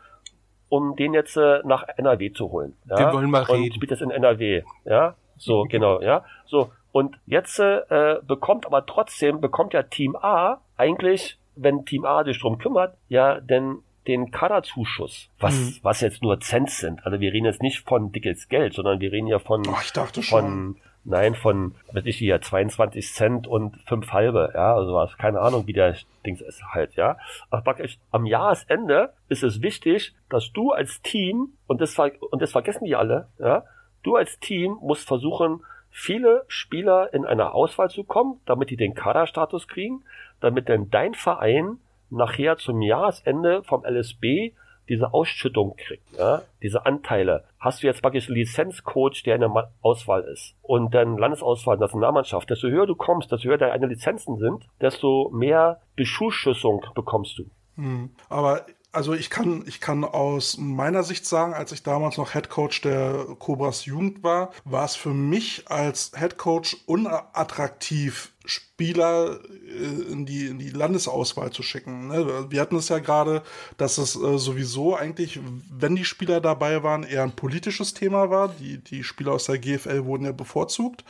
um 0.69 0.95
den 0.95 1.13
jetzt 1.13 1.35
äh, 1.35 1.59
nach 1.65 1.83
NRW 1.97 2.31
zu 2.31 2.51
holen. 2.51 2.77
Ja? 2.89 2.99
Wir 2.99 3.13
wollen 3.13 3.29
mal 3.29 3.41
und 3.41 3.49
reden. 3.49 3.75
spielt 3.75 3.91
jetzt 3.91 4.01
in 4.01 4.11
NRW, 4.11 4.63
ja, 4.85 5.15
so 5.35 5.63
genau, 5.63 5.99
ja, 5.99 6.23
so 6.45 6.71
und 6.93 7.17
jetzt 7.25 7.59
äh, 7.59 8.15
bekommt 8.25 8.65
aber 8.65 8.85
trotzdem 8.85 9.41
bekommt 9.41 9.73
ja 9.73 9.83
Team 9.83 10.15
A 10.15 10.61
eigentlich, 10.77 11.37
wenn 11.57 11.83
Team 11.83 12.05
A 12.05 12.23
sich 12.23 12.39
drum 12.39 12.59
kümmert, 12.59 12.95
ja, 13.09 13.41
denn 13.41 13.79
den 14.07 14.31
Kaderzuschuss, 14.31 15.29
was, 15.39 15.59
mhm. 15.59 15.79
was 15.81 15.99
jetzt 15.99 16.23
nur 16.23 16.39
Cent 16.39 16.69
sind. 16.69 17.05
Also 17.05 17.19
wir 17.19 17.33
reden 17.33 17.45
jetzt 17.45 17.61
nicht 17.61 17.81
von 17.81 18.13
dickes 18.13 18.47
Geld, 18.47 18.73
sondern 18.73 19.01
wir 19.01 19.11
reden 19.11 19.27
ja 19.27 19.39
von, 19.39 19.63
oh, 19.67 19.75
ich 19.83 19.91
dachte 19.91 20.21
von, 20.21 20.23
schon. 20.23 20.77
Nein, 21.05 21.35
von, 21.35 21.75
weiß 21.91 22.05
ich 22.05 22.17
hier, 22.17 22.41
22 22.41 23.13
Cent 23.13 23.47
und 23.47 23.77
fünf 23.87 24.11
halbe, 24.11 24.51
ja, 24.53 24.75
also 24.75 24.93
was, 24.93 25.17
keine 25.17 25.41
Ahnung, 25.41 25.67
wie 25.67 25.73
der 25.73 25.95
Dings 26.25 26.41
ist 26.41 26.63
halt, 26.73 26.95
ja. 26.95 27.17
Aber 27.49 27.61
praktisch 27.61 27.97
am 28.11 28.25
Jahresende 28.25 29.13
ist 29.29 29.43
es 29.43 29.61
wichtig, 29.61 30.15
dass 30.29 30.51
du 30.53 30.71
als 30.71 31.01
Team, 31.01 31.53
und 31.67 31.81
das, 31.81 31.97
und 31.99 32.41
das 32.41 32.51
vergessen 32.51 32.85
die 32.85 32.95
alle, 32.95 33.27
ja, 33.39 33.63
du 34.03 34.15
als 34.15 34.39
Team 34.39 34.77
musst 34.81 35.07
versuchen, 35.07 35.63
viele 35.89 36.43
Spieler 36.47 37.13
in 37.13 37.25
einer 37.25 37.53
Auswahl 37.53 37.89
zu 37.89 38.03
kommen, 38.03 38.39
damit 38.45 38.69
die 38.69 38.77
den 38.77 38.95
Kaderstatus 38.95 39.67
kriegen, 39.67 40.03
damit 40.39 40.67
dann 40.69 40.89
dein 40.89 41.13
Verein 41.13 41.77
nachher 42.09 42.57
zum 42.57 42.81
Jahresende 42.81 43.63
vom 43.63 43.85
LSB 43.85 44.53
diese 44.89 45.13
Ausschüttung 45.13 45.75
kriegt, 45.75 46.03
ja, 46.17 46.41
diese 46.61 46.85
Anteile. 46.85 47.45
Hast 47.59 47.83
du 47.83 47.87
jetzt 47.87 48.01
praktisch 48.01 48.27
einen 48.27 48.37
Lizenzcoach, 48.37 49.23
der 49.23 49.35
in 49.35 49.41
der 49.41 49.71
Auswahl 49.81 50.23
ist 50.23 50.55
und 50.61 50.93
dann 50.93 51.17
Landesauswahl, 51.17 51.77
Nationalmannschaft, 51.77 52.49
desto 52.49 52.67
höher 52.67 52.85
du 52.85 52.95
kommst, 52.95 53.31
desto 53.31 53.47
höher 53.47 53.57
deine 53.57 53.87
Lizenzen 53.87 54.37
sind, 54.37 54.67
desto 54.81 55.29
mehr 55.33 55.81
Beschusschussung 55.95 56.85
bekommst 56.95 57.37
du. 57.37 57.45
Hm. 57.75 58.11
Aber 58.29 58.65
also 58.93 59.13
ich 59.13 59.31
kann, 59.31 59.63
ich 59.67 59.81
kann 59.81 60.03
aus 60.03 60.57
meiner 60.59 61.01
Sicht 61.01 61.25
sagen, 61.25 61.55
als 61.55 61.71
ich 61.71 61.81
damals 61.81 62.17
noch 62.17 62.33
Head 62.33 62.49
Coach 62.49 62.81
der 62.81 63.25
Cobras 63.39 63.85
Jugend 63.85 64.23
war, 64.23 64.51
war 64.65 64.85
es 64.85 64.95
für 64.95 65.15
mich 65.15 65.67
als 65.67 66.11
Head 66.15 66.37
Coach 66.37 66.77
unattraktiv, 66.85 68.32
Spieler 68.45 69.39
äh, 69.65 70.11
in 70.11 70.25
die, 70.25 70.47
in 70.47 70.59
die 70.59 70.69
Landesauswahl 70.69 71.51
zu 71.51 71.63
schicken. 71.63 72.07
Ne? 72.07 72.47
Wir 72.49 72.61
hatten 72.61 72.75
es 72.75 72.89
ja 72.89 72.99
gerade, 72.99 73.41
dass 73.77 73.97
es 73.97 74.15
äh, 74.15 74.37
sowieso 74.37 74.95
eigentlich, 74.95 75.39
wenn 75.71 75.95
die 75.95 76.05
Spieler 76.05 76.41
dabei 76.41 76.83
waren, 76.83 77.03
eher 77.03 77.23
ein 77.23 77.35
politisches 77.35 77.93
Thema 77.93 78.29
war. 78.29 78.49
Die, 78.49 78.79
die 78.79 79.03
Spieler 79.03 79.33
aus 79.33 79.45
der 79.45 79.59
GFL 79.59 80.05
wurden 80.05 80.25
ja 80.25 80.31
bevorzugt. 80.31 81.05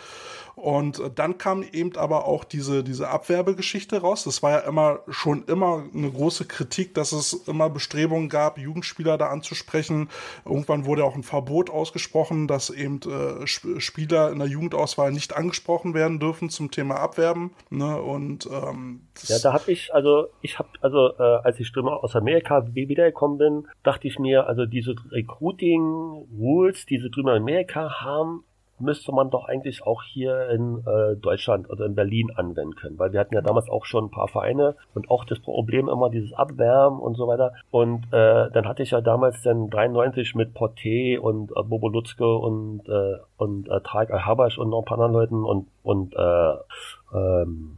Und 0.55 1.01
dann 1.15 1.39
kam 1.39 1.63
eben 1.63 1.97
aber 1.97 2.25
auch 2.25 2.43
diese, 2.43 2.83
diese 2.83 3.09
Abwerbegeschichte 3.09 4.01
raus. 4.01 4.23
Das 4.23 4.43
war 4.43 4.51
ja 4.51 4.59
immer 4.59 4.99
schon 5.09 5.45
immer 5.45 5.83
eine 5.91 6.11
große 6.11 6.45
Kritik, 6.45 6.93
dass 6.93 7.11
es 7.11 7.33
immer 7.47 7.71
Bestrebungen 7.71 8.29
gab, 8.29 8.59
Jugendspieler 8.59 9.17
da 9.17 9.29
anzusprechen. 9.29 10.09
Irgendwann 10.45 10.85
wurde 10.85 11.05
auch 11.05 11.15
ein 11.15 11.23
Verbot 11.23 11.71
ausgesprochen, 11.71 12.47
dass 12.47 12.69
eben 12.69 12.99
äh, 13.01 13.47
Spieler 13.47 14.31
in 14.31 14.37
der 14.37 14.47
Jugendauswahl 14.47 15.11
nicht 15.11 15.35
angesprochen 15.35 15.95
werden 15.95 16.19
dürfen 16.19 16.51
zum 16.51 16.69
Thema 16.69 16.97
Abwerbe. 16.97 17.22
Abwerben. 17.23 17.51
Ne? 17.69 18.01
Und 18.01 18.47
ähm, 18.47 19.01
ja, 19.23 19.37
da 19.41 19.53
habe 19.53 19.71
ich 19.71 19.93
also 19.93 20.27
ich 20.41 20.59
habe 20.59 20.69
also 20.81 21.13
äh, 21.17 21.39
als 21.43 21.59
ich 21.59 21.75
aus 21.77 22.15
Amerika 22.15 22.67
wiedergekommen 22.73 23.37
bin, 23.37 23.67
dachte 23.83 24.07
ich 24.07 24.19
mir, 24.19 24.47
also 24.47 24.65
diese 24.65 24.95
Recruiting 25.11 26.27
Rules, 26.37 26.85
die 26.85 26.99
sie 26.99 27.09
drüben 27.09 27.29
in 27.29 27.41
Amerika 27.41 28.01
haben, 28.01 28.43
müsste 28.79 29.11
man 29.11 29.29
doch 29.29 29.45
eigentlich 29.45 29.85
auch 29.85 30.03
hier 30.03 30.49
in 30.49 30.83
äh, 30.85 31.15
Deutschland 31.15 31.69
oder 31.69 31.85
in 31.85 31.95
Berlin 31.95 32.31
anwenden 32.35 32.75
können, 32.75 32.99
weil 32.99 33.13
wir 33.13 33.19
hatten 33.19 33.33
ja 33.33 33.41
damals 33.41 33.69
auch 33.69 33.85
schon 33.85 34.05
ein 34.05 34.11
paar 34.11 34.27
Vereine 34.27 34.75
und 34.93 35.09
auch 35.09 35.25
das 35.25 35.39
Problem 35.39 35.87
immer 35.87 36.09
dieses 36.09 36.33
Abwärmen 36.33 36.99
und 36.99 37.15
so 37.15 37.27
weiter. 37.27 37.53
Und 37.71 38.05
äh, 38.11 38.49
dann 38.51 38.67
hatte 38.67 38.83
ich 38.83 38.91
ja 38.91 39.01
damals 39.01 39.41
dann 39.41 39.69
93 39.69 40.35
mit 40.35 40.55
Porté 40.55 41.17
und 41.19 41.51
äh, 41.51 41.63
Bobo 41.63 41.87
Lutzke 41.87 42.27
und 42.35 42.87
äh, 42.87 43.17
und 43.37 43.69
äh, 43.69 43.81
Tarek 43.81 44.11
Al-Habash 44.11 44.57
und 44.57 44.69
noch 44.69 44.79
ein 44.79 44.85
paar 44.85 44.99
anderen 44.99 45.13
Leuten 45.13 45.43
und 45.43 45.67
und 45.83 46.13
äh, 46.15 46.53
ähm, 47.13 47.77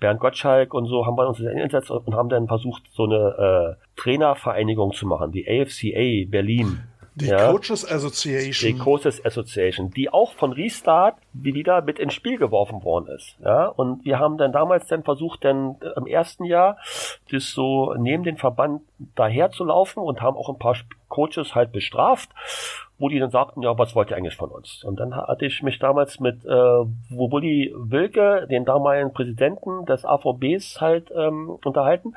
Bernd 0.00 0.20
Gottschalk 0.20 0.74
und 0.74 0.86
so 0.86 1.06
haben 1.06 1.16
wir 1.16 1.26
uns 1.26 1.40
eingesetzt 1.40 1.90
und 1.90 2.14
haben 2.14 2.28
dann 2.28 2.46
versucht, 2.46 2.82
so 2.92 3.04
eine 3.04 3.76
äh, 3.78 4.00
Trainervereinigung 4.00 4.92
zu 4.92 5.06
machen, 5.06 5.32
die 5.32 5.48
AFCA 5.48 6.30
Berlin. 6.30 6.82
Die 7.16 7.26
ja, 7.26 7.52
Coaches 7.52 7.88
Association. 7.88 8.72
Die 8.72 8.78
Coaches 8.78 9.24
Association, 9.24 9.90
die 9.90 10.10
auch 10.10 10.32
von 10.32 10.52
Restart 10.52 11.16
wieder 11.32 11.80
mit 11.80 12.00
ins 12.00 12.12
Spiel 12.12 12.38
geworfen 12.38 12.82
worden 12.82 13.06
ist. 13.14 13.36
Ja, 13.44 13.68
und 13.68 14.04
wir 14.04 14.18
haben 14.18 14.36
dann 14.36 14.52
damals 14.52 14.88
dann 14.88 15.04
versucht, 15.04 15.44
dann 15.44 15.76
im 15.96 16.06
ersten 16.06 16.44
Jahr 16.44 16.76
das 17.30 17.52
so 17.52 17.94
neben 17.96 18.24
den 18.24 18.36
Verband 18.36 18.82
daher 19.14 19.52
zu 19.52 19.64
laufen 19.64 20.00
und 20.00 20.22
haben 20.22 20.36
auch 20.36 20.48
ein 20.48 20.58
paar 20.58 20.76
Coaches 21.08 21.54
halt 21.54 21.70
bestraft, 21.70 22.30
wo 22.98 23.08
die 23.08 23.18
dann 23.18 23.30
sagten, 23.30 23.62
ja, 23.62 23.76
was 23.76 23.94
wollt 23.94 24.10
ihr 24.10 24.16
eigentlich 24.16 24.36
von 24.36 24.50
uns? 24.50 24.84
Und 24.84 25.00
dann 25.00 25.16
hatte 25.16 25.46
ich 25.46 25.62
mich 25.62 25.78
damals 25.78 26.20
mit 26.20 26.44
äh, 26.44 26.48
Wobuli 26.48 27.74
Wilke, 27.76 28.46
den 28.48 28.64
damaligen 28.64 29.12
Präsidenten 29.12 29.84
des 29.86 30.04
AVBs 30.04 30.80
halt 30.80 31.10
ähm, 31.14 31.58
unterhalten. 31.64 32.14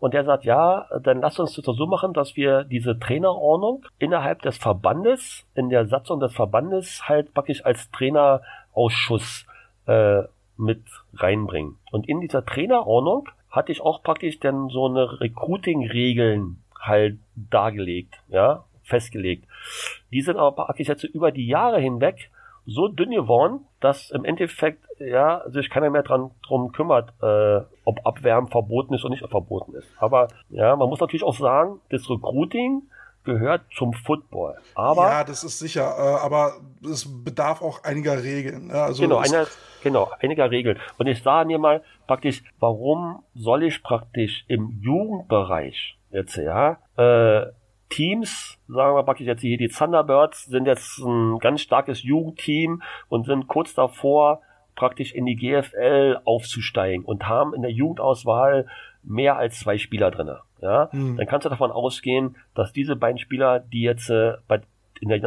Und 0.00 0.14
der 0.14 0.24
sagt, 0.24 0.44
ja, 0.44 0.86
dann 1.02 1.20
lass 1.20 1.38
uns 1.38 1.54
das 1.54 1.64
so 1.64 1.86
machen, 1.86 2.14
dass 2.14 2.34
wir 2.34 2.64
diese 2.64 2.98
Trainerordnung 2.98 3.84
innerhalb 3.98 4.40
des 4.42 4.56
Verbandes, 4.56 5.46
in 5.54 5.68
der 5.68 5.86
Satzung 5.86 6.20
des 6.20 6.32
Verbandes 6.34 7.06
halt 7.06 7.34
praktisch 7.34 7.64
als 7.64 7.90
Trainerausschuss 7.90 9.46
äh, 9.86 10.22
mit 10.56 10.82
reinbringen. 11.14 11.76
Und 11.92 12.08
in 12.08 12.20
dieser 12.20 12.44
Trainerordnung 12.44 13.28
hatte 13.50 13.72
ich 13.72 13.82
auch 13.82 14.02
praktisch 14.02 14.40
dann 14.40 14.68
so 14.68 14.86
eine 14.86 15.20
Recruiting-Regeln 15.20 16.62
halt 16.80 17.18
dargelegt, 17.34 18.22
ja, 18.28 18.64
festgelegt. 18.90 19.46
Die 20.12 20.20
sind 20.20 20.36
aber 20.36 20.52
praktisch 20.52 20.88
jetzt 20.88 21.04
über 21.04 21.32
die 21.32 21.46
Jahre 21.46 21.80
hinweg 21.80 22.30
so 22.66 22.88
dünn 22.88 23.10
geworden, 23.10 23.66
dass 23.80 24.10
im 24.10 24.24
Endeffekt 24.24 24.84
ja 24.98 25.42
sich 25.48 25.70
keiner 25.70 25.90
mehr 25.90 26.02
dran 26.02 26.30
drum 26.42 26.72
kümmert, 26.72 27.12
äh, 27.22 27.62
ob 27.84 28.06
Abwärmen 28.06 28.50
verboten 28.50 28.94
ist 28.94 29.04
oder 29.04 29.12
nicht 29.12 29.26
verboten 29.28 29.74
ist. 29.74 29.88
Aber 29.98 30.28
ja, 30.50 30.76
man 30.76 30.88
muss 30.88 31.00
natürlich 31.00 31.24
auch 31.24 31.34
sagen, 31.34 31.80
das 31.90 32.08
Recruiting 32.10 32.82
gehört 33.24 33.62
zum 33.76 33.92
Football. 33.92 34.58
Aber 34.74 35.02
ja, 35.02 35.24
das 35.24 35.44
ist 35.44 35.58
sicher, 35.58 35.82
äh, 35.82 36.24
aber 36.24 36.54
es 36.84 37.06
bedarf 37.24 37.62
auch 37.62 37.82
einiger 37.84 38.22
Regeln. 38.22 38.68
Ne? 38.68 38.74
Also 38.74 39.02
genau, 39.02 39.18
einer, 39.18 39.46
genau, 39.82 40.10
einiger 40.20 40.50
Regeln. 40.50 40.78
Und 40.98 41.06
ich 41.06 41.22
sage 41.22 41.46
mir 41.46 41.58
mal 41.58 41.82
praktisch, 42.06 42.42
warum 42.58 43.22
soll 43.34 43.64
ich 43.64 43.82
praktisch 43.82 44.44
im 44.48 44.80
Jugendbereich 44.80 45.98
jetzt 46.10 46.36
ja 46.36 46.78
äh, 46.96 47.46
Teams, 47.90 48.58
sagen 48.68 48.96
wir 48.96 49.02
praktisch 49.02 49.26
jetzt 49.26 49.42
hier 49.42 49.58
die 49.58 49.68
Thunderbirds, 49.68 50.46
sind 50.46 50.66
jetzt 50.66 50.98
ein 50.98 51.38
ganz 51.38 51.60
starkes 51.60 52.02
Jugendteam 52.02 52.82
und 53.08 53.26
sind 53.26 53.48
kurz 53.48 53.74
davor, 53.74 54.40
praktisch 54.76 55.12
in 55.12 55.26
die 55.26 55.36
GFL 55.36 56.20
aufzusteigen 56.24 57.04
und 57.04 57.28
haben 57.28 57.52
in 57.52 57.62
der 57.62 57.70
Jugendauswahl 57.70 58.66
mehr 59.02 59.36
als 59.36 59.60
zwei 59.60 59.76
Spieler 59.76 60.10
drinne. 60.10 60.40
Ja, 60.62 60.88
mhm. 60.92 61.16
dann 61.16 61.26
kannst 61.26 61.44
du 61.44 61.50
davon 61.50 61.70
ausgehen, 61.70 62.36
dass 62.54 62.72
diese 62.72 62.96
beiden 62.96 63.18
Spieler, 63.18 63.60
die 63.60 63.82
jetzt 63.82 64.08
äh, 64.10 64.34
bei, 64.46 64.60
in 65.00 65.08
der 65.08 65.20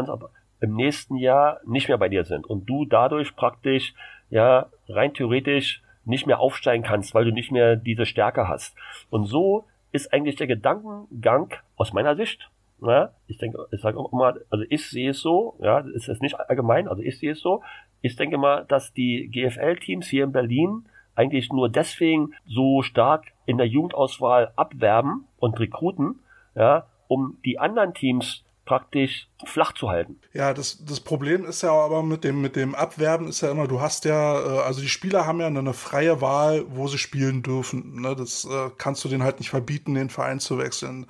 im 0.62 0.76
nächsten 0.76 1.18
Jahr 1.18 1.60
nicht 1.66 1.88
mehr 1.88 1.98
bei 1.98 2.08
dir 2.10 2.24
sind 2.24 2.48
und 2.48 2.70
du 2.70 2.86
dadurch 2.86 3.36
praktisch 3.36 3.94
ja 4.30 4.68
rein 4.88 5.14
theoretisch 5.14 5.82
nicht 6.06 6.26
mehr 6.26 6.40
aufsteigen 6.40 6.84
kannst, 6.84 7.14
weil 7.14 7.26
du 7.26 7.32
nicht 7.32 7.52
mehr 7.52 7.76
diese 7.76 8.06
Stärke 8.06 8.48
hast. 8.48 8.76
Und 9.10 9.26
so 9.26 9.66
ist 9.92 10.14
eigentlich 10.14 10.36
der 10.36 10.48
Gedankengang 10.48 11.54
aus 11.76 11.94
meiner 11.94 12.16
Sicht 12.16 12.50
ja, 12.86 13.14
ich 13.28 13.38
denke, 13.38 13.66
ich 13.72 13.82
sage 13.82 13.98
auch 13.98 14.12
immer, 14.12 14.36
also 14.50 14.66
ich 14.70 14.90
sehe 14.90 15.12
es 15.12 15.22
so, 15.22 15.56
ja, 15.62 15.80
ist 15.80 16.10
es 16.10 16.20
nicht 16.20 16.40
allgemein, 16.40 16.88
also 16.88 17.02
ich 17.02 17.18
sehe 17.18 17.32
es 17.32 17.40
so. 17.40 17.62
Ich 18.02 18.16
denke 18.16 18.38
mal, 18.38 18.66
dass 18.66 18.94
die 18.94 19.30
GFL-Teams 19.30 20.08
hier 20.08 20.26
in 20.26 20.32
Berlin 20.32 20.86
eigentlich 21.16 21.52
nur 21.52 21.70
deswegen 21.70 22.34
so 22.46 22.82
stark 22.82 23.32
in 23.46 23.58
der 23.58 23.68
Jugendauswahl 23.68 24.52
abwerben 24.56 25.26
und 25.38 25.60
rekruten, 25.60 26.20
ja, 26.56 26.88
um 27.08 27.38
die 27.46 27.60
anderen 27.60 27.94
Teams 27.94 28.44
praktisch 28.66 29.28
flach 29.46 29.74
zu 29.74 29.90
halten. 29.90 30.20
Ja, 30.34 30.54
das, 30.54 30.84
das 30.86 31.00
Problem 31.00 31.46
ist 31.46 31.62
ja 31.62 31.72
aber 31.72 32.04
mit 32.04 32.24
dem, 32.24 32.42
mit 32.42 32.56
dem 32.56 32.76
Abwerben 32.76 33.28
ist 33.28 33.42
ja 33.42 33.52
immer, 33.52 33.68
du 33.68 33.82
hast 33.82 34.06
ja, 34.06 34.40
äh, 34.40 34.60
also 34.62 34.82
die 34.82 34.90
Spieler 34.90 35.26
haben 35.26 35.40
ja 35.40 35.48
eine 35.48 35.74
freie 35.74 36.22
Wahl, 36.22 36.66
wo 36.70 36.88
sie 36.88 36.98
spielen 36.98 37.44
dürfen. 37.44 38.02
Ne? 38.02 38.16
Das 38.16 38.46
äh, 38.46 38.70
kannst 38.78 39.04
du 39.04 39.10
denen 39.10 39.24
halt 39.24 39.40
nicht 39.40 39.50
verbieten, 39.50 39.94
den 39.94 40.10
Verein 40.10 40.40
zu 40.40 40.58
wechseln. 40.58 41.06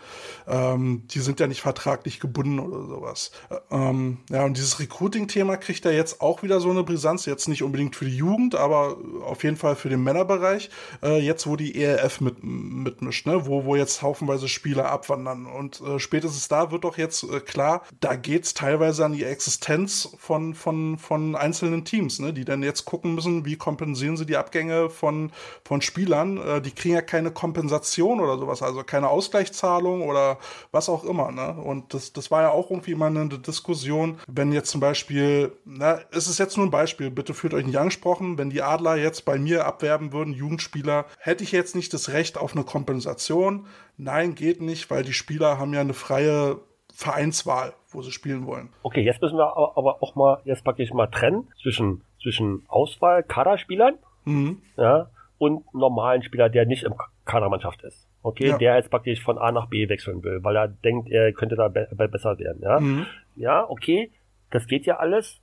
Ähm, 0.48 1.04
die 1.08 1.20
sind 1.20 1.40
ja 1.40 1.48
nicht 1.48 1.62
vertraglich 1.62 2.20
gebunden 2.20 2.60
oder 2.60 2.86
sowas. 2.86 3.32
Äh, 3.50 3.56
ähm, 3.72 4.18
ja, 4.30 4.44
und 4.44 4.58
dieses 4.58 4.80
Recruiting-Thema 4.80 5.58
kriegt 5.58 5.86
ja 5.86 5.92
jetzt 5.92 6.22
auch 6.22 6.44
wieder 6.44 6.60
so 6.60 6.70
eine 6.72 6.84
Brisanz, 6.84 7.26
jetzt 7.26 7.48
nicht 7.48 7.64
unbedingt 7.64 7.96
für 7.96 8.06
die 8.06 8.18
Jugend, 8.18 8.56
aber 8.56 8.98
auf 9.26 9.44
jeden 9.44 9.58
Fall 9.58 9.76
für 9.76 9.90
den 9.90 10.04
Männerbereich, 10.04 10.70
äh, 11.02 11.20
jetzt 11.20 11.48
wo 11.48 11.56
die 11.56 11.82
ERF 11.82 12.22
mit, 12.22 12.44
mitmischt, 12.44 13.26
ne? 13.28 13.46
wo, 13.46 13.66
wo 13.66 13.76
jetzt 13.76 14.02
haufenweise 14.02 14.48
Spieler 14.48 14.90
abwandern. 14.90 15.46
Und 15.46 15.82
spätestens 15.98 16.48
da 16.48 16.72
wird 16.72 16.84
doch 16.84 16.98
jetzt 16.98 17.26
klar, 17.46 17.84
da 18.00 18.16
geht 18.24 18.46
es 18.46 18.54
teilweise 18.54 19.06
an 19.06 19.14
die 19.14 19.24
Existenz 19.24 20.10
von, 20.18 20.56
von, 20.56 20.98
von 20.98 21.36
einzelnen 21.36 21.86
Teams, 21.86 22.20
ne? 22.20 22.34
die 22.34 22.46
dann 22.46 22.64
jetzt 22.64 22.86
gucken 22.86 23.14
müssen, 23.14 23.46
wie 23.46 23.58
kompensieren 23.58 24.18
sie 24.18 24.26
die 24.26 24.38
Abgänge 24.38 24.90
von, 24.90 25.32
von 25.64 25.82
Spielern. 25.82 26.38
Äh, 26.38 26.62
die 26.62 26.72
kriegen 26.72 26.96
ja 26.96 27.02
keine 27.02 27.32
Kompensation 27.32 28.20
oder 28.20 28.38
sowas, 28.38 28.64
also 28.64 28.84
keine 28.84 29.10
Ausgleichszahlung 29.10 30.02
oder 30.02 30.40
was 30.72 30.90
auch 30.90 31.04
immer. 31.04 31.32
Ne? 31.32 31.54
Und 31.62 31.94
das, 31.94 32.14
das 32.14 32.32
war 32.32 32.42
ja 32.42 32.50
auch 32.50 32.72
irgendwie 32.72 32.96
mal 32.96 33.08
eine 33.08 33.28
Diskussion, 33.28 34.20
wenn 34.28 34.52
jetzt 34.52 34.72
zum 34.72 34.82
Beispiel, 34.82 35.52
na, 35.66 36.00
es 36.12 36.28
ist 36.28 36.40
jetzt 36.40 36.58
nur 36.58 36.66
ein 36.66 36.72
Beispiel, 36.72 37.12
bitte 37.12 37.34
führt 37.34 37.54
euch 37.54 37.66
nicht 37.66 37.78
angesprochen, 37.78 38.38
wenn 38.38 38.50
die 38.50 38.62
Adler 38.62 38.96
jetzt 38.96 39.26
bei 39.26 39.38
mir 39.38 39.66
abwerben 39.66 40.14
würden, 40.14 40.34
Jugendspieler, 40.34 41.06
hätte 41.20 41.44
ich 41.44 41.52
jetzt 41.52 41.76
nicht 41.76 41.94
das 41.94 42.10
Recht 42.10 42.38
auf 42.38 42.54
eine 42.54 42.64
Kompensation. 42.64 43.68
Nein, 43.98 44.36
geht 44.36 44.62
nicht, 44.62 44.90
weil 44.90 45.04
die 45.04 45.14
Spieler 45.14 45.60
haben 45.60 45.74
ja 45.74 45.82
eine 45.82 45.94
freie 45.94 46.60
Vereinswahl, 46.94 47.74
wo 47.94 48.02
sie 48.02 48.12
spielen 48.12 48.46
wollen. 48.46 48.70
Okay, 48.84 49.02
jetzt 49.02 49.22
müssen 49.22 49.38
wir 49.38 49.56
aber 49.56 50.02
auch 50.02 50.16
mal 50.16 50.42
jetzt 50.46 50.64
praktisch 50.64 50.92
mal 50.92 51.08
trennen 51.08 51.48
zwischen 51.62 52.02
zwischen 52.22 52.64
Auswahl 52.68 53.24
Kaderspielern 53.24 53.96
mhm. 54.26 54.62
ja, 54.78 55.10
und 55.38 55.72
normalen 55.74 56.24
Spieler, 56.24 56.50
der 56.50 56.66
nicht 56.66 56.84
im 56.84 56.96
Kadermannschaft 57.26 57.84
ist. 57.84 58.08
Okay, 58.22 58.48
ja. 58.48 58.58
der 58.58 58.76
jetzt 58.78 58.90
praktisch 58.90 59.22
von 59.22 59.38
A 59.38 59.52
nach 59.52 59.68
B 59.68 59.90
wechseln 59.90 60.24
will, 60.24 60.44
weil 60.44 60.56
er 60.56 60.70
denkt, 60.70 61.10
er 61.10 61.34
könnte 61.34 61.56
da 61.56 61.68
be 61.68 61.88
besser 62.08 62.40
werden. 62.40 62.62
Ja, 62.62 62.80
mhm. 62.80 63.06
ja, 63.36 63.70
okay, 63.70 64.12
das 64.50 64.68
geht 64.68 64.86
ja 64.86 64.98
alles, 64.98 65.42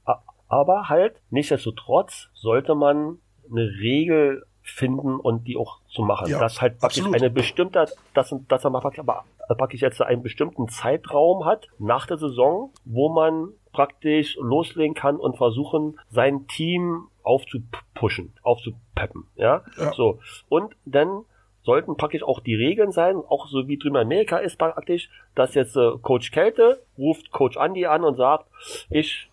aber 0.48 0.88
halt 0.88 1.20
nichtsdestotrotz 1.30 2.30
sollte 2.32 2.74
man 2.74 3.18
eine 3.50 3.62
Regel 3.80 4.44
finden 4.62 5.16
und 5.16 5.46
die 5.46 5.56
auch 5.56 5.80
zu 5.88 6.02
machen. 6.02 6.28
Ja, 6.28 6.38
dass 6.38 6.60
halt 6.60 6.78
praktisch 6.78 7.02
absolut. 7.02 7.20
eine 7.20 7.30
bestimmte, 7.30 7.86
dass, 8.14 8.34
dass 8.48 8.64
er 8.64 8.70
mal 8.70 8.82
aber 8.84 9.24
praktisch 9.54 9.80
jetzt 9.80 10.00
einen 10.00 10.22
bestimmten 10.22 10.68
Zeitraum 10.68 11.44
hat 11.44 11.68
nach 11.78 12.06
der 12.06 12.18
Saison, 12.18 12.72
wo 12.84 13.08
man 13.08 13.48
praktisch 13.72 14.36
loslegen 14.40 14.94
kann 14.94 15.16
und 15.16 15.36
versuchen, 15.36 15.98
sein 16.10 16.46
Team 16.48 17.08
aufzupushen, 17.22 18.32
aufzupeppen, 18.42 19.26
ja? 19.36 19.62
ja. 19.78 19.92
So. 19.92 20.18
Und 20.48 20.74
dann 20.84 21.24
sollten 21.62 21.96
praktisch 21.96 22.22
auch 22.22 22.40
die 22.40 22.54
Regeln 22.54 22.90
sein, 22.90 23.16
auch 23.16 23.46
so 23.46 23.68
wie 23.68 23.76
drüben 23.76 23.96
in 23.96 24.02
Amerika 24.02 24.38
ist 24.38 24.58
praktisch, 24.58 25.10
dass 25.34 25.54
jetzt 25.54 25.76
äh, 25.76 25.92
Coach 26.02 26.30
Kälte 26.30 26.82
ruft 26.96 27.30
Coach 27.30 27.56
Andy 27.56 27.86
an 27.86 28.02
und 28.02 28.16
sagt, 28.16 28.46
ich, 28.88 29.30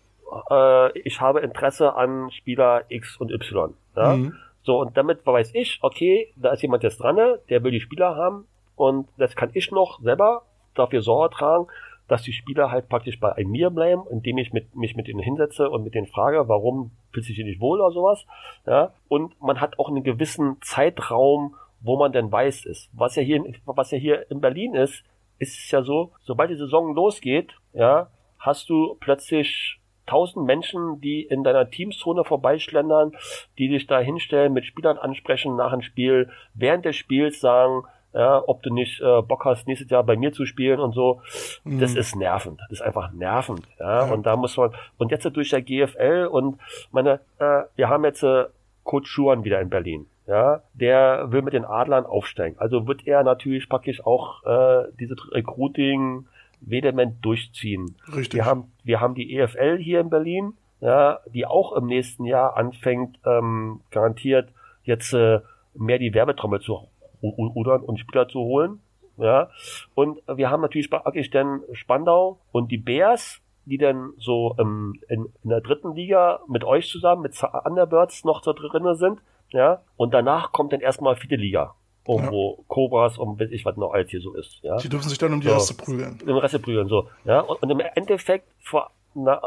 äh, 0.50 0.98
ich 1.00 1.20
habe 1.20 1.40
Interesse 1.40 1.94
an 1.94 2.30
Spieler 2.30 2.84
X 2.88 3.16
und 3.16 3.32
Y. 3.32 3.74
Ja? 3.96 4.16
Mhm. 4.16 4.34
So, 4.62 4.78
und 4.80 4.96
damit 4.96 5.24
weiß 5.26 5.54
ich, 5.54 5.78
okay, 5.80 6.32
da 6.36 6.52
ist 6.52 6.62
jemand 6.62 6.82
jetzt 6.82 6.98
dran, 6.98 7.16
der 7.48 7.64
will 7.64 7.70
die 7.70 7.80
Spieler 7.80 8.16
haben 8.16 8.46
und 8.78 9.08
das 9.18 9.36
kann 9.36 9.50
ich 9.54 9.70
noch 9.70 10.00
selber 10.00 10.42
dafür 10.74 11.02
Sorge 11.02 11.34
tragen, 11.34 11.66
dass 12.06 12.22
die 12.22 12.32
Spieler 12.32 12.70
halt 12.70 12.88
praktisch 12.88 13.20
bei 13.20 13.44
mir 13.44 13.70
bleiben, 13.70 14.02
indem 14.10 14.38
ich 14.38 14.52
mit, 14.52 14.74
mich 14.74 14.96
mit 14.96 15.08
ihnen 15.08 15.20
hinsetze 15.20 15.68
und 15.68 15.84
mit 15.84 15.94
denen 15.94 16.06
frage, 16.06 16.48
warum 16.48 16.90
fühlt 17.12 17.26
sich 17.26 17.36
hier 17.36 17.44
nicht 17.44 17.60
wohl 17.60 17.80
oder 17.80 17.92
sowas. 17.92 18.26
Ja? 18.66 18.92
Und 19.08 19.40
man 19.42 19.60
hat 19.60 19.78
auch 19.78 19.88
einen 19.88 20.02
gewissen 20.02 20.56
Zeitraum, 20.62 21.54
wo 21.80 21.96
man 21.96 22.12
denn 22.12 22.32
weiß 22.32 22.64
ist. 22.64 22.88
Was 22.92 23.14
ja 23.16 23.22
hier, 23.22 23.44
was 23.66 23.90
ja 23.90 23.98
hier 23.98 24.30
in 24.30 24.40
Berlin 24.40 24.74
ist, 24.74 25.04
ist 25.38 25.58
es 25.58 25.70
ja 25.70 25.82
so, 25.82 26.12
sobald 26.22 26.50
die 26.50 26.56
Saison 26.56 26.94
losgeht, 26.94 27.54
ja, 27.72 28.08
hast 28.38 28.68
du 28.70 28.96
plötzlich 28.98 29.78
tausend 30.06 30.46
Menschen, 30.46 31.00
die 31.00 31.22
in 31.22 31.44
deiner 31.44 31.70
Teamzone 31.70 32.24
vorbeischlendern, 32.24 33.12
die 33.58 33.68
dich 33.68 33.86
da 33.86 34.00
hinstellen, 34.00 34.52
mit 34.52 34.64
Spielern 34.64 34.98
ansprechen 34.98 35.54
nach 35.54 35.70
dem 35.70 35.82
Spiel, 35.82 36.30
während 36.54 36.84
des 36.84 36.96
Spiels 36.96 37.40
sagen, 37.40 37.84
ja, 38.18 38.42
ob 38.44 38.64
du 38.64 38.74
nicht 38.74 39.00
äh, 39.00 39.22
Bock 39.22 39.44
hast, 39.44 39.68
nächstes 39.68 39.88
Jahr 39.90 40.02
bei 40.02 40.16
mir 40.16 40.32
zu 40.32 40.44
spielen 40.44 40.80
und 40.80 40.92
so. 40.92 41.22
Mhm. 41.62 41.78
Das 41.78 41.94
ist 41.94 42.16
nervend. 42.16 42.60
Das 42.62 42.80
ist 42.80 42.82
einfach 42.82 43.12
nervend. 43.12 43.62
Ja? 43.78 44.06
ja? 44.06 44.12
Und 44.12 44.26
da 44.26 44.34
muss 44.34 44.56
man, 44.56 44.72
und 44.98 45.12
jetzt 45.12 45.24
durch 45.36 45.50
der 45.50 45.62
GFL 45.62 46.28
und 46.28 46.58
meine, 46.90 47.20
äh, 47.38 47.62
wir 47.76 47.88
haben 47.88 48.04
jetzt 48.04 48.24
äh, 48.24 48.46
Coach 48.82 49.08
Schuhan 49.08 49.44
wieder 49.44 49.60
in 49.60 49.70
Berlin. 49.70 50.06
Ja, 50.26 50.62
der 50.74 51.28
will 51.30 51.42
mit 51.42 51.54
den 51.54 51.64
Adlern 51.64 52.04
aufsteigen. 52.04 52.58
Also 52.58 52.86
wird 52.86 53.06
er 53.06 53.22
natürlich 53.22 53.68
praktisch 53.68 54.04
auch 54.04 54.44
äh, 54.44 54.88
dieses 54.98 55.16
Recruiting 55.32 56.26
vehement 56.60 57.24
durchziehen. 57.24 57.94
Richtig. 58.14 58.34
Wir 58.34 58.44
haben, 58.44 58.72
wir 58.82 59.00
haben 59.00 59.14
die 59.14 59.38
EFL 59.38 59.78
hier 59.78 60.00
in 60.00 60.10
Berlin, 60.10 60.54
ja, 60.80 61.20
die 61.32 61.46
auch 61.46 61.72
im 61.72 61.86
nächsten 61.86 62.24
Jahr 62.24 62.56
anfängt, 62.56 63.18
ähm, 63.24 63.80
garantiert 63.90 64.50
jetzt 64.82 65.14
äh, 65.14 65.40
mehr 65.74 65.98
die 65.98 66.12
Werbetrommel 66.12 66.60
zu 66.60 66.74
rudern 67.22 67.82
und 67.82 67.98
Spieler 67.98 68.28
zu 68.28 68.40
holen. 68.40 68.80
Ja, 69.16 69.50
und 69.94 70.20
wir 70.32 70.48
haben 70.48 70.60
natürlich 70.60 70.90
praktisch 70.90 71.30
dann 71.30 71.62
Spandau 71.72 72.38
und 72.52 72.70
die 72.70 72.78
Bears, 72.78 73.40
die 73.64 73.76
dann 73.76 74.12
so 74.16 74.54
ähm, 74.58 75.00
in, 75.08 75.26
in 75.42 75.50
der 75.50 75.60
dritten 75.60 75.94
Liga 75.94 76.40
mit 76.46 76.62
euch 76.62 76.88
zusammen, 76.88 77.22
mit 77.22 77.34
Thunderbirds 77.34 78.24
noch 78.24 78.40
da 78.40 78.52
drinnen 78.52 78.94
sind. 78.94 79.20
Ja, 79.50 79.82
und 79.96 80.14
danach 80.14 80.52
kommt 80.52 80.72
dann 80.72 80.80
erstmal 80.80 81.16
vierte 81.16 81.36
Liga. 81.36 81.74
Irgendwo 82.06 82.56
ja. 82.58 82.64
Cobras 82.68 83.18
und 83.18 83.40
weiß 83.40 83.50
ich, 83.50 83.64
was 83.64 83.76
noch 83.76 83.92
alles 83.92 84.10
hier 84.10 84.20
so 84.20 84.34
ist. 84.34 84.60
Ja? 84.62 84.76
Die 84.76 84.88
dürfen 84.88 85.08
sich 85.08 85.18
dann 85.18 85.32
um 85.32 85.40
die 85.40 85.48
so, 85.48 85.54
Reste 85.54 85.74
prügeln. 85.74 86.18
Um 86.20 86.26
die 86.26 86.32
Reste 86.32 86.58
prügeln, 86.58 86.88
so. 86.88 87.08
Ja, 87.24 87.40
und, 87.40 87.62
und 87.62 87.70
im 87.70 87.80
Endeffekt 87.80 88.48
vor, 88.60 88.90
na, 89.14 89.42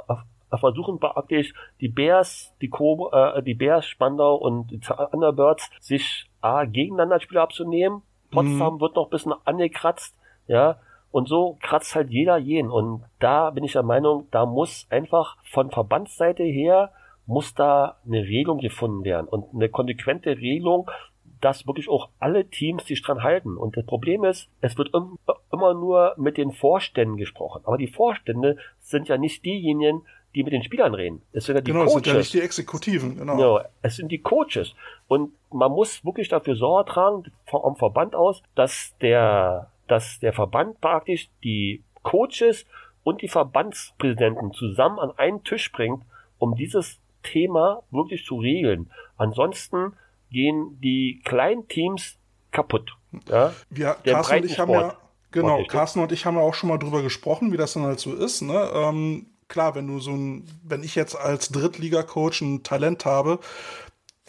versuchen 0.57 0.99
praktisch 0.99 1.53
die 1.79 1.87
Bears, 1.87 2.53
die 2.61 2.69
Cobra, 2.69 3.37
äh, 3.37 3.43
die 3.43 3.53
Bears, 3.53 3.85
Spandau 3.85 4.35
und 4.35 4.67
die 4.67 4.79
Thunderbirds 4.79 5.69
sich 5.79 6.29
A, 6.41 6.65
gegeneinander 6.65 7.19
Spieler 7.19 7.41
abzunehmen. 7.41 8.01
Potsdam 8.31 8.75
mhm. 8.75 8.81
wird 8.81 8.95
noch 8.95 9.07
ein 9.07 9.11
bisschen 9.11 9.33
angekratzt, 9.45 10.15
ja. 10.47 10.77
Und 11.11 11.27
so 11.27 11.57
kratzt 11.61 11.93
halt 11.93 12.09
jeder 12.09 12.37
jeden. 12.37 12.71
Und 12.71 13.03
da 13.19 13.49
bin 13.49 13.65
ich 13.65 13.73
der 13.73 13.83
Meinung, 13.83 14.27
da 14.31 14.45
muss 14.45 14.87
einfach 14.89 15.35
von 15.43 15.69
Verbandsseite 15.69 16.43
her, 16.43 16.91
muss 17.25 17.53
da 17.53 17.97
eine 18.05 18.23
Regelung 18.23 18.59
gefunden 18.59 19.03
werden. 19.03 19.27
Und 19.27 19.53
eine 19.53 19.67
konsequente 19.67 20.37
Regelung, 20.37 20.89
dass 21.41 21.67
wirklich 21.67 21.89
auch 21.89 22.09
alle 22.19 22.45
Teams 22.49 22.85
sich 22.85 23.01
dran 23.01 23.23
halten. 23.23 23.57
Und 23.57 23.75
das 23.75 23.85
Problem 23.85 24.23
ist, 24.23 24.49
es 24.61 24.77
wird 24.77 24.91
immer 25.51 25.73
nur 25.73 26.13
mit 26.17 26.37
den 26.37 26.51
Vorständen 26.51 27.17
gesprochen. 27.17 27.63
Aber 27.65 27.77
die 27.77 27.87
Vorstände 27.87 28.57
sind 28.79 29.09
ja 29.09 29.17
nicht 29.17 29.43
diejenigen, 29.43 30.03
die 30.35 30.43
mit 30.43 30.53
den 30.53 30.63
Spielern 30.63 30.93
reden. 30.93 31.21
Es 31.33 31.45
sind 31.45 31.55
ja 31.55 31.61
die 31.61 31.71
genau, 31.71 31.85
Coaches. 31.85 31.93
Genau, 31.93 31.99
es 31.99 32.03
sind 32.03 32.13
ja 32.13 32.19
nicht 32.19 32.33
die 32.33 32.41
Exekutiven, 32.41 33.17
genau. 33.17 33.35
genau. 33.35 33.61
Es 33.81 33.95
sind 33.97 34.11
die 34.11 34.19
Coaches. 34.19 34.75
Und 35.07 35.33
man 35.51 35.71
muss 35.71 36.05
wirklich 36.05 36.29
dafür 36.29 36.55
Sorge 36.55 36.91
tragen, 36.91 37.31
vom 37.45 37.75
Verband 37.75 38.15
aus, 38.15 38.41
dass 38.55 38.93
der, 39.01 39.71
dass 39.87 40.19
der 40.19 40.33
Verband 40.33 40.79
praktisch 40.79 41.29
die 41.43 41.83
Coaches 42.03 42.65
und 43.03 43.21
die 43.21 43.27
Verbandspräsidenten 43.27 44.53
zusammen 44.53 44.99
an 44.99 45.11
einen 45.17 45.43
Tisch 45.43 45.71
bringt, 45.71 46.03
um 46.37 46.55
dieses 46.55 46.99
Thema 47.23 47.83
wirklich 47.91 48.25
zu 48.25 48.37
regeln. 48.37 48.89
Ansonsten 49.17 49.93
gehen 50.31 50.79
die 50.81 51.21
kleinen 51.23 51.67
Teams 51.67 52.17
kaputt. 52.51 52.95
Ja? 53.29 53.53
Wir, 53.69 53.95
Carsten 54.03 54.37
und 54.37 54.45
ich 54.45 54.59
haben 54.59 54.71
ja, 54.71 54.97
genau, 55.31 55.63
Carsten 55.65 55.99
und 55.99 56.11
ich 56.11 56.25
haben 56.25 56.35
ja 56.35 56.41
auch 56.41 56.53
schon 56.53 56.69
mal 56.69 56.77
drüber 56.77 57.01
gesprochen, 57.01 57.51
wie 57.51 57.57
das 57.57 57.73
dann 57.73 57.83
halt 57.83 57.99
so 57.99 58.13
ist. 58.13 58.41
Ne? 58.41 58.69
Ähm, 58.73 59.27
klar, 59.51 59.75
wenn 59.75 59.85
du 59.85 59.99
so 59.99 60.11
ein, 60.11 60.47
wenn 60.63 60.81
ich 60.81 60.95
jetzt 60.95 61.15
als 61.15 61.49
Drittliga-Coach 61.49 62.41
ein 62.41 62.63
Talent 62.63 63.05
habe, 63.05 63.39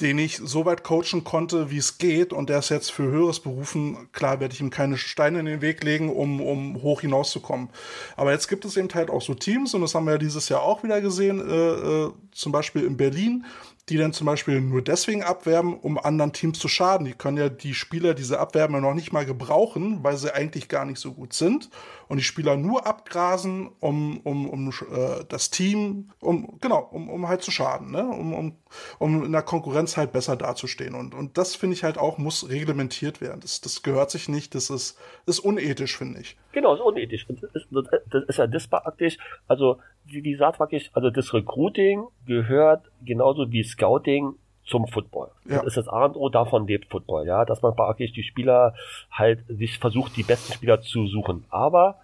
den 0.01 0.19
ich 0.19 0.39
so 0.39 0.65
weit 0.65 0.83
coachen 0.83 1.23
konnte, 1.23 1.71
wie 1.71 1.79
es 1.79 1.99
geht, 1.99 2.33
und 2.33 2.51
der 2.51 2.59
ist 2.59 2.71
jetzt 2.71 2.91
für 2.91 3.05
höheres 3.05 3.41
berufen, 3.41 4.09
klar 4.13 4.41
werde 4.41 4.53
ich 4.53 4.61
ihm 4.61 4.71
keine 4.71 4.99
Steine 4.99 5.39
in 5.39 5.47
den 5.47 5.61
Weg 5.61 5.85
legen, 5.85 6.11
um, 6.11 6.41
um 6.41 6.83
hoch 6.83 7.03
hinauszukommen. 7.03 7.69
Aber 8.17 8.33
jetzt 8.33 8.49
gibt 8.49 8.65
es 8.65 8.77
eben 8.77 8.89
halt 8.93 9.11
auch 9.11 9.23
so 9.23 9.35
Teams, 9.35 9.75
und 9.75 9.83
das 9.83 9.95
haben 9.95 10.07
wir 10.07 10.13
ja 10.13 10.19
dieses 10.19 10.49
Jahr 10.49 10.63
auch 10.63 10.83
wieder 10.83 11.01
gesehen, 11.01 11.41
äh, 11.41 11.55
äh, 11.55 12.13
zum 12.33 12.53
Beispiel 12.53 12.85
in 12.85 12.97
Berlin, 12.97 13.45
die 13.89 13.97
dann 13.97 14.13
zum 14.13 14.27
Beispiel 14.27 14.61
nur 14.61 14.83
deswegen 14.83 15.23
abwerben, 15.23 15.79
um 15.79 15.99
anderen 15.99 16.33
Teams 16.33 16.59
zu 16.59 16.69
schaden. 16.69 17.05
Die 17.05 17.13
können 17.13 17.37
ja 17.37 17.49
die 17.49 17.75
Spieler, 17.75 18.15
diese 18.15 18.39
Abwerben 18.39 18.81
noch 18.81 18.95
nicht 18.95 19.13
mal 19.13 19.27
gebrauchen, 19.27 20.03
weil 20.03 20.17
sie 20.17 20.35
eigentlich 20.35 20.69
gar 20.69 20.85
nicht 20.85 20.99
so 20.99 21.13
gut 21.13 21.33
sind. 21.33 21.69
Und 22.13 22.19
die 22.19 22.25
Spieler 22.25 22.59
nur 22.59 22.87
abgrasen, 22.87 23.71
um, 23.81 24.21
um, 24.21 24.47
um 24.51 24.69
äh, 24.69 25.25
das 25.31 25.49
Team, 25.49 26.11
um, 26.21 26.59
genau, 26.61 26.87
um, 26.91 27.09
um 27.09 27.27
halt 27.27 27.41
zu 27.41 27.51
schaden, 27.51 27.91
ne? 27.91 28.07
um, 28.07 28.35
um, 28.35 28.57
um 28.99 29.25
in 29.25 29.33
der 29.33 29.41
Konkurrenz 29.41 29.97
halt 29.97 30.13
besser 30.13 30.37
dazustehen. 30.37 30.95
Und, 30.95 31.15
und 31.15 31.39
das 31.39 31.57
finde 31.57 31.73
ich 31.73 31.85
halt 31.85 31.97
auch, 31.97 32.19
muss 32.19 32.51
reglementiert 32.51 33.23
werden. 33.23 33.41
Das, 33.41 33.63
das 33.63 33.83
gehört 33.83 34.11
sich 34.11 34.29
nicht, 34.29 34.55
das 34.55 34.69
ist, 34.69 34.99
ist 35.25 35.39
unethisch, 35.39 35.97
finde 35.97 36.21
ich. 36.21 36.37
Genau, 36.53 36.75
ist 36.75 36.83
unethisch. 36.83 37.27
Das 37.29 37.43
ist, 37.55 37.69
das 38.11 38.25
ist 38.29 38.37
ja 38.37 38.47
disparaktisch. 38.47 39.17
Also, 39.49 39.79
wie 40.05 40.21
gesagt, 40.21 40.61
wirklich, 40.61 40.91
also 40.93 41.09
das 41.09 41.33
Recruiting 41.33 42.09
gehört 42.27 42.91
genauso 43.03 43.51
wie 43.51 43.65
Scouting 43.65 44.35
zum 44.65 44.87
Football. 44.87 45.29
Ja. 45.45 45.59
Das 45.59 45.67
ist 45.67 45.77
das 45.77 45.89
A 45.89 46.05
und 46.05 46.17
O, 46.17 46.29
davon 46.29 46.67
lebt 46.67 46.91
Football, 46.91 47.27
ja, 47.27 47.45
dass 47.45 47.63
man 47.63 47.75
praktisch 47.75 48.13
die 48.13 48.23
Spieler 48.23 48.75
halt 49.11 49.41
sich 49.49 49.79
versucht, 49.79 50.17
die 50.17 50.23
besten 50.23 50.53
Spieler 50.53 50.81
zu 50.81 51.07
suchen. 51.07 51.45
Aber 51.51 51.97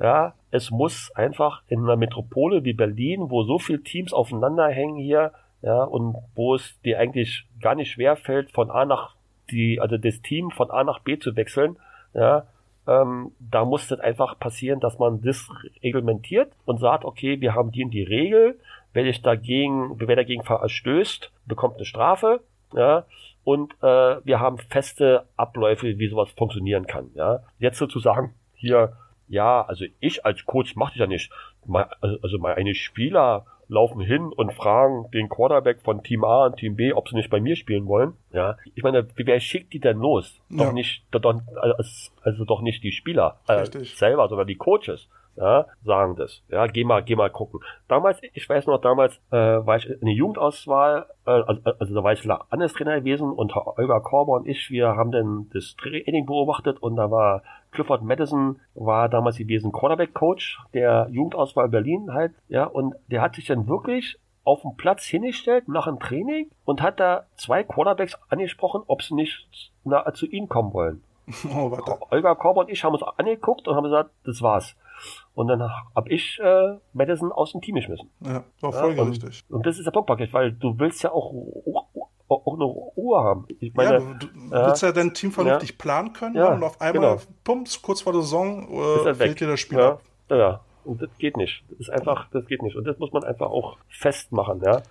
ja, 0.00 0.34
es 0.50 0.70
muss 0.70 1.12
einfach 1.14 1.62
in 1.68 1.80
einer 1.80 1.96
Metropole 1.96 2.64
wie 2.64 2.72
Berlin, 2.72 3.30
wo 3.30 3.44
so 3.44 3.58
viele 3.58 3.82
Teams 3.82 4.12
aufeinander 4.12 4.68
hängen 4.68 4.96
hier, 4.96 5.32
ja, 5.62 5.84
und 5.84 6.16
wo 6.34 6.54
es 6.54 6.80
dir 6.82 6.98
eigentlich 6.98 7.46
gar 7.60 7.74
nicht 7.74 7.92
schwer 7.92 8.16
fällt, 8.16 8.50
von 8.50 8.70
A 8.70 8.84
nach 8.84 9.14
die, 9.50 9.80
also 9.80 9.96
das 9.96 10.20
Team 10.22 10.50
von 10.50 10.70
A 10.70 10.82
nach 10.82 11.00
B 11.00 11.18
zu 11.18 11.36
wechseln, 11.36 11.76
ja, 12.14 12.46
ähm, 12.86 13.32
da 13.38 13.64
muss 13.64 13.88
das 13.88 14.00
einfach 14.00 14.38
passieren, 14.38 14.80
dass 14.80 14.98
man 14.98 15.22
das 15.22 15.48
reglementiert 15.82 16.52
und 16.64 16.80
sagt, 16.80 17.04
okay, 17.04 17.40
wir 17.40 17.54
haben 17.54 17.70
die 17.70 17.82
in 17.82 17.90
die 17.90 18.02
Regel, 18.02 18.58
wer 18.92 19.04
sich 19.04 19.22
dagegen, 19.22 19.94
wer 20.00 20.16
dagegen 20.16 20.42
verstößt, 20.42 21.30
bekommt 21.46 21.76
eine 21.76 21.84
Strafe, 21.84 22.40
ja, 22.74 23.04
und 23.44 23.74
äh, 23.82 24.24
wir 24.24 24.40
haben 24.40 24.58
feste 24.58 25.26
Abläufe, 25.36 25.98
wie 25.98 26.08
sowas 26.08 26.30
funktionieren 26.36 26.86
kann, 26.86 27.10
ja. 27.14 27.40
Jetzt 27.58 27.78
sozusagen 27.78 28.34
hier, 28.54 28.96
ja, 29.28 29.62
also 29.62 29.84
ich 30.00 30.24
als 30.24 30.44
Coach 30.44 30.76
mache 30.76 30.92
das 30.92 31.00
ja 31.00 31.06
nicht. 31.06 31.32
Also 32.00 32.38
meine 32.38 32.74
Spieler 32.74 33.46
laufen 33.68 34.00
hin 34.00 34.26
und 34.26 34.52
fragen 34.52 35.10
den 35.12 35.28
Quarterback 35.28 35.80
von 35.80 36.02
Team 36.02 36.24
A 36.24 36.46
und 36.46 36.56
Team 36.56 36.76
B, 36.76 36.92
ob 36.92 37.08
sie 37.08 37.16
nicht 37.16 37.30
bei 37.30 37.40
mir 37.40 37.56
spielen 37.56 37.86
wollen. 37.86 38.14
Ja, 38.32 38.56
ich 38.74 38.82
meine, 38.82 39.06
wer 39.16 39.40
schickt 39.40 39.72
die 39.72 39.80
denn 39.80 39.98
los? 39.98 40.40
Ja. 40.50 40.66
Doch 40.66 40.72
nicht, 40.72 41.04
doch, 41.10 41.40
also 42.22 42.44
doch 42.44 42.60
nicht 42.60 42.84
die 42.84 42.92
Spieler 42.92 43.40
äh, 43.48 43.64
selber, 43.64 44.28
sondern 44.28 44.46
die 44.46 44.56
Coaches 44.56 45.08
ja, 45.36 45.66
sagen 45.84 46.16
das. 46.16 46.42
Ja, 46.48 46.66
geh 46.66 46.84
mal, 46.84 47.02
geh 47.02 47.16
mal 47.16 47.30
gucken. 47.30 47.60
Damals, 47.88 48.20
ich 48.32 48.48
weiß 48.48 48.66
noch, 48.66 48.80
damals 48.80 49.16
äh, 49.30 49.36
war 49.36 49.76
ich 49.76 49.88
in 49.88 50.06
der 50.06 50.14
Jugendauswahl, 50.14 51.06
äh, 51.26 51.30
also, 51.30 51.60
also 51.78 51.94
da 51.94 52.04
war 52.04 52.12
ich 52.12 52.24
Landestrainer 52.24 53.00
gewesen 53.00 53.30
und 53.32 53.54
Olga 53.56 54.00
Korber 54.00 54.32
und 54.34 54.46
ich, 54.46 54.70
wir 54.70 54.88
haben 54.96 55.12
dann 55.12 55.50
das 55.52 55.76
Training 55.76 56.26
beobachtet 56.26 56.82
und 56.82 56.96
da 56.96 57.10
war 57.10 57.42
Clifford 57.70 58.02
Madison, 58.02 58.60
war 58.74 59.08
damals 59.08 59.38
gewesen 59.38 59.72
Cornerback-Coach 59.72 60.60
der 60.74 61.08
Jugendauswahl 61.10 61.68
Berlin 61.68 62.12
halt, 62.12 62.32
ja, 62.48 62.64
und 62.64 62.94
der 63.08 63.22
hat 63.22 63.34
sich 63.34 63.46
dann 63.46 63.66
wirklich 63.66 64.18
auf 64.44 64.62
dem 64.62 64.76
Platz 64.76 65.04
hingestellt 65.04 65.68
nach 65.68 65.86
dem 65.86 66.00
Training 66.00 66.50
und 66.64 66.82
hat 66.82 67.00
da 67.00 67.26
zwei 67.36 67.62
Quarterbacks 67.62 68.18
angesprochen, 68.28 68.82
ob 68.86 69.02
sie 69.02 69.14
nicht 69.14 69.70
na, 69.84 70.12
zu 70.12 70.26
ihm 70.26 70.48
kommen 70.48 70.72
wollen. 70.72 71.02
Oh. 71.54 71.78
Olga 72.10 72.34
Korber 72.34 72.62
und 72.62 72.70
ich 72.70 72.82
haben 72.82 72.94
uns 72.94 73.02
angeguckt 73.02 73.68
und 73.68 73.76
haben 73.76 73.84
gesagt, 73.84 74.10
das 74.24 74.42
war's. 74.42 74.76
Und 75.34 75.48
dann 75.48 75.62
hab 75.94 76.10
ich 76.10 76.38
äh, 76.42 76.76
Madison 76.92 77.32
aus 77.32 77.52
dem 77.52 77.62
Team 77.62 77.76
geschmissen. 77.76 78.10
Ja, 78.20 78.44
war 78.60 78.72
voll 78.72 78.94
ja, 78.94 79.02
und, 79.02 79.42
und 79.48 79.66
das 79.66 79.78
ist 79.78 79.84
der 79.86 79.90
Punktpaket, 79.90 80.32
weil 80.32 80.52
du 80.52 80.78
willst 80.78 81.02
ja 81.02 81.10
auch, 81.10 81.32
auch, 81.32 82.46
auch 82.46 82.54
eine 82.54 82.64
Ruhe 82.64 83.22
haben. 83.22 83.46
Ich 83.60 83.72
meine, 83.72 83.92
ja, 83.94 83.98
du, 83.98 84.26
du 84.26 84.54
äh, 84.54 84.66
willst 84.66 84.82
ja 84.82 84.92
dein 84.92 85.14
Team 85.14 85.32
vernünftig 85.32 85.70
ja. 85.70 85.76
planen 85.78 86.12
können 86.12 86.36
ja, 86.36 86.52
und 86.52 86.62
auf 86.62 86.80
einmal, 86.80 87.16
genau. 87.16 87.22
pumps, 87.44 87.80
kurz 87.80 88.02
vor 88.02 88.12
der 88.12 88.22
Saison, 88.22 88.68
äh, 89.06 89.14
fehlt 89.14 89.40
dir 89.40 89.48
das 89.48 89.60
Spiel 89.60 89.78
ja, 89.78 89.92
ab. 89.92 90.02
Ja, 90.28 90.60
und 90.84 91.00
das 91.00 91.08
geht 91.18 91.38
nicht. 91.38 91.64
Das 91.70 91.80
ist 91.80 91.90
einfach, 91.90 92.28
das 92.30 92.46
geht 92.46 92.62
nicht. 92.62 92.76
Und 92.76 92.84
das 92.84 92.98
muss 92.98 93.12
man 93.12 93.24
einfach 93.24 93.50
auch 93.50 93.78
festmachen, 93.88 94.60
ja. 94.62 94.82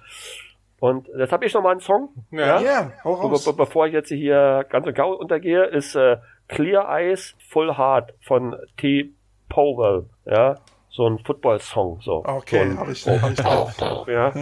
Und 0.80 1.08
jetzt 1.16 1.32
habe 1.32 1.46
ich 1.46 1.54
noch 1.54 1.62
mal 1.62 1.72
einen 1.72 1.80
Song. 1.80 2.10
Ja, 2.32 2.60
ja? 2.60 2.62
Yeah, 2.62 2.94
hau 3.04 3.14
raus. 3.14 3.46
Be 3.46 3.54
bevor 3.54 3.86
ich 3.86 3.94
jetzt 3.94 4.10
hier 4.10 4.66
ganz 4.68 4.88
und 4.88 4.96
gar 4.96 5.08
untergehe, 5.16 5.66
ist 5.66 5.96
äh, 5.96 6.18
Clear 6.48 6.90
Eyes 6.90 7.36
Full 7.50 7.78
Heart 7.78 8.16
von 8.22 8.56
T. 8.78 9.14
Powell, 9.52 10.10
ja, 10.26 10.56
so 10.90 11.08
ein 11.08 11.20
Football-Song. 11.20 12.02
So. 12.02 12.24
Okay, 12.26 12.72
so 12.72 12.78
habe 12.78 12.92
ich, 12.92 13.08
hab 13.08 13.32
ich 13.32 13.38
drauf. 13.38 13.76
ja, 14.08 14.34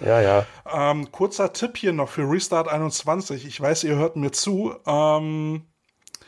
ja. 0.00 0.20
ja. 0.20 0.46
Ähm, 0.72 1.10
kurzer 1.10 1.52
Tipp 1.52 1.76
hier 1.76 1.92
noch 1.92 2.08
für 2.08 2.22
Restart 2.22 2.68
21. 2.68 3.46
Ich 3.46 3.60
weiß, 3.60 3.84
ihr 3.84 3.96
hört 3.96 4.16
mir 4.16 4.30
zu. 4.30 4.74
Ähm, 4.86 5.62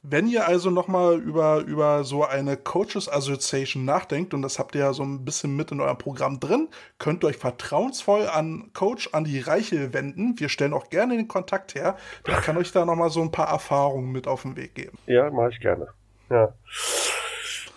Wenn 0.02 0.26
ihr 0.26 0.48
also 0.48 0.70
nochmal 0.70 1.20
über, 1.20 1.58
über 1.58 2.02
so 2.02 2.24
eine 2.24 2.56
Coaches 2.56 3.08
Association 3.08 3.84
nachdenkt, 3.84 4.34
und 4.34 4.42
das 4.42 4.58
habt 4.58 4.74
ihr 4.74 4.80
ja 4.80 4.92
so 4.92 5.04
ein 5.04 5.24
bisschen 5.24 5.54
mit 5.54 5.70
in 5.70 5.80
eurem 5.80 5.98
Programm 5.98 6.40
drin, 6.40 6.68
könnt 6.98 7.22
ihr 7.22 7.28
euch 7.28 7.36
vertrauensvoll 7.36 8.26
an 8.26 8.70
Coach 8.74 9.10
Andi 9.12 9.38
Reichel 9.38 9.92
wenden. 9.92 10.40
Wir 10.40 10.48
stellen 10.48 10.72
auch 10.72 10.90
gerne 10.90 11.16
den 11.16 11.28
Kontakt 11.28 11.76
her. 11.76 11.96
Der 12.26 12.38
kann 12.38 12.56
euch 12.56 12.72
da 12.72 12.84
nochmal 12.84 13.10
so 13.10 13.22
ein 13.22 13.30
paar 13.30 13.48
Erfahrungen 13.48 14.10
mit 14.10 14.26
auf 14.26 14.42
den 14.42 14.56
Weg 14.56 14.74
geben. 14.74 14.98
Ja, 15.06 15.30
mache 15.30 15.50
ich 15.50 15.60
gerne. 15.60 15.86
Ja. 16.28 16.52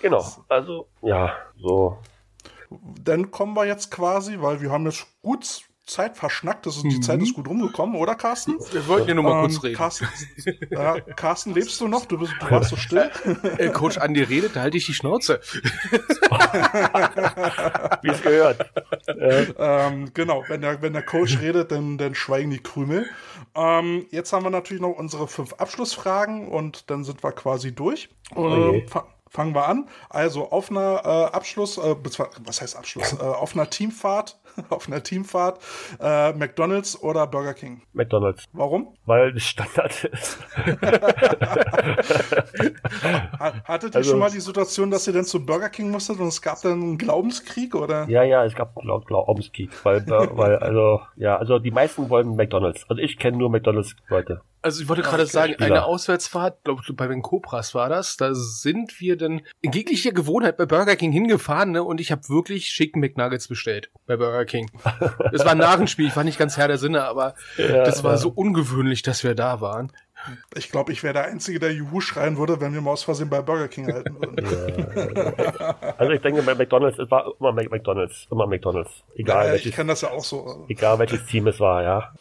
Genau, 0.02 0.26
also 0.50 0.88
ja, 1.02 1.34
so. 1.58 1.98
Dann 3.04 3.32
kommen 3.32 3.56
wir 3.56 3.66
jetzt 3.66 3.92
quasi, 3.92 4.42
weil 4.42 4.62
wir 4.62 4.72
haben 4.72 4.86
jetzt 4.86 5.08
gut 5.22 5.66
Zeit 5.86 6.18
verschnackt. 6.18 6.66
Das 6.66 6.78
ist, 6.78 6.84
die 6.84 6.96
mhm. 6.96 7.02
Zeit 7.02 7.22
ist 7.22 7.36
gut 7.36 7.48
rumgekommen, 7.48 7.96
oder 7.96 8.16
Carsten? 8.16 8.56
Wir 8.72 8.88
wollten 8.88 9.10
ja 9.10 9.14
nur 9.14 9.24
mal 9.24 9.36
ähm, 9.36 9.42
kurz 9.42 9.64
reden. 9.64 9.76
Carsten, 9.76 10.08
äh, 10.72 11.02
Carsten, 11.16 11.54
lebst 11.54 11.80
du 11.80 11.88
noch? 11.88 12.06
Du, 12.06 12.18
bist, 12.18 12.34
du 12.40 12.50
warst 12.50 12.72
so 12.72 12.76
still. 12.76 13.12
Äh, 13.58 13.70
Coach 13.70 13.98
Andi 13.98 14.24
redet, 14.24 14.56
da 14.56 14.62
halte 14.62 14.78
ich 14.78 14.86
die 14.86 14.94
Schnauze. 14.94 15.40
Wie 18.02 18.10
es 18.10 18.22
gehört. 18.22 18.72
Ähm, 19.08 20.12
genau, 20.14 20.44
wenn 20.48 20.62
der, 20.62 20.82
wenn 20.82 20.94
der 20.94 21.04
Coach 21.04 21.40
redet, 21.40 21.72
dann, 21.72 21.98
dann 21.98 22.16
schweigen 22.16 22.50
die 22.50 22.60
Krümel. 22.60 23.06
Ähm, 23.54 24.08
jetzt 24.10 24.34
haben 24.34 24.44
wir 24.44 24.50
natürlich 24.50 24.82
noch 24.82 24.92
unsere 24.92 25.28
fünf 25.28 25.54
Abschlussfragen 25.54 26.48
und 26.48 26.90
dann 26.90 27.04
sind 27.04 27.24
wir 27.24 27.32
quasi 27.32 27.74
durch. 27.74 28.10
Oh 28.36 28.74
fangen 29.36 29.54
wir 29.54 29.68
an. 29.68 29.88
Also 30.10 30.50
auf 30.52 30.72
einer 30.72 31.02
äh, 31.04 31.36
Abschluss, 31.36 31.78
äh, 31.78 31.96
was 32.46 32.62
heißt 32.62 32.78
Abschluss? 32.78 33.14
Äh, 33.14 33.24
auf 33.24 33.54
einer 33.54 33.70
Teamfahrt, 33.70 34.40
auf 34.70 34.88
einer 34.88 35.04
Teamfahrt, 35.04 35.60
äh, 36.00 36.32
McDonald's 36.34 37.02
oder 37.04 37.28
Burger 37.28 37.54
King? 37.54 37.82
McDonald's. 37.94 38.46
Warum? 38.54 38.96
Weil 39.06 39.36
es 39.36 39.44
Standard 39.44 40.06
ist. 40.06 40.40
Hattet 43.66 43.94
ihr 43.94 43.98
also, 43.98 44.12
schon 44.12 44.20
mal 44.20 44.32
die 44.32 44.40
Situation, 44.40 44.90
dass 44.90 45.06
ihr 45.06 45.14
denn 45.14 45.26
zu 45.26 45.46
Burger 45.46 45.70
King 45.70 45.92
musstet 45.92 46.20
und 46.20 46.28
es 46.28 46.42
gab 46.42 46.62
dann 46.62 46.82
einen 46.82 46.98
Glaubenskrieg 46.98 47.76
oder? 47.76 48.08
Ja, 48.08 48.24
ja, 48.24 48.46
es 48.46 48.56
gab 48.56 48.78
einen 48.78 49.04
Glaubenskrieg, 49.04 49.70
weil, 49.84 50.06
weil 50.08 50.56
also 50.58 51.02
ja, 51.18 51.36
also 51.38 51.60
die 51.60 51.72
meisten 51.72 52.10
wollen 52.10 52.36
McDonald's. 52.38 52.86
Also 52.90 53.02
ich 53.02 53.18
kenne 53.18 53.38
nur 53.38 53.50
McDonald's 53.50 53.96
Leute. 54.08 54.42
Also 54.66 54.82
ich 54.82 54.90
wollte 54.90 55.04
gerade 55.04 55.22
okay. 55.22 55.32
sagen, 55.32 55.56
eine 55.60 55.86
Auswärtsfahrt, 55.86 56.64
glaube 56.64 56.82
ich, 56.84 56.96
bei 56.96 57.06
den 57.06 57.22
Cobras 57.22 57.76
war 57.76 57.88
das, 57.88 58.18
da 58.18 58.34
sind 58.34 59.00
wir 59.00 59.16
dann 59.16 59.42
in 59.62 59.72
jeglicher 59.74 60.12
Gewohnheit 60.12 60.58
bei 60.58 60.66
Burger 60.66 60.96
King 60.96 61.12
hingefahren, 61.12 61.70
ne? 61.70 61.84
Und 61.84 62.02
ich 62.02 62.12
habe 62.12 62.28
wirklich 62.30 62.66
schicken 62.66 63.00
McNuggets 63.00 63.48
bestellt 63.48 63.92
bei 64.08 64.18
Burger 64.18 64.44
King. 64.46 64.72
Es 65.32 65.46
war 65.46 65.52
ein 65.52 65.60
Narrenspiel, 65.60 66.08
ich 66.08 66.16
war 66.16 66.24
nicht 66.24 66.40
ganz 66.40 66.58
Herr 66.58 66.68
der 66.68 66.80
Sinne, 66.80 67.04
aber 67.04 67.36
ja, 67.58 67.84
das 67.84 68.04
war 68.04 68.14
ja. 68.14 68.18
so 68.18 68.30
ungewöhnlich, 68.30 69.04
dass 69.04 69.24
wir 69.24 69.36
da 69.36 69.62
waren. 69.62 69.92
Ich 70.56 70.72
glaube, 70.72 70.92
ich 70.92 71.04
wäre 71.04 71.14
der 71.14 71.26
Einzige, 71.26 71.60
der 71.60 71.72
Juhu 71.72 72.02
schreien 72.02 72.40
würde, 72.40 72.60
wenn 72.60 72.74
wir 72.74 72.82
mal 72.82 72.90
aus 72.90 73.04
Versehen 73.04 73.30
bei 73.30 73.44
Burger 73.44 73.68
King 73.68 73.94
halten 73.94 74.16
würden. 74.20 74.48
Ja, 74.48 75.76
also 76.00 76.12
ich 76.12 76.22
denke, 76.22 76.42
bei 76.42 76.56
McDonalds, 76.56 76.98
es 76.98 77.12
war 77.12 77.34
immer 77.40 77.52
McDonalds, 77.52 78.26
immer 78.32 78.48
McDonalds. 78.48 78.90
Egal 79.16 79.46
ja, 79.46 79.52
welches, 79.52 79.68
ich 79.68 79.76
kenne 79.76 79.90
das 79.90 80.02
ja 80.02 80.10
auch 80.10 80.24
so. 80.24 80.66
Egal 80.68 80.98
welches 80.98 81.24
Team 81.28 81.46
es 81.46 81.60
war, 81.60 81.84
ja. 81.84 82.16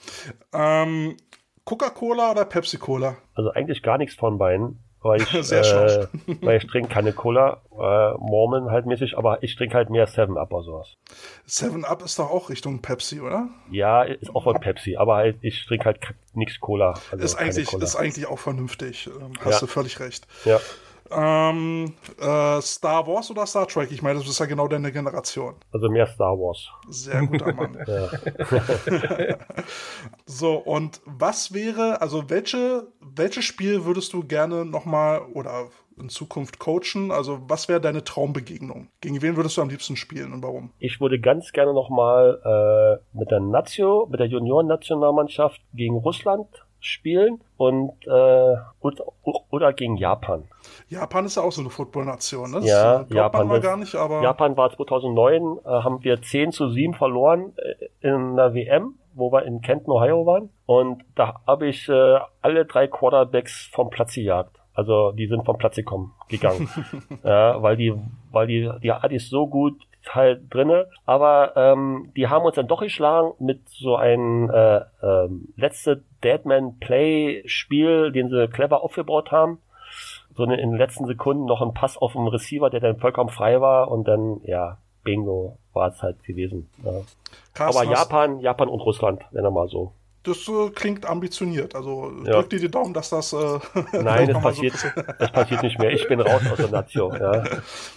Ähm, 0.53 1.17
Coca-Cola 1.65 2.31
oder 2.31 2.45
Pepsi-Cola? 2.45 3.17
Also 3.35 3.51
eigentlich 3.51 3.83
gar 3.83 3.99
nichts 3.99 4.15
von 4.15 4.39
beiden. 4.39 4.81
Weil 5.05 5.21
ich, 5.23 5.53
äh, 5.53 6.07
weil 6.41 6.57
ich 6.57 6.67
trinke 6.67 6.89
keine 6.89 7.13
Cola, 7.13 7.61
äh, 7.73 8.15
Mormon 8.19 8.71
halt 8.71 8.87
mäßig, 8.87 9.19
aber 9.19 9.43
ich 9.43 9.55
trinke 9.55 9.75
halt 9.75 9.91
mehr 9.91 10.07
Seven 10.07 10.39
Up 10.39 10.51
oder 10.51 10.63
sowas. 10.63 10.97
Seven 11.45 11.85
Up 11.85 12.03
ist 12.03 12.19
doch 12.19 12.31
auch 12.31 12.49
Richtung 12.49 12.81
Pepsi, 12.81 13.21
oder? 13.21 13.51
Ja, 13.71 14.03
ist 14.03 14.35
auch 14.35 14.45
von 14.45 14.59
Pepsi, 14.59 14.97
aber 14.97 15.17
halt, 15.17 15.37
ich 15.43 15.67
trinke 15.67 15.85
halt 15.85 16.01
nichts 16.33 16.59
Cola. 16.59 16.95
Also 17.13 17.23
ist, 17.23 17.35
eigentlich, 17.35 17.67
Cola. 17.67 17.85
ist 17.85 17.97
eigentlich 17.97 18.27
auch 18.27 18.39
vernünftig. 18.39 19.07
Ähm, 19.09 19.35
hast 19.41 19.53
ja. 19.53 19.61
du 19.61 19.67
völlig 19.67 20.01
recht. 20.01 20.27
Ja. 20.47 20.59
Ähm, 21.11 21.95
äh, 22.21 22.61
Star 22.61 23.07
Wars 23.07 23.31
oder 23.31 23.47
Star 23.47 23.67
Trek? 23.67 23.91
Ich 23.93 24.03
meine, 24.03 24.19
das 24.19 24.29
ist 24.29 24.39
ja 24.39 24.47
genau 24.47 24.69
deine 24.69 24.91
Generation. 24.91 25.55
Also 25.73 25.89
mehr 25.89 26.07
Star 26.07 26.37
Wars. 26.39 26.69
Sehr 26.89 27.27
guter 27.27 27.53
Mann. 27.53 27.77
so, 30.27 30.55
und 30.55 31.01
was 31.05 31.53
wäre, 31.53 32.01
also 32.01 32.31
welche, 32.31 32.89
welches 33.01 33.45
Spiel 33.45 33.85
würdest 33.85 34.13
du 34.13 34.25
gerne 34.25 34.65
nochmal 34.65 35.23
oder 35.35 35.69
in 35.99 36.09
Zukunft 36.09 36.59
coachen? 36.59 37.11
Also 37.11 37.41
was 37.49 37.69
wäre 37.69 37.81
deine 37.81 38.05
Traumbegegnung? 38.05 38.89
Gegen 39.01 39.23
wen 39.23 39.37
würdest 39.37 39.57
du 39.57 39.63
am 39.63 39.69
liebsten 39.69 39.97
spielen 39.97 40.33
und 40.33 40.43
warum? 40.43 40.73
Ich 40.79 41.01
würde 41.01 41.21
ganz 41.21 41.53
gerne 41.53 41.73
nochmal 41.73 42.41
äh, 42.45 43.17
mit 43.17 43.31
der 43.31 43.41
Nazio, 43.41 44.07
mit 44.11 44.21
der 44.21 44.27
Junioren-Nationalmannschaft 44.27 45.61
gegen 45.75 45.97
Russland 45.97 46.47
spielen 46.81 47.41
und 47.57 47.93
äh, 48.07 48.57
oder 49.51 49.73
gegen 49.73 49.97
Japan. 49.97 50.45
Japan 50.95 51.27
ist 51.27 51.37
ja 51.37 51.43
auch 51.43 51.53
so 51.53 51.61
eine 51.61 51.71
Football-Nation, 51.71 52.51
ne? 52.51 52.57
Das 52.61 52.69
ja, 52.69 53.03
äh, 53.03 53.15
Japan 53.15 53.49
man 53.49 53.61
gar 53.61 53.77
nicht, 53.77 53.95
aber 53.95 54.23
Japan 54.23 54.57
war 54.57 54.71
2009, 54.71 55.59
äh, 55.65 55.69
haben 55.69 56.03
wir 56.03 56.23
10 56.23 56.53
zu 56.53 56.69
7 56.69 56.95
verloren 56.95 57.53
äh, 57.57 58.09
in 58.09 58.37
der 58.37 58.55
WM, 58.55 58.95
wo 59.15 59.33
wir 59.33 59.45
in 59.45 59.61
Kenton, 59.61 59.91
Ohio 59.91 60.25
waren. 60.27 60.51
Und 60.67 61.05
da 61.15 61.41
habe 61.47 61.67
ich 61.67 61.89
äh, 61.89 62.19
alle 62.41 62.65
drei 62.65 62.87
Quarterbacks 62.87 63.71
vom 63.73 63.91
Platz 63.91 64.15
gejagt. 64.15 64.57
Also 64.75 65.13
die 65.13 65.27
sind 65.27 65.45
vom 65.45 65.57
Platz 65.57 65.77
gekommen, 65.77 66.13
gegangen. 66.29 66.69
ja, 67.25 67.63
weil 67.63 67.77
die, 67.77 67.95
weil 68.33 68.47
die, 68.47 68.71
die 68.83 68.93
ich 69.11 69.29
so 69.29 69.47
gut 69.47 69.81
halt 70.13 70.53
drinne, 70.53 70.87
aber 71.07 71.53
ähm, 71.57 72.13
die 72.17 72.29
haben 72.29 72.45
uns 72.45 72.57
dann 72.57 72.69
doch 72.69 72.83
geschlagen 72.83 73.33
mit 73.39 73.67
so 73.69 73.97
einem 73.97 74.51
äh, 74.51 74.77
äh, 74.77 75.29
letzte 75.57 76.03
Deadman 76.23 76.79
Play 76.79 77.43
Spiel, 77.47 78.13
den 78.13 78.29
sie 78.29 78.49
clever 78.49 78.83
aufgebaut 78.83 79.31
haben. 79.31 79.59
So 80.37 80.45
in 80.45 80.51
den 80.51 80.77
letzten 80.77 81.07
Sekunden 81.07 81.45
noch 81.45 81.63
ein 81.63 81.75
Pass 81.75 81.97
auf 81.97 82.13
den 82.13 82.27
Receiver, 82.27 82.71
der 82.71 82.81
dann 82.81 82.99
vollkommen 82.99 83.31
frei 83.31 83.61
war 83.61 83.91
und 83.91 84.09
dann 84.09 84.41
ja 84.45 84.79
Bingo 85.05 85.59
war 85.73 85.91
es 85.91 86.03
halt 86.03 86.23
gewesen. 86.25 86.69
Ja. 86.83 87.67
aber 87.67 87.85
Japan, 87.85 88.41
Japan 88.41 88.69
und 88.69 88.81
Russland, 88.81 89.23
wenn 89.33 89.45
er 89.45 89.51
mal 89.51 89.69
so 89.69 89.93
das 90.25 90.49
äh, 90.49 90.71
klingt 90.71 91.07
ambitioniert. 91.07 91.75
Also 91.75 92.11
ja. 92.25 92.33
drück 92.33 92.51
dir 92.51 92.59
die 92.59 92.71
Daumen, 92.71 92.95
dass 92.95 93.11
das. 93.11 93.33
Äh, 93.33 93.59
Nein, 93.93 94.29
das 94.33 94.43
passiert, 94.43 94.75
so 94.75 94.89
das 95.19 95.31
passiert 95.31 95.63
nicht 95.63 95.79
mehr. 95.79 95.91
Ich 95.91 96.09
bin 96.09 96.21
raus 96.21 96.43
aus 96.51 96.57
der 96.57 96.71
Nation. 96.71 97.15
Ja. 97.15 97.45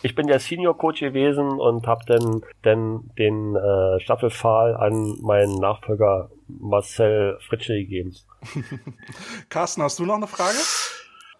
Ich 0.04 0.14
bin 0.14 0.28
der 0.28 0.40
Senior 0.40 0.78
Coach 0.78 1.00
gewesen 1.00 1.48
und 1.48 1.88
habe 1.88 2.02
dann, 2.06 2.42
dann 2.62 3.10
den 3.18 3.56
äh, 3.56 4.00
Staffelpfahl 4.02 4.76
an 4.76 5.18
meinen 5.22 5.56
Nachfolger 5.56 6.30
Marcel 6.48 7.38
Fritsche 7.48 7.74
gegeben. 7.74 8.14
Carsten, 9.50 9.82
hast 9.82 10.00
du 10.00 10.06
noch 10.06 10.16
eine 10.16 10.28
Frage? 10.28 10.58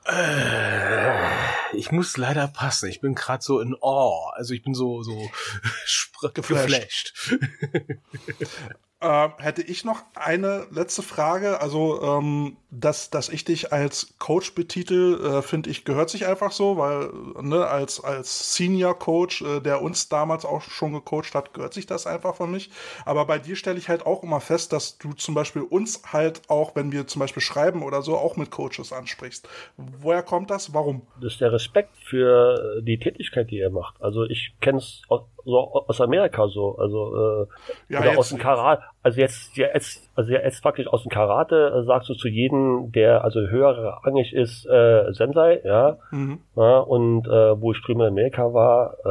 Äh, 0.08 1.76
ich 1.76 1.92
muss 1.92 2.18
leider 2.18 2.48
passen. 2.48 2.90
Ich 2.90 3.02
bin 3.02 3.14
gerade 3.14 3.44
so 3.44 3.60
in 3.60 3.76
Awe. 3.82 4.34
Also 4.36 4.54
ich 4.54 4.64
bin 4.64 4.74
so 4.74 5.04
so 5.04 5.30
geflasht. 6.34 7.14
geflasht. 7.14 7.14
Äh, 9.00 9.30
hätte 9.38 9.62
ich 9.62 9.86
noch 9.86 10.02
eine 10.16 10.66
letzte 10.72 11.04
Frage. 11.04 11.62
Also, 11.62 12.02
ähm, 12.02 12.58
dass, 12.72 13.12
dass 13.12 13.30
ich 13.30 13.46
dich 13.46 13.72
als 13.72 14.16
Coach 14.18 14.56
betitel, 14.56 15.24
äh, 15.24 15.42
finde 15.44 15.70
ich, 15.70 15.86
gehört 15.86 16.10
sich 16.10 16.26
einfach 16.26 16.52
so, 16.52 16.78
weil 16.78 17.12
ne, 17.44 17.68
als, 17.68 18.04
als 18.04 18.56
Senior 18.56 18.98
Coach, 18.98 19.44
äh, 19.44 19.60
der 19.62 19.84
uns 19.84 20.10
damals 20.10 20.46
auch 20.46 20.64
schon 20.64 20.94
gecoacht 20.94 21.36
hat, 21.36 21.54
gehört 21.54 21.76
sich 21.76 21.86
das 21.86 22.08
einfach 22.08 22.36
von 22.36 22.50
mich. 22.50 22.72
Aber 23.06 23.26
bei 23.26 23.38
dir 23.38 23.56
stelle 23.56 23.78
ich 23.78 23.88
halt 23.88 24.04
auch 24.08 24.24
immer 24.24 24.42
fest, 24.42 24.74
dass 24.74 24.98
du 24.98 25.14
zum 25.14 25.36
Beispiel 25.36 25.62
uns 25.62 26.02
halt 26.12 26.42
auch, 26.48 26.76
wenn 26.76 26.92
wir 26.92 27.06
zum 27.06 27.20
Beispiel 27.20 27.44
schreiben 27.44 27.84
oder 27.84 28.02
so, 28.02 28.18
auch 28.18 28.36
mit 28.36 28.50
Coaches 28.50 28.92
ansprichst. 28.92 29.48
Woher 29.78 30.24
kommt 30.24 30.50
das? 30.50 30.74
Warum? 30.74 31.06
Das 31.22 31.34
ist 31.34 31.42
der 31.42 31.52
Respekt 31.52 31.96
für 31.98 32.82
die 32.82 32.98
Tätigkeit, 32.98 33.52
die 33.52 33.58
ihr 33.58 33.70
macht. 33.70 34.02
Also 34.02 34.24
ich 34.24 34.56
kenne 34.60 34.80
es 34.80 35.04
so 35.48 35.86
aus 35.88 36.02
Amerika 36.02 36.48
so, 36.48 36.78
also 36.78 37.16
äh, 37.16 37.94
ja, 37.94 38.02
oder 38.02 38.18
aus 38.20 38.30
dem 38.30 38.38
Karate. 38.38 38.84
Also 39.08 39.22
jetzt, 39.22 39.56
jetzt, 39.56 40.02
also 40.16 40.34
jetzt 40.34 40.62
faktisch 40.62 40.86
aus 40.88 41.04
dem 41.04 41.10
Karate 41.10 41.74
äh, 41.74 41.86
sagst 41.86 42.10
du 42.10 42.14
zu 42.14 42.28
jedem, 42.28 42.92
der 42.92 43.24
also 43.24 43.40
höher 43.40 44.02
rangig 44.04 44.34
ist, 44.34 44.66
äh, 44.66 45.14
Sensei, 45.14 45.62
ja. 45.64 45.98
Mhm. 46.12 46.40
ja 46.58 46.80
und 46.80 47.26
äh, 47.26 47.62
wo 47.62 47.72
ich 47.72 47.82
drüben 47.84 48.02
in 48.02 48.08
Amerika 48.08 48.54
war, 48.54 48.98
äh, 49.06 49.08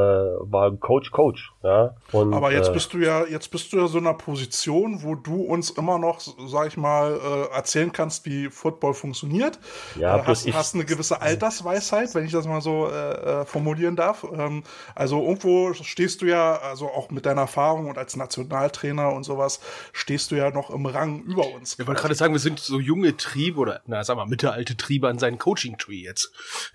war 0.52 0.70
Coach 0.72 1.12
Coach, 1.12 1.50
ja. 1.62 1.94
Und, 2.12 2.34
Aber 2.34 2.52
jetzt 2.52 2.68
äh, 2.68 2.72
bist 2.74 2.92
du 2.92 2.98
ja, 2.98 3.24
jetzt 3.24 3.50
bist 3.50 3.72
du 3.72 3.78
ja 3.78 3.86
so 3.86 3.96
in 3.96 4.06
einer 4.06 4.18
Position, 4.18 5.02
wo 5.02 5.14
du 5.14 5.44
uns 5.44 5.70
immer 5.70 5.98
noch, 5.98 6.20
sag 6.20 6.66
ich 6.66 6.76
mal, 6.76 7.12
äh, 7.14 7.56
erzählen 7.56 7.90
kannst, 7.90 8.26
wie 8.26 8.50
Football 8.50 8.92
funktioniert. 8.92 9.58
Ja, 9.98 10.18
äh, 10.18 10.22
hast, 10.24 10.46
ich, 10.46 10.54
hast 10.54 10.74
eine 10.74 10.84
gewisse 10.84 11.20
Altersweisheit, 11.22 12.14
wenn 12.14 12.26
ich 12.26 12.32
das 12.32 12.46
mal 12.46 12.60
so 12.60 12.86
äh, 12.86 13.40
äh 13.40 13.44
formulieren 13.46 13.96
darf. 13.96 14.26
Ähm, 14.30 14.62
also 14.94 15.22
irgendwo 15.22 15.72
stehst 15.72 16.20
du 16.20 16.26
ja, 16.26 16.58
also 16.58 16.88
auch 16.88 17.10
mit 17.10 17.24
deiner 17.24 17.40
Erfahrung 17.40 17.88
und 17.88 17.96
als 17.96 18.14
Nationaltrainer 18.14 19.14
und 19.14 19.24
sowas, 19.24 19.58
stehst 19.92 20.30
du 20.30 20.36
ja 20.36 20.50
noch 20.50 20.70
im 20.70 20.86
Rang 20.86 21.22
über 21.22 21.52
uns. 21.54 21.78
Ich 21.78 21.86
wollte 21.86 22.00
gerade 22.00 22.14
sagen, 22.14 22.32
wir 22.34 22.40
sind 22.40 22.58
so 22.58 22.80
junge 22.80 23.16
Triebe 23.16 23.58
oder, 23.58 23.80
na, 23.86 24.04
sag 24.04 24.16
mal, 24.16 24.26
mittelalte 24.26 24.76
Triebe 24.76 25.08
an 25.08 25.18
seinen 25.18 25.38
Coaching-Tree 25.38 26.02
jetzt. 26.02 26.32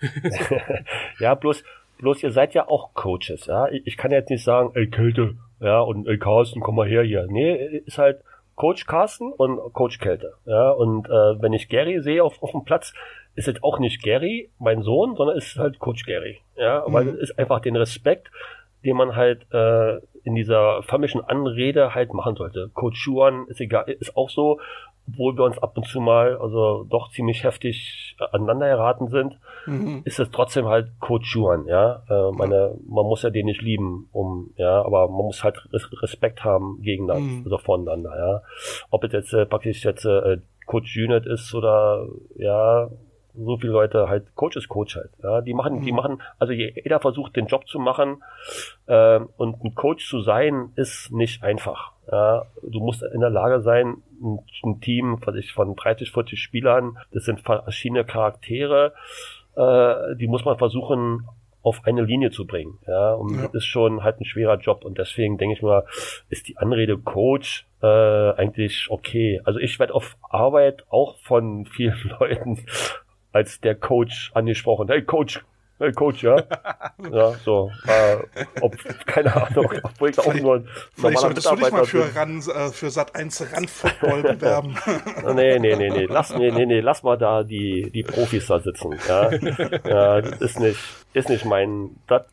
ja, 1.18 1.34
bloß, 1.34 1.62
bloß 1.98 2.22
ihr 2.22 2.32
seid 2.32 2.54
ja 2.54 2.68
auch 2.68 2.94
Coaches, 2.94 3.46
ja. 3.46 3.68
Ich 3.68 3.96
kann 3.96 4.10
jetzt 4.10 4.30
nicht 4.30 4.44
sagen, 4.44 4.70
ey, 4.74 4.88
Kälte, 4.88 5.36
ja, 5.60 5.80
und 5.80 6.06
ey, 6.08 6.18
Carsten, 6.18 6.60
komm 6.60 6.76
mal 6.76 6.88
her 6.88 7.02
hier. 7.02 7.26
Nee, 7.28 7.82
ist 7.86 7.98
halt 7.98 8.22
Coach 8.56 8.86
Carsten 8.86 9.32
und 9.32 9.72
Coach 9.72 9.98
Kälte, 9.98 10.34
ja. 10.44 10.70
Und 10.70 11.06
äh, 11.06 11.40
wenn 11.40 11.52
ich 11.52 11.68
Gary 11.68 12.02
sehe 12.02 12.22
auf, 12.22 12.42
auf 12.42 12.50
dem 12.52 12.64
Platz, 12.64 12.92
ist 13.34 13.46
jetzt 13.46 13.62
auch 13.62 13.78
nicht 13.78 14.02
Gary, 14.02 14.50
mein 14.58 14.82
Sohn, 14.82 15.16
sondern 15.16 15.38
ist 15.38 15.56
halt 15.56 15.78
Coach 15.78 16.04
Gary. 16.04 16.40
Ja, 16.56 16.84
weil 16.86 17.08
es 17.08 17.30
ist 17.30 17.38
einfach 17.38 17.60
den 17.60 17.76
Respekt, 17.76 18.30
den 18.84 18.96
man 18.96 19.16
halt 19.16 19.46
äh, 19.52 20.00
in 20.24 20.34
dieser 20.34 20.82
förmlichen 20.82 21.20
Anrede 21.22 21.94
halt 21.94 22.14
machen 22.14 22.36
sollte. 22.36 22.70
Coach 22.74 23.06
Juan 23.06 23.46
ist 23.48 23.60
egal, 23.60 23.88
ist 23.88 24.16
auch 24.16 24.30
so, 24.30 24.60
obwohl 25.08 25.36
wir 25.36 25.44
uns 25.44 25.58
ab 25.58 25.76
und 25.76 25.86
zu 25.86 26.00
mal 26.00 26.36
also 26.36 26.86
doch 26.88 27.10
ziemlich 27.10 27.42
heftig 27.44 28.16
aneinander 28.30 28.68
geraten 28.68 29.08
sind, 29.08 29.38
mhm. 29.66 30.02
ist 30.04 30.20
es 30.20 30.30
trotzdem 30.30 30.66
halt 30.66 30.88
Coach 31.00 31.34
Juan, 31.34 31.66
ja. 31.66 32.02
Äh, 32.08 32.30
meine, 32.32 32.78
man 32.86 33.06
muss 33.06 33.22
ja 33.22 33.30
den 33.30 33.46
nicht 33.46 33.62
lieben, 33.62 34.08
um, 34.12 34.50
ja, 34.56 34.82
aber 34.82 35.08
man 35.08 35.26
muss 35.26 35.42
halt 35.42 35.56
Respekt 35.72 36.44
haben 36.44 36.80
gegeneinander, 36.82 37.20
mhm. 37.20 37.42
also 37.44 37.58
voneinander, 37.58 38.16
ja. 38.16 38.42
Ob 38.90 39.04
es 39.04 39.12
jetzt 39.12 39.32
äh, 39.32 39.44
praktisch 39.44 39.84
jetzt 39.84 40.04
äh, 40.04 40.38
Coach 40.66 40.96
Unit 40.96 41.26
ist 41.26 41.52
oder 41.54 42.06
ja, 42.36 42.88
so 43.34 43.56
viele 43.56 43.72
Leute 43.72 44.08
halt, 44.08 44.34
Coach 44.34 44.56
ist 44.56 44.68
Coach 44.68 44.96
halt. 44.96 45.10
Ja, 45.22 45.40
die 45.40 45.54
machen, 45.54 45.76
mhm. 45.76 45.82
die 45.82 45.92
machen, 45.92 46.22
also 46.38 46.52
jeder 46.52 47.00
versucht 47.00 47.36
den 47.36 47.46
Job 47.46 47.66
zu 47.66 47.78
machen 47.78 48.22
äh, 48.86 49.20
und 49.36 49.64
ein 49.64 49.74
Coach 49.74 50.08
zu 50.08 50.20
sein 50.20 50.70
ist 50.76 51.12
nicht 51.12 51.42
einfach. 51.42 51.92
Ja, 52.10 52.46
du 52.62 52.80
musst 52.80 53.02
in 53.02 53.20
der 53.20 53.30
Lage 53.30 53.60
sein, 53.60 54.02
ein, 54.20 54.40
ein 54.64 54.80
Team 54.80 55.18
was 55.24 55.36
ich, 55.36 55.52
von 55.52 55.74
30, 55.76 56.10
40 56.10 56.40
Spielern, 56.40 56.98
das 57.12 57.24
sind 57.24 57.40
verschiedene 57.40 58.04
Charaktere, 58.04 58.92
äh, 59.56 60.16
die 60.16 60.26
muss 60.26 60.44
man 60.44 60.58
versuchen 60.58 61.26
auf 61.62 61.82
eine 61.84 62.02
Linie 62.02 62.30
zu 62.30 62.46
bringen. 62.46 62.78
Ja, 62.86 63.12
und 63.12 63.36
ja. 63.36 63.42
das 63.42 63.54
ist 63.54 63.66
schon 63.66 64.02
halt 64.02 64.20
ein 64.20 64.24
schwerer 64.24 64.58
Job 64.58 64.84
und 64.84 64.98
deswegen 64.98 65.38
denke 65.38 65.54
ich 65.54 65.62
mal, 65.62 65.84
ist 66.28 66.48
die 66.48 66.58
Anrede 66.58 66.98
Coach 66.98 67.66
äh, 67.82 67.86
eigentlich 67.86 68.88
okay. 68.90 69.40
Also 69.44 69.58
ich 69.58 69.78
werde 69.78 69.94
auf 69.94 70.16
Arbeit 70.28 70.84
auch 70.90 71.18
von 71.18 71.66
vielen 71.66 72.10
Leuten 72.20 72.58
als 73.32 73.60
der 73.60 73.74
Coach 73.74 74.30
angesprochen. 74.34 74.88
Hey 74.88 75.02
Coach, 75.02 75.44
hey 75.78 75.92
Coach, 75.92 76.22
ja. 76.22 76.36
ja, 77.10 77.32
so. 77.44 77.70
Äh, 77.86 78.18
ob, 78.60 78.76
keine 79.06 79.34
Ahnung, 79.34 79.72
obwohl 79.82 80.10
ich 80.10 80.18
auch 80.18 80.34
nur 80.34 80.56
ein 80.56 80.68
Vielleicht 80.94 81.18
solltest 81.18 81.50
du 81.50 81.56
dich 81.56 81.70
mal 81.70 81.84
für, 81.84 82.14
ran, 82.14 82.38
äh, 82.38 82.68
für 82.70 82.90
Sat 82.90 83.14
1 83.16 83.52
Rand 83.52 83.70
Football 83.70 84.22
bewerben. 84.34 84.76
nee, 85.34 85.58
nee, 85.58 85.76
nee, 85.76 85.90
nee. 85.90 86.06
Lass, 86.06 86.34
nee, 86.34 86.50
nee, 86.50 86.66
nee, 86.66 86.80
lass 86.80 87.02
mal 87.02 87.16
da 87.16 87.42
die, 87.42 87.90
die 87.90 88.02
Profis 88.02 88.46
da 88.46 88.60
sitzen. 88.60 88.98
Ja, 89.08 89.30
ja 89.86 90.20
das 90.20 90.40
ist 90.40 90.60
nicht, 90.60 90.80
ist 91.14 91.28
nicht 91.28 91.44
mein, 91.44 91.96
das, 92.06 92.26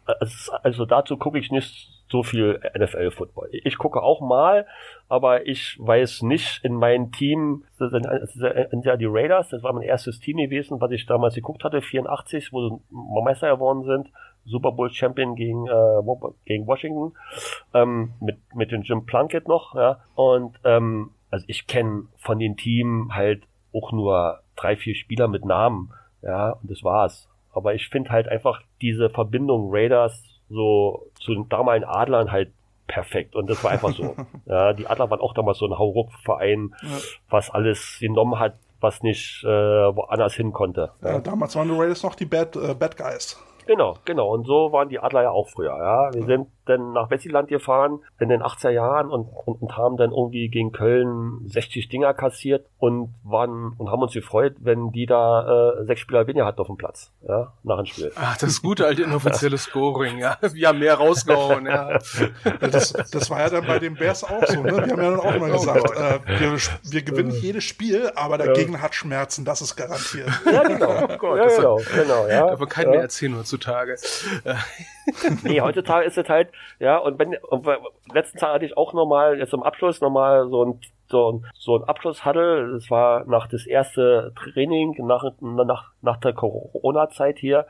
also 0.64 0.86
dazu 0.86 1.18
gucke 1.18 1.40
ich 1.40 1.52
nicht 1.52 1.99
so 2.10 2.24
viel 2.24 2.60
NFL-Football. 2.78 3.50
Ich 3.52 3.78
gucke 3.78 4.02
auch 4.02 4.22
mal, 4.22 4.66
aber 5.08 5.48
ich 5.48 5.78
weiß 5.80 6.24
nicht 6.24 6.64
in 6.64 6.74
meinem 6.74 7.12
Team, 7.12 7.64
sind 7.78 8.86
ja 8.86 8.98
die 8.98 9.06
Raiders, 9.06 9.50
das 9.50 9.64
war 9.64 9.74
mein 9.74 9.84
erstes 9.84 10.20
Team 10.20 10.38
gewesen, 10.38 10.82
was 10.82 10.92
ich 10.92 11.06
damals 11.06 11.36
geguckt 11.36 11.64
hatte, 11.64 11.82
84, 11.82 12.52
wo 12.52 12.68
sie 12.68 13.24
Meister 13.24 13.54
geworden 13.54 13.84
sind, 13.84 14.10
Super 14.46 14.72
Bowl 14.72 14.90
Champion 14.90 15.36
gegen, 15.36 15.68
äh, 15.68 16.02
gegen 16.46 16.66
Washington, 16.66 17.14
ähm, 17.74 18.14
mit, 18.20 18.38
mit 18.56 18.72
dem 18.72 18.82
Jim 18.82 19.06
Plunkett 19.06 19.48
noch, 19.48 19.76
ja, 19.76 20.00
und 20.16 20.60
ähm, 20.64 21.12
also 21.30 21.46
ich 21.48 21.68
kenne 21.68 22.08
von 22.18 22.40
den 22.40 22.58
Team 22.58 23.12
halt 23.14 23.44
auch 23.74 23.92
nur 23.92 24.40
drei, 24.56 24.76
vier 24.76 24.96
Spieler 24.96 25.28
mit 25.28 25.46
Namen, 25.46 25.94
ja, 26.24 26.52
und 26.52 26.72
das 26.72 26.84
war's. 26.84 27.28
Aber 27.52 27.74
ich 27.74 27.90
finde 27.90 28.12
halt 28.12 28.28
einfach 28.28 28.62
diese 28.82 29.10
Verbindung 29.10 29.70
Raiders 29.72 30.24
so 30.50 31.08
zu 31.20 31.34
den 31.34 31.50
damaligen 31.50 31.88
Adlern 31.88 32.32
halt 32.32 32.52
perfekt. 32.88 33.36
Und 33.36 33.50
das 33.50 33.64
war 33.64 33.72
einfach 33.72 33.94
so. 33.94 34.16
ja, 34.46 34.74
die 34.74 34.88
Adler 34.88 35.10
waren 35.10 35.22
auch 35.22 35.34
damals 35.34 35.60
so 35.60 35.68
ein 35.68 35.78
Hauruck-Verein, 35.78 36.76
ja. 36.82 36.90
was 37.30 37.50
alles 37.50 37.98
genommen 38.00 38.40
hat, 38.40 38.56
was 38.82 39.02
nicht 39.04 39.44
äh, 39.44 39.48
woanders 39.48 40.34
hin 40.34 40.52
konnte. 40.52 40.92
Ja. 41.02 41.14
ja 41.14 41.20
damals 41.20 41.56
waren 41.56 41.70
die 41.70 41.76
Raiders 41.78 42.04
noch 42.04 42.16
die 42.16 42.26
Bad, 42.26 42.56
äh, 42.56 42.74
Bad 42.74 42.98
Guys. 42.98 43.42
Genau, 43.68 43.98
genau. 44.04 44.34
Und 44.34 44.48
so 44.48 44.72
waren 44.72 44.90
die 44.90 45.00
Adler 45.00 45.24
ja 45.24 45.30
auch 45.30 45.48
früher. 45.48 45.78
Ja, 45.78 46.12
wir 46.12 46.26
sind 46.26 46.48
dann 46.70 46.94
nach 46.94 47.10
Wessiland 47.10 47.50
gefahren 47.50 48.00
in 48.20 48.30
den 48.30 48.42
80er 48.42 48.70
Jahren 48.70 49.10
und, 49.10 49.28
und, 49.46 49.62
und 49.62 49.78
haben 49.78 49.98
dann 49.98 50.12
irgendwie 50.12 50.50
gegen 50.50 50.72
Köln 50.72 51.42
60 51.48 51.90
Dinger 51.90 52.14
kassiert 52.14 52.66
und 52.78 53.14
waren 53.24 53.74
und 53.78 53.92
haben 53.92 54.02
uns 54.02 54.14
gefreut, 54.14 54.56
wenn 54.60 54.92
die 54.92 55.06
da 55.06 55.80
äh, 55.80 55.86
sechs 55.86 56.02
Spieler 56.02 56.28
weniger 56.28 56.46
hatten 56.46 56.60
auf 56.60 56.68
dem 56.68 56.78
Platz, 56.78 57.12
ja, 57.28 57.54
nach 57.64 57.78
dem 57.78 57.86
Spiel. 57.86 58.12
Ach, 58.16 58.38
das 58.38 58.62
gute 58.62 58.86
alte 58.86 59.04
inoffizielle 59.04 59.58
Scoring, 59.58 60.18
ja. 60.20 60.38
Wir 60.54 60.70
haben 60.70 60.80
mehr 60.80 60.96
rausgehauen, 60.96 61.66
ja. 61.66 62.00
Das, 62.60 62.94
das 62.94 63.30
war 63.30 63.40
ja 63.40 63.50
dann 63.50 63.66
bei 63.66 63.80
den 63.80 63.96
Bears 63.96 64.24
auch 64.24 64.46
so, 64.46 64.62
ne? 64.62 64.72
Wir 64.72 64.82
haben 64.82 65.02
ja 65.02 65.12
dann 65.12 65.20
auch 65.20 65.40
mal 65.40 65.52
oh 65.52 65.54
gesagt, 65.54 65.92
äh, 65.92 66.40
wir, 66.40 66.58
wir 66.92 67.02
gewinnen 67.02 67.32
jedes 67.32 67.64
Spiel, 67.64 68.12
aber 68.16 68.38
der 68.38 68.48
ja. 68.48 68.54
Gegner 68.54 68.82
hat 68.82 68.96
Schmerzen, 68.96 69.46
das 69.46 69.62
ist 69.62 69.76
garantiert. 69.76 70.30
Ja, 70.52 70.64
genau. 70.64 70.90
Oh 71.10 71.18
Gott, 71.18 71.38
ja, 71.38 71.56
genau, 71.56 71.80
genau, 71.96 72.28
ja. 72.28 72.48
Davon 72.48 72.68
kann 72.68 72.86
ja. 72.86 72.90
mehr 72.92 73.02
erzählen 73.02 73.38
heutzutage. 73.38 73.96
nee, 75.44 75.62
heutzutage 75.62 76.06
ist 76.06 76.18
es 76.18 76.30
halt, 76.30 76.50
ja, 76.80 76.98
und 76.98 77.20
wenn, 77.20 77.36
und 77.38 77.68
letzten 78.14 78.40
Tag 78.40 78.54
hatte 78.54 78.66
ich 78.66 78.78
auch 78.78 78.94
nochmal, 78.94 79.38
jetzt 79.40 79.52
zum 79.52 79.64
Abschluss 79.64 80.02
nochmal 80.02 80.50
so 80.50 80.66
ein, 80.66 80.80
so 81.08 81.32
ein, 81.32 81.46
so 81.54 81.76
ein 81.78 81.84
Abschlusshuddle. 81.84 82.74
Das 82.74 82.90
war 82.90 83.26
nach 83.26 83.48
das 83.48 83.66
erste 83.66 84.34
Training, 84.36 84.96
nach, 85.06 85.24
nach, 85.42 85.92
nach 86.02 86.18
der 86.18 86.34
Corona-Zeit 86.34 87.40
hier. 87.40 87.66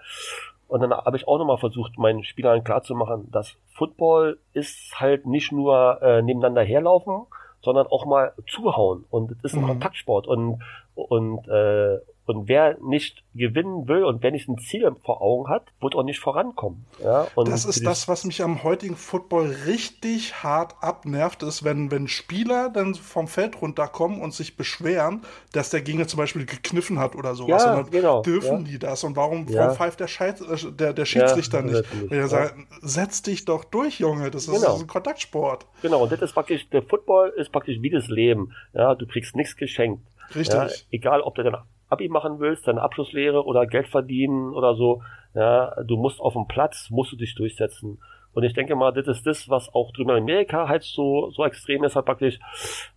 Und 0.67 0.81
dann 0.81 0.93
habe 0.93 1.17
ich 1.17 1.27
auch 1.27 1.39
nochmal 1.39 1.57
versucht, 1.57 1.97
meinen 1.97 2.23
Spielern 2.23 2.63
klarzumachen, 2.63 3.31
dass 3.31 3.57
Football 3.73 4.37
ist 4.53 4.99
halt 4.99 5.25
nicht 5.25 5.51
nur 5.51 5.99
äh, 6.01 6.21
nebeneinander 6.21 6.61
herlaufen, 6.61 7.25
sondern 7.61 7.87
auch 7.87 8.05
mal 8.05 8.33
zuhauen. 8.47 9.05
Und 9.09 9.31
es 9.31 9.43
ist 9.45 9.53
ein 9.55 9.63
mhm. 9.63 9.67
Kontaktsport. 9.67 10.27
Und, 10.27 10.61
und, 10.93 11.47
äh, 11.47 11.97
und 12.29 12.47
wer 12.47 12.77
nicht 12.81 13.23
gewinnen 13.33 13.87
will 13.87 14.03
und 14.03 14.21
wer 14.21 14.31
nicht 14.31 14.47
ein 14.47 14.57
Ziel 14.57 14.91
vor 15.03 15.21
Augen 15.21 15.49
hat, 15.49 15.63
wird 15.81 15.95
auch 15.95 16.03
nicht 16.03 16.19
vorankommen. 16.19 16.85
Ja, 17.03 17.27
das 17.35 17.65
ist 17.65 17.85
das, 17.85 18.07
was 18.07 18.25
mich 18.25 18.43
am 18.43 18.63
heutigen 18.63 18.95
Football 18.95 19.55
richtig 19.65 20.43
hart 20.43 20.75
abnervt, 20.81 21.43
ist, 21.43 21.63
wenn, 21.63 21.91
wenn 21.91 22.07
Spieler 22.07 22.69
dann 22.69 22.95
vom 22.95 23.27
Feld 23.27 23.61
runterkommen 23.61 24.21
und 24.21 24.33
sich 24.33 24.57
beschweren, 24.57 25.21
dass 25.53 25.69
der 25.69 25.81
Gegner 25.81 26.07
zum 26.07 26.17
Beispiel 26.17 26.45
gekniffen 26.45 26.99
hat 26.99 27.15
oder 27.15 27.35
sowas. 27.35 27.63
Ja, 27.63 27.81
genau, 27.81 28.21
dürfen 28.21 28.65
ja. 28.65 28.71
die 28.71 28.79
das? 28.79 29.03
Und 29.03 29.15
warum, 29.15 29.51
warum 29.53 29.75
pfeift 29.75 29.99
der, 29.99 30.07
Scheid, 30.07 30.41
äh, 30.41 30.71
der, 30.71 30.93
der 30.93 31.05
Schiedsrichter 31.05 31.61
nicht? 31.61 31.83
Wenn 32.09 32.19
er 32.19 32.27
sagt, 32.27 32.55
setz 32.81 33.21
dich 33.21 33.45
doch 33.45 33.63
durch, 33.63 33.99
Junge, 33.99 34.31
das 34.31 34.47
ist, 34.47 34.53
genau. 34.53 34.79
ein 34.79 34.87
Kontaktsport. 34.87 35.65
Genau, 35.81 36.03
und 36.03 36.11
das 36.11 36.21
ist 36.21 36.33
praktisch, 36.33 36.69
der 36.69 36.83
Football 36.83 37.33
ist 37.37 37.51
praktisch 37.51 37.77
wie 37.81 37.89
das 37.89 38.07
Leben. 38.07 38.53
Ja, 38.73 38.95
du 38.95 39.07
kriegst 39.07 39.35
nichts 39.35 39.55
geschenkt. 39.55 40.01
Richtig. 40.35 40.85
Egal, 40.91 41.21
ob 41.21 41.35
der 41.35 41.45
dann 41.45 41.57
Abi 41.89 42.07
machen 42.07 42.39
willst, 42.39 42.67
deine 42.67 42.81
Abschlusslehre 42.81 43.45
oder 43.45 43.65
Geld 43.65 43.87
verdienen 43.87 44.53
oder 44.53 44.75
so, 44.75 45.01
ja, 45.33 45.75
du 45.83 45.97
musst 45.97 46.21
auf 46.21 46.33
dem 46.33 46.47
Platz, 46.47 46.89
musst 46.89 47.11
du 47.11 47.15
dich 47.15 47.35
durchsetzen. 47.35 47.99
Und 48.33 48.43
ich 48.43 48.53
denke 48.53 48.75
mal, 48.75 48.91
das 48.91 49.07
ist 49.07 49.25
das, 49.25 49.49
was 49.49 49.73
auch 49.73 49.91
drüben 49.91 50.11
in 50.11 50.17
Amerika 50.17 50.67
halt 50.67 50.83
so, 50.83 51.31
so 51.31 51.43
extrem 51.43 51.83
ist, 51.83 51.95
halt 51.95 52.05
praktisch, 52.05 52.39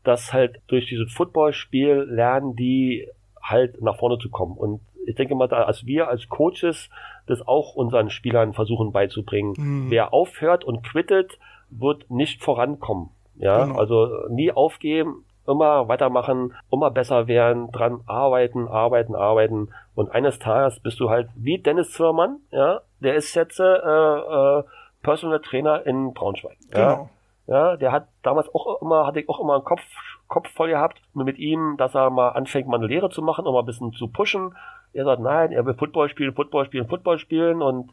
dass 0.05 0.33
halt 0.33 0.61
durch 0.67 0.87
dieses 0.87 1.13
Footballspiel 1.13 2.07
lernen 2.09 2.55
die 2.55 3.09
halt 3.43 3.81
nach 3.83 3.97
vorne 3.97 4.19
zu 4.19 4.31
kommen. 4.31 4.57
Und 4.57 4.81
ich 5.07 5.17
denke 5.17 5.35
mal, 5.35 5.49
da, 5.49 5.65
als 5.65 5.87
wir 5.87 6.09
als 6.09 6.29
Coaches 6.29 6.91
das 7.27 7.47
auch 7.47 7.75
unseren 7.75 8.11
Spielern 8.11 8.53
versuchen 8.53 8.93
beizubringen. 8.93 9.55
Mhm. 9.57 9.91
Wer 9.91 10.13
aufhört 10.13 10.65
und 10.65 10.83
quittet, 10.83 11.39
wird 11.71 12.11
nicht 12.11 12.43
vorankommen. 12.43 13.09
Ja, 13.37 13.65
genau. 13.65 13.79
also 13.79 14.29
nie 14.29 14.53
aufgeben, 14.53 15.25
immer 15.47 15.89
weitermachen, 15.89 16.55
immer 16.71 16.91
besser 16.91 17.27
werden, 17.27 17.71
dran 17.73 18.01
arbeiten, 18.07 18.69
arbeiten, 18.69 19.15
arbeiten. 19.15 19.71
Und 19.95 20.13
eines 20.13 20.39
Tages 20.39 20.81
bist 20.81 21.01
du 21.01 21.11
halt 21.11 21.29
wie 21.35 21.59
Dennis 21.59 21.93
Zimmermann, 21.93 22.39
ja, 22.51 22.81
der 23.01 23.15
ist 23.15 23.35
jetzt 23.35 23.61
äh, 23.61 23.65
äh, 23.65 24.63
Personal 25.03 25.41
Trainer 25.41 25.85
in 25.87 26.15
Braunschweig. 26.15 26.57
Ja? 26.73 26.93
Genau. 26.93 27.09
Ja, 27.49 27.77
der 27.77 27.91
hat 27.91 28.07
damals 28.23 28.53
auch 28.55 28.81
immer, 28.81 29.07
hatte 29.07 29.21
ich 29.21 29.29
auch 29.29 29.41
immer 29.41 29.55
einen 29.55 29.65
Kopf, 29.65 29.83
Kopf 30.29 30.49
voll 30.53 30.71
gehabt 30.71 31.03
mit 31.13 31.39
ihm, 31.39 31.75
dass 31.77 31.95
er 31.95 32.09
mal 32.11 32.31
anfängt, 32.31 32.69
mal 32.69 32.77
eine 32.77 32.87
Lehre 32.87 33.11
zu 33.11 33.21
machen, 33.21 33.47
um 33.47 33.55
mal 33.55 33.61
ein 33.61 33.67
bisschen 33.67 33.93
zu 33.93 34.07
pushen. 34.07 34.55
Er 34.93 35.05
sagt, 35.05 35.23
nein, 35.23 35.53
er 35.53 35.65
will 35.65 35.75
Football 35.75 36.09
spielen, 36.09 36.35
Football 36.35 36.67
spielen, 36.67 36.87
Football 36.87 37.19
spielen 37.19 37.63
und 37.63 37.93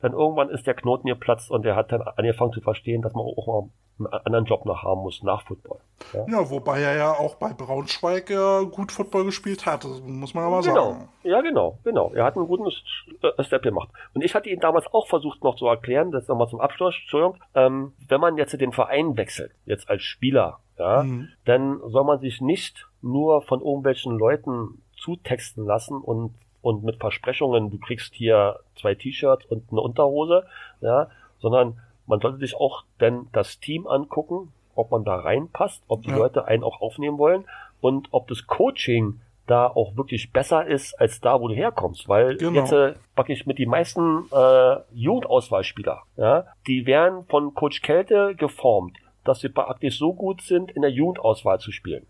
dann 0.00 0.12
irgendwann 0.12 0.50
ist 0.50 0.66
der 0.66 0.74
Knoten 0.74 1.06
geplatzt 1.06 1.50
und 1.50 1.64
er 1.64 1.76
hat 1.76 1.92
dann 1.92 2.02
angefangen 2.02 2.52
zu 2.52 2.60
verstehen, 2.60 3.02
dass 3.02 3.14
man 3.14 3.24
auch 3.24 3.46
mal 3.46 3.68
einen 4.06 4.22
anderen 4.24 4.44
Job 4.46 4.64
noch 4.64 4.82
haben 4.82 5.02
muss 5.02 5.22
nach 5.22 5.42
Football. 5.42 5.78
Ja, 6.12 6.26
ja 6.26 6.50
wobei 6.50 6.80
er 6.80 6.96
ja 6.96 7.12
auch 7.12 7.36
bei 7.36 7.52
Braunschweig 7.52 8.30
äh, 8.30 8.64
gut 8.66 8.92
Football 8.92 9.24
gespielt 9.24 9.66
hat, 9.66 9.84
muss 10.06 10.34
man 10.34 10.44
aber 10.44 10.62
genau. 10.62 10.92
sagen. 10.92 11.08
Ja, 11.22 11.40
genau, 11.40 11.78
genau. 11.84 12.10
Er 12.14 12.24
hat 12.24 12.36
einen 12.36 12.46
guten 12.46 12.66
äh, 12.66 13.44
Step 13.44 13.62
gemacht. 13.62 13.90
Und 14.14 14.22
ich 14.22 14.34
hatte 14.34 14.48
ihn 14.48 14.60
damals 14.60 14.86
auch 14.92 15.06
versucht 15.06 15.44
noch 15.44 15.56
zu 15.56 15.66
erklären, 15.66 16.10
das 16.10 16.28
nochmal 16.28 16.48
zum 16.48 16.60
Abschluss, 16.60 16.94
Entschuldigung, 17.00 17.36
ähm, 17.54 17.92
wenn 18.08 18.20
man 18.20 18.36
jetzt 18.36 18.58
den 18.58 18.72
Verein 18.72 19.16
wechselt, 19.16 19.52
jetzt 19.66 19.88
als 19.88 20.02
Spieler, 20.02 20.60
ja, 20.78 21.02
mhm. 21.02 21.28
dann 21.44 21.80
soll 21.86 22.04
man 22.04 22.20
sich 22.20 22.40
nicht 22.40 22.88
nur 23.02 23.42
von 23.42 23.60
irgendwelchen 23.60 24.18
Leuten 24.18 24.82
zutexten 25.00 25.64
lassen 25.66 26.00
und, 26.00 26.34
und 26.62 26.84
mit 26.84 26.96
Versprechungen, 26.96 27.70
du 27.70 27.78
kriegst 27.78 28.14
hier 28.14 28.60
zwei 28.76 28.94
T-Shirts 28.94 29.46
und 29.46 29.64
eine 29.70 29.80
Unterhose, 29.80 30.46
ja, 30.80 31.08
sondern 31.40 31.80
man 32.06 32.20
sollte 32.20 32.38
sich 32.38 32.56
auch 32.56 32.84
denn 33.00 33.26
das 33.32 33.60
Team 33.60 33.86
angucken, 33.86 34.52
ob 34.74 34.90
man 34.90 35.04
da 35.04 35.16
reinpasst, 35.16 35.82
ob 35.88 36.02
die 36.02 36.10
ja. 36.10 36.16
Leute 36.16 36.44
einen 36.46 36.64
auch 36.64 36.80
aufnehmen 36.80 37.18
wollen 37.18 37.44
und 37.80 38.08
ob 38.12 38.28
das 38.28 38.46
Coaching 38.46 39.20
da 39.46 39.66
auch 39.66 39.96
wirklich 39.96 40.32
besser 40.32 40.66
ist 40.66 40.94
als 41.00 41.20
da, 41.20 41.40
wo 41.40 41.48
du 41.48 41.54
herkommst. 41.54 42.08
Weil 42.08 42.36
Genau. 42.36 42.60
jetzt 42.60 42.72
äh, 42.72 42.94
praktisch 43.16 43.46
mit 43.46 43.58
die 43.58 43.66
meisten 43.66 44.24
äh, 44.32 44.76
Jugendauswahlspieler, 44.92 46.02
ja, 46.16 46.46
die 46.66 46.86
werden 46.86 47.24
von 47.26 47.54
Coach 47.54 47.82
Kälte 47.82 48.34
geformt, 48.36 48.96
dass 49.24 49.40
sie 49.40 49.48
praktisch 49.48 49.98
so 49.98 50.14
gut 50.14 50.42
sind, 50.42 50.70
in 50.70 50.82
der 50.82 50.90
Jugendauswahl 50.90 51.58
zu 51.58 51.72
spielen. 51.72 52.06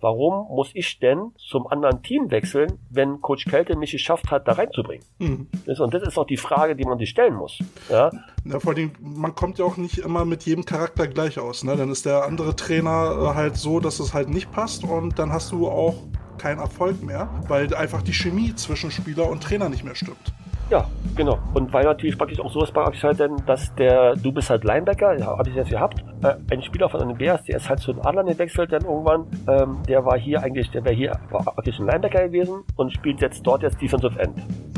Warum 0.00 0.48
muss 0.54 0.70
ich 0.74 0.98
denn 0.98 1.32
zum 1.38 1.66
anderen 1.66 2.02
Team 2.02 2.30
wechseln, 2.30 2.78
wenn 2.90 3.20
Coach 3.20 3.44
Kälte 3.46 3.76
mich 3.76 3.92
geschafft 3.92 4.30
hat, 4.30 4.46
da 4.48 4.52
reinzubringen? 4.52 5.04
Hm. 5.18 5.46
Das- 5.66 5.80
Und 5.80 5.92
das 5.94 6.02
ist 6.02 6.16
auch 6.18 6.26
die 6.26 6.36
Frage, 6.36 6.76
die 6.76 6.84
man 6.84 6.98
sich 6.98 7.10
stellen 7.10 7.34
muss. 7.34 7.58
Ja, 7.88 8.10
Ja, 8.44 8.60
vor 8.60 8.74
allem, 8.74 8.92
man 9.00 9.34
kommt 9.34 9.58
ja 9.58 9.64
auch 9.64 9.76
nicht 9.76 9.98
immer 9.98 10.24
mit 10.24 10.44
jedem 10.44 10.64
Charakter 10.64 11.06
gleich 11.06 11.38
aus. 11.38 11.64
Ne? 11.64 11.76
Dann 11.76 11.90
ist 11.90 12.06
der 12.06 12.24
andere 12.24 12.56
Trainer 12.56 13.30
äh, 13.32 13.34
halt 13.34 13.56
so, 13.56 13.80
dass 13.80 14.00
es 14.00 14.14
halt 14.14 14.28
nicht 14.30 14.50
passt 14.52 14.84
und 14.84 15.18
dann 15.18 15.32
hast 15.32 15.52
du 15.52 15.68
auch 15.68 15.94
keinen 16.38 16.58
Erfolg 16.60 17.02
mehr, 17.02 17.28
weil 17.48 17.74
einfach 17.74 18.00
die 18.02 18.12
Chemie 18.12 18.54
zwischen 18.54 18.90
Spieler 18.90 19.28
und 19.28 19.42
Trainer 19.42 19.68
nicht 19.68 19.84
mehr 19.84 19.96
stimmt. 19.96 20.32
Ja, 20.70 20.84
genau. 21.16 21.38
Und 21.54 21.72
weil 21.72 21.84
natürlich 21.84 22.18
praktisch 22.18 22.40
auch 22.40 22.52
so 22.52 22.62
ist 22.62 22.72
praktisch 22.72 23.02
halt 23.02 23.18
denn, 23.18 23.36
dass 23.46 23.74
der, 23.76 24.14
du 24.16 24.30
bist 24.32 24.50
halt 24.50 24.64
Linebacker, 24.64 25.18
ja, 25.18 25.38
habe 25.38 25.48
ich 25.48 25.54
jetzt 25.54 25.70
gehabt, 25.70 26.04
äh, 26.22 26.34
ein 26.50 26.62
Spieler 26.62 26.90
von 26.90 27.08
den 27.08 27.16
Bears, 27.16 27.42
der 27.44 27.56
ist 27.56 27.70
halt 27.70 27.80
zu 27.80 27.94
den 27.94 28.04
Adlern 28.04 28.26
gewechselt 28.26 28.70
dann 28.70 28.84
irgendwann, 28.84 29.26
ähm, 29.48 29.78
der 29.88 30.04
war 30.04 30.18
hier 30.18 30.42
eigentlich, 30.42 30.70
der 30.70 30.84
wäre 30.84 30.94
hier, 30.94 31.18
war 31.30 31.42
praktisch 31.42 31.78
ein 31.78 31.86
Linebacker 31.86 32.28
gewesen 32.28 32.64
und 32.76 32.92
spielt 32.92 33.22
jetzt 33.22 33.46
dort 33.46 33.62
jetzt 33.62 33.80
Defensive 33.80 34.18
End. 34.20 34.34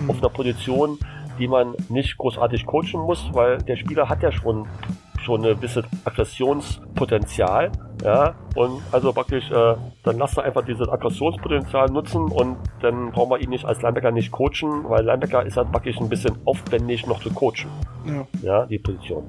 Auf 0.07 0.19
einer 0.19 0.29
Position, 0.29 0.97
die 1.41 1.49
man 1.49 1.75
nicht 1.89 2.17
großartig 2.17 2.67
coachen 2.67 3.01
muss, 3.01 3.29
weil 3.33 3.59
der 3.59 3.77
Spieler 3.77 4.09
hat 4.09 4.23
ja 4.23 4.31
schon 4.31 4.69
schon 5.25 5.45
eine 5.45 5.55
gewisse 5.55 5.83
Aggressionspotenzial, 6.05 7.71
ja, 8.05 8.35
und 8.57 8.81
also 8.93 9.13
praktisch, 9.13 9.51
äh, 9.51 9.75
dann 10.05 10.19
lasst 10.19 10.39
er 10.39 10.45
einfach 10.45 10.65
dieses 10.65 10.89
Aggressionspotenzial 10.89 11.89
nutzen 11.91 12.23
und 12.31 12.57
dann 12.81 13.11
brauchen 13.13 13.31
wir 13.31 13.39
ihn 13.41 13.51
nicht 13.51 13.65
als 13.65 13.83
Linebacker 13.83 14.11
nicht 14.11 14.31
coachen, 14.31 14.85
weil 14.89 15.05
Linebacker 15.05 15.45
ist 15.45 15.57
halt 15.57 15.71
praktisch 15.71 15.99
ein 16.01 16.09
bisschen 16.09 16.37
aufwendig 16.47 17.07
noch 17.07 17.21
zu 17.21 17.31
coachen, 17.31 17.71
Ja. 18.07 18.27
ja, 18.43 18.67
die 18.67 18.79
Position. 18.79 19.25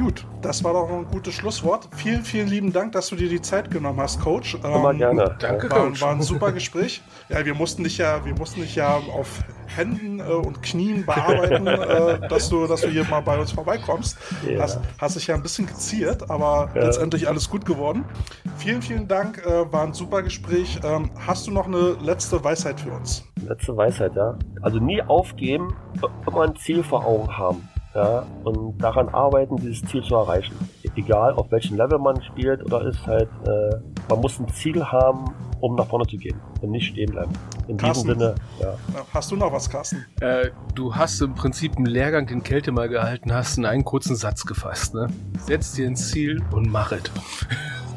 Gut, 0.00 0.24
das 0.40 0.64
war 0.64 0.72
doch 0.72 0.88
ein 0.90 1.04
gutes 1.10 1.34
Schlusswort. 1.34 1.88
Vielen, 1.94 2.24
vielen 2.24 2.48
lieben 2.48 2.72
Dank, 2.72 2.92
dass 2.92 3.08
du 3.08 3.16
dir 3.16 3.28
die 3.28 3.42
Zeit 3.42 3.70
genommen 3.70 4.00
hast, 4.00 4.20
Coach. 4.20 4.54
Immer 4.54 4.90
Ähm, 4.92 4.98
gerne. 4.98 5.36
Danke, 5.38 5.70
War, 5.70 5.78
Coach. 5.86 6.00
war 6.00 6.12
ein 6.12 6.22
super 6.22 6.52
Gespräch. 6.52 7.02
Ja, 7.28 7.44
wir 7.44 7.54
mussten 7.54 7.84
dich 7.84 7.98
ja, 7.98 8.24
wir 8.24 8.34
mussten 8.34 8.60
dich 8.62 8.74
ja 8.76 8.96
auf 8.96 9.28
Händen 9.66 10.20
äh, 10.20 10.22
und 10.22 10.62
Knien 10.62 11.04
bearbeiten, 11.04 11.66
äh, 11.66 12.28
dass 12.28 12.48
du, 12.48 12.66
dass 12.66 12.80
du 12.80 12.88
hier 12.88 13.04
mal 13.04 13.20
bei 13.20 13.38
uns 13.38 13.52
vorbeikommst. 13.52 14.16
Ja. 14.48 14.62
Hast, 14.62 14.80
hast 14.98 15.16
dich 15.16 15.26
ja 15.26 15.34
ein 15.34 15.42
bisschen 15.42 15.66
geziert, 15.66 16.30
aber 16.30 16.70
Ja. 16.74 16.84
letztendlich 16.86 17.28
alles 17.28 17.50
gut 17.50 17.66
geworden. 17.66 18.04
Vielen, 18.56 18.80
vielen 18.82 19.06
Dank, 19.06 19.44
äh, 19.44 19.70
war 19.70 19.82
ein 19.82 19.92
super 19.92 20.22
Gespräch. 20.22 20.80
Ähm, 20.82 21.10
hast 21.26 21.46
du 21.46 21.50
noch 21.50 21.66
eine 21.66 21.96
letzte 22.02 22.42
Weisheit 22.42 22.80
für 22.80 22.92
uns? 22.92 23.24
Letzte 23.46 23.76
Weisheit, 23.76 24.14
ja. 24.16 24.38
Also 24.62 24.78
nie 24.78 25.02
aufgeben, 25.02 25.74
immer 26.26 26.42
ein 26.42 26.56
Ziel 26.56 26.82
vor 26.82 27.04
Augen 27.04 27.36
haben. 27.36 27.68
Ja, 27.94 28.24
und 28.44 28.78
daran 28.78 29.08
arbeiten, 29.08 29.56
dieses 29.56 29.82
Ziel 29.82 30.02
zu 30.02 30.14
erreichen. 30.14 30.54
Egal, 30.94 31.34
auf 31.34 31.50
welchem 31.50 31.76
Level 31.76 31.98
man 31.98 32.22
spielt 32.22 32.64
oder 32.64 32.86
ist 32.86 33.04
halt, 33.06 33.28
äh, 33.46 33.76
man 34.08 34.20
muss 34.20 34.38
ein 34.38 34.48
Ziel 34.48 34.84
haben, 34.84 35.34
um 35.60 35.74
nach 35.74 35.86
vorne 35.86 36.06
zu 36.06 36.16
gehen 36.16 36.40
und 36.60 36.70
nicht 36.70 36.86
stehen 36.86 37.10
bleiben. 37.10 37.32
In 37.66 37.76
Carsten. 37.76 38.06
diesem 38.06 38.20
Sinne, 38.20 38.34
ja. 38.60 38.74
Hast 39.12 39.30
du 39.32 39.36
noch 39.36 39.52
was, 39.52 39.68
Carsten? 39.68 40.04
Äh, 40.20 40.50
du 40.74 40.94
hast 40.94 41.20
im 41.20 41.34
Prinzip 41.34 41.76
einen 41.76 41.86
Lehrgang, 41.86 42.26
den 42.26 42.42
Kälte 42.44 42.70
mal 42.70 42.88
gehalten 42.88 43.32
hast, 43.32 43.58
in 43.58 43.66
einen 43.66 43.84
kurzen 43.84 44.14
Satz 44.14 44.46
gefasst. 44.46 44.94
Ne? 44.94 45.08
Setz 45.38 45.72
dir 45.72 45.86
ein 45.88 45.96
Ziel 45.96 46.42
und 46.52 46.70
mach 46.70 46.92
es. 46.92 47.02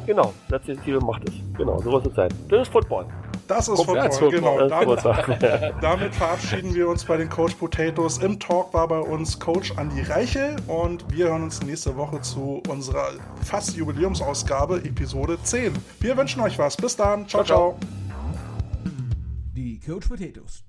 Genau, 0.06 0.34
setz 0.50 0.66
dir 0.66 0.82
Ziel 0.82 0.96
und 0.96 1.06
macht 1.06 1.28
es. 1.28 1.34
Genau, 1.56 1.80
so 1.80 1.90
muss 1.90 2.04
es 2.04 2.14
sein. 2.14 2.28
Das 2.48 2.62
ist 2.62 2.72
Football. 2.72 3.06
Das 3.46 3.68
ist 3.68 3.86
Ja, 3.86 4.08
genau. 4.28 4.68
Damit, 4.68 5.04
damit 5.80 6.14
verabschieden 6.14 6.74
wir 6.74 6.88
uns 6.88 7.04
bei 7.04 7.16
den 7.16 7.28
Coach 7.28 7.54
Potatoes. 7.54 8.18
Im 8.18 8.40
Talk 8.40 8.72
war 8.72 8.88
bei 8.88 8.98
uns 8.98 9.38
Coach 9.38 9.72
Andi 9.76 10.02
Reichel 10.02 10.56
und 10.66 11.04
wir 11.10 11.28
hören 11.28 11.44
uns 11.44 11.62
nächste 11.62 11.96
Woche 11.96 12.20
zu 12.22 12.62
unserer 12.68 13.10
fast 13.42 13.76
Jubiläumsausgabe, 13.76 14.78
Episode 14.84 15.38
10. 15.42 15.72
Wir 16.00 16.16
wünschen 16.16 16.40
euch 16.40 16.58
was. 16.58 16.76
Bis 16.76 16.96
dann. 16.96 17.28
ciao. 17.28 17.44
Ciao, 17.44 17.44
ciao. 17.44 17.78
ciao. 17.78 17.88
Die 19.54 19.80
Coach 19.80 20.08
Potatoes. 20.08 20.64